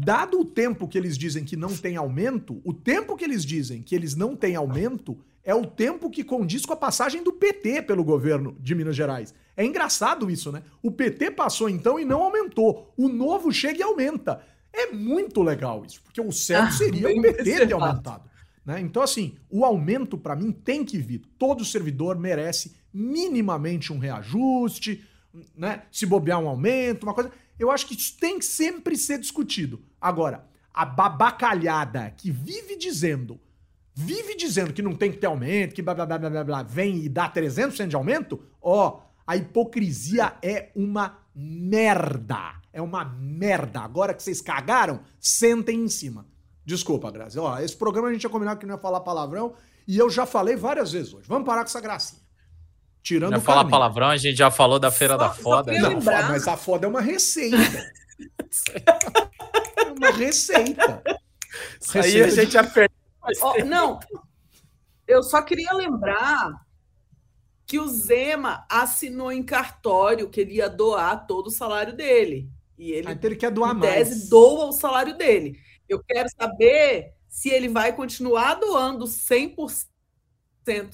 dado 0.00 0.40
o 0.40 0.44
tempo 0.44 0.88
que 0.88 0.96
eles 0.96 1.18
dizem 1.18 1.44
que 1.44 1.56
não 1.56 1.76
tem 1.76 1.96
aumento, 1.96 2.60
o 2.64 2.72
tempo 2.72 3.16
que 3.16 3.24
eles 3.24 3.44
dizem 3.44 3.82
que 3.82 3.94
eles 3.94 4.14
não 4.14 4.34
têm 4.34 4.56
aumento 4.56 5.18
é 5.44 5.54
o 5.54 5.66
tempo 5.66 6.08
que 6.08 6.24
condiz 6.24 6.64
com 6.64 6.72
a 6.72 6.76
passagem 6.76 7.22
do 7.22 7.32
PT 7.32 7.82
pelo 7.82 8.04
governo 8.04 8.56
de 8.60 8.74
Minas 8.74 8.96
Gerais. 8.96 9.34
É 9.56 9.64
engraçado 9.64 10.30
isso, 10.30 10.50
né? 10.52 10.62
O 10.82 10.90
PT 10.90 11.32
passou 11.32 11.68
então 11.68 11.98
e 11.98 12.04
não 12.04 12.22
aumentou. 12.22 12.92
O 12.96 13.08
novo 13.08 13.52
chega 13.52 13.80
e 13.80 13.82
aumenta. 13.82 14.40
É 14.72 14.90
muito 14.92 15.42
legal 15.42 15.84
isso, 15.84 16.00
porque 16.02 16.20
o 16.20 16.32
certo 16.32 16.68
ah, 16.68 16.72
seria 16.72 17.08
o 17.08 17.20
PT 17.20 17.42
ter 17.66 17.72
aumentado. 17.72 18.30
Né? 18.64 18.80
Então, 18.80 19.02
assim, 19.02 19.34
o 19.50 19.64
aumento 19.64 20.16
para 20.16 20.36
mim 20.36 20.52
tem 20.52 20.84
que 20.84 20.98
vir. 20.98 21.22
Todo 21.38 21.64
servidor 21.64 22.18
merece 22.18 22.74
minimamente 22.94 23.92
um 23.92 23.98
reajuste, 23.98 25.04
né? 25.56 25.82
Se 25.90 26.06
bobear 26.06 26.38
um 26.38 26.48
aumento, 26.48 27.02
uma 27.04 27.14
coisa. 27.14 27.30
Eu 27.58 27.70
acho 27.70 27.86
que 27.86 27.94
isso 27.94 28.16
tem 28.18 28.38
que 28.38 28.44
sempre 28.44 28.96
ser 28.96 29.18
discutido. 29.18 29.82
Agora, 30.00 30.46
a 30.72 30.84
babacalhada 30.84 32.12
que 32.16 32.30
vive 32.30 32.76
dizendo, 32.76 33.40
vive 33.94 34.34
dizendo 34.34 34.72
que 34.72 34.82
não 34.82 34.94
tem 34.94 35.10
que 35.10 35.18
ter 35.18 35.26
aumento, 35.26 35.74
que 35.74 35.82
blá 35.82 35.94
blá 35.94 36.06
blá 36.06 36.18
blá 36.18 36.44
blá, 36.44 36.62
vem 36.62 37.04
e 37.04 37.08
dá 37.08 37.30
300% 37.30 37.88
de 37.88 37.96
aumento, 37.96 38.42
ó, 38.60 39.00
a 39.26 39.36
hipocrisia 39.36 40.34
é 40.42 40.70
uma 40.74 41.18
merda. 41.34 42.60
É 42.72 42.80
uma 42.80 43.04
merda. 43.04 43.80
Agora 43.80 44.14
que 44.14 44.22
vocês 44.22 44.40
cagaram, 44.40 45.00
sentem 45.20 45.84
em 45.84 45.88
cima. 45.88 46.26
Desculpa, 46.64 47.10
Grazi. 47.10 47.38
Ó, 47.38 47.58
esse 47.58 47.76
programa 47.76 48.08
a 48.08 48.12
gente 48.12 48.20
tinha 48.20 48.30
combinado 48.30 48.58
que 48.58 48.66
não 48.66 48.74
ia 48.74 48.80
falar 48.80 49.00
palavrão 49.00 49.54
e 49.86 49.98
eu 49.98 50.08
já 50.08 50.24
falei 50.24 50.56
várias 50.56 50.92
vezes 50.92 51.12
hoje. 51.12 51.26
Vamos 51.28 51.44
parar 51.44 51.60
com 51.62 51.68
essa 51.68 51.80
gracinha. 51.80 52.21
Tirando 53.02 53.32
não 53.32 53.38
o 53.38 53.42
falar 53.42 53.64
palavrão, 53.64 54.08
a 54.08 54.16
gente 54.16 54.36
já 54.36 54.50
falou 54.50 54.78
da 54.78 54.90
Feira 54.90 55.14
só, 55.14 55.18
da 55.18 55.30
Foda. 55.30 55.72
Não, 55.72 56.00
mas 56.00 56.46
a 56.46 56.56
Foda 56.56 56.86
é 56.86 56.88
uma 56.88 57.00
receita. 57.00 57.56
é 59.76 59.82
uma 59.98 60.10
receita. 60.12 61.02
Isso 61.80 61.98
aí 61.98 62.22
a 62.22 62.28
gente 62.28 62.52
já 62.52 62.62
perdeu. 62.62 62.96
Oh, 63.40 63.64
não, 63.64 63.98
eu 65.06 65.22
só 65.22 65.42
queria 65.42 65.72
lembrar 65.72 66.64
que 67.66 67.78
o 67.78 67.88
Zema 67.88 68.66
assinou 68.68 69.32
em 69.32 69.42
cartório 69.42 70.28
que 70.28 70.40
ele 70.40 70.54
ia 70.54 70.68
doar 70.68 71.26
todo 71.26 71.48
o 71.48 71.50
salário 71.50 71.96
dele. 71.96 72.50
E 72.78 72.92
ele, 72.92 73.08
ah, 73.08 73.12
então 73.12 73.30
ele 73.30 73.38
quer 73.38 73.50
doar 73.50 73.76
em 73.76 73.80
tese, 73.80 74.28
doa 74.28 74.66
o 74.66 74.72
salário 74.72 75.16
dele. 75.16 75.58
Eu 75.88 76.02
quero 76.02 76.28
saber 76.30 77.14
se 77.28 77.48
ele 77.48 77.68
vai 77.68 77.94
continuar 77.94 78.54
doando 78.54 79.06
100% 79.06 79.86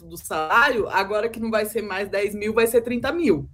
do 0.06 0.16
salário, 0.16 0.88
agora 0.88 1.28
que 1.28 1.40
não 1.40 1.50
vai 1.50 1.66
ser 1.66 1.82
mais 1.82 2.08
10 2.08 2.34
mil, 2.34 2.54
vai 2.54 2.66
ser 2.66 2.80
30 2.80 3.12
mil. 3.12 3.48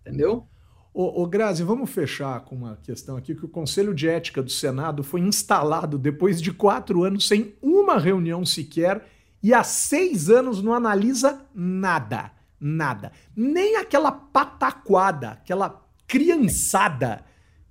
Entendeu? 0.00 0.46
Ô, 0.92 1.22
ô 1.22 1.26
Grazi, 1.26 1.64
vamos 1.64 1.90
fechar 1.90 2.44
com 2.44 2.54
uma 2.54 2.76
questão 2.76 3.16
aqui, 3.16 3.34
que 3.34 3.44
o 3.44 3.48
Conselho 3.48 3.92
de 3.92 4.08
Ética 4.08 4.42
do 4.42 4.50
Senado 4.50 5.02
foi 5.02 5.20
instalado 5.20 5.98
depois 5.98 6.40
de 6.40 6.52
quatro 6.52 7.02
anos 7.02 7.26
sem 7.26 7.54
uma 7.60 7.98
reunião 7.98 8.44
sequer 8.46 9.04
e 9.42 9.52
há 9.52 9.64
seis 9.64 10.30
anos 10.30 10.62
não 10.62 10.72
analisa 10.72 11.44
nada. 11.54 12.30
Nada. 12.60 13.12
Nem 13.36 13.76
aquela 13.76 14.12
pataquada, 14.12 15.32
aquela 15.32 15.84
criançada 16.06 17.24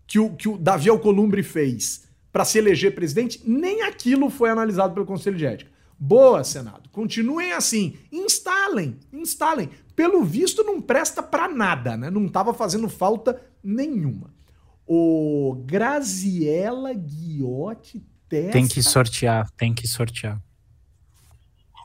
que 0.05 0.19
o, 0.19 0.35
que 0.35 0.49
o 0.49 0.57
Davi 0.57 0.89
Alcolumbre 0.89 1.41
fez 1.41 2.07
para 2.31 2.43
se 2.43 2.57
eleger 2.57 2.93
presidente, 2.93 3.41
nem 3.45 3.83
aquilo 3.83 4.29
foi 4.29 4.49
analisado 4.49 4.93
pelo 4.93 5.05
Conselho 5.05 5.37
de 5.37 5.45
Ética. 5.45 5.71
Boa, 6.05 6.43
Senado. 6.43 6.89
Continuem 6.89 7.53
assim. 7.53 7.97
Instalem, 8.11 8.99
instalem. 9.13 9.69
Pelo 9.95 10.21
visto, 10.21 10.61
não 10.61 10.81
presta 10.81 11.23
para 11.23 11.47
nada, 11.47 11.95
né? 11.95 12.09
Não 12.09 12.25
estava 12.25 12.53
fazendo 12.53 12.89
falta 12.89 13.41
nenhuma. 13.63 14.33
O 14.85 15.63
Graziella 15.65 16.93
Guiotti 16.93 18.05
testa... 18.27 18.51
Tem 18.51 18.67
que 18.67 18.83
sortear, 18.83 19.49
tem 19.51 19.73
que 19.73 19.87
sortear. 19.87 20.43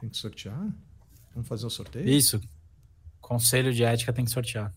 Tem 0.00 0.08
que 0.08 0.16
sortear? 0.16 0.66
Vamos 1.32 1.48
fazer 1.48 1.66
o 1.66 1.70
sorteio? 1.70 2.08
Isso. 2.08 2.40
Conselho 3.20 3.72
de 3.72 3.84
ética 3.84 4.12
tem 4.12 4.24
que 4.24 4.32
sortear. 4.32 4.74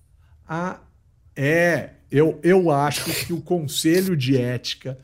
Ah, 0.48 0.82
é. 1.36 1.96
Eu, 2.12 2.40
eu 2.44 2.70
acho 2.70 3.26
que 3.26 3.34
o 3.34 3.42
Conselho 3.42 4.16
de 4.16 4.38
Ética 4.38 5.00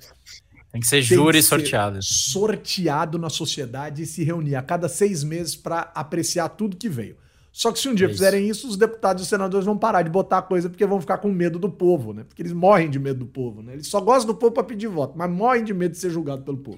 tem 0.77 0.81
que 0.81 0.87
ser 0.87 1.01
júri 1.01 1.41
sorteado. 1.41 1.99
sorteado 2.01 3.17
na 3.17 3.29
sociedade 3.29 4.03
e 4.03 4.05
se 4.05 4.23
reunir 4.23 4.55
a 4.55 4.61
cada 4.61 4.87
seis 4.87 5.23
meses 5.23 5.55
para 5.55 5.91
apreciar 5.95 6.49
tudo 6.49 6.77
que 6.77 6.87
veio. 6.87 7.17
Só 7.51 7.71
que 7.71 7.79
se 7.79 7.89
um 7.89 7.95
dia 7.95 8.05
é 8.05 8.09
isso. 8.09 8.19
fizerem 8.19 8.47
isso, 8.47 8.67
os 8.67 8.77
deputados 8.77 9.21
e 9.21 9.23
os 9.23 9.29
senadores 9.29 9.65
vão 9.65 9.75
parar 9.75 10.03
de 10.03 10.11
botar 10.11 10.43
coisa 10.43 10.69
porque 10.69 10.85
vão 10.85 11.01
ficar 11.01 11.17
com 11.17 11.31
medo 11.31 11.57
do 11.57 11.69
povo, 11.69 12.13
né? 12.13 12.23
Porque 12.23 12.43
eles 12.43 12.53
morrem 12.53 12.87
de 12.87 12.99
medo 12.99 13.19
do 13.19 13.25
povo, 13.25 13.63
né? 13.63 13.73
Eles 13.73 13.87
só 13.87 13.99
gostam 13.99 14.33
do 14.33 14.39
povo 14.39 14.51
para 14.51 14.63
pedir 14.63 14.87
voto, 14.87 15.17
mas 15.17 15.29
morrem 15.31 15.63
de 15.63 15.73
medo 15.73 15.93
de 15.93 15.97
ser 15.97 16.11
julgado 16.11 16.43
pelo 16.43 16.57
povo. 16.57 16.77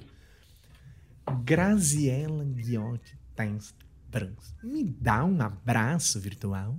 Graziella 1.44 2.44
Guiotti 2.44 3.18
Tens 3.36 3.74
Brancos. 4.08 4.54
Me 4.62 4.82
dá 4.82 5.22
um 5.22 5.42
abraço 5.42 6.18
virtual? 6.18 6.78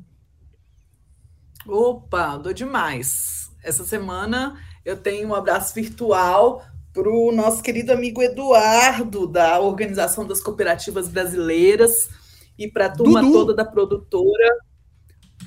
Opa, 1.67 2.37
dou 2.37 2.53
demais. 2.53 3.51
Essa 3.63 3.85
semana 3.85 4.59
eu 4.83 4.97
tenho 4.97 5.29
um 5.29 5.35
abraço 5.35 5.75
virtual 5.75 6.65
para 6.93 7.09
o 7.09 7.31
nosso 7.31 7.61
querido 7.63 7.91
amigo 7.91 8.21
Eduardo, 8.21 9.27
da 9.27 9.59
Organização 9.59 10.25
das 10.25 10.41
Cooperativas 10.41 11.07
Brasileiras, 11.07 12.09
e 12.57 12.67
para 12.69 12.87
a 12.87 12.89
turma 12.89 13.21
Dudu. 13.21 13.33
toda 13.33 13.53
da 13.53 13.65
produtora. 13.65 14.57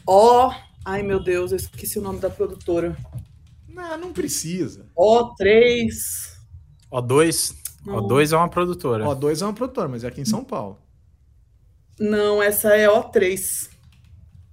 Ó, 0.06 0.48
oh, 0.48 0.54
ai 0.84 1.02
meu 1.02 1.22
Deus, 1.22 1.52
eu 1.52 1.56
esqueci 1.56 1.98
o 1.98 2.02
nome 2.02 2.18
da 2.18 2.30
produtora. 2.30 2.96
Não, 3.68 3.98
não 3.98 4.12
precisa. 4.12 4.86
O3. 4.96 5.88
O2. 6.90 7.54
O2 7.86 8.32
é 8.32 8.36
uma 8.36 8.48
produtora. 8.48 9.04
O2 9.04 9.42
é 9.42 9.44
uma 9.44 9.52
produtora, 9.52 9.88
mas 9.88 10.04
é 10.04 10.08
aqui 10.08 10.20
em 10.20 10.24
São 10.24 10.44
Paulo. 10.44 10.78
Não, 11.98 12.42
essa 12.42 12.74
é 12.74 12.88
O3. 12.88 13.68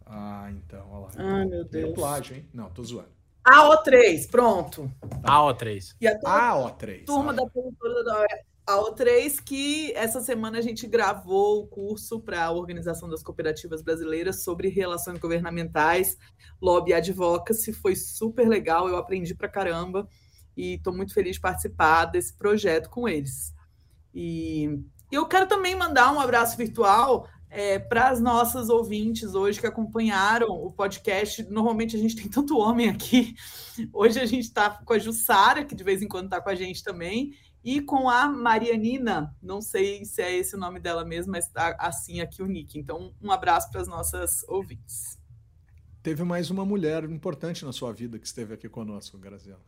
Ah, 0.05 0.49
então, 0.51 0.85
olha 0.89 1.03
lá. 1.03 1.11
Ai, 1.15 1.45
meu 1.45 1.63
Deus. 1.63 1.91
É 1.91 1.93
plágio, 1.93 2.35
hein? 2.35 2.45
Não, 2.53 2.69
tô 2.69 2.83
zoando. 2.83 3.20
AO3, 3.43 4.29
pronto. 4.29 4.91
AO3. 5.23 5.95
E 5.99 6.07
a 6.07 6.19
AO3. 6.19 7.05
turma 7.05 7.33
da 7.33 7.45
produtora 7.47 8.03
da 8.03 8.25
A 8.67 8.77
outra 8.77 9.09
é 9.09 9.29
que 9.29 9.91
essa 9.93 10.21
semana 10.21 10.59
a 10.59 10.61
gente 10.61 10.85
gravou 10.85 11.63
o 11.63 11.67
curso 11.67 12.19
para 12.19 12.45
a 12.45 12.51
Organização 12.51 13.09
das 13.09 13.23
Cooperativas 13.23 13.81
Brasileiras 13.81 14.43
sobre 14.43 14.69
relações 14.69 15.19
governamentais, 15.19 16.17
lobby 16.61 16.91
e 16.91 16.93
advocacy. 16.93 17.73
Foi 17.73 17.95
super 17.95 18.47
legal, 18.47 18.87
eu 18.87 18.97
aprendi 18.97 19.33
para 19.33 19.49
caramba 19.49 20.07
e 20.55 20.75
estou 20.75 20.95
muito 20.95 21.13
feliz 21.13 21.35
de 21.35 21.41
participar 21.41 22.05
desse 22.05 22.37
projeto 22.37 22.89
com 22.89 23.09
eles. 23.09 23.53
E 24.13 24.79
eu 25.11 25.25
quero 25.25 25.47
também 25.47 25.75
mandar 25.75 26.13
um 26.13 26.19
abraço 26.19 26.55
virtual 26.55 27.27
é, 27.51 27.77
para 27.77 28.07
as 28.07 28.21
nossas 28.21 28.69
ouvintes 28.69 29.35
hoje 29.35 29.59
que 29.59 29.67
acompanharam 29.67 30.47
o 30.49 30.71
podcast. 30.71 31.43
Normalmente 31.43 31.97
a 31.97 31.99
gente 31.99 32.15
tem 32.15 32.29
tanto 32.29 32.57
homem 32.57 32.89
aqui. 32.89 33.35
Hoje 33.91 34.19
a 34.19 34.25
gente 34.25 34.45
está 34.45 34.69
com 34.69 34.93
a 34.93 34.97
Jussara, 34.97 35.65
que 35.65 35.75
de 35.75 35.83
vez 35.83 36.01
em 36.01 36.07
quando 36.07 36.25
está 36.25 36.39
com 36.39 36.49
a 36.49 36.55
gente 36.55 36.81
também, 36.81 37.33
e 37.61 37.81
com 37.81 38.09
a 38.09 38.27
Marianina. 38.29 39.35
Não 39.41 39.61
sei 39.61 40.05
se 40.05 40.21
é 40.21 40.33
esse 40.33 40.55
o 40.55 40.59
nome 40.59 40.79
dela 40.79 41.03
mesmo, 41.03 41.33
mas 41.33 41.45
está 41.45 41.75
assim 41.77 42.21
aqui 42.21 42.41
o 42.41 42.47
nick. 42.47 42.79
Então, 42.79 43.13
um 43.21 43.31
abraço 43.31 43.69
para 43.69 43.81
as 43.81 43.87
nossas 43.87 44.43
ouvintes. 44.47 45.19
Teve 46.01 46.23
mais 46.23 46.49
uma 46.49 46.65
mulher 46.65 47.03
importante 47.03 47.65
na 47.65 47.73
sua 47.73 47.91
vida 47.91 48.17
que 48.17 48.25
esteve 48.25 48.53
aqui 48.53 48.69
conosco, 48.69 49.17
Graziela. 49.17 49.61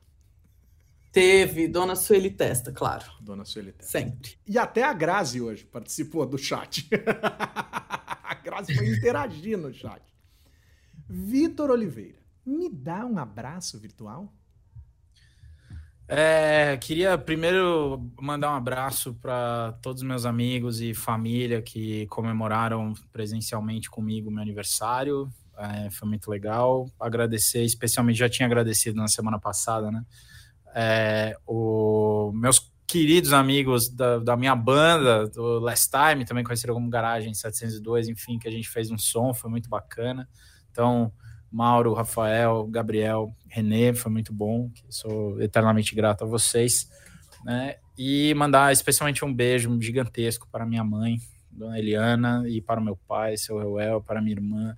Teve, 1.14 1.68
Dona 1.68 1.96
Sueli 1.96 2.32
Testa, 2.32 2.72
claro. 2.72 3.06
Dona 3.22 3.46
Sueli 3.46 3.72
Testa. 3.72 4.00
Sempre. 4.00 4.32
E 4.48 4.58
até 4.58 4.82
a 4.82 4.92
Grazi 4.92 5.40
hoje 5.40 5.64
participou 5.64 6.26
do 6.26 6.40
chat. 6.40 6.90
a 8.24 8.34
Grazi 8.44 8.74
foi 8.74 8.88
interagir 8.88 9.56
no 9.56 9.72
chat. 9.72 10.02
Vitor 11.08 11.70
Oliveira, 11.70 12.18
me 12.44 12.68
dá 12.68 13.06
um 13.06 13.20
abraço 13.20 13.80
virtual? 13.80 14.34
É, 16.08 16.78
queria 16.78 17.16
primeiro 17.16 18.12
mandar 18.20 18.52
um 18.52 18.56
abraço 18.56 19.14
para 19.14 19.78
todos 19.84 20.02
os 20.02 20.08
meus 20.08 20.26
amigos 20.26 20.82
e 20.82 20.96
família 20.96 21.62
que 21.62 22.08
comemoraram 22.08 22.94
presencialmente 23.12 23.88
comigo 23.88 24.32
meu 24.32 24.42
aniversário. 24.42 25.32
É, 25.56 25.92
foi 25.92 26.10
muito 26.10 26.28
legal. 26.32 26.90
Agradecer, 27.00 27.64
especialmente, 27.64 28.18
já 28.18 28.28
tinha 28.28 28.48
agradecido 28.48 28.98
na 28.98 29.08
semana 29.08 29.40
passada, 29.40 29.92
né? 29.92 30.04
É, 30.76 31.36
o, 31.46 32.32
meus 32.34 32.72
queridos 32.88 33.34
amigos 33.34 33.90
da, 33.90 34.20
da, 34.20 34.38
minha 34.38 34.56
banda, 34.56 35.28
do 35.28 35.60
Last 35.60 35.90
Time, 35.90 36.26
também 36.26 36.44
conhecido 36.44 36.74
como 36.74 36.90
Garagem 36.90 37.34
702, 37.34 38.08
enfim, 38.08 38.38
que 38.38 38.48
a 38.48 38.52
gente 38.52 38.70
fez 38.70 38.92
um 38.92 38.98
som, 38.98 39.34
foi 39.34 39.50
muito 39.50 39.70
bacana. 39.70 40.28
Então, 40.72 41.12
Mauro, 41.52 41.94
Rafael, 41.94 42.68
Gabriel, 42.68 43.36
Renê, 43.48 43.94
foi 43.94 44.12
muito 44.12 44.34
bom, 44.34 44.72
sou 44.90 45.42
eternamente 45.42 45.96
grato 45.96 46.24
a 46.24 46.28
vocês. 46.28 46.90
Né? 47.46 47.76
E 47.98 48.34
mandar 48.34 48.74
especialmente 48.74 49.24
um 49.24 49.34
beijo 49.34 49.76
gigantesco 49.82 50.48
para 50.52 50.66
minha 50.66 50.84
mãe, 50.84 51.18
Dona 51.56 51.78
Eliana, 51.78 52.44
e 52.48 52.62
para 52.62 52.80
o 52.80 52.84
meu 52.84 52.96
pai, 53.08 53.38
seu 53.38 53.58
Reuel, 53.58 54.02
para 54.02 54.22
minha 54.22 54.36
irmã, 54.36 54.76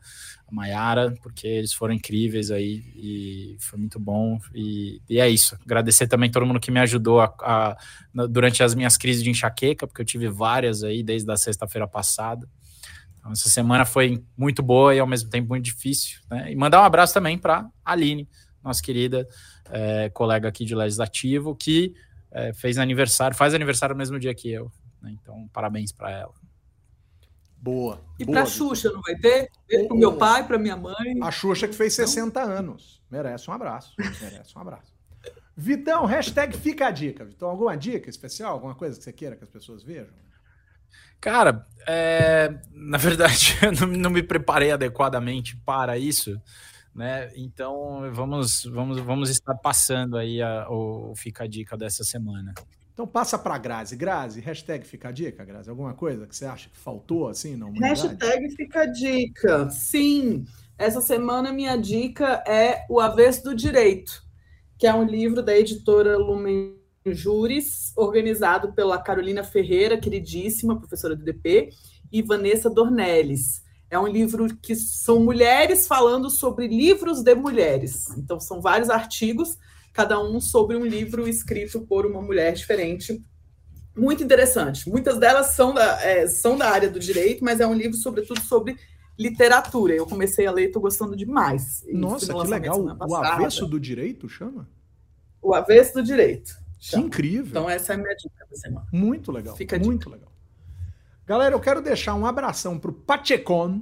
a 0.47 0.53
Mayara, 0.53 1.13
porque 1.21 1.47
eles 1.47 1.73
foram 1.73 1.93
incríveis 1.93 2.51
aí 2.51 2.83
e 2.95 3.57
foi 3.59 3.79
muito 3.79 3.99
bom. 3.99 4.37
E, 4.53 5.01
e 5.09 5.19
é 5.19 5.29
isso. 5.29 5.57
Agradecer 5.63 6.07
também 6.07 6.29
todo 6.29 6.45
mundo 6.45 6.59
que 6.59 6.71
me 6.71 6.79
ajudou 6.79 7.21
a, 7.21 7.33
a, 7.41 7.77
durante 8.27 8.61
as 8.61 8.75
minhas 8.75 8.97
crises 8.97 9.23
de 9.23 9.29
enxaqueca, 9.29 9.87
porque 9.87 10.01
eu 10.01 10.05
tive 10.05 10.27
várias 10.29 10.83
aí 10.83 11.01
desde 11.01 11.31
a 11.31 11.37
sexta-feira 11.37 11.87
passada. 11.87 12.47
Então, 13.17 13.31
essa 13.31 13.49
semana 13.49 13.85
foi 13.85 14.23
muito 14.37 14.61
boa 14.61 14.93
e 14.93 14.99
ao 14.99 15.07
mesmo 15.07 15.29
tempo 15.29 15.49
muito 15.49 15.65
difícil. 15.65 16.19
Né? 16.29 16.51
E 16.51 16.55
mandar 16.55 16.81
um 16.81 16.85
abraço 16.85 17.13
também 17.13 17.37
para 17.37 17.67
Aline, 17.83 18.29
nossa 18.63 18.81
querida 18.83 19.27
é, 19.71 20.09
colega 20.09 20.47
aqui 20.47 20.65
de 20.65 20.75
legislativo, 20.75 21.55
que 21.55 21.93
é, 22.31 22.53
fez 22.53 22.77
aniversário, 22.77 23.35
faz 23.35 23.53
aniversário 23.53 23.95
no 23.95 23.97
mesmo 23.97 24.19
dia 24.19 24.33
que 24.35 24.51
eu. 24.51 24.71
Né? 25.01 25.15
Então, 25.19 25.47
parabéns 25.53 25.91
para 25.91 26.11
ela. 26.11 26.33
Boa. 27.65 27.99
E 28.19 28.23
para 28.23 28.43
a 28.43 28.45
Xuxa, 28.45 28.91
não 28.91 29.01
vai 29.01 29.15
ter? 29.15 29.49
Para 29.67 29.95
o 29.95 29.97
meu 29.97 30.15
pai, 30.17 30.45
para 30.45 30.59
minha 30.59 30.77
mãe. 30.77 31.17
A 31.19 31.31
Xuxa 31.31 31.67
que 31.67 31.73
fez 31.73 31.95
60 31.95 32.45
não? 32.45 32.53
anos. 32.53 33.01
Merece 33.09 33.49
um 33.49 33.53
abraço. 33.55 33.95
Merece 33.97 34.55
um 34.55 34.61
abraço. 34.61 34.93
Vitão, 35.57 36.05
hashtag 36.05 36.55
fica 36.55 36.85
a 36.85 36.91
dica. 36.91 37.25
Vitão, 37.25 37.49
alguma 37.49 37.75
dica 37.75 38.07
especial? 38.07 38.53
Alguma 38.53 38.75
coisa 38.75 38.99
que 38.99 39.03
você 39.03 39.11
queira 39.11 39.35
que 39.35 39.43
as 39.43 39.49
pessoas 39.49 39.81
vejam? 39.81 40.13
Cara, 41.19 41.65
é, 41.87 42.53
na 42.71 42.99
verdade, 42.99 43.57
eu 43.65 43.71
não, 43.71 43.87
não, 43.97 44.09
me 44.11 44.21
preparei 44.21 44.71
adequadamente 44.71 45.57
para 45.65 45.97
isso, 45.97 46.39
né? 46.93 47.31
Então 47.35 48.11
vamos, 48.13 48.63
vamos, 48.65 48.99
vamos 48.99 49.31
estar 49.31 49.55
passando 49.55 50.17
aí 50.17 50.39
a, 50.39 50.69
o 50.69 51.15
Fica 51.15 51.45
a 51.45 51.47
Dica 51.47 51.75
dessa 51.75 52.03
semana. 52.03 52.53
Então 52.95 53.05
passa 53.05 53.37
para 53.37 53.57
Grazi. 53.57 53.93
Grazi, 53.97 54.39
hashtag 54.39 54.87
fica 54.87 55.09
a 55.09 55.11
dica, 55.11 55.43
Grazi. 55.43 55.69
Alguma 55.69 55.93
coisa 55.93 56.25
que 56.25 56.33
você 56.33 56.45
acha 56.45 56.69
que 56.69 56.77
faltou 56.77 57.27
assim 57.27 57.57
na 57.57 57.65
humanidade? 57.65 58.07
Hashtag 58.07 58.55
fica 58.55 58.81
a 58.83 58.85
dica. 58.85 59.69
Sim. 59.69 60.45
Essa 60.77 61.01
semana 61.01 61.51
minha 61.51 61.75
dica 61.75 62.41
é 62.47 62.85
O 62.89 63.01
Avesso 63.01 63.43
do 63.43 63.53
Direito, 63.53 64.23
que 64.77 64.87
é 64.87 64.93
um 64.93 65.03
livro 65.03 65.43
da 65.43 65.57
editora 65.57 66.17
Lumen 66.17 66.73
Juris, 67.05 67.91
organizado 67.97 68.71
pela 68.71 68.97
Carolina 68.97 69.43
Ferreira, 69.43 69.99
queridíssima 69.99 70.79
professora 70.79 71.17
do 71.17 71.23
DP, 71.23 71.71
e 72.09 72.21
Vanessa 72.21 72.69
Dornelles. 72.69 73.61
É 73.89 73.99
um 73.99 74.07
livro 74.07 74.47
que 74.61 74.73
são 74.73 75.19
mulheres 75.19 75.85
falando 75.85 76.29
sobre 76.29 76.69
livros 76.69 77.21
de 77.21 77.35
mulheres. 77.35 78.09
Então, 78.17 78.39
são 78.39 78.61
vários 78.61 78.89
artigos 78.89 79.57
cada 79.95 80.21
um 80.21 80.41
sobre 80.41 80.75
um 80.75 80.85
livro 80.85 81.25
escrito 81.25 81.79
por 81.79 82.05
uma 82.05 82.21
mulher 82.21 82.53
diferente. 82.53 83.23
Muito 83.95 84.21
interessante. 84.21 84.89
Muitas 84.89 85.17
delas 85.17 85.55
são 85.55 85.73
da, 85.73 86.03
é, 86.03 86.27
são 86.27 86.57
da 86.57 86.69
área 86.69 86.89
do 86.89 86.99
direito, 86.99 87.45
mas 87.45 87.61
é 87.61 87.65
um 87.65 87.73
livro, 87.73 87.95
sobretudo, 87.95 88.41
sobre 88.41 88.77
literatura. 89.17 89.93
Eu 89.93 90.05
comecei 90.05 90.45
a 90.45 90.51
ler 90.51 90.63
e 90.63 90.65
estou 90.65 90.81
gostando 90.81 91.15
demais. 91.15 91.85
Nossa, 91.93 92.33
que 92.33 92.47
legal. 92.47 92.77
O 93.07 93.15
avesso 93.15 93.65
do 93.65 93.79
direito 93.79 94.27
chama? 94.27 94.69
O 95.41 95.53
avesso 95.53 95.93
do 95.93 96.03
direito. 96.03 96.53
Chama. 96.77 97.03
Que 97.03 97.07
incrível. 97.07 97.47
Então, 97.47 97.69
essa 97.69 97.93
é 97.93 97.95
a 97.95 97.97
minha 97.97 98.15
dica 98.15 98.45
da 98.51 98.57
semana. 98.57 98.87
Muito 98.91 99.31
legal. 99.31 99.55
Fica 99.55 99.79
muito 99.79 100.09
legal. 100.09 100.29
Galera, 101.25 101.55
eu 101.55 101.59
quero 101.61 101.81
deixar 101.81 102.15
um 102.15 102.25
abração 102.25 102.77
para 102.77 102.91
o 102.91 102.93
Pachecon, 102.93 103.81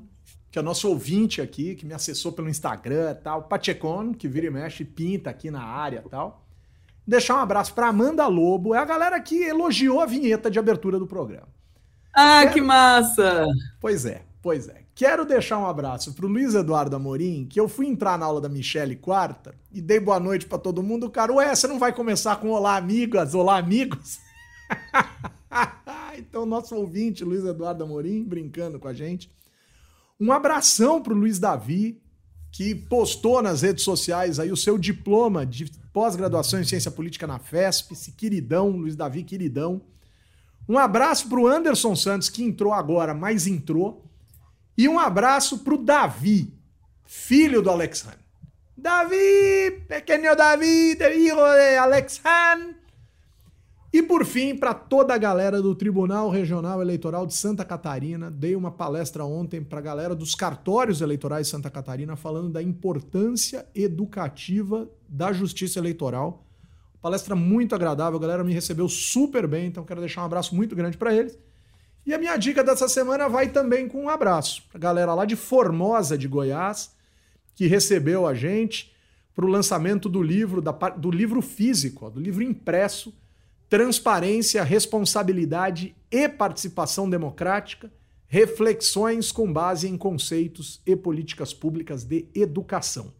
que 0.54 0.60
é 0.60 0.62
nosso 0.62 0.88
ouvinte 0.88 1.42
aqui, 1.42 1.74
que 1.74 1.84
me 1.84 1.96
acessou 1.96 2.32
pelo 2.32 2.48
Instagram 2.48 3.10
e 3.10 3.16
tal, 3.16 3.42
Pachecon, 3.46 4.14
que 4.14 4.28
vira 4.28 4.46
e 4.46 4.52
mexe, 4.52 4.86
pinta 4.86 5.32
aqui 5.32 5.50
na 5.50 5.64
área 5.64 6.04
e 6.06 6.10
tal. 6.10 6.46
Deixar 7.08 7.38
um 7.38 7.40
abraço 7.40 7.74
para 7.74 7.88
Amanda 7.88 8.28
Lobo, 8.28 8.76
é 8.76 8.78
a 8.78 8.86
galera 8.86 9.20
que 9.20 9.42
elogiou 9.46 10.00
a 10.00 10.06
vinheta 10.06 10.52
de 10.52 10.60
abertura 10.60 11.00
do 11.00 11.08
programa. 11.08 11.48
Ah, 12.14 12.42
Quero... 12.42 12.54
que 12.54 12.62
massa! 12.62 13.48
Pois 13.82 14.06
é, 14.06 14.22
pois 14.44 14.68
é. 14.68 14.84
Quero 14.94 15.26
deixar 15.26 15.58
um 15.58 15.66
abraço 15.66 16.14
pro 16.14 16.28
Luiz 16.28 16.54
Eduardo 16.54 16.96
Amorim, 16.96 17.48
que 17.50 17.60
eu 17.60 17.68
fui 17.68 17.88
entrar 17.88 18.20
na 18.20 18.28
aula 18.28 18.40
da 18.40 18.48
Michelle 18.48 18.96
quarta 18.96 19.56
e 19.72 19.82
dei 19.82 20.00
boa 20.00 20.20
noite 20.20 20.46
para 20.46 20.60
todo 20.60 20.84
mundo. 20.84 21.08
O 21.08 21.10
cara, 21.10 21.34
ué, 21.34 21.56
você 21.56 21.68
não 21.68 21.80
vai 21.80 21.92
começar 21.92 22.36
com 22.36 22.52
olá, 22.52 22.78
amigas, 22.78 23.34
olá, 23.34 23.58
amigos? 23.58 24.20
então, 26.16 26.46
nosso 26.46 26.76
ouvinte, 26.76 27.24
Luiz 27.24 27.44
Eduardo 27.44 27.84
Amorim, 27.84 28.24
brincando 28.24 28.78
com 28.78 28.88
a 28.88 28.94
gente. 28.94 29.32
Um 30.24 30.32
abração 30.32 31.02
para 31.02 31.12
o 31.12 31.18
Luiz 31.18 31.38
Davi, 31.38 32.02
que 32.50 32.74
postou 32.74 33.42
nas 33.42 33.62
redes 33.62 33.84
sociais 33.84 34.40
aí 34.40 34.54
o 34.54 34.56
seu 34.56 34.78
diploma 34.78 35.46
de 35.46 35.70
pós-graduação 35.92 36.62
em 36.62 36.64
ciência 36.64 36.90
política 36.90 37.28
na 37.28 37.40
FESP, 37.40 37.92
esse 37.92 38.14
queridão, 38.14 38.70
Luiz 38.70 38.96
Davi, 38.96 39.22
queridão. 39.24 39.82
Um 40.68 40.78
abraço 40.78 41.28
para 41.28 41.42
o 41.42 41.46
Anderson 41.46 41.94
Santos, 41.94 42.30
que 42.30 42.42
entrou 42.42 42.72
agora, 42.72 43.14
mas 43.14 43.48
entrou. 43.48 44.10
E 44.78 44.88
um 44.88 44.98
abraço 44.98 45.58
para 45.58 45.74
o 45.74 45.84
Davi, 45.84 46.54
filho 47.04 47.62
do 47.62 47.70
Alexandre. 47.70 48.24
Davi, 48.78 49.84
pequeno 49.90 50.34
Davi, 50.38 50.96
de 50.96 51.32
Alexandre. 51.78 52.78
E 53.94 54.02
por 54.02 54.26
fim, 54.26 54.56
para 54.56 54.74
toda 54.74 55.14
a 55.14 55.20
galera 55.20 55.62
do 55.62 55.76
Tribunal 55.76 56.28
Regional 56.32 56.82
Eleitoral 56.82 57.28
de 57.28 57.36
Santa 57.36 57.64
Catarina, 57.64 58.32
dei 58.32 58.56
uma 58.56 58.72
palestra 58.72 59.24
ontem 59.24 59.62
para 59.62 59.78
a 59.78 59.84
galera 59.84 60.16
dos 60.16 60.34
cartórios 60.34 61.00
eleitorais 61.00 61.46
de 61.46 61.52
Santa 61.52 61.70
Catarina 61.70 62.16
falando 62.16 62.50
da 62.50 62.60
importância 62.60 63.68
educativa 63.76 64.90
da 65.08 65.32
justiça 65.32 65.78
eleitoral. 65.78 66.44
Palestra 67.04 67.36
muito 67.36 67.76
agradável, 67.76 68.18
a 68.18 68.22
galera 68.22 68.44
me 68.44 68.52
recebeu 68.52 68.90
super 68.90 69.46
bem, 69.46 69.68
então 69.68 69.86
quero 69.86 70.00
deixar 70.00 70.24
um 70.24 70.26
abraço 70.26 70.56
muito 70.56 70.76
grande 70.76 70.98
para 70.98 71.14
eles. 71.14 71.38
E 72.04 72.16
a 72.16 72.18
minha 72.18 72.36
dica 72.36 72.64
dessa 72.64 72.90
semana 72.90 73.30
vai 73.30 73.50
também 73.50 73.88
com 73.88 74.06
um 74.06 74.10
abraço 74.10 74.64
para 74.70 74.80
a 74.80 74.82
galera 74.82 75.14
lá 75.14 75.24
de 75.24 75.36
Formosa 75.36 76.18
de 76.18 76.28
Goiás, 76.28 76.96
que 77.54 77.68
recebeu 77.68 78.26
a 78.26 78.34
gente 78.34 78.92
para 79.36 79.46
o 79.46 79.50
lançamento 79.50 80.10
do 80.10 80.24
livro, 80.24 80.64
da, 80.64 80.72
do 80.72 81.12
livro 81.12 81.44
físico, 81.44 82.10
do 82.10 82.20
livro 82.20 82.42
impresso 82.42 83.14
transparência, 83.74 84.64
responsabilidade 84.64 85.96
e 86.12 86.30
participação 86.30 87.10
democrática, 87.10 87.92
reflexões 88.28 89.32
com 89.32 89.52
base 89.52 89.88
em 89.88 89.98
conceitos 89.98 90.80
e 90.86 90.96
políticas 90.96 91.56
públicas 91.56 92.04
de 92.04 92.28
educação. 92.36 93.12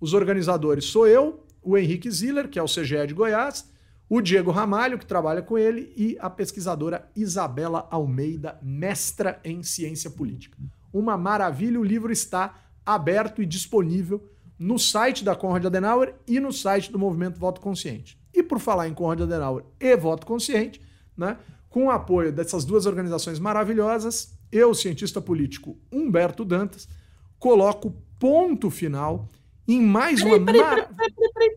Os 0.00 0.12
organizadores 0.12 0.86
sou 0.86 1.06
eu, 1.06 1.44
o 1.62 1.78
Henrique 1.78 2.10
Ziller, 2.10 2.48
que 2.48 2.58
é 2.58 2.62
o 2.64 2.66
CGE 2.66 3.06
de 3.06 3.14
Goiás, 3.14 3.70
o 4.08 4.20
Diego 4.20 4.50
Ramalho, 4.50 4.98
que 4.98 5.06
trabalha 5.06 5.42
com 5.42 5.56
ele, 5.56 5.92
e 5.96 6.16
a 6.18 6.28
pesquisadora 6.28 7.08
Isabela 7.14 7.86
Almeida, 7.88 8.58
mestra 8.60 9.40
em 9.44 9.62
ciência 9.62 10.10
política. 10.10 10.58
Uma 10.92 11.16
maravilha, 11.16 11.78
o 11.78 11.84
livro 11.84 12.10
está 12.10 12.64
aberto 12.84 13.40
e 13.40 13.46
disponível 13.46 14.28
no 14.58 14.76
site 14.76 15.22
da 15.22 15.36
Conrad 15.36 15.66
Adenauer 15.66 16.16
e 16.26 16.40
no 16.40 16.52
site 16.52 16.90
do 16.90 16.98
Movimento 16.98 17.38
Voto 17.38 17.60
Consciente. 17.60 18.23
E 18.34 18.42
por 18.42 18.58
falar 18.58 18.88
em 18.88 18.94
Conrad 18.94 19.22
Adenauer 19.22 19.64
e 19.78 19.96
Voto 19.96 20.26
Consciente, 20.26 20.82
né, 21.16 21.38
com 21.70 21.86
o 21.86 21.90
apoio 21.90 22.32
dessas 22.32 22.64
duas 22.64 22.84
organizações 22.84 23.38
maravilhosas, 23.38 24.36
eu, 24.50 24.74
cientista 24.74 25.20
político 25.20 25.78
Humberto 25.90 26.44
Dantas, 26.44 26.88
coloco 27.38 27.94
ponto 28.18 28.70
final 28.70 29.28
em 29.66 29.80
mais 29.80 30.22
uma. 30.22 30.38
Peraí, 30.44 30.60
peraí, 30.60 31.12
peraí, 31.34 31.56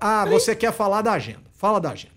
ah, 0.00 0.24
você 0.26 0.54
quer 0.54 0.72
falar 0.72 1.02
da 1.02 1.12
agenda. 1.12 1.44
Fala 1.52 1.80
da 1.80 1.90
agenda. 1.90 2.14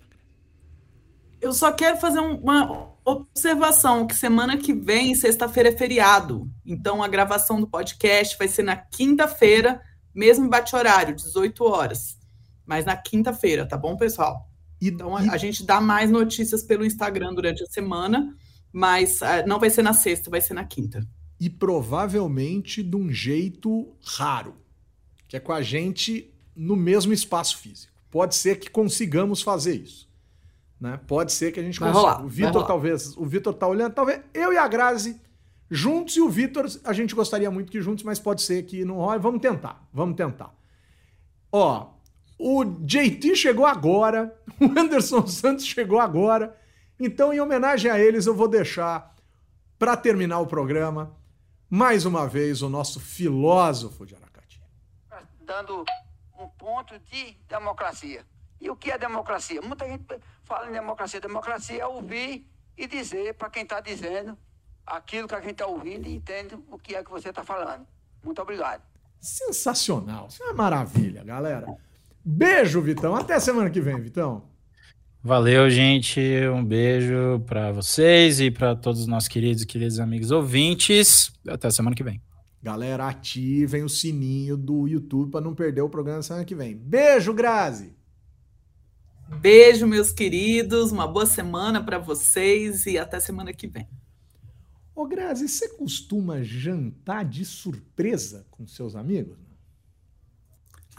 Eu 1.40 1.54
só 1.54 1.72
quero 1.72 1.98
fazer 1.98 2.20
uma 2.20 2.92
observação, 3.04 4.06
que 4.06 4.16
semana 4.16 4.58
que 4.58 4.74
vem, 4.74 5.16
sexta-feira, 5.16 5.70
é 5.70 5.78
feriado. 5.78 6.48
Então, 6.66 7.02
a 7.02 7.08
gravação 7.08 7.60
do 7.60 7.68
podcast 7.68 8.38
vai 8.38 8.48
ser 8.48 8.64
na 8.64 8.76
quinta-feira, 8.76 9.82
mesmo 10.14 10.50
bate-horário, 10.50 11.16
18 11.16 11.64
horas. 11.64 12.21
Mas 12.72 12.86
na 12.86 12.96
quinta-feira, 12.96 13.66
tá 13.66 13.76
bom, 13.76 13.98
pessoal? 13.98 14.50
Então, 14.82 15.14
a, 15.14 15.20
a 15.20 15.38
gente 15.38 15.66
dá 15.66 15.82
mais 15.82 16.10
notícias 16.10 16.64
pelo 16.64 16.86
Instagram 16.86 17.34
durante 17.34 17.62
a 17.62 17.66
semana, 17.66 18.34
mas 18.72 19.20
uh, 19.20 19.46
não 19.46 19.60
vai 19.60 19.70
ser 19.70 19.82
na 19.82 19.92
sexta, 19.92 20.30
vai 20.30 20.40
ser 20.40 20.54
na 20.54 20.64
quinta. 20.64 21.06
E 21.38 21.50
provavelmente 21.50 22.82
de 22.82 22.96
um 22.96 23.12
jeito 23.12 23.94
raro, 24.02 24.56
que 25.28 25.36
é 25.36 25.40
com 25.42 25.52
a 25.52 25.62
gente 25.62 26.34
no 26.56 26.78
mesmo 26.78 27.12
espaço 27.12 27.58
físico. 27.58 27.92
Pode 28.10 28.36
ser 28.36 28.58
que 28.58 28.70
consigamos 28.70 29.42
fazer 29.42 29.76
isso. 29.76 30.10
Né? 30.80 30.98
Pode 31.06 31.34
ser 31.34 31.52
que 31.52 31.60
a 31.60 31.64
gente 31.64 31.78
vai 31.78 31.92
consiga. 31.92 32.10
Rolar, 32.10 32.26
o 32.26 32.30
Vitor 32.30 32.66
talvez, 32.66 33.18
o 33.18 33.26
Vitor 33.26 33.54
tá 33.54 33.68
olhando, 33.68 33.94
talvez 33.94 34.22
eu 34.34 34.54
e 34.54 34.58
a 34.58 34.66
Grazi 34.66 35.20
juntos 35.70 36.16
e 36.16 36.22
o 36.22 36.30
Vitor, 36.30 36.68
a 36.86 36.94
gente 36.94 37.14
gostaria 37.14 37.52
muito 37.52 37.70
que 37.70 37.82
juntos, 37.82 38.06
mas 38.06 38.18
pode 38.18 38.42
ser 38.42 38.64
que 38.64 38.86
não 38.86 38.96
role. 38.96 39.20
Vamos 39.20 39.42
tentar, 39.42 39.86
vamos 39.92 40.16
tentar. 40.16 40.56
Ó, 41.52 42.00
o 42.44 42.66
JT 42.66 43.36
chegou 43.36 43.68
agora, 43.68 44.36
o 44.60 44.80
Anderson 44.80 45.28
Santos 45.28 45.64
chegou 45.64 46.00
agora. 46.00 46.58
Então, 47.00 47.32
em 47.32 47.40
homenagem 47.40 47.92
a 47.92 48.00
eles, 48.00 48.26
eu 48.26 48.34
vou 48.34 48.48
deixar 48.48 49.16
para 49.78 49.96
terminar 49.96 50.40
o 50.40 50.48
programa 50.48 51.16
mais 51.70 52.04
uma 52.04 52.28
vez 52.28 52.64
o 52.64 52.70
nosso 52.70 53.00
filósofo 53.00 54.08
de 54.08 54.16
Aracati. 54.16 54.60
Dando 55.42 55.86
um 56.38 56.48
ponto 56.48 56.98
de 57.12 57.38
democracia. 57.48 58.26
E 58.60 58.70
o 58.72 58.76
que 58.76 58.90
é 58.92 58.98
democracia? 58.98 59.62
Muita 59.62 59.88
gente 59.88 60.04
fala 60.44 60.68
em 60.68 60.72
democracia. 60.72 61.22
Democracia 61.22 61.84
é 61.84 61.86
ouvir 61.86 62.48
e 62.76 62.88
dizer 62.88 63.36
para 63.36 63.52
quem 63.52 63.64
está 63.64 63.80
dizendo 63.80 64.36
aquilo 64.86 65.28
que 65.28 65.36
a 65.36 65.42
gente 65.42 65.52
está 65.52 65.68
ouvindo 65.68 66.08
e 66.08 66.16
entende 66.16 66.58
o 66.72 66.80
que 66.80 66.96
é 66.96 67.04
que 67.04 67.12
você 67.12 67.30
está 67.30 67.44
falando. 67.44 67.86
Muito 68.24 68.42
obrigado. 68.42 68.82
Sensacional. 69.20 70.28
Isso 70.28 70.42
é 70.42 70.48
uma 70.48 70.54
maravilha, 70.56 71.24
galera. 71.24 71.68
Beijo, 72.24 72.82
Vitão. 72.82 73.16
Até 73.16 73.40
semana 73.40 73.70
que 73.70 73.82
vem, 73.82 74.00
Vitão. 74.00 74.44
Valeu, 75.24 75.70
gente. 75.70 76.20
Um 76.54 76.66
beijo 76.66 77.40
para 77.46 77.72
vocês 77.72 78.40
e 78.40 78.50
para 78.50 78.76
todos 78.76 79.02
os 79.02 79.08
nossos 79.08 79.30
queridos 79.30 79.64
e 79.64 79.68
queridos 79.68 80.00
amigos 80.00 80.32
ouvintes. 80.32 81.32
Até 81.48 81.70
semana 81.70 81.96
que 81.96 82.04
vem. 82.04 82.22
Galera, 82.62 83.08
ativem 83.08 83.84
o 83.84 83.90
sininho 83.90 84.56
do 84.56 84.88
YouTube 84.88 85.32
para 85.32 85.42
não 85.42 85.56
perder 85.56 85.82
o 85.82 85.90
programa 85.90 86.22
semana 86.22 86.46
que 86.46 86.56
vem. 86.56 86.76
Beijo, 86.76 87.34
Grazi! 87.34 87.96
Beijo, 89.40 89.88
meus 89.88 90.12
queridos. 90.12 90.92
Uma 90.92 91.08
boa 91.08 91.26
semana 91.26 91.84
para 91.84 91.98
vocês 91.98 92.86
e 92.86 92.98
até 92.98 93.20
semana 93.20 93.54
que 93.54 93.68
vem. 93.68 93.88
Ô, 94.94 95.08
Grazi, 95.08 95.48
você 95.48 95.70
costuma 95.70 96.44
jantar 96.44 97.26
de 97.26 97.46
surpresa 97.46 98.46
com 98.52 98.68
seus 98.68 98.96
amigos? 98.96 99.38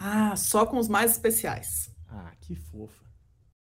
Ah, 0.04 0.34
só 0.34 0.66
com 0.66 0.78
os 0.78 0.88
mais 0.88 1.12
especiais. 1.12 1.88
Ah, 2.08 2.32
que 2.40 2.56
fofa. 2.56 3.01